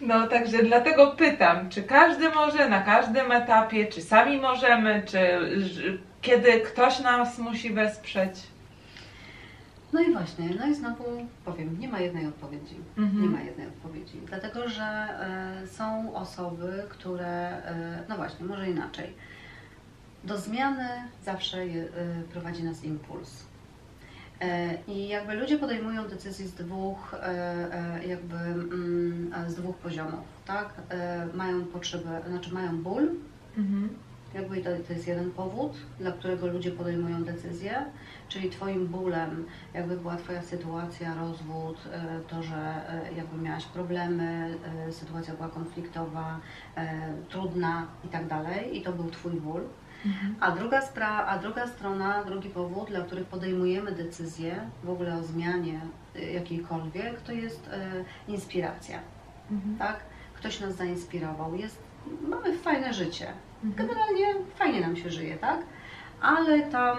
No 0.00 0.28
także 0.28 0.62
dlatego 0.62 1.06
pytam, 1.06 1.70
czy 1.70 1.82
każdy 1.82 2.30
może 2.30 2.68
na 2.68 2.82
każdym 2.82 3.32
etapie, 3.32 3.86
czy 3.86 4.00
sami 4.00 4.40
możemy, 4.40 5.02
czy 5.06 5.18
kiedy 6.22 6.60
ktoś 6.60 7.00
nas 7.00 7.38
musi 7.38 7.70
wesprzeć? 7.70 8.34
No 9.92 10.00
i 10.00 10.12
właśnie, 10.12 10.50
no 10.58 10.66
i 10.66 10.74
znowu 10.74 11.04
powiem, 11.44 11.78
nie 11.80 11.88
ma 11.88 12.00
jednej 12.00 12.26
odpowiedzi. 12.26 12.76
Mhm. 12.96 13.22
Nie 13.22 13.28
ma 13.28 13.40
jednej 13.40 13.66
odpowiedzi. 13.66 14.20
Dlatego, 14.26 14.68
że 14.68 14.82
e, 14.82 15.66
są 15.66 16.14
osoby, 16.14 16.82
które, 16.88 17.28
e, 17.64 18.04
no 18.08 18.16
właśnie, 18.16 18.46
może 18.46 18.70
inaczej. 18.70 19.14
Do 20.24 20.38
zmiany 20.38 20.88
zawsze 21.24 21.62
e, 21.62 21.68
prowadzi 22.32 22.64
nas 22.64 22.84
impuls. 22.84 23.44
I 24.88 25.08
jakby 25.08 25.34
ludzie 25.34 25.58
podejmują 25.58 26.08
decyzje 26.08 26.46
z 26.46 26.54
dwóch, 26.54 27.14
jakby 28.06 28.36
mm, 28.36 29.30
z 29.48 29.54
dwóch 29.54 29.76
poziomów, 29.76 30.24
tak? 30.46 30.74
Mają 31.34 31.64
potrzebę, 31.64 32.22
znaczy 32.28 32.54
mają 32.54 32.82
ból, 32.82 33.08
Mhm. 33.58 33.88
Jakby 34.34 34.56
to, 34.62 34.70
to 34.86 34.92
jest 34.92 35.06
jeden 35.08 35.30
powód, 35.30 35.72
dla 36.00 36.12
którego 36.12 36.46
ludzie 36.46 36.70
podejmują 36.70 37.24
decyzje, 37.24 37.84
czyli 38.28 38.50
Twoim 38.50 38.86
bólem 38.86 39.46
jakby 39.74 39.96
była 39.96 40.16
Twoja 40.16 40.42
sytuacja, 40.42 41.14
rozwód, 41.14 41.76
e, 41.92 42.20
to, 42.28 42.42
że 42.42 42.56
e, 42.56 43.12
jakby 43.16 43.42
miałaś 43.42 43.64
problemy, 43.64 44.54
e, 44.88 44.92
sytuacja 44.92 45.34
była 45.34 45.48
konfliktowa, 45.48 46.40
trudna 47.28 47.86
i 48.04 48.08
tak 48.08 48.26
dalej 48.26 48.78
i 48.78 48.82
to 48.82 48.92
był 48.92 49.10
Twój 49.10 49.32
ból. 49.32 49.60
Mhm. 50.06 50.34
A 50.40 50.50
druga, 50.50 50.80
spra- 50.80 51.24
a 51.26 51.38
druga 51.38 51.66
strona, 51.66 52.24
drugi 52.24 52.48
powód, 52.50 52.88
dla 52.88 53.00
których 53.00 53.26
podejmujemy 53.26 53.92
decyzję 53.92 54.56
w 54.84 54.90
ogóle 54.90 55.14
o 55.18 55.22
zmianie 55.22 55.80
jakiejkolwiek, 56.34 57.20
to 57.20 57.32
jest 57.32 57.70
inspiracja, 58.28 58.98
Mhm. 59.50 59.76
tak? 59.78 59.96
Ktoś 60.34 60.60
nas 60.60 60.76
zainspirował, 60.76 61.54
jest, 61.54 61.78
mamy 62.28 62.58
fajne 62.58 62.94
życie, 62.94 63.32
Mhm. 63.64 63.74
Generalnie 63.88 64.34
fajnie 64.56 64.80
nam 64.80 64.96
się 64.96 65.10
żyje, 65.10 65.36
tak? 65.36 65.60
Ale 66.20 66.62
tam 66.62 66.96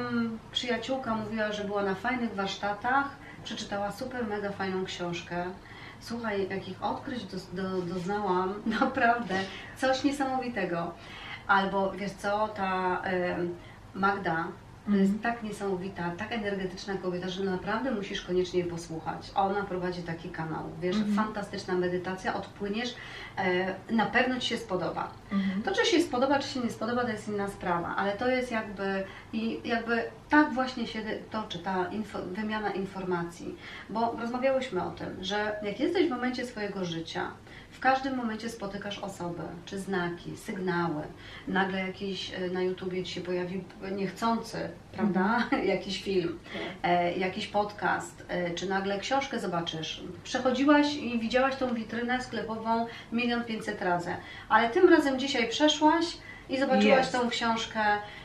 przyjaciółka 0.52 1.16
mówiła, 1.16 1.52
że 1.52 1.64
była 1.64 1.84
na 1.84 1.96
fajnych 1.96 2.36
warsztatach, 2.36 3.10
przeczytała 3.44 3.92
super, 3.92 4.28
mega 4.28 4.52
fajną 4.52 4.86
książkę. 4.86 5.46
Słuchaj, 6.00 6.50
jakich 6.50 6.84
odkryć 6.84 7.24
do, 7.24 7.38
do, 7.64 7.82
doznałam, 7.82 8.54
naprawdę 8.80 9.36
coś 9.78 10.04
niesamowitego. 10.04 10.92
Albo 11.48 11.92
wiesz 11.92 12.12
co, 12.12 12.48
ta 12.48 13.02
em, 13.02 13.56
Magda 13.94 14.48
to 14.86 14.92
jest 14.92 15.14
Mhm. 15.14 15.20
tak 15.34 15.44
niesamowita, 15.44 16.12
tak 16.18 16.32
energetyczna 16.32 16.94
kobieta, 16.98 17.30
że 17.30 17.44
naprawdę 17.44 17.92
musisz 17.92 18.22
koniecznie 18.22 18.60
jej 18.60 18.70
posłuchać. 18.70 19.32
Ona 19.36 19.64
prowadzi 19.64 20.02
taki 20.04 20.30
kanał, 20.30 20.64
wiesz, 20.82 20.96
Mhm. 20.96 21.16
fantastyczna 21.16 21.74
medytacja, 21.74 22.34
odpłyniesz, 22.34 22.96
e, 23.38 23.76
na 23.94 24.06
pewno 24.06 24.40
Ci 24.40 24.48
się 24.50 24.58
spodoba. 24.58 25.12
Mhm. 25.32 25.62
To, 25.64 25.72
czy 25.72 25.86
się 25.86 26.02
spodoba, 26.02 26.40
czy 26.40 26.48
się 26.48 26.60
nie 26.60 26.70
spodoba, 26.70 27.02
to 27.04 27.10
jest 27.10 27.28
inna 27.28 27.48
sprawa, 27.48 27.96
ale 27.96 28.12
to 28.18 28.28
jest 28.30 28.52
jakby, 28.52 29.04
i 29.34 29.60
jakby 29.66 30.04
tak 30.30 30.54
właśnie 30.54 30.88
się 30.88 31.02
toczy 31.32 31.60
ta 31.60 31.86
info, 31.88 32.20
wymiana 32.32 32.70
informacji, 32.72 33.58
bo 33.90 34.16
rozmawiałyśmy 34.22 34.84
o 34.84 34.92
tym, 34.92 35.18
że 35.24 35.56
jak 35.64 35.80
jesteś 35.80 36.08
w 36.08 36.12
momencie 36.12 36.46
swojego 36.46 36.86
życia, 36.86 37.32
każdym 37.84 38.16
momencie 38.18 38.50
spotykasz 38.50 39.00
osoby, 39.00 39.44
czy 39.66 39.80
znaki, 39.80 40.38
sygnały, 40.38 41.02
nagle 41.48 41.88
jakiś 41.88 42.34
e, 42.34 42.50
na 42.50 42.62
YouTubie 42.62 43.04
Ci 43.04 43.14
się 43.14 43.22
pojawi 43.22 43.64
niechcący, 43.92 44.58
prawda, 44.92 45.44
jakiś 45.76 46.04
film, 46.04 46.40
e, 46.84 47.14
jakiś 47.18 47.48
podcast, 47.48 48.26
e, 48.28 48.52
czy 48.52 48.70
nagle 48.70 49.00
książkę 49.00 49.40
zobaczysz. 49.40 50.04
Przechodziłaś 50.24 50.96
i 50.96 51.20
widziałaś 51.20 51.56
tą 51.56 51.74
witrynę 51.74 52.22
sklepową 52.24 52.88
milion 53.12 53.44
pięćset 53.44 53.82
razy, 53.82 54.16
ale 54.50 54.70
tym 54.70 54.90
razem 54.90 55.20
dzisiaj 55.20 55.50
przeszłaś 55.50 56.06
i 56.50 56.60
zobaczyłaś 56.60 56.98
Jest. 57.00 57.12
tą 57.12 57.30
książkę, 57.30 57.80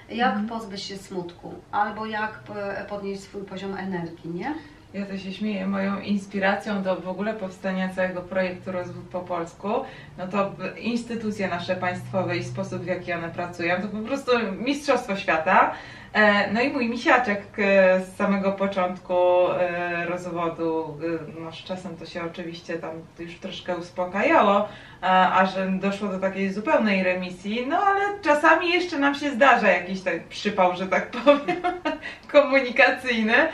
jak 0.08 0.28
Mhm. 0.30 0.48
pozbyć 0.48 0.82
się 0.82 0.96
smutku, 0.96 1.54
albo 1.72 2.06
jak 2.06 2.40
e, 2.56 2.84
podnieść 2.88 3.22
swój 3.22 3.42
poziom 3.42 3.76
energii, 3.76 4.30
nie? 4.30 4.54
Ja 4.94 5.06
to 5.06 5.18
się 5.18 5.32
śmieję, 5.32 5.66
moją 5.66 6.00
inspiracją 6.00 6.82
do 6.82 6.96
w 6.96 7.08
ogóle 7.08 7.34
powstania 7.34 7.88
całego 7.88 8.20
projektu 8.20 8.72
Rozwód 8.72 9.04
po 9.12 9.20
polsku, 9.20 9.68
no 10.18 10.28
to 10.28 10.52
instytucje 10.78 11.48
nasze 11.48 11.76
państwowe 11.76 12.36
i 12.36 12.44
sposób 12.44 12.82
w 12.82 12.86
jaki 12.86 13.12
one 13.12 13.30
pracują, 13.30 13.82
to 13.82 13.88
po 13.88 13.98
prostu 13.98 14.32
mistrzostwo 14.60 15.16
świata. 15.16 15.74
E, 16.12 16.52
No 16.52 16.60
i 16.60 16.70
mój 16.70 16.88
misiaczek 16.88 17.42
e, 17.58 18.00
z 18.00 18.16
samego 18.16 18.52
początku 18.52 19.14
e, 19.50 20.06
rozwodu, 20.06 20.98
no 21.40 21.52
z 21.52 21.56
czasem 21.56 21.96
to 21.96 22.06
się 22.06 22.22
oczywiście 22.22 22.78
tam 22.78 22.90
już 23.18 23.38
troszkę 23.38 23.76
uspokajało, 23.76 24.68
a 25.02 25.46
że 25.46 25.66
doszło 25.66 26.08
do 26.08 26.18
takiej 26.18 26.52
zupełnej 26.52 27.02
remisji, 27.02 27.66
no 27.66 27.78
ale 27.78 28.00
czasami 28.22 28.70
jeszcze 28.70 28.98
nam 28.98 29.14
się 29.14 29.30
zdarza 29.30 29.68
jakiś 29.68 30.00
tak 30.00 30.24
przypał, 30.24 30.76
że 30.76 30.86
tak 30.86 31.10
powiem, 31.10 31.62
komunikacyjny. 32.32 33.48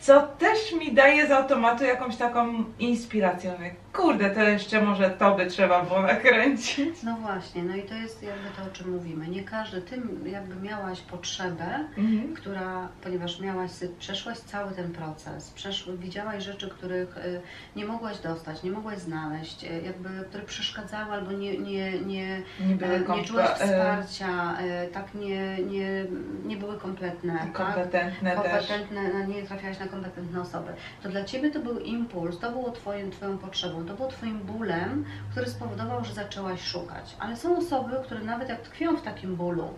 E, 0.00 0.04
Co 0.04 0.20
też 0.26 0.72
mi 0.80 0.92
daje 0.94 1.26
z 1.26 1.30
automatu 1.30 1.84
jakąś 1.84 2.16
taką 2.16 2.64
inspirację. 2.78 3.52
Mówię, 3.52 3.74
kurde, 3.92 4.30
to 4.30 4.42
jeszcze 4.42 4.82
może 4.82 5.10
to 5.10 5.34
by 5.36 5.46
trzeba 5.46 5.82
było 5.82 6.02
nakręcić. 6.02 7.02
No 7.02 7.16
właśnie, 7.16 7.62
no 7.62 7.76
i 7.76 7.82
to 7.82 7.94
jest 7.94 8.22
jakby 8.22 8.48
to, 8.56 8.62
o 8.62 8.72
czym 8.72 8.90
mówimy. 8.90 9.28
Nie 9.28 9.44
każdy, 9.44 9.82
ty 9.82 10.00
jakby 10.24 10.68
miałaś 10.68 11.00
potrzebę, 11.00 11.84
Mhm. 11.98 12.34
która, 12.34 12.88
ponieważ 13.02 13.40
miałaś, 13.40 13.70
przeszłaś 13.98 14.38
cały 14.38 14.72
ten 14.72 14.92
proces, 14.92 15.50
przesz, 15.50 15.90
widziałaś 15.98 16.44
rzeczy, 16.44 16.68
których 16.68 17.16
y, 17.16 17.40
nie 17.76 17.84
mogłaś 17.84 18.18
dostać, 18.18 18.62
nie 18.62 18.70
mogłaś 18.70 18.98
znaleźć, 18.98 19.64
y, 19.64 19.82
jakby, 19.84 20.08
które 20.28 20.42
przeszkadzały 20.44 21.12
albo 21.12 21.32
nie, 21.32 21.58
nie, 21.58 21.92
nie, 22.00 22.42
Nie 22.60 22.86
e, 22.86 23.16
nie 23.16 23.24
czułaś 23.24 23.50
e, 23.50 23.54
wsparcia, 23.54 24.58
e, 24.60 24.86
tak 24.88 25.14
nie, 25.14 25.58
nie, 25.58 26.04
nie 26.44 26.56
były 26.56 26.78
kompletne, 26.78 27.38
tak? 27.38 27.52
kompetentne 27.52 28.30
też. 28.30 28.42
kompetentne, 28.68 29.00
no, 29.14 29.26
nie 29.34 29.42
trafiałaś 29.42 29.78
na 29.78 29.86
kompetentne 29.90 30.40
osoby. 30.40 30.72
To 31.02 31.08
dla 31.08 31.24
Ciebie 31.24 31.50
to 31.50 31.60
był 31.60 31.78
impuls, 31.78 32.38
to 32.38 32.50
było 32.52 32.70
twoim, 32.70 33.10
Twoją 33.10 33.38
potrzebą, 33.38 33.84
to 33.86 33.94
było 33.94 34.08
Twoim 34.08 34.38
bólem, 34.38 35.04
który 35.30 35.46
spowodował, 35.46 36.04
że 36.04 36.14
zaczęłaś 36.14 36.60
szukać. 36.62 37.16
Ale 37.18 37.36
są 37.36 37.56
osoby, 37.58 37.96
które 38.04 38.20
nawet 38.24 38.48
jak 38.48 38.60
tkwią 38.60 38.96
w 38.96 39.02
takim 39.02 39.36
bólu, 39.36 39.68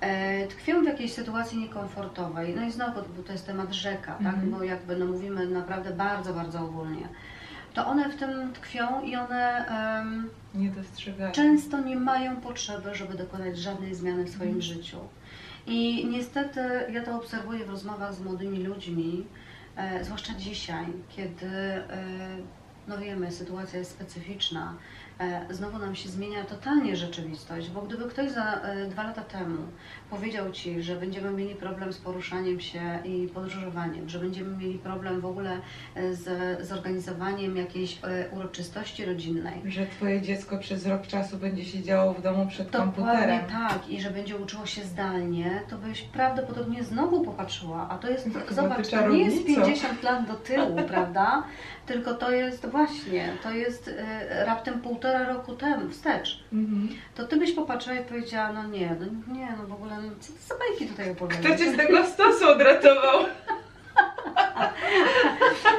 e, 0.00 0.46
tkwią 0.46 0.82
w 0.82 0.86
jakiejś 0.86 1.12
sytuacji 1.12 1.58
niekomfortowej, 1.58 2.54
no 2.56 2.62
i 2.64 2.72
znowu 2.72 3.00
to 3.26 3.32
jest 3.32 3.46
temat 3.46 3.72
rzeka, 3.72 4.12
tak? 4.12 4.26
Mhm. 4.34 4.50
bo 4.50 4.62
jakby 4.62 4.96
no, 4.96 5.06
mówimy 5.06 5.46
naprawdę 5.46 5.90
bardzo, 5.90 6.34
bardzo 6.34 6.60
ogólnie. 6.60 7.08
to 7.74 7.86
one 7.86 8.08
w 8.08 8.16
tym 8.16 8.52
tkwią 8.52 9.02
i 9.02 9.16
one 9.16 9.66
em, 10.00 10.30
Nie 10.54 10.70
często 11.32 11.80
nie 11.80 11.96
mają 11.96 12.36
potrzeby, 12.36 12.94
żeby 12.94 13.14
dokonać 13.14 13.58
żadnej 13.58 13.94
zmiany 13.94 14.24
w 14.24 14.30
swoim 14.30 14.48
Mhm. 14.56 14.62
życiu. 14.62 14.96
I 15.66 16.06
niestety 16.06 16.60
ja 16.92 17.02
to 17.04 17.16
obserwuję 17.16 17.64
w 17.64 17.70
rozmowach 17.70 18.14
z 18.14 18.20
młodymi 18.20 18.58
ludźmi, 18.58 19.26
e, 19.76 20.04
zwłaszcza 20.04 20.34
dzisiaj, 20.34 20.86
kiedy, 21.08 21.46
e, 21.46 22.36
no 22.88 22.98
wiemy, 22.98 23.32
sytuacja 23.32 23.78
jest 23.78 23.90
specyficzna. 23.90 24.74
E, 25.18 25.46
znowu 25.50 25.78
nam 25.78 25.94
się 25.94 26.08
zmienia 26.08 26.44
totalnie 26.44 26.96
rzeczywistość, 26.96 27.70
bo 27.70 27.82
gdyby 27.82 28.04
ktoś 28.04 28.30
za 28.30 28.54
e, 28.54 28.86
dwa 28.88 29.02
lata 29.02 29.22
temu 29.22 29.58
powiedział 30.14 30.52
Ci, 30.52 30.82
że 30.82 30.96
będziemy 30.96 31.30
mieli 31.30 31.54
problem 31.54 31.92
z 31.92 31.98
poruszaniem 31.98 32.60
się 32.60 32.98
i 33.04 33.28
podróżowaniem, 33.34 34.08
że 34.08 34.18
będziemy 34.18 34.56
mieli 34.56 34.78
problem 34.78 35.20
w 35.20 35.26
ogóle 35.26 35.58
e, 35.94 36.14
z 36.14 36.66
zorganizowaniem 36.68 37.56
jakiejś 37.56 37.98
e, 38.02 38.30
uroczystości 38.30 39.04
rodzinnej, 39.04 39.54
Że 39.66 39.86
twoje 39.86 40.22
dziecko 40.22 40.58
przez 40.58 40.86
rok 40.86 41.06
czasu 41.06 41.36
będzie 41.36 41.64
siedziało 41.64 42.14
w 42.14 42.22
domu 42.22 42.46
przed 42.46 42.70
Dokładnie 42.70 42.92
komputerem. 42.94 43.40
tak, 43.50 43.88
i 43.88 44.00
że 44.00 44.10
będzie 44.10 44.36
uczyło 44.36 44.66
się 44.66 44.84
zdalnie, 44.84 45.60
to 45.68 45.78
byś 45.78 46.02
prawdopodobnie 46.02 46.84
znowu 46.84 47.24
popatrzyła. 47.24 47.88
A 47.90 47.98
to 47.98 48.08
jest, 48.10 48.24
Chyba 48.24 48.40
ty 48.40 48.54
zobacz, 48.54 48.88
to 48.88 49.08
nie 49.08 49.24
jest 49.24 49.36
czarownicą. 49.36 49.62
50 49.62 50.02
lat 50.02 50.26
do 50.26 50.34
tyłu, 50.34 50.76
prawda? 50.88 51.42
Tylko 51.86 52.14
to 52.14 52.30
jest 52.30 52.66
właśnie, 52.66 53.28
to 53.42 53.50
jest 53.50 53.88
e, 53.98 54.44
raptem 54.44 54.80
półtora 54.80 55.28
roku 55.28 55.54
temu, 55.54 55.90
wstecz. 55.90 56.44
Mhm. 56.52 56.88
To 57.14 57.24
ty 57.24 57.36
byś 57.36 57.52
popatrzyła 57.52 57.96
i 57.96 58.04
powiedziała, 58.04 58.52
no 58.52 58.66
nie, 58.66 58.96
no 59.00 59.34
nie, 59.34 59.48
no 59.60 59.66
w 59.66 59.72
ogóle, 59.72 59.96
no, 60.02 60.03
co 60.20 60.32
ty 60.32 60.38
za 60.38 60.54
bajki 60.58 60.86
tutaj 60.86 61.10
opowiadasz? 61.10 61.46
Kto 61.46 61.58
cię 61.58 61.72
z 61.72 61.76
tego 61.76 62.06
stosu 62.06 62.48
odratował? 62.48 63.24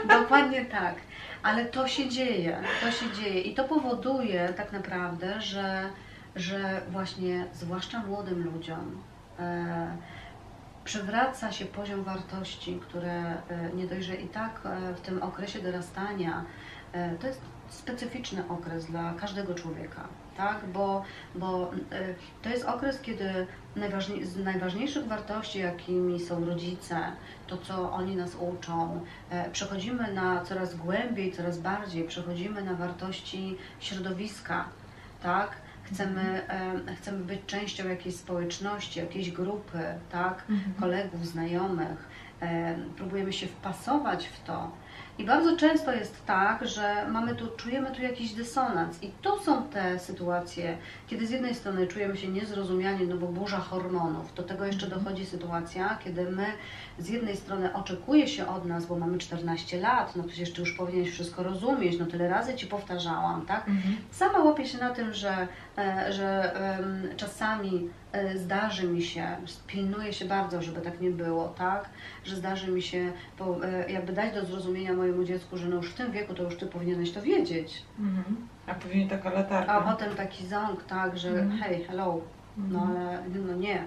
Dokładnie 0.22 0.66
tak. 0.66 0.96
Ale 1.44 1.66
to 1.66 1.88
się 1.88 2.10
dzieje, 2.10 2.64
to 2.82 2.92
się 2.92 3.12
dzieje 3.12 3.42
i 3.42 3.56
to 3.56 3.64
powoduje 3.64 4.54
tak 4.58 4.72
naprawdę, 4.72 5.42
że, 5.42 5.90
że 6.36 6.82
właśnie 6.92 7.46
zwłaszcza 7.54 8.00
młodym 8.00 8.44
ludziom 8.44 9.02
e, 9.40 9.98
przywraca 10.86 11.52
się 11.52 11.66
poziom 11.66 12.04
wartości, 12.04 12.80
które 12.82 13.12
e, 13.12 13.38
nie 13.76 13.88
dość, 13.88 14.06
że 14.06 14.16
i 14.16 14.28
tak 14.28 14.62
e, 14.66 14.94
w 14.94 15.02
tym 15.02 15.24
okresie 15.24 15.62
dorastania 15.62 16.46
e, 16.94 17.16
to 17.16 17.28
jest 17.28 17.42
specyficzny 17.70 18.44
okres 18.50 18.86
dla 18.86 19.14
każdego 19.14 19.54
człowieka, 19.54 20.08
tak? 20.38 20.66
Bo, 20.74 21.04
bo 21.36 21.72
e, 21.92 22.14
to 22.42 22.50
jest 22.50 22.66
okres, 22.66 23.02
kiedy 23.02 23.48
najważniej, 23.76 24.26
z 24.26 24.38
najważniejszych 24.38 25.08
wartości, 25.08 25.60
jakimi 25.60 26.20
są 26.20 26.46
rodzice, 26.46 26.98
to 27.48 27.58
co 27.58 27.92
oni 27.92 28.16
nas 28.16 28.36
uczą, 28.40 29.02
e, 29.30 29.50
przechodzimy 29.50 30.14
na 30.14 30.42
coraz 30.46 30.76
głębiej, 30.76 31.32
coraz 31.32 31.58
bardziej, 31.58 32.08
przechodzimy 32.08 32.64
na 32.64 32.74
wartości 32.74 33.58
środowiska, 33.80 34.66
tak? 35.24 35.52
Chcemy, 35.84 36.48
e, 36.50 36.96
chcemy 36.96 37.24
być 37.24 37.40
częścią 37.46 37.88
jakiejś 37.88 38.16
społeczności, 38.16 39.00
jakiejś 39.00 39.32
grupy, 39.32 39.80
tak? 40.12 40.44
Mhm. 40.50 40.74
kolegów, 40.80 41.28
znajomych, 41.28 42.10
e, 42.42 42.76
próbujemy 42.98 43.34
się 43.34 43.48
wpasować 43.48 44.28
w 44.28 44.44
to. 44.44 44.72
I 45.18 45.24
bardzo 45.24 45.58
często 45.58 45.92
jest 45.94 46.26
tak, 46.26 46.68
że 46.68 47.06
mamy 47.12 47.36
tu, 47.36 47.48
czujemy 47.48 47.92
tu 47.92 48.02
jakiś 48.02 48.34
dysonans. 48.34 49.04
I 49.04 49.12
to 49.22 49.40
są 49.40 49.64
te 49.64 50.00
sytuacje, 50.00 50.78
kiedy 51.08 51.28
z 51.28 51.30
jednej 51.30 51.56
strony 51.56 51.88
czujemy 51.88 52.18
się 52.18 52.28
niezrozumiani, 52.28 53.08
no 53.08 53.18
bo 53.18 53.28
burza 53.28 53.60
hormonów. 53.60 54.34
Do 54.34 54.44
tego 54.44 54.66
jeszcze 54.66 54.88
dochodzi 54.88 55.26
sytuacja, 55.26 56.00
kiedy 56.04 56.32
my 56.32 56.46
z 57.00 57.10
jednej 57.10 57.38
strony 57.38 57.74
oczekuje 57.74 58.28
się 58.28 58.48
od 58.48 58.66
nas, 58.66 58.86
bo 58.86 58.96
mamy 58.96 59.18
14 59.18 59.80
lat, 59.80 60.16
no 60.16 60.24
przecież 60.24 60.54
ty 60.54 60.62
już 60.62 60.74
powinieneś 60.74 61.12
wszystko 61.12 61.44
rozumieć, 61.44 62.00
no 62.00 62.06
tyle 62.06 62.30
razy 62.30 62.56
ci 62.56 62.68
powtarzałam, 62.68 63.46
tak? 63.46 63.68
Mhm. 63.68 63.98
Sama 64.12 64.40
łapię 64.40 64.66
się 64.66 64.78
na 64.78 64.90
tym, 64.90 65.14
że, 65.14 65.48
e, 65.78 66.14
że 66.14 66.54
czasami 67.18 67.90
e, 68.12 68.38
zdarzy 68.38 68.88
mi 68.88 69.04
się, 69.04 69.28
pilnuję 69.68 70.14
się 70.14 70.26
bardzo, 70.26 70.62
żeby 70.62 70.82
tak 70.82 71.02
nie 71.02 71.12
było, 71.12 71.48
tak? 71.48 71.90
Że 72.24 72.36
zdarzy 72.36 72.72
mi 72.72 72.82
się 72.82 73.12
e, 73.64 73.92
jakby 73.92 74.14
dać 74.14 74.34
do 74.34 74.46
zrozumienia 74.46 74.94
mojemu 74.94 75.24
dziecku, 75.24 75.58
że 75.58 75.68
no 75.68 75.76
już 75.76 75.92
w 75.92 75.94
tym 75.94 76.12
wieku 76.12 76.34
to 76.34 76.44
już 76.44 76.58
ty 76.58 76.66
powinieneś 76.66 77.12
to 77.12 77.22
wiedzieć. 77.22 77.82
Mhm. 78.00 78.48
A 78.68 78.74
później 78.74 79.08
taka 79.08 79.30
latarka. 79.30 79.72
A 79.74 79.92
potem 79.92 80.16
taki 80.16 80.48
ząg, 80.48 80.84
tak, 80.84 81.18
że 81.18 81.30
Mhm. 81.30 81.50
hej, 81.52 81.84
hello, 81.84 82.22
no 82.58 82.80
Mhm. 82.80 82.98
ale 82.98 83.20
no 83.48 83.54
nie. 83.56 83.84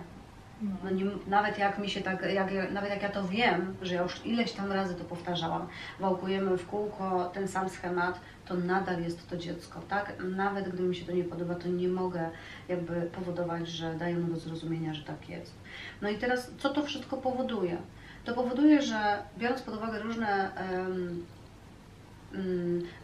No. 0.62 0.70
No 0.84 0.90
nie, 0.90 1.04
nawet 1.26 1.58
jak 1.58 1.78
mi 1.78 1.90
się 1.90 2.00
tak, 2.00 2.22
jak, 2.34 2.52
ja- 2.52 2.70
nawet 2.70 2.90
jak 2.90 3.02
ja 3.02 3.08
to 3.08 3.24
wiem, 3.28 3.74
że 3.82 3.94
ja 3.94 4.02
już 4.02 4.26
ileś 4.26 4.52
tam 4.52 4.72
razy 4.72 4.94
to 4.94 5.04
powtarzałam, 5.04 5.66
wałkujemy 6.00 6.56
w 6.58 6.66
kółko 6.66 7.30
ten 7.34 7.48
sam 7.48 7.68
schemat, 7.68 8.20
to 8.46 8.54
nadal 8.54 9.02
jest 9.02 9.30
to 9.30 9.36
dziecko, 9.36 9.80
tak? 9.88 10.12
Nawet 10.36 10.68
gdy 10.68 10.82
mi 10.82 10.96
się 10.96 11.04
to 11.06 11.12
nie 11.12 11.24
podoba, 11.24 11.54
to 11.54 11.68
nie 11.68 11.88
mogę 11.88 12.30
jakby 12.68 13.02
powodować, 13.02 13.68
że 13.68 13.94
daję 13.94 14.16
mu 14.16 14.34
do 14.34 14.40
zrozumienia, 14.40 14.94
że 14.94 15.02
tak 15.04 15.28
jest. 15.28 15.54
No 16.02 16.08
i 16.08 16.18
teraz, 16.18 16.50
co 16.58 16.68
to 16.70 16.82
wszystko 16.82 17.16
powoduje? 17.16 17.76
To 18.24 18.34
powoduje, 18.34 18.82
że 18.82 19.18
biorąc 19.38 19.62
pod 19.62 19.76
uwagę 19.76 19.98
różne, 19.98 20.54
mm, 20.56 21.24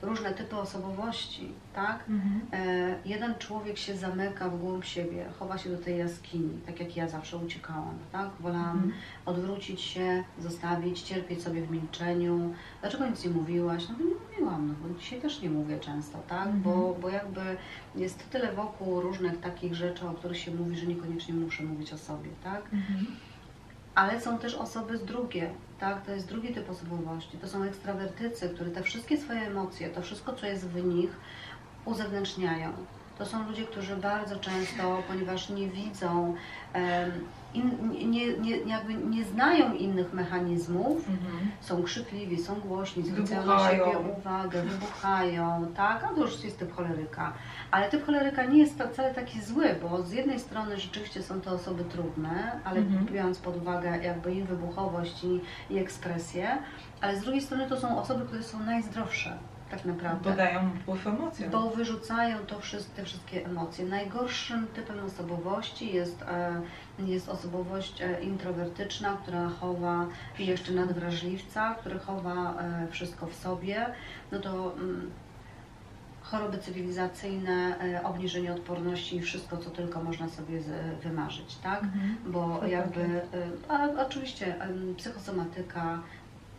różne 0.02 0.34
typy 0.34 0.56
osobowości, 0.56 1.52
tak? 1.74 2.05
Mhm. 2.09 2.40
E, 2.52 2.94
jeden 3.05 3.34
człowiek 3.38 3.78
się 3.78 3.96
zamyka 3.96 4.48
w 4.48 4.59
głąb 4.60 4.84
siebie, 4.84 5.24
chowa 5.38 5.59
się 5.59 5.70
do 5.70 5.78
tej 5.78 5.98
jaskini, 5.98 6.59
tak 6.66 6.80
jak 6.80 6.96
ja 6.96 7.09
zawsze 7.09 7.36
uciekałam, 7.36 7.98
tak? 8.12 8.28
Wolałam 8.40 8.76
Mhm. 8.76 8.92
odwrócić 9.26 9.80
się, 9.80 10.24
zostawić, 10.40 11.02
cierpieć 11.02 11.42
sobie 11.42 11.62
w 11.62 11.70
milczeniu. 11.70 12.55
Dlaczego 12.80 13.06
nic 13.06 13.24
nie 13.24 13.30
mówiłaś? 13.30 13.88
No 13.88 13.94
bo 13.98 14.05
nie 14.05 14.14
mówiłam, 14.30 14.68
no 14.68 14.74
bo 14.88 14.98
dzisiaj 15.01 15.20
też 15.20 15.42
nie 15.42 15.51
mówię 15.51 15.80
często, 15.80 16.18
tak? 16.28 16.46
Mhm. 16.46 16.62
Bo, 16.62 16.96
bo 17.02 17.09
jakby 17.09 17.40
jest 17.96 18.30
tyle 18.30 18.52
wokół 18.52 19.01
różnych 19.01 19.40
takich 19.40 19.74
rzeczy, 19.74 20.06
o 20.09 20.14
których 20.14 20.38
się 20.38 20.55
mówi, 20.55 20.76
że 20.76 20.86
niekoniecznie 20.86 21.34
muszę 21.34 21.62
mówić 21.62 21.92
o 21.92 21.98
sobie, 21.98 22.30
tak? 22.44 22.62
Ale 23.94 24.20
są 24.20 24.38
też 24.38 24.54
osoby 24.54 24.98
z 24.98 25.04
drugie, 25.04 25.50
tak? 25.80 26.06
To 26.06 26.12
jest 26.12 26.28
drugi 26.28 26.54
typ 26.54 26.70
osobowości. 26.70 27.38
To 27.38 27.48
są 27.48 27.62
ekstrawertycy, 27.62 28.48
które 28.48 28.70
te 28.70 28.82
wszystkie 28.82 29.16
swoje 29.16 29.40
emocje, 29.40 29.90
to 29.90 30.02
wszystko, 30.02 30.32
co 30.32 30.46
jest 30.46 30.68
w 30.68 30.84
nich, 30.84 31.10
uzewnętrzniają. 31.84 32.72
To 33.18 33.26
są 33.26 33.48
ludzie, 33.48 33.64
którzy 33.64 33.96
bardzo 33.96 34.36
często, 34.36 35.02
ponieważ 35.08 35.48
nie 35.48 35.68
widzą, 35.68 36.34
in, 37.55 37.70
nie, 38.10 38.36
nie, 38.39 38.56
jakby 38.56 38.94
nie 38.94 39.24
znają 39.24 39.72
innych 39.74 40.12
mechanizmów, 40.12 41.09
Mhm. 41.09 41.51
są 41.60 41.82
krzypliwi, 41.82 42.39
są 42.43 42.55
głośni, 42.55 43.02
zwracają 43.02 43.47
na 43.47 43.70
siebie 43.70 43.98
uwagę, 44.18 44.62
wybuchają, 44.62 45.66
tak? 45.76 46.05
A 46.05 46.09
to 46.09 46.20
już 46.20 46.44
jest 46.44 46.59
typ 46.59 46.72
choleryka. 46.76 47.32
Ale 47.70 47.89
typ 47.90 48.06
choleryka 48.06 48.44
nie 48.44 48.59
jest 48.59 48.82
wcale 48.93 49.14
taki 49.14 49.40
zły, 49.43 49.74
bo 49.82 50.02
z 50.02 50.12
jednej 50.12 50.40
strony 50.40 50.76
rzeczywiście 50.81 51.22
są 51.22 51.40
to 51.40 51.51
osoby 51.51 51.85
trudne, 51.85 52.60
ale 52.64 52.81
Mhm. 52.81 53.06
biorąc 53.06 53.39
pod 53.39 53.56
uwagę 53.56 53.98
jakby 54.02 54.35
ich 54.35 54.47
wybuchowość 54.47 55.24
i, 55.24 55.40
i 55.74 55.78
ekspresję, 55.78 56.48
ale 57.01 57.16
z 57.16 57.20
drugiej 57.22 57.40
strony 57.43 57.68
to 57.68 57.76
są 57.81 57.98
osoby, 57.98 58.24
które 58.26 58.43
są 58.43 58.60
najzdrowsze 58.60 59.39
tak 59.70 59.85
naprawdę. 59.85 60.31
Bo 60.31 60.36
dają 60.36 60.70
wpływ 60.82 61.06
emocjom. 61.06 61.51
Bo 61.51 61.70
wyrzucają 61.70 62.39
to 62.39 62.59
wszystkie, 62.60 62.97
te 62.97 63.05
wszystkie 63.05 63.47
emocje. 63.47 63.85
Najgorszym 63.86 64.66
typem 64.66 65.05
osobowości 65.05 65.94
jest, 65.94 66.22
e, 66.22 66.60
jest 66.98 67.28
osobowość 67.28 68.02
e, 68.02 68.22
introwertyczna, 68.22 69.16
która 69.22 69.48
chowa 69.48 70.06
jeszcze 70.38 70.72
nadwrażliwca, 70.72 71.74
który 71.74 71.98
chowa 71.98 72.54
e, 72.62 72.88
wszystko 72.90 73.26
w 73.26 73.34
sobie. 73.34 73.86
No 74.32 74.38
to 74.40 74.72
mm, 74.76 75.10
choroby 76.22 76.58
cywilizacyjne, 76.58 77.78
e, 77.80 78.02
obniżenie 78.02 78.52
odporności 78.52 79.16
i 79.16 79.20
wszystko, 79.20 79.56
co 79.56 79.70
tylko 79.70 80.02
można 80.02 80.28
sobie 80.28 80.60
wymarzyć, 81.02 81.56
tak? 81.56 81.82
Mhm. 81.82 82.16
Bo 82.26 82.66
jakby, 82.66 83.20
a 83.68 83.88
oczywiście 84.06 84.54
psychosomatyka, 84.96 86.02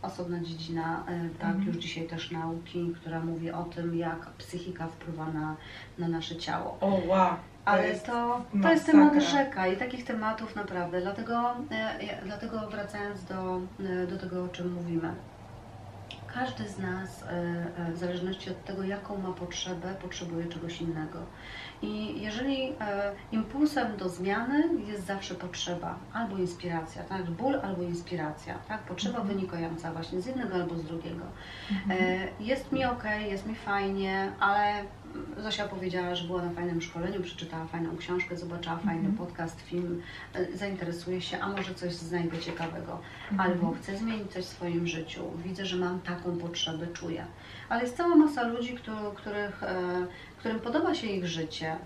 osobna 0.02 0.40
dziedzina, 0.40 1.04
tak, 1.40 1.48
Mhm. 1.50 1.66
już 1.66 1.76
dzisiaj 1.76 2.06
też 2.06 2.30
nauki, 2.30 2.92
która 2.96 3.20
mówi 3.20 3.50
o 3.50 3.64
tym, 3.64 3.96
jak 3.98 4.26
psychika 4.38 4.86
wpływa 4.86 5.26
na, 5.32 5.56
na 5.98 6.08
nasze 6.08 6.36
ciało. 6.36 6.78
O, 6.80 7.00
wow. 7.06 7.34
Ale 7.66 7.88
jest 7.88 8.06
to, 8.06 8.40
to 8.62 8.70
jest 8.70 8.86
temat 8.86 9.22
rzeka 9.22 9.66
i 9.66 9.76
takich 9.76 10.04
tematów 10.04 10.56
naprawdę. 10.56 11.00
Dlatego, 11.00 11.56
e, 11.70 12.24
dlatego 12.24 12.68
wracając 12.70 13.24
do, 13.24 13.60
e, 13.80 14.06
do 14.06 14.18
tego, 14.18 14.44
o 14.44 14.48
czym 14.48 14.72
mówimy. 14.72 15.14
Każdy 16.34 16.68
z 16.68 16.78
nas, 16.78 17.22
e, 17.22 17.92
w 17.92 17.98
zależności 17.98 18.50
od 18.50 18.64
tego, 18.64 18.82
jaką 18.82 19.18
ma 19.18 19.32
potrzebę, 19.32 19.94
potrzebuje 20.02 20.46
czegoś 20.46 20.80
innego. 20.80 21.18
I 21.82 22.22
jeżeli 22.22 22.72
impulsem 23.32 23.96
do 23.96 24.08
zmiany 24.08 24.64
jest 24.86 25.06
zawsze 25.06 25.34
potrzeba, 25.34 25.98
albo 26.12 26.36
inspiracja, 26.36 27.02
tak? 27.02 27.30
ból 27.30 27.60
albo 27.62 27.82
inspiracja, 27.82 28.54
tak? 28.68 28.82
potrzeba 28.82 29.18
Mhm. 29.18 29.36
wynikająca 29.36 29.92
właśnie 29.92 30.20
z 30.20 30.26
jednego 30.26 30.54
albo 30.54 30.74
z 30.74 30.84
drugiego. 30.84 31.24
Mhm. 31.70 32.28
Jest 32.40 32.72
mi 32.72 32.84
ok, 32.84 33.04
jest 33.30 33.46
mi 33.46 33.54
fajnie, 33.54 34.32
ale 34.40 34.84
Zosia 35.38 35.68
powiedziała, 35.68 36.14
że 36.14 36.26
była 36.26 36.42
na 36.42 36.50
fajnym 36.50 36.80
szkoleniu, 36.82 37.22
przeczytała 37.22 37.66
fajną 37.66 37.96
książkę, 37.96 38.36
zobaczyła 38.36 38.76
fajny 38.76 39.08
Mhm. 39.08 39.16
podcast, 39.16 39.60
film, 39.60 40.02
e, 40.34 40.56
zainteresuje 40.56 41.20
się, 41.20 41.38
a 41.40 41.48
może 41.48 41.74
coś 41.74 41.92
znajdę 41.94 42.38
ciekawego. 42.38 43.00
Mhm. 43.30 43.40
Albo 43.50 43.72
chcę 43.72 43.96
zmienić 43.96 44.32
coś 44.32 44.44
w 44.44 44.48
swoim 44.48 44.86
życiu, 44.86 45.22
widzę, 45.44 45.66
że 45.66 45.76
mam 45.76 46.00
taką 46.00 46.36
potrzebę, 46.38 46.86
czuję. 46.86 47.24
Ale 47.68 47.82
jest 47.82 47.96
cała 47.96 48.16
masa 48.16 48.42
ludzi, 48.48 48.74
któ- 48.74 49.12
których, 49.14 49.62
e, 49.62 50.06
którym 50.38 50.60
podoba 50.60 50.94
się 50.94 51.06
ich 51.06 51.26
życie, 51.26 51.76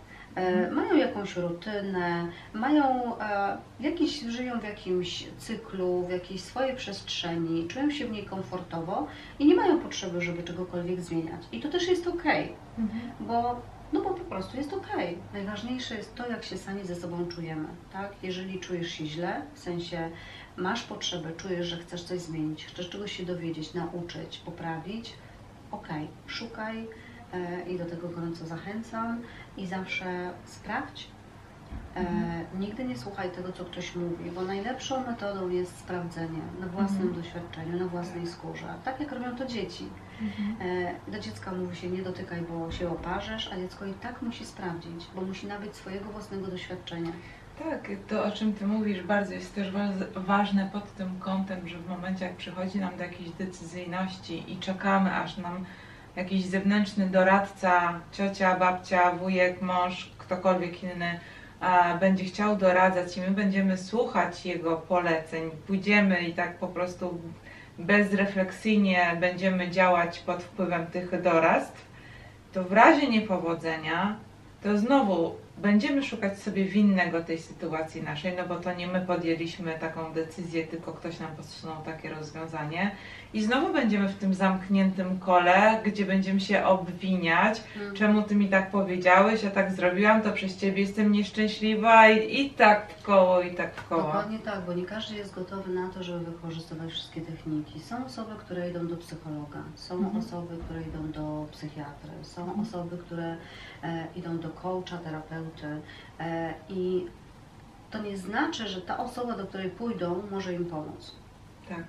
mają 0.72 0.96
jakąś 0.96 1.36
rutynę, 1.36 2.28
mają 2.54 3.18
e, 3.20 3.58
jakiś, 3.80 4.20
żyją 4.20 4.60
w 4.60 4.64
jakimś 4.64 5.26
cyklu, 5.38 6.06
w 6.06 6.10
jakiejś 6.10 6.40
swojej 6.40 6.76
przestrzeni, 6.76 7.68
czują 7.68 7.90
się 7.90 8.06
w 8.06 8.10
niej 8.10 8.24
komfortowo 8.24 9.06
i 9.38 9.46
nie 9.46 9.54
mają 9.54 9.80
potrzeby, 9.80 10.20
żeby 10.20 10.42
czegokolwiek 10.42 11.00
zmieniać. 11.00 11.42
I 11.52 11.60
to 11.60 11.68
też 11.68 11.88
jest 11.88 12.06
okej, 12.06 12.52
Mhm. 12.78 13.00
bo 13.20 13.60
no 13.92 14.00
bo 14.00 14.10
po 14.10 14.24
prostu 14.24 14.56
jest 14.56 14.72
okej. 14.72 15.18
Najważniejsze 15.32 15.94
jest 15.94 16.14
to, 16.14 16.28
jak 16.28 16.44
się 16.44 16.58
sami 16.58 16.84
ze 16.84 16.94
sobą 16.94 17.26
czujemy, 17.26 17.68
tak? 17.92 18.12
Jeżeli 18.22 18.60
czujesz 18.60 18.90
się 18.90 19.06
źle, 19.06 19.42
w 19.54 19.58
sensie 19.58 20.10
masz 20.56 20.82
potrzebę, 20.82 21.32
czujesz, 21.36 21.66
że 21.66 21.76
chcesz 21.76 22.02
coś 22.04 22.20
zmienić, 22.20 22.64
chcesz 22.66 22.88
czegoś 22.90 23.12
się 23.12 23.24
dowiedzieć, 23.26 23.74
nauczyć, 23.74 24.38
poprawić, 24.44 25.12
okej, 25.72 26.08
szukaj 26.26 26.88
e, 27.32 27.68
i 27.70 27.78
do 27.78 27.84
tego 27.86 28.08
gorąco 28.08 28.46
zachęcam 28.46 29.20
i 29.56 29.66
zawsze 29.66 30.30
sprawdź. 30.44 31.08
E, 31.96 32.04
nigdy 32.58 32.84
nie 32.84 32.98
słuchaj 32.98 33.30
tego, 33.30 33.52
co 33.52 33.64
ktoś 33.64 33.94
mówi, 33.96 34.30
bo 34.30 34.42
najlepszą 34.42 35.06
metodą 35.06 35.48
jest 35.48 35.78
sprawdzenie 35.78 36.38
na 36.60 36.66
własnym 36.66 37.02
Mhm. 37.08 37.22
doświadczeniu, 37.22 37.78
na 37.78 37.86
własnej 37.86 38.26
skórze. 38.26 38.74
Tak 38.84 39.00
jak 39.00 39.12
robią 39.12 39.36
to 39.36 39.46
dzieci. 39.46 39.88
Mhm. 40.22 40.56
E, 41.08 41.10
Do 41.10 41.18
dziecka 41.20 41.52
mówi 41.52 41.76
się 41.76 41.88
nie 41.88 42.02
dotykaj, 42.02 42.42
bo 42.42 42.70
się 42.72 42.90
oparzesz, 42.90 43.50
a 43.52 43.56
dziecko 43.56 43.84
i 43.86 43.92
tak 43.94 44.22
musi 44.22 44.46
sprawdzić, 44.46 45.06
bo 45.14 45.20
musi 45.22 45.46
nabyć 45.46 45.76
swojego 45.76 46.04
własnego 46.10 46.46
doświadczenia. 46.46 47.12
Tak, 47.70 47.88
to 48.08 48.24
o 48.24 48.30
czym 48.30 48.52
Ty 48.52 48.66
mówisz 48.66 49.02
bardzo 49.02 49.34
jest 49.34 49.54
też 49.54 49.70
wa- 49.70 49.88
ważne 50.20 50.70
pod 50.72 50.94
tym 50.94 51.18
kątem, 51.18 51.68
że 51.68 51.78
w 51.78 51.88
momencie 51.88 52.24
jak 52.24 52.36
przychodzi 52.36 52.78
nam 52.78 52.96
do 52.96 53.02
jakiejś 53.02 53.30
decyzyjności 53.30 54.52
i 54.52 54.56
czekamy 54.58 55.14
aż 55.16 55.36
nam 55.36 55.64
jakiś 56.16 56.44
zewnętrzny 56.46 57.06
doradca, 57.06 58.00
ciocia, 58.12 58.56
babcia, 58.56 59.12
wujek, 59.12 59.62
mąż, 59.62 60.10
ktokolwiek 60.18 60.82
inny 60.82 61.20
będzie 62.00 62.24
chciał 62.24 62.56
doradzać 62.56 63.16
i 63.16 63.20
my 63.20 63.30
będziemy 63.30 63.78
słuchać 63.78 64.46
jego 64.46 64.76
poleceń, 64.76 65.50
pójdziemy 65.66 66.20
i 66.20 66.34
tak 66.34 66.58
po 66.58 66.68
prostu 66.68 67.20
bezrefleksyjnie 67.78 69.16
będziemy 69.20 69.70
działać 69.70 70.18
pod 70.18 70.42
wpływem 70.42 70.86
tych 70.86 71.22
doradztw, 71.22 71.84
to 72.52 72.64
w 72.64 72.72
razie 72.72 73.08
niepowodzenia 73.08 74.16
to 74.62 74.78
znowu 74.78 75.34
będziemy 75.62 76.02
szukać 76.02 76.38
sobie 76.38 76.64
winnego 76.64 77.24
tej 77.24 77.38
sytuacji 77.38 78.02
naszej, 78.02 78.36
no 78.36 78.46
bo 78.46 78.56
to 78.56 78.74
nie 78.74 78.86
my 78.86 79.00
podjęliśmy 79.00 79.78
taką 79.80 80.12
decyzję, 80.12 80.66
tylko 80.66 80.92
ktoś 80.92 81.20
nam 81.20 81.30
podsunął 81.36 81.76
takie 81.84 82.10
rozwiązanie. 82.10 82.90
I 83.34 83.42
znowu 83.42 83.72
będziemy 83.72 84.08
w 84.08 84.18
tym 84.18 84.34
zamkniętym 84.34 85.18
kole, 85.18 85.80
gdzie 85.84 86.04
będziemy 86.06 86.40
się 86.40 86.64
obwiniać, 86.64 87.62
czemu 87.94 88.22
ty 88.22 88.34
mi 88.34 88.48
tak 88.48 88.70
powiedziałeś, 88.70 89.42
ja 89.42 89.50
tak 89.50 89.72
zrobiłam, 89.72 90.22
to 90.22 90.32
przez 90.32 90.56
ciebie 90.56 90.80
jestem 90.82 91.12
nieszczęśliwa 91.12 92.08
i, 92.08 92.40
i 92.46 92.50
tak 92.50 92.90
w 92.98 93.02
koło, 93.02 93.40
i 93.42 93.54
tak 93.54 93.74
w 93.74 93.88
koło. 93.88 94.02
Dokładnie 94.02 94.38
tak, 94.38 94.60
bo 94.66 94.72
nie 94.72 94.84
każdy 94.84 95.14
jest 95.16 95.34
gotowy 95.34 95.74
na 95.74 95.88
to, 95.88 96.02
żeby 96.02 96.24
wykorzystywać 96.24 96.90
wszystkie 96.90 97.20
techniki. 97.20 97.80
Są 97.80 98.04
osoby, 98.06 98.34
które 98.38 98.70
idą 98.70 98.86
do 98.86 98.96
psychologa, 98.96 99.58
są 99.74 99.94
Mhm. 99.94 100.16
osoby, 100.16 100.56
które 100.64 100.80
idą 100.82 101.10
do 101.12 101.46
psychiatry, 101.52 102.10
są 102.22 102.42
Mhm. 102.42 102.60
osoby, 102.60 102.98
które 102.98 103.36
idą 104.16 104.38
do 104.38 104.48
coacha, 104.50 104.98
terapeuty 104.98 105.80
e, 106.20 106.54
i 106.68 107.06
to 107.90 108.02
nie 108.02 108.18
znaczy, 108.18 108.68
że 108.68 108.80
ta 108.80 108.98
osoba, 108.98 109.36
do 109.36 109.46
której 109.46 109.70
pójdą, 109.70 110.22
może 110.30 110.54
im 110.54 110.64
pomóc. 110.66 111.14
Tak. 111.68 111.84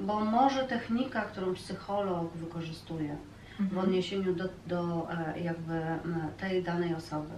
Bo 0.00 0.24
może 0.24 0.64
technika, 0.64 1.20
którą 1.20 1.54
psycholog 1.54 2.32
wykorzystuje, 2.32 3.16
w 3.56 3.60
Mhm. 3.60 3.78
odniesieniu 3.84 4.34
do, 4.34 4.44
do 4.66 5.08
e, 5.34 5.40
jakby 5.40 5.80
tej 6.38 6.62
danej 6.62 6.94
osoby. 6.94 7.34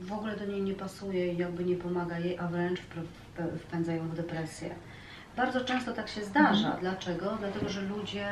W 0.00 0.12
ogóle 0.12 0.36
do 0.36 0.46
niej 0.46 0.62
nie 0.62 0.74
pasuje 0.74 1.32
i 1.32 1.36
jakby 1.36 1.64
nie 1.64 1.76
pomaga 1.76 2.18
jej, 2.18 2.38
a 2.38 2.46
wręcz 2.48 2.80
wpędza 3.58 3.92
ją 3.92 4.08
w 4.08 4.14
depresję. 4.14 4.74
Bardzo 5.36 5.60
często 5.64 5.92
tak 5.92 6.08
się 6.08 6.24
zdarza. 6.24 6.66
Mhm. 6.66 6.80
Dlaczego? 6.80 7.36
Dlatego, 7.40 7.68
że 7.68 7.82
ludzie, 7.82 8.26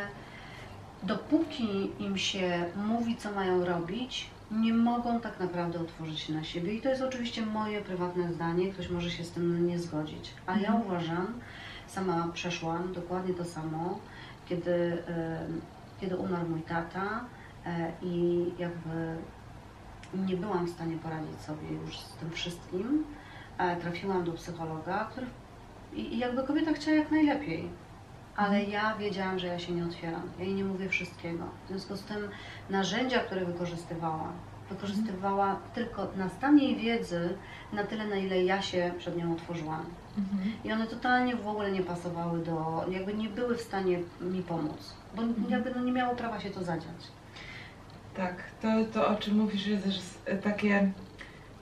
dopóki 1.03 1.91
im 1.99 2.19
się 2.19 2.65
mówi, 2.77 3.17
co 3.17 3.33
mają 3.33 3.65
robić, 3.65 4.31
nie 4.51 4.73
mogą 4.75 5.21
tak 5.21 5.41
naprawdę 5.41 5.81
otworzyć 5.81 6.21
się 6.21 6.33
na 6.33 6.45
siebie. 6.45 6.75
I 6.75 6.83
to 6.83 6.89
jest 6.89 7.03
oczywiście 7.03 7.47
moje 7.47 7.81
prywatne 7.81 8.33
zdanie, 8.33 8.73
ktoś 8.73 8.91
może 8.91 9.11
się 9.11 9.25
z 9.25 9.31
tym 9.31 9.67
nie 9.67 9.79
zgodzić. 9.79 10.31
A 10.47 10.53
ja 10.53 10.69
Mhm. 10.69 10.87
uważam, 10.87 11.27
sama 11.87 12.29
przeszłam 12.35 12.93
dokładnie 12.93 13.35
to 13.35 13.45
samo, 13.45 13.99
kiedy, 14.49 15.03
kiedy 16.01 16.17
umarł 16.17 16.49
mój 16.49 16.63
tata 16.63 17.25
e, 17.67 17.93
i 18.03 18.45
jakby 18.59 19.17
nie 20.15 20.37
byłam 20.37 20.67
w 20.67 20.71
stanie 20.71 20.97
poradzić 20.97 21.41
sobie 21.41 21.69
już 21.87 21.99
z 21.99 22.13
tym 22.13 22.31
wszystkim. 22.31 23.05
E, 23.59 23.77
Trafiłam 23.77 24.25
do 24.25 24.33
psychologa, 24.33 25.05
który 25.13 25.27
i 25.95 26.15
i 26.15 26.19
jakby 26.19 26.43
kobieta 26.43 26.73
chciała 26.73 26.97
jak 26.97 27.11
najlepiej. 27.11 27.69
Ale 28.39 28.65
ja 28.65 28.97
wiedziałam, 28.97 29.39
że 29.39 29.47
ja 29.47 29.59
się 29.59 29.73
nie 29.73 29.85
otwieram. 29.85 30.23
Ja 30.39 30.45
jej 30.45 30.55
nie 30.55 30.65
mówię 30.65 30.89
wszystkiego. 30.89 31.45
W 31.65 31.69
związku 31.69 31.97
z 31.97 32.03
tym 32.03 32.29
narzędzia, 32.71 33.19
które 33.19 33.45
wykorzystywała, 33.45 34.33
wykorzystywała 34.71 35.57
tylko 35.75 36.09
na 36.17 36.29
stan 36.29 36.59
jej 36.59 36.77
wiedzy 36.77 37.37
na 37.73 37.85
tyle, 37.85 38.07
na 38.07 38.17
ile 38.17 38.45
ja 38.45 38.63
się 38.63 38.93
przed 38.99 39.17
nią 39.17 39.33
otworzyłam. 39.33 39.85
Mhm. 40.19 40.53
I 40.65 40.73
one 40.73 40.87
totalnie 40.87 41.37
w 41.37 41.49
ogóle 41.49 41.73
nie 41.73 41.83
pasowały 41.83 42.39
do, 42.39 42.85
jakby 42.91 43.15
nie 43.15 43.29
były 43.29 43.57
w 43.57 43.61
stanie 43.61 43.99
mi 44.21 44.43
pomóc, 44.43 44.95
bo 45.17 45.23
jakby 45.49 45.71
no 45.71 45.83
nie 45.83 45.93
miało 45.93 46.17
prawa 46.17 46.41
się 46.41 46.51
to 46.51 46.65
zadziać. 46.65 47.09
Tak, 48.17 48.35
to, 48.63 48.69
to 48.93 49.09
o 49.09 49.17
czym 49.17 49.37
mówisz 49.37 49.67
jest 49.67 49.85
też 49.85 50.01
takie. 50.43 50.93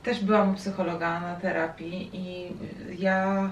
Też 0.03 0.25
byłam 0.25 0.51
u 0.51 0.55
psychologa 0.55 1.21
na 1.21 1.37
terapii 1.37 2.11
i 2.13 2.53
ja 3.03 3.51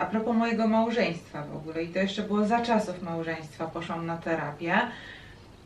a 0.00 0.06
propos 0.06 0.36
mojego 0.36 0.68
małżeństwa 0.68 1.42
w 1.42 1.56
ogóle, 1.56 1.82
i 1.82 1.88
to 1.88 1.98
jeszcze 1.98 2.22
było 2.22 2.44
za 2.46 2.60
czasów 2.60 3.02
małżeństwa, 3.02 3.66
poszłam 3.66 4.06
na 4.06 4.16
terapię 4.16 4.74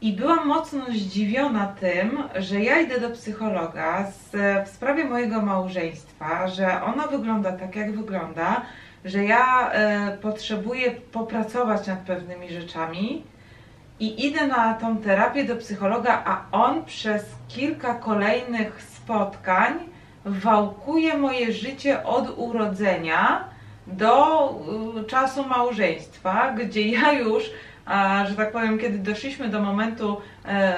i 0.01 0.13
byłam 0.13 0.47
mocno 0.49 0.85
zdziwiona 0.91 1.67
tym, 1.67 2.23
że 2.39 2.61
ja 2.61 2.81
idę 2.81 3.01
do 3.01 3.11
psychologa 3.11 4.07
z, 4.07 4.37
w 4.69 4.75
sprawie 4.75 5.05
mojego 5.05 5.43
małżeństwa, 5.43 6.49
że 6.49 6.83
ono 6.83 7.09
wygląda 7.09 7.53
tak, 7.53 7.77
jak 7.77 7.93
wygląda, 7.93 8.63
że 9.05 9.25
ja 9.25 9.73
e, 9.73 10.19
potrzebuję 10.23 10.91
popracować 10.91 11.87
nad 11.87 11.99
pewnymi 11.99 12.49
rzeczami, 12.49 13.25
i 14.01 14.27
idę 14.27 14.47
na 14.47 14.75
tą 14.75 14.97
terapię 14.97 15.45
do 15.45 15.57
psychologa, 15.57 16.23
a 16.27 16.45
on 16.53 16.85
przez 16.85 17.23
kilka 17.49 17.95
kolejnych 17.95 18.83
spotkań 18.83 19.73
wałkuje 20.25 21.19
moje 21.19 21.53
życie 21.53 22.05
od 22.05 22.39
urodzenia 22.39 23.54
do 23.87 24.51
y, 25.01 25.05
czasu 25.05 25.45
małżeństwa, 25.45 26.51
gdzie 26.51 26.89
ja 26.89 27.13
już, 27.13 27.51
że 28.29 28.35
tak 28.37 28.53
powiem, 28.53 28.79
kiedy 28.79 28.99
doszliśmy 28.99 29.49
do 29.49 29.61
momentu 29.61 30.21
e, 30.45 30.77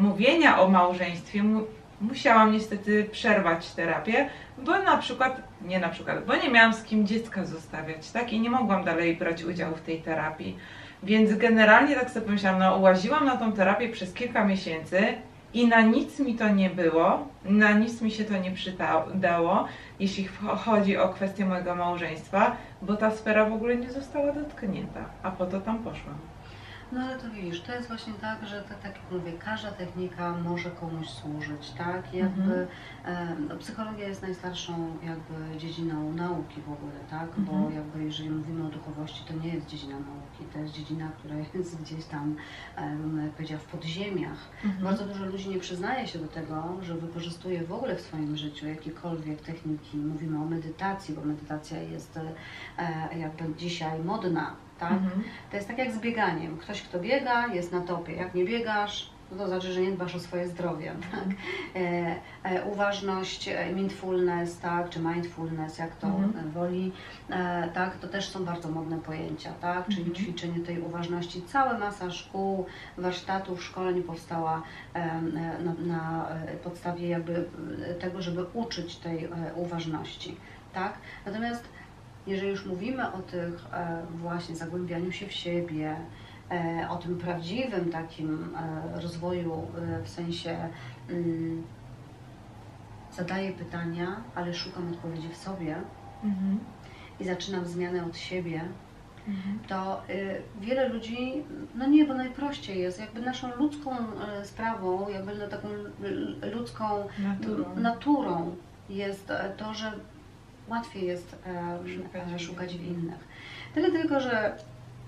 mówienia 0.00 0.60
o 0.60 0.68
małżeństwie, 0.68 1.42
mu, 1.42 1.62
musiałam 2.00 2.52
niestety 2.52 3.08
przerwać 3.12 3.70
terapię, 3.70 4.28
bo 4.58 4.78
na 4.78 4.96
przykład, 4.96 5.42
nie 5.62 5.78
na 5.78 5.88
przykład, 5.88 6.24
bo 6.24 6.36
nie 6.36 6.50
miałam 6.50 6.74
z 6.74 6.82
kim 6.82 7.06
dziecka 7.06 7.44
zostawiać, 7.44 8.10
tak? 8.10 8.32
I 8.32 8.40
nie 8.40 8.50
mogłam 8.50 8.84
dalej 8.84 9.16
brać 9.16 9.44
udziału 9.44 9.76
w 9.76 9.80
tej 9.80 10.02
terapii. 10.02 10.56
Więc 11.02 11.34
generalnie 11.34 11.94
tak 11.94 12.10
sobie 12.10 12.26
pomyślałam, 12.26 12.60
no 12.60 12.76
ułaziłam 12.76 13.24
na 13.24 13.36
tą 13.36 13.52
terapię 13.52 13.88
przez 13.88 14.14
kilka 14.14 14.44
miesięcy 14.44 15.14
i 15.56 15.68
na 15.68 15.80
nic 15.82 16.18
mi 16.20 16.34
to 16.36 16.48
nie 16.48 16.70
było, 16.70 17.34
na 17.44 17.72
nic 17.72 18.02
mi 18.02 18.10
się 18.10 18.24
to 18.24 18.38
nie 18.38 18.52
przydało, 18.52 19.66
jeśli 19.98 20.24
ch- 20.24 20.38
chodzi 20.64 20.96
o 20.96 21.08
kwestię 21.08 21.46
mojego 21.46 21.74
małżeństwa, 21.74 22.56
bo 22.80 22.96
ta 22.96 23.10
sfera 23.10 23.50
w 23.50 23.52
ogóle 23.52 23.76
nie 23.76 23.92
została 23.92 24.32
dotknięta, 24.32 25.14
a 25.22 25.30
po 25.30 25.46
to 25.46 25.60
tam 25.60 25.82
poszłam. 25.84 26.35
No 26.92 27.00
ale 27.00 27.18
to 27.18 27.30
widzisz, 27.30 27.60
to 27.60 27.72
jest 27.74 27.88
właśnie 27.88 28.12
tak, 28.12 28.46
że 28.46 28.62
tak, 28.62 28.78
tak 28.82 28.92
jak 28.94 29.10
mówię, 29.12 29.32
każda 29.32 29.70
technika 29.70 30.30
może 30.44 30.70
komuś 30.70 31.08
służyć, 31.10 31.70
tak? 31.78 32.14
Jakby 32.14 32.42
Mhm. 33.04 33.50
e, 33.52 33.56
psychologia 33.56 34.08
jest 34.08 34.22
najstarszą 34.22 34.96
jakby 35.02 35.58
dziedziną 35.58 36.12
nauki 36.12 36.60
w 36.60 36.72
ogóle, 36.72 36.92
tak? 37.10 37.28
Bo 37.38 37.52
Mhm. 37.52 37.74
jakby 37.74 38.04
jeżeli 38.04 38.30
mówimy 38.30 38.66
o 38.66 38.68
duchowości, 38.70 39.24
to 39.28 39.34
nie 39.34 39.48
jest 39.54 39.66
dziedzina 39.66 39.94
nauki, 39.94 40.52
to 40.52 40.58
jest 40.58 40.74
dziedzina, 40.74 41.08
która 41.18 41.34
jest 41.54 41.82
gdzieś 41.82 42.04
tam, 42.04 42.36
bym 42.76 43.30
powiedziała, 43.36 43.60
w 43.60 43.64
podziemiach. 43.64 44.38
Mhm. 44.64 44.84
Bardzo 44.84 45.04
dużo 45.06 45.24
ludzi 45.24 45.48
nie 45.48 45.58
przyznaje 45.58 46.06
się 46.06 46.18
do 46.18 46.28
tego, 46.28 46.76
że 46.82 46.94
wykorzystuje 46.94 47.64
w 47.64 47.72
ogóle 47.72 47.96
w 47.96 48.00
swoim 48.00 48.36
życiu 48.36 48.66
jakiekolwiek 48.66 49.40
techniki. 49.42 49.96
Mówimy 49.96 50.38
o 50.42 50.44
medytacji, 50.44 51.14
bo 51.14 51.20
medytacja 51.24 51.82
jest 51.82 52.16
e, 52.78 53.18
jakby 53.18 53.54
dzisiaj 53.58 54.00
modna, 54.04 54.54
tak? 54.78 54.92
Mhm. 54.92 55.22
To 55.50 55.56
jest 55.56 55.68
tak 55.68 55.78
jak 55.78 55.92
z 55.92 55.98
bieganiem. 55.98 56.56
Ktoś, 56.56 56.82
kto 56.82 56.98
biega, 57.00 57.46
jest 57.46 57.72
na 57.72 57.80
topie. 57.80 58.12
Jak 58.12 58.34
nie 58.34 58.44
biegasz, 58.44 59.10
no 59.32 59.38
to 59.38 59.46
znaczy, 59.48 59.72
że 59.72 59.80
nie 59.80 59.92
dbasz 59.92 60.14
o 60.14 60.20
swoje 60.20 60.48
zdrowie, 60.48 60.92
tak? 61.12 61.24
E, 61.82 62.16
e, 62.44 62.64
uważność, 62.64 63.48
e, 63.48 63.72
mindfulness, 63.72 64.58
tak, 64.58 64.90
czy 64.90 65.00
mindfulness, 65.00 65.78
jak 65.78 65.96
to 65.96 66.06
Mhm. 66.06 66.46
e, 66.48 66.50
woli, 66.50 66.92
e, 67.30 67.68
tak, 67.74 67.96
to 67.96 68.08
też 68.08 68.28
są 68.28 68.44
bardzo 68.44 68.68
modne 68.68 68.98
pojęcia, 68.98 69.52
tak, 69.60 69.84
czyli 69.88 69.98
Mhm. 70.10 70.14
ćwiczenie 70.16 70.60
tej 70.60 70.80
uważności. 70.80 71.42
Cała 71.42 71.78
masa 71.78 72.10
szkół, 72.10 72.66
warsztatów, 72.98 73.64
szkoleń 73.64 74.02
powstała 74.02 74.62
e, 74.94 75.20
na, 75.64 75.74
na 75.86 76.26
podstawie 76.64 77.08
jakby 77.08 77.44
tego, 78.00 78.22
żeby 78.22 78.44
uczyć 78.54 78.96
tej 78.96 79.28
uważności, 79.54 80.36
tak. 80.74 80.92
Natomiast 81.26 81.68
jeżeli 82.26 82.50
już 82.50 82.66
mówimy 82.66 83.12
o 83.12 83.18
tych 83.18 83.66
e, 83.72 84.02
właśnie 84.14 84.56
zagłębianiu 84.56 85.12
się 85.12 85.26
w 85.26 85.32
siebie, 85.32 85.96
e, 86.50 86.86
o 86.90 86.96
tym 86.96 87.18
prawdziwym 87.18 87.90
takim 87.92 88.54
e, 88.56 89.00
rozwoju 89.00 89.66
w 90.04 90.08
sensie 90.08 90.56
mm, 91.10 91.62
zadaję 93.12 93.52
pytania, 93.52 94.16
ale 94.34 94.54
szukam 94.54 94.92
odpowiedzi 94.92 95.28
w 95.28 95.36
sobie 95.36 95.76
Mhm. 96.24 96.58
i 97.20 97.24
zaczynam 97.24 97.64
zmianę 97.66 98.04
od 98.04 98.16
siebie, 98.16 98.60
Mhm. 99.28 99.58
to 99.68 100.02
wiele 100.60 100.88
ludzi, 100.88 101.44
no 101.74 101.86
nie, 101.86 102.04
bo 102.04 102.14
najprościej 102.14 102.78
jest, 102.80 103.00
jakby 103.00 103.20
naszą 103.22 103.56
ludzką 103.56 103.90
sprawą, 104.44 105.08
jakby 105.08 105.48
taką 105.48 105.68
ludzką 106.54 106.84
Naturą. 107.18 107.76
naturą 107.76 108.56
jest 108.88 109.32
to, 109.56 109.74
że 109.74 109.92
łatwiej 110.68 111.06
jest 111.06 111.36
e, 111.46 111.78
Szukać 111.96 112.22
w 112.38 112.40
szukać 112.40 112.76
w 112.76 112.84
innych. 112.86 113.28
Tyle 113.74 113.90
tylko, 113.90 114.20
że 114.20 114.56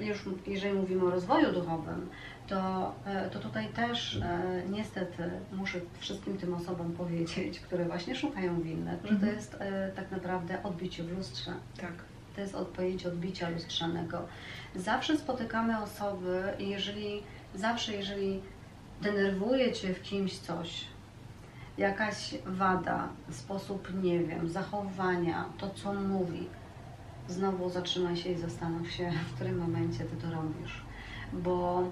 już 0.01 0.25
jeżeli 0.47 0.75
mówimy 0.75 1.05
o 1.07 1.11
rozwoju 1.11 1.53
duchowym, 1.53 2.09
to, 2.47 2.95
e, 3.07 3.31
to 3.31 3.39
tutaj 3.39 3.69
też 3.69 4.17
e, 4.17 4.63
niestety 4.71 5.31
muszę 5.53 5.81
wszystkim 5.99 6.39
tym 6.39 6.55
osobom 6.55 6.93
powiedzieć, 6.93 7.61
które 7.61 7.85
właśnie 7.85 8.15
szukają 8.15 8.61
w 8.61 8.67
innych, 8.67 9.01
że 9.03 9.09
to 9.09 9.15
Mhm. 9.15 9.35
jest 9.35 9.57
tak 9.97 10.11
naprawdę 10.11 10.63
odbicie 10.63 11.03
w 11.03 11.17
lustrze. 11.19 11.53
Tak. 11.81 11.93
To 12.35 12.41
jest 12.41 12.55
od 12.55 12.69
pojęcia 12.69 13.09
odbicia 13.09 13.49
lustrzanego. 13.49 14.27
Zawsze 14.77 15.17
spotykamy 15.17 15.83
osoby 15.83 16.43
i 16.59 16.69
jeżeli, 16.69 17.23
zawsze 17.55 17.93
jeżeli 17.93 18.41
denerwuje 19.03 19.73
Cię 19.73 19.95
w 19.95 20.03
kimś 20.03 20.39
coś, 20.39 20.85
jakaś 21.79 22.35
wada, 22.47 23.09
sposób, 23.31 24.03
nie 24.03 24.19
wiem, 24.19 24.49
zachowania, 24.49 25.45
to 25.59 25.71
co 25.71 25.93
mówi, 25.95 26.49
znowu 27.29 27.71
zatrzymaj 27.71 28.17
się 28.17 28.31
i 28.31 28.39
zastanów 28.39 28.91
się, 28.91 29.11
w 29.31 29.35
którym 29.35 29.59
momencie 29.59 30.05
Ty 30.05 30.17
to 30.17 30.31
robisz. 30.31 30.83
Bo 31.33 31.83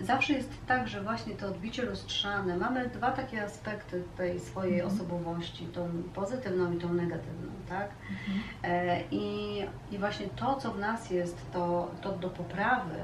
zawsze 0.00 0.32
jest 0.32 0.50
tak, 0.66 0.88
że 0.88 1.02
właśnie 1.02 1.34
to 1.34 1.46
odbicie 1.46 1.82
lustrzane, 1.82 2.56
mamy 2.56 2.88
dwa 2.88 3.10
takie 3.12 3.44
aspekty 3.44 4.02
tej 4.16 4.40
swojej 4.40 4.80
Mhm. 4.80 4.94
osobowości, 4.94 5.66
tą 5.66 5.88
pozytywną 6.14 6.72
i 6.72 6.76
tą 6.78 6.94
negatywną, 6.94 7.52
tak? 7.68 7.88
Mhm. 8.10 8.40
E, 8.62 9.00
I, 9.10 9.58
I 9.90 9.98
właśnie 9.98 10.26
to, 10.26 10.54
co 10.56 10.72
w 10.72 10.78
nas 10.78 11.10
jest, 11.10 11.36
to, 11.52 11.90
to 12.02 12.12
do 12.12 12.30
poprawy, 12.30 12.94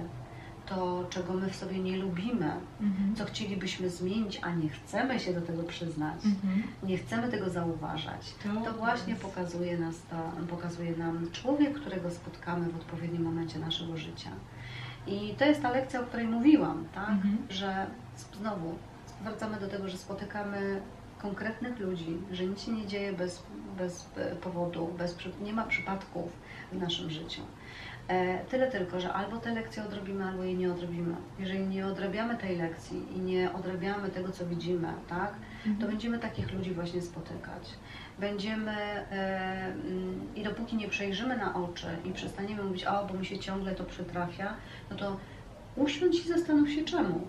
to, 0.75 1.05
czego 1.11 1.33
my 1.33 1.51
w 1.51 1.57
sobie 1.57 1.79
nie 1.79 1.97
lubimy, 1.97 2.51
Mhm. 2.81 3.17
co 3.17 3.25
chcielibyśmy 3.25 3.91
zmienić, 3.91 4.41
a 4.43 4.51
nie 4.55 4.69
chcemy 4.69 5.21
się 5.21 5.33
do 5.35 5.41
tego 5.41 5.63
przyznać, 5.63 6.25
Mhm. 6.25 6.63
nie 6.83 6.99
chcemy 6.99 7.29
tego 7.29 7.51
zauważać, 7.51 8.35
To 8.43 8.71
to 8.71 8.73
właśnie 8.79 9.13
jest- 9.13 9.23
pokazuje, 9.25 9.79
nas 9.79 9.95
to, 10.11 10.47
pokazuje 10.57 10.97
nam 10.97 11.31
człowiek, 11.33 11.75
którego 11.81 12.11
spotkamy 12.11 12.69
w 12.71 12.77
odpowiednim 12.77 13.23
momencie 13.23 13.59
naszego 13.59 13.97
życia. 13.97 14.31
I 15.07 15.35
to 15.39 15.45
jest 15.45 15.63
ta 15.63 15.71
lekcja, 15.71 16.01
o 16.01 16.05
której 16.05 16.27
mówiłam, 16.27 16.85
tak? 16.95 17.09
Mhm. 17.11 17.39
że 17.51 17.87
znowu 18.41 18.75
wracamy 19.25 19.61
do 19.61 19.69
tego, 19.69 19.89
że 19.89 19.99
spotykamy 19.99 20.81
konkretnych 21.19 21.79
ludzi, 21.79 22.17
że 22.33 22.45
nic 22.47 22.61
się 22.63 22.73
nie 22.73 22.87
dzieje 22.87 23.13
bez, 23.13 23.43
bez 23.79 24.07
e, 24.17 24.37
powodu, 24.37 24.89
bez, 24.99 25.17
nie 25.43 25.53
ma 25.53 25.65
przypadków 25.65 26.33
w 26.73 26.77
naszym 26.79 27.11
życiu. 27.11 27.41
E, 28.09 28.39
tyle 28.45 28.71
tylko, 28.71 29.01
że 29.01 29.13
albo 29.13 29.37
te 29.37 29.55
lekcje 29.55 29.85
odrobimy, 29.85 30.25
albo 30.25 30.43
jej 30.43 30.57
nie 30.57 30.73
odrobimy. 30.73 31.15
Jeżeli 31.39 31.67
nie 31.67 31.87
odrabiamy 31.87 32.37
tej 32.37 32.57
lekcji 32.57 33.17
i 33.17 33.21
nie 33.21 33.53
odrabiamy 33.53 34.09
tego, 34.09 34.33
co 34.33 34.47
widzimy, 34.47 34.89
tak, 35.09 35.33
to 35.65 35.69
Mhm. 35.71 35.91
będziemy 35.91 36.19
takich 36.19 36.53
ludzi 36.53 36.75
właśnie 36.75 37.03
spotykać. 37.03 37.71
Będziemy 38.19 38.73
e, 38.73 39.65
mm, 39.67 40.21
i 40.37 40.43
dopóki 40.45 40.77
nie 40.77 40.89
przejrzymy 40.89 41.37
na 41.37 41.55
oczy 41.55 41.87
i 42.05 42.13
przestaniemy 42.13 42.63
mówić, 42.65 42.85
o, 42.85 43.07
bo 43.07 43.15
mi 43.15 43.27
się 43.27 43.39
ciągle 43.39 43.75
to 43.75 43.85
przytrafia, 43.85 44.55
no 44.91 44.97
to 44.97 45.17
usiądź 45.77 46.21
i 46.27 46.29
zastanów 46.29 46.71
się 46.71 46.85
czemu. 46.85 47.21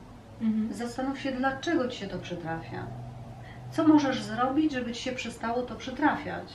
Mhm. 0.42 0.74
Zastanów 0.74 1.20
się, 1.20 1.32
dlaczego 1.32 1.88
ci 1.88 1.98
się 2.00 2.08
to 2.08 2.20
przytrafia. 2.20 2.86
Co 3.72 3.88
możesz 3.88 4.24
zrobić, 4.24 4.72
żeby 4.74 4.92
ci 4.94 5.02
się 5.04 5.12
przestało 5.12 5.62
to 5.62 5.76
przytrafiać? 5.76 6.48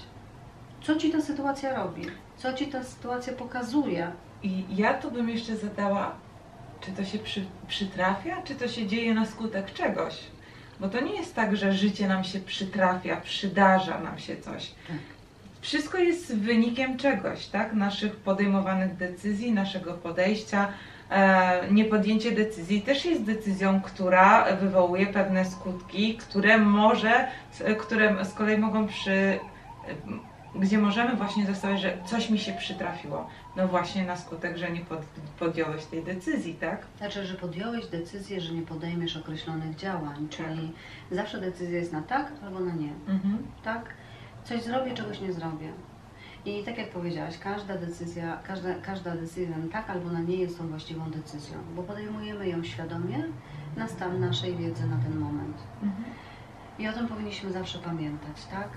Co 0.83 0.97
ci 0.97 1.11
ta 1.11 1.21
sytuacja 1.21 1.77
robi? 1.77 2.03
Co 2.37 2.53
ci 2.53 2.67
ta 2.67 2.85
sytuacja 2.85 3.33
pokazuje? 3.33 4.11
I 4.43 4.65
ja 4.77 4.95
tu 4.95 5.11
bym 5.11 5.29
jeszcze 5.29 5.57
zadała, 5.57 6.15
czy 6.81 6.93
to 6.93 7.05
się 7.05 7.19
przy, 7.19 7.45
przytrafia, 7.69 8.43
czy 8.43 8.55
to 8.55 8.69
się 8.69 8.87
dzieje 8.87 9.15
na 9.15 9.27
skutek 9.27 9.73
czegoś? 9.73 10.19
Bo 10.81 10.89
to 10.89 11.01
nie 11.01 11.17
jest 11.17 11.35
tak, 11.35 11.57
że 11.57 11.73
życie 11.73 12.09
nam 12.09 12.25
się 12.25 12.41
przytrafia, 12.41 13.17
przydarza 13.17 14.01
nam 14.01 14.19
się 14.19 14.37
coś. 14.37 14.71
Tak. 14.89 14.97
Wszystko 15.61 15.99
jest 15.99 16.37
wynikiem 16.37 16.97
czegoś, 16.97 17.47
tak? 17.47 17.73
Naszych 17.73 18.17
podejmowanych 18.17 18.97
decyzji, 18.97 19.53
naszego 19.53 19.95
podejścia. 19.95 20.69
E, 21.11 21.73
niepodjęcie 21.73 22.33
decyzji 22.33 22.83
też 22.83 23.05
jest 23.05 23.23
decyzją, 23.23 23.81
która 23.81 24.57
wywołuje 24.57 25.07
pewne 25.07 25.45
skutki, 25.45 26.17
które 26.17 26.59
może, 26.59 27.29
które 27.79 28.25
z 28.25 28.35
kolei 28.35 28.59
mogą 28.59 28.87
przy, 28.87 29.39
gdzie 30.55 30.79
możemy 30.79 31.17
właśnie 31.17 31.47
zostawić, 31.47 31.81
że 31.81 31.99
coś 32.07 32.31
mi 32.31 32.39
się 32.39 32.53
przytrafiło. 32.53 33.29
No 33.57 33.69
właśnie 33.69 34.05
na 34.05 34.17
skutek, 34.17 34.57
że 34.57 34.71
nie 34.71 34.81
pod, 34.81 35.01
podjąłeś 35.39 35.85
tej 35.85 36.03
decyzji, 36.03 36.55
tak? 36.55 36.87
Znaczy, 36.99 37.27
że 37.27 37.35
podjąłeś 37.35 37.87
decyzję, 37.87 38.41
że 38.41 38.55
nie 38.55 38.63
podejmiesz 38.63 39.17
określonych 39.17 39.77
działań, 39.77 40.29
czyli 40.29 40.73
zawsze 41.11 41.41
decyzja 41.41 41.79
jest 41.79 41.93
na 41.93 42.03
tak 42.03 42.33
albo 42.45 42.61
na 42.61 42.75
nie. 42.75 42.93
Mhm. 43.09 43.39
tak? 43.65 43.95
Coś 44.45 44.63
zrobię, 44.63 44.95
czegoś 44.95 45.21
nie 45.21 45.33
zrobię. 45.33 45.73
I 46.45 46.65
tak 46.65 46.79
jak 46.79 46.91
powiedziałaś, 46.91 47.39
każda 47.39 47.79
decyzja, 47.79 48.39
każda, 48.47 48.75
każda 48.75 49.17
decyzja 49.17 49.59
na 49.59 49.69
tak 49.73 49.91
albo 49.91 50.11
na 50.11 50.21
nie 50.21 50.37
jest 50.37 50.59
tą 50.59 50.69
właściwą 50.69 51.11
decyzją, 51.11 51.59
bo 51.77 51.83
podejmujemy 51.83 52.49
ją 52.49 52.65
świadomie 52.65 53.25
na 53.77 53.89
stan 53.89 54.21
naszej 54.21 54.57
wiedzy 54.57 54.87
na 54.87 54.97
ten 54.97 55.19
moment. 55.19 55.57
Mhm. 55.83 56.05
I 56.79 56.89
o 56.89 56.93
tym 56.93 57.09
powinniśmy 57.09 57.53
zawsze 57.53 57.79
pamiętać, 57.79 58.45
tak? 58.51 58.69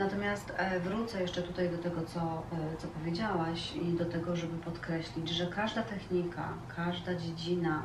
Natomiast 0.00 0.52
e, 0.56 0.80
wrócę 0.80 1.22
jeszcze 1.22 1.42
tutaj 1.42 1.70
do 1.70 1.78
tego, 1.78 2.02
co, 2.02 2.20
e, 2.20 2.76
co 2.78 2.88
powiedziałaś 2.88 3.72
i 3.76 3.92
do 3.92 4.04
tego, 4.04 4.36
żeby 4.36 4.58
podkreślić, 4.58 5.28
że 5.28 5.46
każda 5.46 5.82
technika, 5.82 6.48
każda 6.76 7.14
dziedzina, 7.14 7.82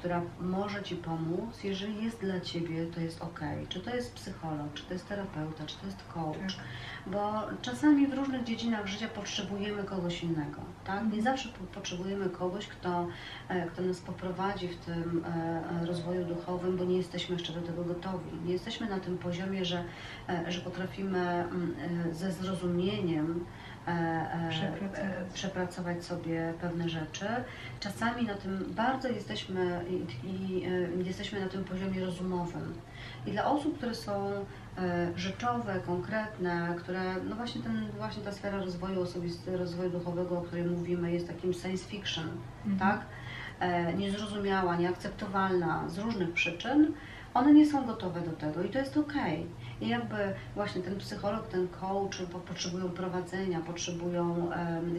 która 0.00 0.22
może 0.40 0.82
Ci 0.82 0.96
pomóc, 0.96 1.64
jeżeli 1.64 2.04
jest 2.04 2.20
dla 2.20 2.40
Ciebie, 2.40 2.86
to 2.86 3.00
jest 3.00 3.22
ok. 3.22 3.40
Czy 3.68 3.80
to 3.80 3.94
jest 3.96 4.14
psycholog, 4.14 4.74
czy 4.74 4.82
to 4.84 4.92
jest 4.92 5.08
terapeuta, 5.08 5.66
czy 5.66 5.76
to 5.76 5.86
jest 5.86 5.98
coach, 6.14 6.56
Tak. 6.56 6.64
bo 7.06 7.32
czasami 7.62 8.06
w 8.06 8.14
różnych 8.14 8.44
dziedzinach 8.44 8.86
życia 8.86 9.08
potrzebujemy 9.08 9.84
kogoś 9.84 10.22
innego, 10.22 10.60
tak? 10.84 11.12
Nie 11.12 11.22
zawsze 11.22 11.48
po- 11.48 11.64
potrzebujemy 11.74 12.30
kogoś, 12.30 12.66
kto, 12.66 13.06
e, 13.48 13.66
kto 13.66 13.82
nas 13.82 14.00
poprowadzi 14.00 14.68
w 14.68 14.76
tym 14.76 15.24
e, 15.26 15.86
rozwoju 15.86 16.24
duchowym, 16.24 16.76
bo 16.76 16.84
nie 16.84 16.96
jesteśmy 16.96 17.34
jeszcze 17.36 17.52
do 17.52 17.62
tego 17.62 17.84
gotowi. 17.84 18.30
Nie 18.44 18.52
jesteśmy 18.52 18.88
na 18.88 19.00
tym 19.00 19.18
poziomie, 19.18 19.64
że, 19.64 19.84
e, 20.28 20.52
że 20.52 20.60
potrafimy 20.60 21.18
mm, 21.18 21.74
e, 22.10 22.14
ze 22.14 22.32
zrozumieniem 22.32 23.26
e, 23.30 23.40
e, 23.40 23.69
Przepracować. 24.50 25.00
e, 25.00 25.24
przepracować 25.34 26.04
sobie 26.04 26.54
pewne 26.60 26.88
rzeczy. 26.88 27.26
Czasami 27.80 28.26
na 28.26 28.34
tym 28.34 28.64
bardzo 28.76 29.08
jesteśmy 29.08 29.84
i, 29.90 30.26
i 30.28 30.64
e, 30.64 31.02
jesteśmy 31.08 31.40
na 31.40 31.48
tym 31.48 31.64
poziomie 31.64 32.04
rozumowym. 32.04 32.74
I 33.26 33.30
dla 33.30 33.44
osób, 33.50 33.76
które 33.78 33.94
są 33.94 34.30
e, 34.78 35.10
rzeczowe, 35.16 35.80
konkretne, 35.86 36.74
które, 36.78 37.00
no 37.28 37.36
właśnie, 37.36 37.62
ten, 37.62 37.86
właśnie 37.96 38.22
ta 38.22 38.32
sfera 38.32 38.58
rozwoju 38.58 39.02
osobistego, 39.02 39.58
rozwoju 39.58 39.90
duchowego, 39.90 40.38
o 40.38 40.42
której 40.42 40.64
mówimy, 40.64 41.12
jest 41.12 41.26
takim 41.28 41.52
science 41.54 41.84
fiction, 41.88 42.28
Mhm. 42.66 42.78
tak? 42.78 43.06
E, 43.60 43.94
niezrozumiała, 43.94 44.76
nieakceptowalna 44.76 45.88
z 45.88 45.98
różnych 45.98 46.32
przyczyn, 46.32 46.92
one 47.34 47.52
nie 47.52 47.66
są 47.66 47.86
gotowe 47.86 48.20
do 48.20 48.30
tego 48.32 48.62
i 48.62 48.68
to 48.68 48.78
jest 48.78 48.96
okej. 48.96 49.46
I 49.80 49.88
jakby 49.88 50.16
właśnie 50.54 50.82
ten 50.82 50.98
psycholog, 50.98 51.48
ten 51.48 51.68
coach 51.68 52.22
po, 52.32 52.38
potrzebują 52.38 52.88
prowadzenia, 52.88 53.60
potrzebują 53.60 54.50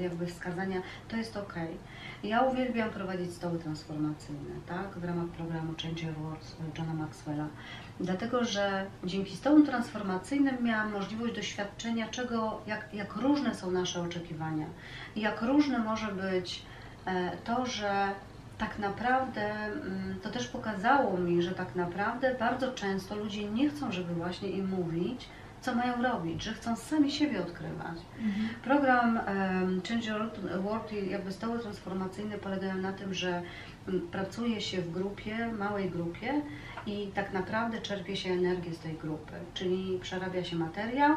jakby 0.02 0.26
wskazania, 0.26 0.82
to 1.08 1.18
jest 1.18 1.38
okej. 1.38 1.78
Ja 2.24 2.41
uwielbiam 2.41 2.90
prowadzić 2.90 3.34
stoły 3.34 3.60
transformacyjne, 3.60 4.52
tak, 4.68 4.98
w 4.98 5.03
ramach 5.03 5.28
programu 5.28 5.74
Change 5.82 6.06
Your 6.06 6.16
World 6.16 6.56
Johna 6.78 6.94
Maxwella, 6.94 7.48
dlatego 7.99 8.45
że 8.45 8.86
dzięki 9.03 9.36
stołom 9.36 9.66
transformacyjnym 9.66 10.64
miałam 10.64 10.91
możliwość 10.91 11.36
doświadczenia 11.36 12.08
czego, 12.08 12.62
jak, 12.68 12.94
jak 12.94 13.16
różne 13.16 13.56
są 13.56 13.72
nasze 13.72 14.02
oczekiwania 14.02 14.66
jak 15.16 15.41
różne 15.41 15.80
może 15.80 16.08
być 16.08 16.66
e, 17.06 17.38
to, 17.44 17.66
że 17.66 18.08
tak 18.61 18.79
naprawdę 18.79 19.41
mm, 19.51 20.19
to 20.23 20.29
też 20.29 20.47
pokazało 20.47 21.17
mi, 21.17 21.41
że 21.41 21.51
tak 21.51 21.75
naprawdę 21.75 22.35
bardzo 22.39 22.71
często 22.71 23.15
ludzie 23.15 23.49
nie 23.49 23.69
chcą, 23.69 23.91
żeby 23.91 24.13
właśnie 24.13 24.49
im 24.49 24.69
mówić, 24.69 25.29
co 25.61 25.75
mają 25.75 26.03
robić, 26.03 26.43
że 26.43 26.53
chcą 26.53 26.75
sami 26.75 27.11
siebie 27.11 27.41
odkrywać. 27.41 27.97
Program 28.63 29.17
em, 29.17 29.81
Change 29.88 30.09
Your 30.09 30.31
World 30.63 30.93
i 30.93 31.09
jakby 31.09 31.31
stoły 31.31 31.59
transformacyjne 31.59 32.38
polegają 32.38 32.75
na 32.75 32.93
tym, 32.93 33.13
że 33.13 33.41
mm, 33.88 34.07
pracuje 34.07 34.61
się 34.61 34.81
w 34.81 34.91
grupie, 34.91 35.47
małej 35.47 35.89
grupie 35.89 36.41
i 36.85 37.11
tak 37.15 37.33
naprawdę 37.33 37.81
czerpie 37.81 38.15
się 38.15 38.29
energię 38.29 38.73
z 38.73 38.79
tej 38.79 38.93
grupy, 38.93 39.33
czyli 39.53 39.99
przerabia 40.01 40.43
się 40.43 40.55
materiał 40.55 41.15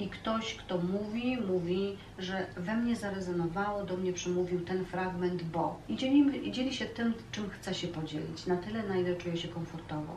i 0.00 0.08
ktoś, 0.08 0.54
kto 0.54 0.78
mówi, 0.78 1.36
mówi, 1.48 1.96
że 2.18 2.46
we 2.56 2.76
mnie 2.76 2.96
zarezonowało, 2.96 3.84
do 3.84 3.96
mnie 3.96 4.12
przemówił 4.12 4.60
ten 4.60 4.84
fragment, 4.84 5.42
bo 5.42 5.78
i 5.88 5.96
dzieli, 5.96 6.52
dzieli 6.52 6.74
się 6.74 6.86
tym, 6.86 7.14
czym 7.32 7.50
chce 7.50 7.74
się 7.74 7.88
podzielić, 7.88 8.46
na 8.46 8.56
tyle, 8.56 8.82
na 8.82 8.96
ile 8.96 9.14
czuje 9.16 9.36
się 9.36 9.48
komfortowo. 9.48 10.16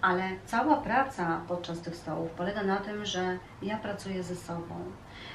Ale 0.00 0.22
cała 0.46 0.76
praca 0.76 1.40
podczas 1.48 1.80
tych 1.80 1.96
stołów 1.96 2.30
polega 2.30 2.62
na 2.62 2.76
tym, 2.76 3.04
że 3.06 3.38
ja 3.62 3.78
pracuję 3.78 4.22
ze 4.22 4.36
sobą. 4.36 4.74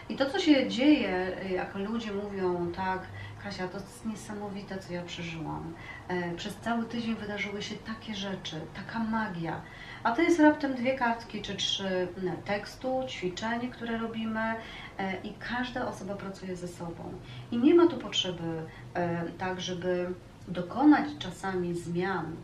I 0.10 0.16
to, 0.16 0.30
co 0.30 0.40
się 0.40 0.68
dzieje, 0.70 1.32
jak 1.52 1.76
ludzie 1.76 2.12
mówią, 2.12 2.72
tak, 2.72 3.02
Kasia, 3.44 3.68
to 3.68 3.78
jest 3.78 4.06
niesamowite, 4.06 4.78
co 4.78 4.94
ja 4.94 5.04
przeżyłam. 5.04 5.74
E, 6.08 6.36
Przez 6.36 6.56
cały 6.56 6.86
tydzień 6.86 7.16
wydarzyły 7.16 7.62
się 7.62 7.76
takie 7.76 8.16
rzeczy, 8.16 8.56
taka 8.76 9.00
magia. 9.00 9.62
A 10.04 10.12
to 10.12 10.22
jest 10.22 10.40
raptem 10.40 10.74
dwie 10.74 10.96
kartki 10.96 11.42
czy 11.42 11.56
trzy 11.56 12.08
m, 12.18 12.32
tekstu, 12.46 13.04
ćwiczeń, 13.08 13.70
które 13.70 13.98
robimy 13.98 14.56
e, 14.98 15.22
i 15.24 15.34
każda 15.50 15.88
osoba 15.88 16.16
pracuje 16.16 16.56
ze 16.56 16.68
sobą. 16.68 17.14
I 17.52 17.58
nie 17.58 17.76
ma 17.76 17.88
tu 17.88 17.98
potrzeby 17.98 18.64
e, 18.94 19.26
tak, 19.38 19.62
żeby 19.62 20.14
dokonać 20.48 21.10
czasami 21.20 21.74
zmian, 21.74 22.36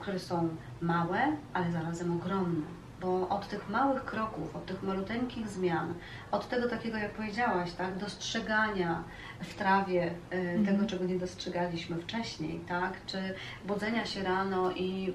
które 0.00 0.18
są 0.18 0.48
małe, 0.80 1.18
ale 1.52 1.72
zarazem 1.72 2.16
ogromne. 2.16 2.77
Bo 3.00 3.28
od 3.28 3.48
tych 3.48 3.68
małych 3.68 4.04
kroków, 4.04 4.56
od 4.56 4.66
tych 4.66 4.82
maluteńkich 4.82 5.48
zmian, 5.48 5.94
od 6.30 6.48
tego 6.48 6.68
takiego, 6.68 6.98
jak 6.98 7.12
powiedziałaś, 7.12 7.72
tak, 7.72 7.98
dostrzegania 7.98 9.04
w 9.40 9.54
trawie 9.54 10.10
e, 10.30 10.64
tego, 10.64 10.86
czego 10.86 11.04
nie 11.04 11.18
dostrzegaliśmy 11.18 11.96
wcześniej, 11.96 12.60
tak, 12.68 13.06
czy 13.06 13.34
budzenia 13.66 14.06
się 14.06 14.22
rano 14.22 14.70
i 14.70 15.14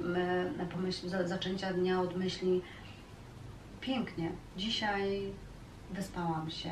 e, 0.60 0.66
pomyśl, 0.66 1.10
za, 1.10 1.28
zaczęcia 1.28 1.74
dnia 1.74 2.02
od 2.02 2.16
myśli 2.18 2.62
pięknie, 3.82 4.32
dzisiaj 4.58 5.32
wyspałam 5.92 6.52
się, 6.52 6.72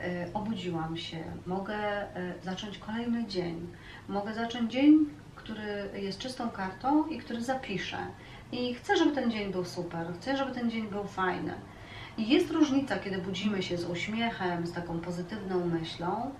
e, 0.00 0.28
obudziłam 0.34 0.96
się, 0.96 1.24
mogę 1.46 2.06
zacząć 2.42 2.78
kolejny 2.78 3.26
dzień, 3.26 3.66
mogę 4.08 4.34
zacząć 4.34 4.72
dzień, 4.72 5.06
który 5.44 5.90
jest 5.94 6.18
czystą 6.18 6.50
kartą 6.50 7.06
i 7.06 7.18
który 7.18 7.42
zapiszę. 7.42 7.98
I 8.52 8.74
chcę, 8.74 8.96
żeby 8.96 9.12
ten 9.12 9.30
dzień 9.30 9.52
był 9.52 9.64
super, 9.64 10.06
chcę, 10.20 10.36
żeby 10.36 10.52
ten 10.52 10.70
dzień 10.70 10.88
był 10.88 11.04
fajny. 11.04 11.54
I 12.18 12.28
jest 12.28 12.50
różnica, 12.50 12.98
kiedy 12.98 13.18
budzimy 13.18 13.62
się 13.62 13.78
z 13.78 13.84
uśmiechem, 13.84 14.66
z 14.66 14.72
taką 14.72 15.00
pozytywną 15.00 15.66
myślą. 15.66 16.30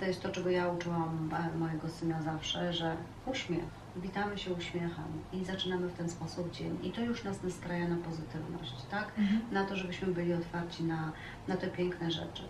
To 0.00 0.04
jest 0.04 0.22
to, 0.22 0.28
czego 0.28 0.50
ja 0.50 0.68
uczyłam 0.68 1.30
e, 1.32 1.58
mojego 1.58 1.88
syna 1.88 2.22
zawsze, 2.22 2.72
że 2.72 2.96
uśmiech, 3.26 3.64
witamy 3.96 4.38
się 4.38 4.52
uśmiechem 4.52 5.04
i 5.32 5.44
zaczynamy 5.44 5.88
w 5.88 5.92
ten 5.92 6.08
sposób 6.08 6.52
dzień. 6.52 6.78
I 6.82 6.90
to 6.90 7.00
już 7.00 7.24
nas 7.24 7.42
nastraja 7.42 7.88
na 7.88 7.96
pozytywność, 7.96 8.74
tak? 8.90 9.12
Na 9.52 9.64
to, 9.64 9.76
żebyśmy 9.76 10.08
byli 10.08 10.34
otwarci 10.34 10.84
na, 10.84 11.12
na 11.48 11.56
te 11.56 11.68
piękne 11.68 12.10
rzeczy. 12.10 12.42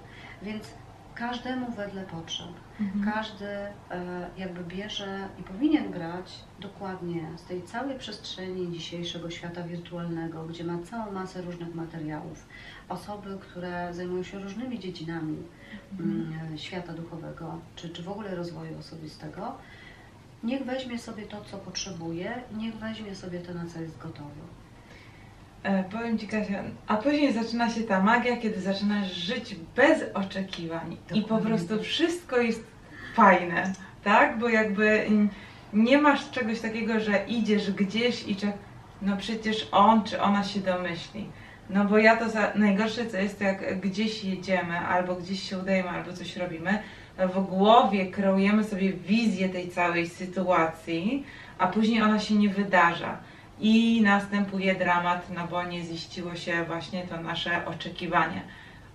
Więc 0.42 0.74
każdemu 1.14 1.72
wedle 1.72 2.02
potrzeb. 2.02 2.48
Każdy 3.04 3.46
e, 3.46 3.72
jakby 4.38 4.64
bierze 4.64 5.28
i 5.40 5.42
powinien 5.42 5.92
brać 5.92 6.32
dokładnie 6.60 7.28
z 7.36 7.44
tej 7.44 7.62
całej 7.62 7.98
przestrzeni 7.98 8.72
dzisiejszego 8.72 9.30
świata 9.30 9.62
wirtualnego, 9.62 10.44
gdzie 10.44 10.64
ma 10.64 10.78
całą 10.90 11.12
masę 11.12 11.42
różnych 11.42 11.74
materiałów. 11.74 12.46
Osoby, 12.88 13.38
które 13.40 13.94
zajmują 13.94 14.22
się 14.22 14.38
różnymi 14.38 14.78
dziedzinami 14.78 15.36
mm, 16.00 16.58
świata 16.58 16.92
duchowego, 16.92 17.58
czy, 17.76 17.88
czy 17.88 18.02
w 18.02 18.08
ogóle 18.08 18.34
rozwoju 18.34 18.78
osobistego, 18.78 19.54
niech 20.42 20.64
weźmie 20.64 20.98
sobie 20.98 21.26
to, 21.26 21.44
co 21.44 21.58
potrzebuje 21.58 22.42
niech 22.56 22.74
weźmie 22.74 23.14
sobie 23.14 23.40
to, 23.40 23.54
na 23.54 23.66
co 23.66 23.80
jest 23.80 23.98
gotowy. 23.98 24.40
E, 25.64 25.84
powiem 25.84 26.18
Ci 26.18 26.28
Kasia, 26.28 26.62
a 26.86 26.96
później 26.96 27.32
zaczyna 27.32 27.70
się 27.70 27.80
ta 27.80 28.02
magia, 28.02 28.36
kiedy 28.36 28.60
zaczynasz 28.60 29.12
żyć 29.12 29.56
bez 29.76 30.04
oczekiwań 30.14 30.96
i 31.14 31.22
po 31.22 31.28
Dokładnie. 31.28 31.48
prostu 31.48 31.82
wszystko 31.82 32.40
jest 32.40 32.64
fajne, 33.14 33.72
tak? 34.04 34.38
Bo 34.38 34.48
jakby 34.48 35.06
nie 35.72 35.98
masz 35.98 36.30
czegoś 36.30 36.60
takiego, 36.60 37.00
że 37.00 37.24
idziesz 37.28 37.72
gdzieś 37.72 38.28
i 38.28 38.36
czek... 38.36 38.52
no 39.02 39.16
przecież 39.16 39.68
on 39.72 40.04
czy 40.04 40.20
ona 40.20 40.44
się 40.44 40.60
domyśli. 40.60 41.28
No 41.70 41.84
bo 41.84 41.98
ja 41.98 42.16
to 42.16 42.28
za... 42.28 42.52
najgorsze 42.54 43.06
co 43.06 43.16
jest, 43.16 43.38
to 43.38 43.44
jak 43.44 43.80
gdzieś 43.80 44.24
jedziemy, 44.24 44.78
albo 44.78 45.14
gdzieś 45.14 45.50
się 45.50 45.58
udajemy, 45.58 45.88
albo 45.88 46.12
coś 46.12 46.36
robimy, 46.36 46.78
w 47.18 47.40
głowie 47.40 48.06
kreujemy 48.06 48.64
sobie 48.64 48.92
wizję 48.92 49.48
tej 49.48 49.68
całej 49.68 50.08
sytuacji, 50.08 51.24
a 51.58 51.66
później 51.66 52.02
ona 52.02 52.18
się 52.18 52.34
nie 52.34 52.48
wydarza. 52.48 53.18
I 53.60 54.02
następuje 54.02 54.74
dramat, 54.74 55.30
no 55.30 55.46
bo 55.46 55.64
nie 55.64 55.82
ziściło 55.84 56.34
się 56.34 56.64
właśnie 56.64 57.02
to 57.02 57.20
nasze 57.20 57.66
oczekiwanie. 57.66 58.42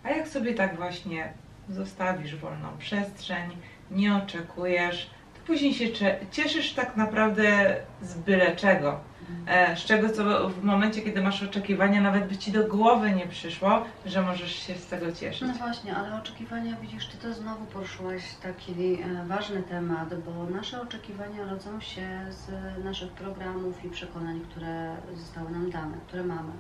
A 0.03 0.10
jak 0.10 0.27
sobie 0.27 0.53
tak 0.53 0.76
właśnie 0.76 1.34
zostawisz 1.69 2.36
wolną 2.36 2.77
przestrzeń, 2.77 3.57
nie 3.91 4.15
oczekujesz, 4.15 5.10
to 5.34 5.40
później 5.48 5.73
się 5.73 5.86
cieszysz 6.31 6.73
tak 6.73 6.95
naprawdę 6.95 7.76
z 8.02 8.14
byle 8.14 8.56
czego. 8.56 9.09
E, 9.48 9.78
z 9.78 9.80
czego 9.80 10.10
co 10.10 10.50
w 10.50 10.64
momencie, 10.64 11.02
kiedy 11.02 11.22
masz 11.22 11.44
oczekiwania, 11.44 12.02
nawet 12.02 12.28
by 12.28 12.38
ci 12.38 12.52
do 12.52 12.68
głowy 12.68 13.12
nie 13.12 13.28
przyszło, 13.28 13.86
że 14.06 14.22
możesz 14.22 14.56
się 14.56 14.76
z 14.76 14.88
tego 14.88 15.12
cieszyć. 15.12 15.48
No 15.48 15.54
właśnie, 15.54 15.96
ale 15.96 16.22
oczekiwania, 16.22 16.78
widzisz, 16.82 17.08
ty 17.10 17.18
to 17.18 17.34
znowu 17.34 17.66
poruszyłaś 17.66 18.36
taki 18.36 19.02
e, 19.02 19.26
ważny 19.28 19.64
temat, 19.64 20.24
bo 20.26 20.50
nasze 20.50 20.82
oczekiwania 20.82 21.46
rodzą 21.46 21.82
się 21.82 22.26
z 22.30 22.50
naszych 22.84 23.12
programów 23.14 23.86
i 23.86 23.90
przekonań, 23.90 24.42
które 24.42 25.02
zostały 25.14 25.52
nam 25.52 25.70
dane, 25.70 25.98
które 26.08 26.24
mamy. 26.24 26.54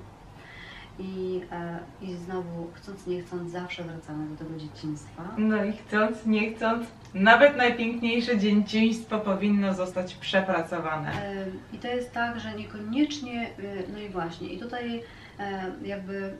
I, 0.99 1.41
e, 1.51 1.79
I 2.01 2.15
znowu, 2.15 2.67
chcąc 2.73 3.07
nie 3.07 3.21
chcąc, 3.21 3.51
zawsze 3.51 3.83
wracamy 3.83 4.29
do 4.29 4.35
tego 4.35 4.59
dzieciństwa. 4.59 5.23
No 5.37 5.63
i 5.63 5.73
chcąc, 5.73 6.25
nie 6.25 6.53
chcąc, 6.53 6.87
nawet 7.13 7.57
najpiękniejsze 7.57 8.37
dzieciństwo 8.37 9.19
powinno 9.19 9.73
zostać 9.73 10.15
przepracowane. 10.15 11.11
E, 11.11 11.45
I 11.73 11.77
to 11.77 11.87
jest 11.87 12.11
tak, 12.11 12.39
że 12.39 12.55
niekoniecznie, 12.55 13.41
e, 13.41 13.91
no 13.93 13.99
i 13.99 14.09
właśnie, 14.09 14.47
i 14.49 14.59
tutaj 14.59 15.03
jakby 15.83 16.33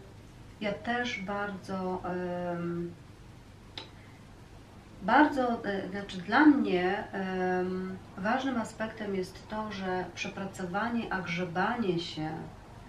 ja 0.62 0.74
też 0.74 1.20
bardzo, 1.20 2.02
bardzo, 5.02 5.62
znaczy 5.92 6.18
dla 6.18 6.46
mnie 6.46 7.04
ważnym 8.18 8.58
aspektem 8.58 9.16
jest 9.16 9.50
to, 9.50 9.72
że 9.72 10.06
przepracowanie, 10.16 11.14
a 11.14 11.22
grzebanie 11.22 12.00
się 12.00 12.30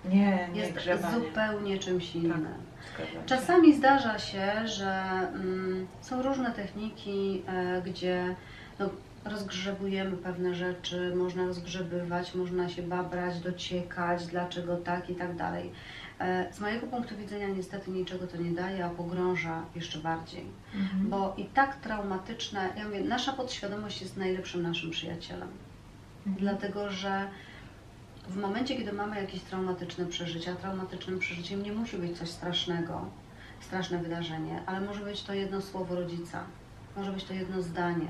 Nie, 0.04 0.48
nie 0.52 0.60
jest 0.60 0.72
grzebanie. 0.72 1.14
zupełnie 1.14 1.78
czymś 1.78 2.14
innym. 2.14 2.46
Zgadzam 2.94 3.12
się. 3.12 3.26
Czasami 3.26 3.76
zdarza 3.76 4.18
się, 4.18 4.68
że 4.68 4.92
mm, 5.34 5.86
są 6.00 6.22
różne 6.22 6.52
techniki, 6.52 7.42
e, 7.46 7.82
gdzie 7.82 8.34
no, 8.78 8.90
rozgrzebujemy 9.24 10.16
pewne 10.16 10.54
rzeczy, 10.54 11.12
można 11.16 11.46
rozgrzebywać, 11.46 12.34
można 12.34 12.68
się 12.68 12.82
babrać, 12.82 13.40
dociekać, 13.40 14.26
dlaczego 14.26 14.76
tak 14.76 15.10
i 15.10 15.14
tak 15.14 15.36
dalej. 15.36 15.72
E, 16.20 16.52
z 16.52 16.60
mojego 16.60 16.86
punktu 16.86 17.16
widzenia 17.16 17.48
niestety 17.48 17.90
niczego 17.90 18.26
to 18.26 18.36
nie 18.36 18.50
daje, 18.50 18.84
a 18.84 18.88
pogrąża 18.90 19.62
jeszcze 19.74 19.98
bardziej. 19.98 20.44
Mhm. 20.74 21.08
Bo 21.08 21.34
i 21.36 21.44
tak 21.44 21.76
traumatyczne, 21.76 22.68
ja 22.76 22.84
mówię, 22.84 23.00
nasza 23.00 23.32
podświadomość 23.32 24.02
jest 24.02 24.16
najlepszym 24.16 24.62
naszym 24.62 24.90
przyjacielem. 24.90 25.48
Mhm. 26.26 26.36
Dlatego, 26.36 26.90
że 26.90 27.28
w 28.30 28.36
momencie, 28.36 28.76
kiedy 28.76 28.92
mamy 28.92 29.20
jakieś 29.20 29.40
traumatyczne 29.42 30.06
przeżycia, 30.06 30.54
traumatycznym 30.54 31.18
przeżyciem 31.18 31.62
nie 31.62 31.72
musi 31.72 31.96
być 31.98 32.18
coś 32.18 32.28
strasznego, 32.28 33.04
straszne 33.60 33.98
wydarzenie, 33.98 34.62
ale 34.66 34.80
może 34.80 35.00
być 35.04 35.22
to 35.22 35.34
jedno 35.34 35.60
słowo 35.60 35.94
rodzica, 35.94 36.44
może 36.96 37.12
być 37.12 37.24
to 37.24 37.34
jedno 37.34 37.62
zdanie, 37.62 38.06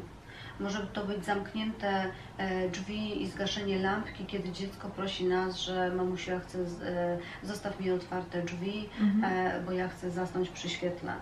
może 0.60 0.86
to 0.86 1.05
być 1.05 1.24
zamknięte 1.24 2.05
e, 2.38 2.68
drzwi 2.68 3.22
i 3.22 3.28
zgaszenie 3.28 3.78
lampki, 3.78 4.26
kiedy 4.26 4.52
dziecko 4.52 4.88
prosi 4.88 5.24
nas, 5.24 5.56
że 5.60 5.90
mamusia 5.90 6.32
ja 6.32 6.40
chcę, 6.40 6.59
e, 6.59 7.18
zostaw 7.42 7.80
mi 7.80 7.90
otwarte 7.90 8.42
drzwi, 8.42 8.88
Mhm. 9.01 9.24
e, 9.24 9.60
bo 9.66 9.72
ja 9.72 9.88
chcę 9.88 10.10
zasnąć 10.10 10.48
przy 10.48 10.68
świetle, 10.68 11.12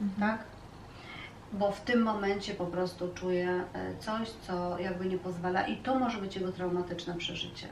Mhm. 0.00 0.30
tak? 0.30 0.44
Bo 1.52 1.72
w 1.72 1.80
tym 1.80 2.02
momencie 2.02 2.54
po 2.54 2.66
prostu 2.66 3.08
czuje 3.14 3.64
coś, 4.00 4.28
co 4.46 4.78
jakby 4.78 5.06
nie 5.06 5.18
pozwala 5.18 5.66
i 5.66 5.76
to 5.76 5.98
może 5.98 6.18
być 6.18 6.36
jego 6.36 6.52
traumatyczne 6.52 7.14
przeżycie. 7.14 7.66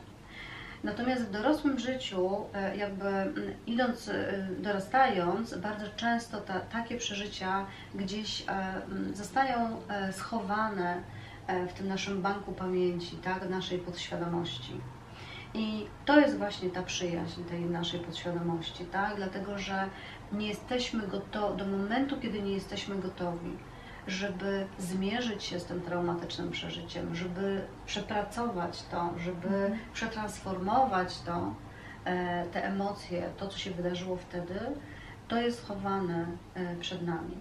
Natomiast 0.85 1.23
w 1.23 1.31
dorosłym 1.31 1.79
życiu, 1.79 2.31
e, 2.55 2.77
jakby 2.77 3.09
mm, 3.09 3.35
idąc, 3.67 4.09
e, 4.09 4.49
dorastając, 4.59 5.55
bardzo 5.55 5.87
często 5.97 6.41
ta, 6.41 6.61
takie 6.61 6.97
przeżycia 6.97 7.67
gdzieś 7.95 8.43
e, 8.43 8.45
mm, 8.85 9.15
zostają 9.15 9.81
schowane 10.13 11.03
w 11.69 11.73
tym 11.73 11.89
naszym 11.89 12.23
banku 12.23 12.53
pamięci, 12.53 13.17
tak, 13.17 13.49
naszej 13.49 13.79
podświadomości. 13.79 14.81
I 15.55 15.87
to 16.05 16.21
jest 16.21 16.39
właśnie 16.39 16.71
ta 16.71 16.83
przyjaźń 16.83 17.43
tej 17.43 17.61
naszej 17.61 18.01
podświadomości, 18.01 18.85
tak? 18.85 19.17
Dlatego, 19.17 19.59
że 19.59 19.89
nie 20.33 20.49
jesteśmy 20.49 21.07
gotowi, 21.07 21.59
do 21.59 21.67
momentu, 21.67 22.17
kiedy 22.21 22.43
nie 22.43 22.53
jesteśmy 22.53 22.97
gotowi, 22.97 23.57
żeby 24.09 24.67
zmierzyć 24.79 25.45
się 25.45 25.61
z 25.61 25.65
tym 25.65 25.81
traumatycznym 25.81 26.51
przeżyciem, 26.51 27.15
żeby 27.15 27.61
przepracować 27.87 28.83
to, 28.91 29.11
żeby 29.19 29.49
Mhm. 29.49 29.79
przetransformować 29.93 31.21
to, 31.21 31.55
e, 32.05 32.45
te 32.47 32.65
emocje, 32.65 33.31
to, 33.37 33.49
co 33.49 33.59
się 33.59 33.71
wydarzyło 33.71 34.17
wtedy, 34.17 34.61
to 35.29 35.37
jest 35.37 35.67
chowane 35.67 36.27
e, 36.55 36.77
przed 36.77 37.03
nami. 37.03 37.37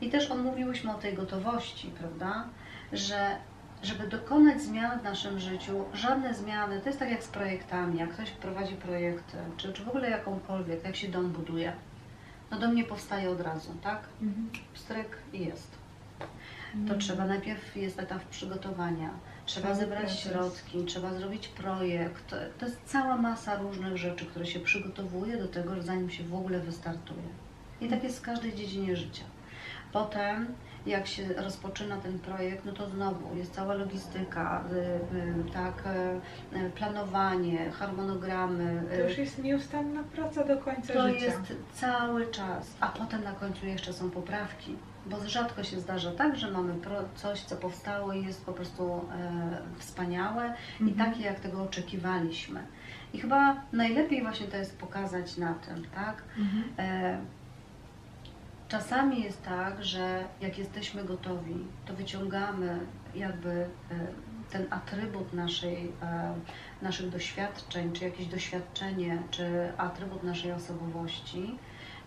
I 0.00 0.10
też 0.10 0.30
omówiłyśmy 0.30 0.90
o 0.90 0.98
tej 0.98 1.14
gotowości, 1.14 1.90
prawda? 1.98 2.44
Że 2.92 3.36
żeby 3.82 4.06
dokonać 4.06 4.62
zmian 4.62 5.00
w 5.00 5.02
naszym 5.02 5.38
życiu, 5.38 5.84
żadne 5.94 6.34
zmiany, 6.34 6.80
to 6.80 6.86
jest 6.86 6.98
tak 6.98 7.10
jak 7.10 7.22
z 7.22 7.28
projektami, 7.28 7.98
jak 7.98 8.10
ktoś 8.10 8.30
prowadzi 8.30 8.74
projekty, 8.74 9.36
czy, 9.56 9.72
czy 9.72 9.84
w 9.84 9.88
ogóle 9.88 10.10
jakąkolwiek, 10.10 10.84
jak 10.84 10.96
się 10.96 11.08
dom 11.08 11.30
buduje, 11.30 11.72
no 12.50 12.58
dom 12.58 12.74
nie 12.74 12.84
powstaje 12.84 13.30
od 13.30 13.40
razu, 13.40 13.74
tak? 13.82 14.00
Mhm. 14.22 14.50
Pstryk 14.74 15.16
jest. 15.32 15.77
To 16.88 16.94
trzeba 16.94 17.26
najpierw 17.26 17.76
jest 17.76 18.00
etap 18.00 18.24
przygotowania, 18.24 19.10
trzeba 19.46 19.74
zebrać 19.74 20.02
proces. 20.02 20.20
środki, 20.20 20.84
trzeba 20.84 21.14
zrobić 21.14 21.48
projekt. 21.48 22.34
To 22.58 22.66
jest 22.66 22.80
cała 22.84 23.16
masa 23.16 23.56
różnych 23.56 23.96
rzeczy, 23.96 24.26
które 24.26 24.46
się 24.46 24.60
przygotowuje 24.60 25.36
do 25.36 25.48
tego, 25.48 25.82
zanim 25.82 26.10
się 26.10 26.24
w 26.24 26.34
ogóle 26.34 26.60
wystartuje. 26.60 27.28
I 27.80 27.88
tak 27.88 28.04
jest 28.04 28.18
w 28.18 28.22
każdej 28.22 28.54
dziedzinie 28.54 28.96
życia. 28.96 29.24
Potem, 29.92 30.46
jak 30.86 31.06
się 31.06 31.34
rozpoczyna 31.34 31.96
ten 31.96 32.18
projekt, 32.18 32.64
no 32.64 32.72
to 32.72 32.90
znowu 32.90 33.36
jest 33.36 33.54
cała 33.54 33.74
logistyka, 33.74 34.64
y, 34.72 35.16
y, 35.16 35.52
tak, 35.52 35.84
y, 36.56 36.70
planowanie, 36.70 37.70
harmonogramy. 37.70 38.82
To 38.96 39.08
już 39.08 39.18
jest 39.18 39.42
nieustanna 39.42 40.02
praca 40.02 40.44
do 40.44 40.56
końca 40.56 40.92
to 40.92 41.08
życia. 41.08 41.24
jest 41.24 41.52
cały 41.74 42.30
czas, 42.30 42.66
a 42.80 42.88
potem 42.88 43.24
na 43.24 43.32
końcu 43.32 43.66
jeszcze 43.66 43.92
są 43.92 44.10
poprawki, 44.10 44.76
bo 45.10 45.28
rzadko 45.28 45.64
się 45.64 45.80
zdarza 45.80 46.12
tak, 46.12 46.36
że 46.36 46.50
mamy 46.50 46.74
coś, 47.14 47.40
co 47.40 47.56
powstało 47.56 48.12
i 48.12 48.24
jest 48.24 48.44
po 48.46 48.52
prostu 48.52 49.08
e, 49.12 49.58
wspaniałe 49.78 50.54
i 50.80 50.82
Mhm. 50.82 51.10
takie, 51.10 51.24
jak 51.24 51.40
tego 51.40 51.62
oczekiwaliśmy. 51.62 52.60
I 53.12 53.20
chyba 53.20 53.56
najlepiej 53.72 54.22
właśnie 54.22 54.46
to 54.46 54.56
jest 54.56 54.78
pokazać 54.78 55.36
na 55.36 55.54
tym, 55.54 55.84
tak? 55.94 56.22
Mhm. 56.38 56.64
E, 56.78 57.18
czasami 58.68 59.22
jest 59.22 59.42
tak, 59.44 59.84
że 59.84 60.24
jak 60.40 60.58
jesteśmy 60.58 61.04
gotowi, 61.04 61.56
to 61.86 61.94
wyciągamy 61.94 62.78
jakby 63.14 63.50
e, 63.50 63.66
ten 64.50 64.66
atrybut 64.70 65.32
naszej, 65.32 65.92
naszych 66.82 67.10
doświadczeń, 67.10 67.92
czy 67.92 68.04
jakieś 68.04 68.26
doświadczenie, 68.26 69.22
czy 69.30 69.72
atrybut 69.76 70.22
naszej 70.22 70.52
osobowości 70.52 71.58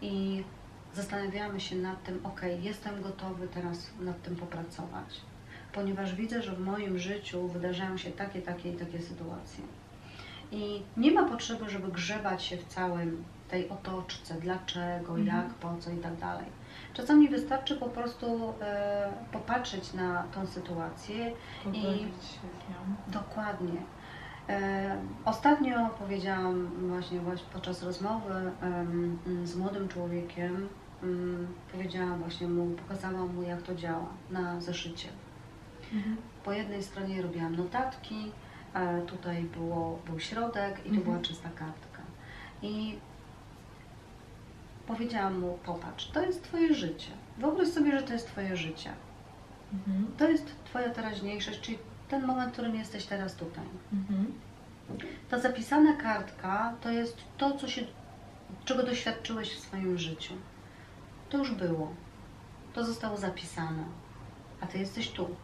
i 0.02 0.44
zastanawiamy 0.94 1.60
się 1.60 1.76
nad 1.76 2.04
tym, 2.04 2.20
ok, 2.26 2.42
jestem 2.62 3.02
gotowy 3.02 3.48
teraz 3.48 3.92
nad 4.00 4.22
tym 4.22 4.36
popracować, 4.36 5.22
ponieważ 5.74 6.16
widzę, 6.16 6.42
że 6.42 6.52
w 6.56 6.60
moim 6.60 7.00
życiu 7.00 7.48
wydarzają 7.48 7.98
się 7.98 8.12
takie, 8.12 8.42
takie 8.42 8.72
i 8.72 8.76
takie 8.76 9.00
sytuacje. 9.02 9.64
I 10.52 10.84
nie 10.98 11.12
ma 11.12 11.24
potrzeby, 11.30 11.70
żeby 11.70 11.92
grzebać 11.92 12.44
się 12.44 12.58
w 12.58 12.64
całym 12.68 13.24
tej 13.50 13.70
otoczce, 13.70 14.34
dlaczego, 14.42 15.18
Mhm. 15.18 15.28
jak, 15.28 15.54
po 15.54 15.76
co 15.80 15.92
i 15.92 15.98
tak 15.98 16.16
dalej. 16.18 16.46
Czasami 16.94 17.30
wystarczy 17.30 17.76
po 17.78 17.90
prostu 17.90 18.54
e, 18.62 19.14
popatrzeć 19.32 19.94
na 19.94 20.24
tą 20.24 20.46
sytuację 20.48 21.32
Pogodzić 21.64 22.24
się 22.24 22.40
z 22.40 22.70
nią. 22.70 22.96
dokładnie. 23.08 23.82
E, 24.50 24.98
ostatnio 25.26 25.90
powiedziałam 26.00 26.68
właśnie, 26.88 27.20
właśnie 27.20 27.46
podczas 27.54 27.84
rozmowy 27.84 28.52
z 29.44 29.56
młodym 29.56 29.88
człowiekiem, 29.88 30.70
em, 31.04 31.48
powiedziałam 31.72 32.20
właśnie 32.20 32.48
mu, 32.48 32.66
pokazałam 32.76 33.36
mu 33.36 33.44
jak 33.44 33.62
to 33.62 33.76
działa 33.76 34.10
na 34.30 34.62
zeszycie. 34.62 35.08
Mhm. 35.94 36.18
Po 36.46 36.54
jednej 36.54 36.84
stronie 36.84 37.22
robiłam 37.22 37.56
notatki, 37.56 38.32
e, 38.74 39.02
tutaj 39.02 39.44
było, 39.44 40.00
był 40.06 40.20
środek 40.20 40.80
i 40.80 40.84
tu 40.84 40.88
Mhm. 40.90 41.04
była 41.04 41.20
czysta 41.20 41.50
kartka. 41.50 42.02
I 42.62 42.98
powiedziałam 44.88 45.40
mu, 45.40 45.60
popatrz, 45.66 46.12
to 46.12 46.22
jest 46.26 46.44
Twoje 46.44 46.74
życie. 46.74 47.12
Wyobraź 47.38 47.68
sobie, 47.68 48.00
że 48.00 48.06
to 48.06 48.14
jest 48.14 48.28
Twoje 48.28 48.58
życie. 48.58 48.90
Mhm. 49.74 50.08
To 50.18 50.30
jest 50.30 50.56
Twoja 50.66 50.90
teraźniejszość, 50.90 51.62
czyli 51.62 51.78
ten 52.10 52.26
moment, 52.26 52.50
w 52.50 52.54
którym 52.54 52.76
jesteś 52.76 53.06
teraz 53.06 53.36
tutaj. 53.36 53.64
Mhm. 53.94 54.34
Ta 55.30 55.40
zapisana 55.40 55.94
kartka 55.94 56.74
to 56.82 56.90
jest 56.90 57.18
to, 57.38 57.58
co 57.58 57.68
się, 57.68 57.82
czego 58.66 58.84
doświadczyłeś 58.84 59.54
w 59.56 59.60
swoim 59.60 59.98
życiu. 59.98 60.34
To 61.32 61.38
już 61.38 61.52
było. 61.52 61.94
To 62.74 62.86
zostało 62.86 63.18
zapisane. 63.18 63.84
A 64.62 64.68
ty 64.68 64.78
jesteś 64.78 65.10
tu. 65.10 65.36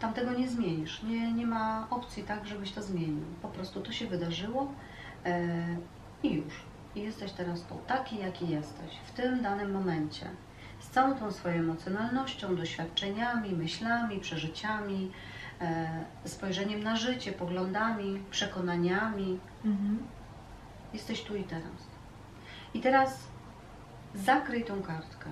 Tam 0.00 0.14
tego 0.14 0.32
nie 0.32 0.48
zmienisz. 0.48 1.02
Nie, 1.02 1.32
nie 1.32 1.46
ma 1.46 1.86
opcji 1.90 2.22
tak, 2.22 2.46
żebyś 2.46 2.72
to 2.72 2.82
zmienił. 2.82 3.24
Po 3.42 3.48
prostu 3.48 3.80
to 3.80 3.92
się 3.92 4.06
wydarzyło 4.06 4.72
e, 5.24 5.48
i 6.22 6.34
już. 6.34 6.54
I 6.94 7.02
jesteś 7.02 7.32
teraz 7.32 7.62
tu, 7.62 7.74
taki 7.86 8.18
jaki 8.18 8.48
jesteś, 8.48 8.90
w 9.06 9.12
tym 9.12 9.42
danym 9.42 9.72
momencie. 9.72 10.30
Z 10.80 10.88
całą 10.88 11.14
tą 11.14 11.32
swoją 11.32 11.54
emocjonalnością, 11.54 12.56
doświadczeniami, 12.56 13.52
myślami, 13.52 14.20
przeżyciami, 14.20 15.10
e, 15.60 16.04
spojrzeniem 16.24 16.82
na 16.82 16.96
życie, 16.96 17.32
poglądami, 17.32 18.22
przekonaniami. 18.30 19.38
Mhm. 19.64 19.98
Jesteś 20.92 21.22
tu 21.22 21.36
i 21.36 21.44
teraz. 21.44 21.88
I 22.74 22.80
teraz 22.80 23.28
zakryj 24.14 24.64
tą 24.64 24.82
kartkę. 24.82 25.30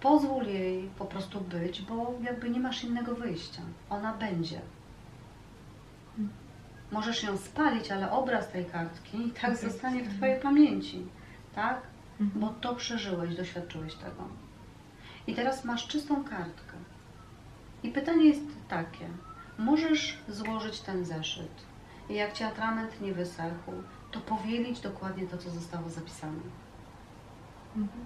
Pozwól 0.00 0.46
jej 0.46 0.90
po 0.98 1.04
prostu 1.04 1.40
być, 1.40 1.82
bo 1.82 2.14
jakby 2.22 2.50
nie 2.50 2.60
masz 2.60 2.84
innego 2.84 3.14
wyjścia. 3.14 3.62
Ona 3.90 4.12
będzie. 4.12 4.60
Możesz 6.92 7.22
ją 7.22 7.36
spalić, 7.36 7.90
ale 7.90 8.10
obraz 8.10 8.48
tej 8.48 8.64
kartki 8.64 9.26
i 9.26 9.30
tak 9.30 9.56
zostanie 9.56 10.04
w. 10.04 10.16
Twojej 10.16 10.40
pamięci. 10.40 11.06
Tak? 11.54 11.80
Mhm. 12.20 12.40
Bo 12.40 12.48
to 12.60 12.74
przeżyłeś, 12.74 13.36
doświadczyłeś 13.36 13.94
tego. 13.94 14.28
I 15.26 15.34
teraz 15.34 15.64
masz 15.64 15.86
czystą 15.86 16.24
kartkę. 16.24 16.76
I 17.82 17.88
pytanie 17.90 18.24
jest 18.24 18.42
takie. 18.68 19.08
Możesz 19.58 20.18
złożyć 20.28 20.80
ten 20.80 21.04
zeszyt 21.04 21.62
i 22.08 22.14
jak 22.14 22.32
Ci 22.32 22.44
atrament 22.44 23.00
nie 23.00 23.12
wysechł, 23.12 23.72
to 24.10 24.20
powielić 24.20 24.80
dokładnie 24.80 25.26
to, 25.26 25.38
co 25.38 25.50
zostało 25.50 25.90
zapisane. 25.90 26.40
Mhm. 27.78 28.04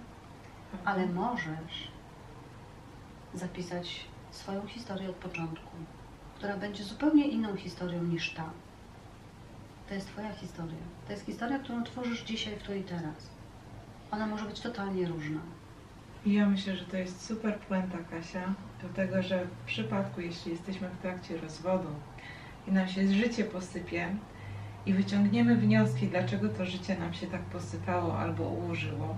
Ale 0.85 1.07
możesz 1.07 1.91
zapisać 3.33 4.05
swoją 4.31 4.67
historię 4.67 5.09
od 5.09 5.15
początku, 5.15 5.77
która 6.35 6.57
będzie 6.57 6.83
zupełnie 6.83 7.27
inną 7.27 7.55
historią 7.55 8.03
niż 8.03 8.33
ta. 8.33 8.49
To 9.87 9.93
jest 9.93 10.07
Twoja 10.07 10.33
historia. 10.33 10.83
To 11.05 11.11
jest 11.11 11.25
historia, 11.25 11.59
którą 11.59 11.83
tworzysz 11.83 12.23
dzisiaj, 12.23 12.55
w 12.55 12.63
tu 12.63 12.73
i 12.73 12.83
teraz. 12.83 13.29
Ona 14.11 14.27
może 14.27 14.45
być 14.45 14.59
totalnie 14.59 15.07
różna. 15.07 15.39
Ja 16.25 16.49
myślę, 16.49 16.75
że 16.75 16.85
to 16.85 16.97
jest 16.97 17.25
super 17.25 17.59
puenta, 17.59 17.97
Kasia, 18.11 18.53
do 18.81 18.89
tego, 18.89 19.21
że 19.21 19.45
w 19.45 19.65
przypadku, 19.65 20.21
jeśli 20.21 20.51
jesteśmy 20.51 20.89
w 20.89 20.97
trakcie 20.97 21.37
rozwodu 21.37 21.89
i 22.67 22.71
nam 22.71 22.87
się 22.87 23.13
życie 23.13 23.43
posypie 23.43 24.15
i 24.85 24.93
wyciągniemy 24.93 25.55
wnioski, 25.55 26.07
dlaczego 26.07 26.49
to 26.49 26.65
życie 26.65 26.99
nam 26.99 27.13
się 27.13 27.27
tak 27.27 27.41
posypało 27.41 28.19
albo 28.19 28.43
ułożyło, 28.43 29.17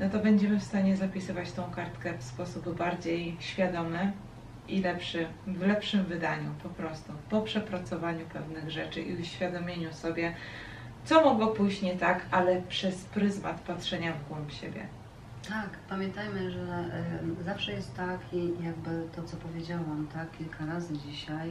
no 0.00 0.10
to 0.10 0.18
będziemy 0.18 0.60
w 0.60 0.64
stanie 0.64 0.96
zapisywać 0.96 1.52
tą 1.52 1.70
kartkę 1.70 2.18
w 2.18 2.22
sposób 2.22 2.76
bardziej 2.76 3.36
świadomy 3.40 4.12
i 4.68 4.82
lepszy, 4.82 5.26
w 5.46 5.60
lepszym 5.60 6.04
wydaniu 6.04 6.50
po 6.62 6.68
prostu, 6.68 7.12
po 7.30 7.42
przepracowaniu 7.42 8.26
pewnych 8.32 8.70
rzeczy 8.70 9.02
i 9.02 9.20
uświadomieniu 9.20 9.92
sobie, 9.92 10.34
co 11.04 11.24
mogło 11.24 11.46
pójść 11.46 11.82
nie 11.82 11.96
tak, 11.96 12.26
ale 12.30 12.62
przez 12.62 13.04
pryzmat 13.04 13.60
patrzenia 13.60 14.12
w 14.12 14.28
głąb 14.28 14.52
siebie. 14.52 14.86
Tak, 15.48 15.68
pamiętajmy, 15.88 16.50
że 16.50 16.84
zawsze 17.44 17.72
jest 17.72 17.96
tak 17.96 18.20
i 18.32 18.64
jakby 18.64 19.08
to, 19.16 19.22
co 19.22 19.36
powiedziałam 19.36 20.06
tak 20.12 20.30
kilka 20.38 20.66
razy 20.66 20.98
dzisiaj, 20.98 21.50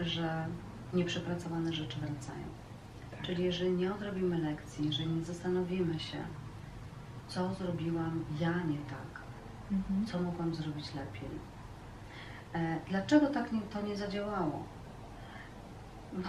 że 0.00 0.46
nieprzepracowane 0.94 1.72
rzeczy 1.72 1.98
wracają. 1.98 2.44
Tak. 3.10 3.22
Czyli 3.22 3.44
jeżeli 3.44 3.70
nie 3.70 3.94
odrobimy 3.94 4.38
lekcji, 4.38 4.86
jeżeli 4.86 5.08
nie 5.08 5.24
zastanowimy 5.24 6.00
się, 6.00 6.18
co 7.28 7.54
zrobiłam 7.54 8.24
ja 8.40 8.50
nie 8.50 8.78
tak, 8.78 9.20
Mhm. 9.72 10.06
co 10.06 10.20
mogłam 10.22 10.54
zrobić 10.54 10.94
lepiej, 10.94 11.28
e, 12.54 12.76
dlaczego 12.88 13.26
tak 13.26 13.52
nie, 13.52 13.60
to 13.60 13.82
nie 13.82 13.96
zadziałało? 13.96 14.64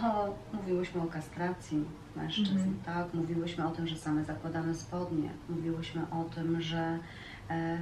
No, 0.02 0.34
mówiłyśmy 0.54 1.02
o 1.02 1.06
kastracji 1.06 1.86
mężczyzn, 2.16 2.52
Mhm. 2.58 2.80
tak? 2.86 3.14
Mówiłyśmy 3.14 3.68
o 3.68 3.72
tym, 3.72 3.88
że 3.88 3.96
same 3.96 4.24
zakładamy 4.24 4.76
spodnie. 4.76 5.30
Mówiłyśmy 5.50 6.02
o 6.12 6.24
tym, 6.24 6.62
że 6.62 7.00
e, 7.50 7.78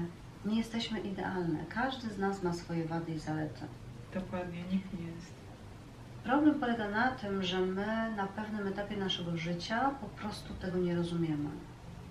nie 0.45 0.57
jesteśmy 0.57 0.99
idealne. 0.99 1.65
Każdy 1.69 2.09
z 2.09 2.17
nas 2.17 2.43
ma 2.43 2.53
swoje 2.53 2.85
wady 2.85 3.11
i 3.11 3.19
zalety. 3.19 3.61
Dokładnie, 4.13 4.63
nikt 4.71 4.93
nie 4.93 5.05
jest. 5.07 5.33
Problem 6.23 6.59
polega 6.59 6.89
na 6.89 7.11
tym, 7.11 7.43
że 7.43 7.59
my 7.59 8.13
na 8.15 8.27
pewnym 8.27 8.67
etapie 8.67 8.97
naszego 8.97 9.37
życia 9.37 9.89
po 10.01 10.07
prostu 10.07 10.53
tego 10.53 10.77
nie 10.77 10.95
rozumiemy. 10.95 11.49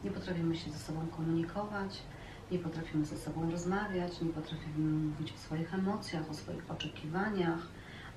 Nie 0.04 0.10
potrafimy 0.10 0.56
się 0.56 0.70
ze 0.70 0.78
sobą 0.78 1.06
komunikować, 1.16 2.02
nie 2.50 2.58
potrafimy 2.58 3.04
ze 3.04 3.16
sobą 3.16 3.50
rozmawiać, 3.50 4.20
nie 4.20 4.32
potrafimy 4.32 4.90
mówić 4.90 5.32
o 5.32 5.38
swoich 5.38 5.74
emocjach, 5.74 6.30
o 6.30 6.34
swoich 6.34 6.70
oczekiwaniach 6.70 7.68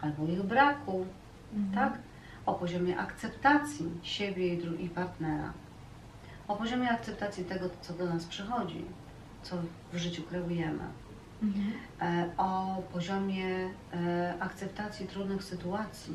albo 0.01 0.27
ich 0.27 0.43
braku, 0.43 1.05
tak? 1.76 1.97
O 2.45 2.53
poziomie 2.53 2.97
akceptacji 2.97 3.91
siebie 4.03 4.53
i 4.53 4.57
drugiego 4.57 4.95
partnera. 4.95 5.53
O 6.47 6.55
poziomie 6.55 6.89
akceptacji 6.89 7.45
tego, 7.45 7.69
co 7.81 7.93
do 7.93 8.05
nas 8.05 8.26
przychodzi, 8.26 8.85
co 9.43 9.55
w 9.93 9.97
życiu 9.97 10.23
kreujemy. 10.23 10.84
Mhm. 11.43 11.72
E, 12.01 12.30
o 12.38 12.81
poziomie 12.93 13.69
e, 13.93 14.34
akceptacji 14.39 15.07
trudnych 15.07 15.43
sytuacji, 15.43 16.14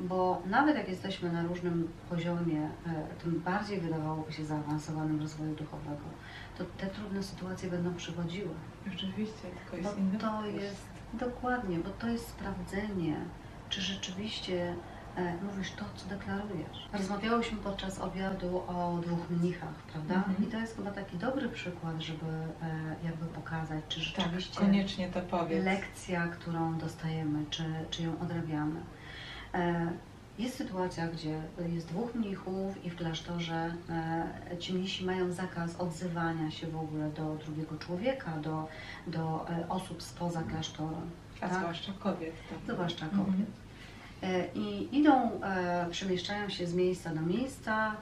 bo 0.00 0.42
nawet 0.46 0.76
jak 0.76 0.88
jesteśmy 0.88 1.32
na 1.32 1.42
różnym 1.42 1.88
poziomie, 2.10 2.68
e, 2.86 3.22
tym 3.22 3.40
bardziej 3.40 3.80
wydawałoby 3.80 4.32
się 4.32 4.44
zaawansowanym 4.44 5.20
rozwoju 5.20 5.54
duchowego, 5.54 6.04
to 6.58 6.64
te 6.78 6.86
trudne 6.86 7.22
sytuacje 7.22 7.70
będą 7.70 7.94
przychodziły. 7.94 8.54
Oczywiście, 8.94 9.42
tylko 9.42 9.82
Bo 9.82 9.88
jest 9.88 9.98
inny 9.98 10.18
to 10.18 10.46
jest 10.46 10.82
dokładnie, 11.14 11.78
bo 11.78 11.90
to 11.90 12.08
jest 12.08 12.28
sprawdzenie, 12.28 13.16
czy 13.68 13.80
rzeczywiście 13.80 14.74
e, 15.16 15.34
mówisz 15.42 15.70
to, 15.72 15.84
co 15.96 16.08
deklarujesz. 16.08 16.88
Rozmawiałyśmy 16.92 17.58
podczas 17.58 17.98
obiadu 17.98 18.62
o 18.66 19.00
dwóch 19.06 19.30
mnichach, 19.30 19.74
prawda? 19.92 20.14
Mhm. 20.14 20.36
I 20.42 20.46
to 20.46 20.58
jest 20.58 20.76
chyba 20.76 20.90
taki 20.90 21.16
dobry 21.16 21.48
przykład, 21.48 22.00
żeby 22.00 22.26
e, 22.62 22.96
jakby 23.04 23.26
pokazać, 23.26 23.84
czy 23.88 24.00
Tak, 24.00 24.24
rzeczywiście 24.24 24.60
koniecznie 24.60 25.08
to 25.08 25.20
powiedz. 25.20 25.64
lekcja, 25.64 26.28
którą 26.28 26.78
dostajemy, 26.78 27.44
czy, 27.50 27.64
czy 27.90 28.02
ją 28.02 28.18
odrabiamy. 28.20 28.80
E, 29.54 29.90
Jest 30.38 30.56
sytuacja, 30.56 31.08
gdzie 31.08 31.42
jest 31.68 31.86
dwóch 31.88 32.14
mnichów 32.14 32.84
i 32.84 32.90
w 32.90 32.96
klasztorze 32.96 33.74
e, 34.50 34.58
ci 34.58 34.74
mnisi 34.74 35.04
mają 35.04 35.32
zakaz 35.32 35.76
odzywania 35.80 36.50
się 36.50 36.66
w 36.66 36.76
ogóle 36.76 37.10
do 37.10 37.34
drugiego 37.34 37.76
człowieka, 37.78 38.30
do, 38.38 38.68
do 39.06 39.46
e, 39.50 39.68
osób 39.68 40.02
spoza 40.02 40.42
klasztoru. 40.42 40.96
A 41.40 41.48
tak? 41.48 41.58
zwłaszcza 41.58 41.92
kobiet. 41.92 42.32
To 42.66 42.74
Zwłaszcza 42.74 43.04
Mhm. 43.06 43.24
kobiet. 43.26 43.46
I 44.54 44.88
idą, 44.92 45.40
przemieszczają 45.90 46.48
się 46.48 46.66
z 46.66 46.74
miejsca 46.74 47.14
do 47.14 47.20
miejsca, 47.20 47.96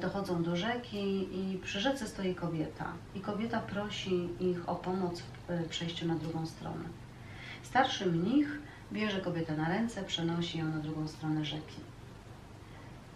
dochodzą 0.00 0.42
do 0.42 0.56
rzeki 0.56 1.28
i 1.40 1.58
przy 1.58 1.80
rzece 1.80 2.06
stoi 2.06 2.34
kobieta. 2.34 2.84
I 3.14 3.20
kobieta 3.20 3.60
prosi 3.60 4.28
ich 4.40 4.68
o 4.68 4.74
pomoc 4.74 5.22
w 5.48 5.68
przejściu 5.68 6.06
na 6.06 6.14
drugą 6.14 6.46
stronę. 6.46 6.84
Starszy 7.62 8.06
mnich 8.06 8.60
bierze 8.92 9.20
kobietę 9.20 9.56
na 9.56 9.68
ręce, 9.68 10.02
przenosi 10.02 10.58
ją 10.58 10.64
na 10.64 10.78
drugą 10.78 11.08
stronę 11.08 11.44
rzeki. 11.44 11.80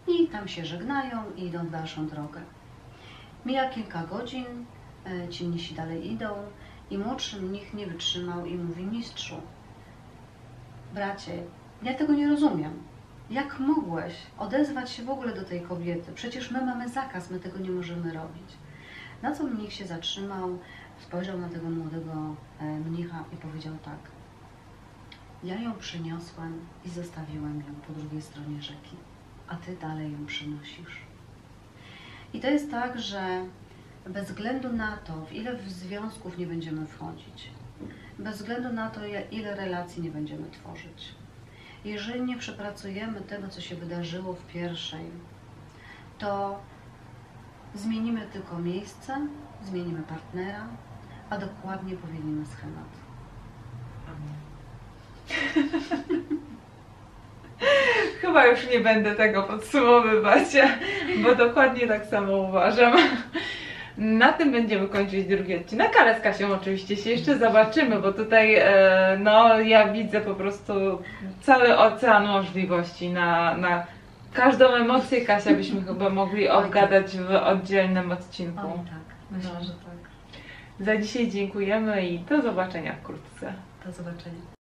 I 0.09 0.27
tam 0.28 0.49
się 0.49 0.65
żegnają 0.65 1.23
i 1.36 1.44
idą 1.44 1.66
w 1.66 1.70
dalszą 1.70 2.07
drogę. 2.07 2.40
Mija 3.47 3.70
kilka 3.70 4.07
godzin, 4.07 4.47
e, 5.07 5.28
ci 5.28 5.44
mnisi 5.44 5.74
dalej 5.74 6.12
idą 6.12 6.28
i 6.90 6.99
młodszy 6.99 7.43
mnich 7.43 7.74
nie 7.74 7.86
wytrzymał 7.86 8.47
i 8.47 8.55
mówi 8.55 8.85
mistrzu, 8.85 9.36
bracie, 10.94 11.43
ja 11.82 11.94
tego 11.94 12.12
nie 12.12 12.28
rozumiem. 12.28 12.82
Jak 13.31 13.61
mogłeś 13.61 14.15
odezwać 14.39 14.90
się 14.90 15.03
w 15.03 15.11
ogóle 15.11 15.35
do 15.35 15.44
tej 15.44 15.61
kobiety? 15.61 16.12
Przecież 16.15 16.51
my 16.51 16.65
mamy 16.65 16.89
zakaz, 16.89 17.31
my 17.31 17.40
tego 17.40 17.59
nie 17.59 17.70
możemy 17.70 18.12
robić. 18.12 18.53
Na 19.23 19.35
co 19.35 19.44
mnich 19.44 19.73
się 19.73 19.86
zatrzymał, 19.86 20.59
spojrzał 21.07 21.39
na 21.39 21.49
tego 21.49 21.70
młodego 21.70 22.12
e, 22.61 22.65
mnicha 22.65 23.24
i 23.32 23.36
powiedział 23.36 23.74
tak. 23.85 24.12
Ja 25.44 25.60
ją 25.60 25.74
przyniosłem 25.74 26.66
i 26.85 26.90
zostawiłem 26.90 27.60
ją 27.60 27.74
po 27.86 27.93
drugiej 27.93 28.23
stronie 28.23 28.62
rzeki, 28.62 28.97
a 29.48 29.56
ty 29.56 29.77
dalej 29.77 30.12
ją 30.12 30.27
przynosisz. 30.27 31.02
I 32.32 32.40
to 32.40 32.51
jest 32.51 32.70
tak, 32.70 33.01
że 33.01 33.44
bez 34.06 34.27
względu 34.27 34.73
na 34.73 34.97
to, 34.97 35.27
w 35.27 35.32
ile 35.32 35.59
związków 35.69 36.39
nie 36.39 36.47
będziemy 36.47 36.86
wchodzić, 36.86 37.51
bez 38.19 38.36
względu 38.36 38.73
na 38.73 38.90
to, 38.90 39.01
ile 39.31 39.56
relacji 39.56 40.02
nie 40.02 40.10
będziemy 40.10 40.51
tworzyć, 40.51 41.14
jeżeli 41.85 42.23
nie 42.23 42.39
przepracujemy 42.39 43.20
tego, 43.20 43.48
co 43.48 43.60
się 43.60 43.77
wydarzyło 43.77 44.32
w 44.32 44.47
pierwszej, 44.47 45.05
to 46.19 46.60
zmienimy 47.74 48.27
tylko 48.32 48.59
miejsce, 48.59 49.27
zmienimy 49.64 50.02
partnera, 50.02 50.66
a 51.31 51.39
dokładnie 51.39 51.97
powielimy 51.97 52.47
schemat. 52.47 53.02
Chyba 58.20 58.47
już 58.47 58.70
nie 58.70 58.81
będę 58.81 59.15
tego 59.15 59.43
podsumowywać, 59.43 60.43
bo 61.23 61.35
dokładnie 61.35 61.86
tak 61.89 62.07
samo 62.07 62.36
uważam. 62.36 62.93
Na 63.99 64.32
tym 64.32 64.53
będziemy 64.53 64.89
kończyć 64.89 65.24
drugi 65.27 65.57
odcinek, 65.57 65.97
ale 66.01 66.19
z 66.19 66.23
Kasią 66.23 66.53
oczywiście 66.53 66.97
się 66.97 67.11
jeszcze 67.11 67.39
zobaczymy, 67.39 67.99
bo 67.99 68.12
tutaj 68.12 68.55
e, 68.55 69.16
no 69.20 69.61
ja 69.61 69.93
widzę 69.93 70.20
po 70.20 70.35
prostu 70.35 70.73
cały 71.40 71.78
ocean 71.78 72.27
możliwości 72.27 73.11
na, 73.11 73.57
na 73.57 73.86
każdą 74.32 74.66
emocję 74.74 75.24
Kasia 75.24 75.51
byśmy 75.55 75.82
chyba 75.85 76.11
mogli 76.11 76.49
Oj, 76.49 76.65
tak. 76.73 77.01
w 77.01 77.31
oddzielnym 77.35 78.12
odcinku. 78.12 78.66
O 78.66 78.85
tak, 78.85 79.15
myślę, 79.31 79.51
No. 79.59 79.65
że 79.65 79.73
tak. 79.73 79.93
Za 80.81 80.97
dzisiaj 80.97 81.28
dziękujemy 81.31 82.07
i 82.07 82.19
do 82.19 82.43
zobaczenia 82.43 82.93
wkrótce. 82.93 83.53
Do 83.86 83.93
zobaczenia. 83.93 84.52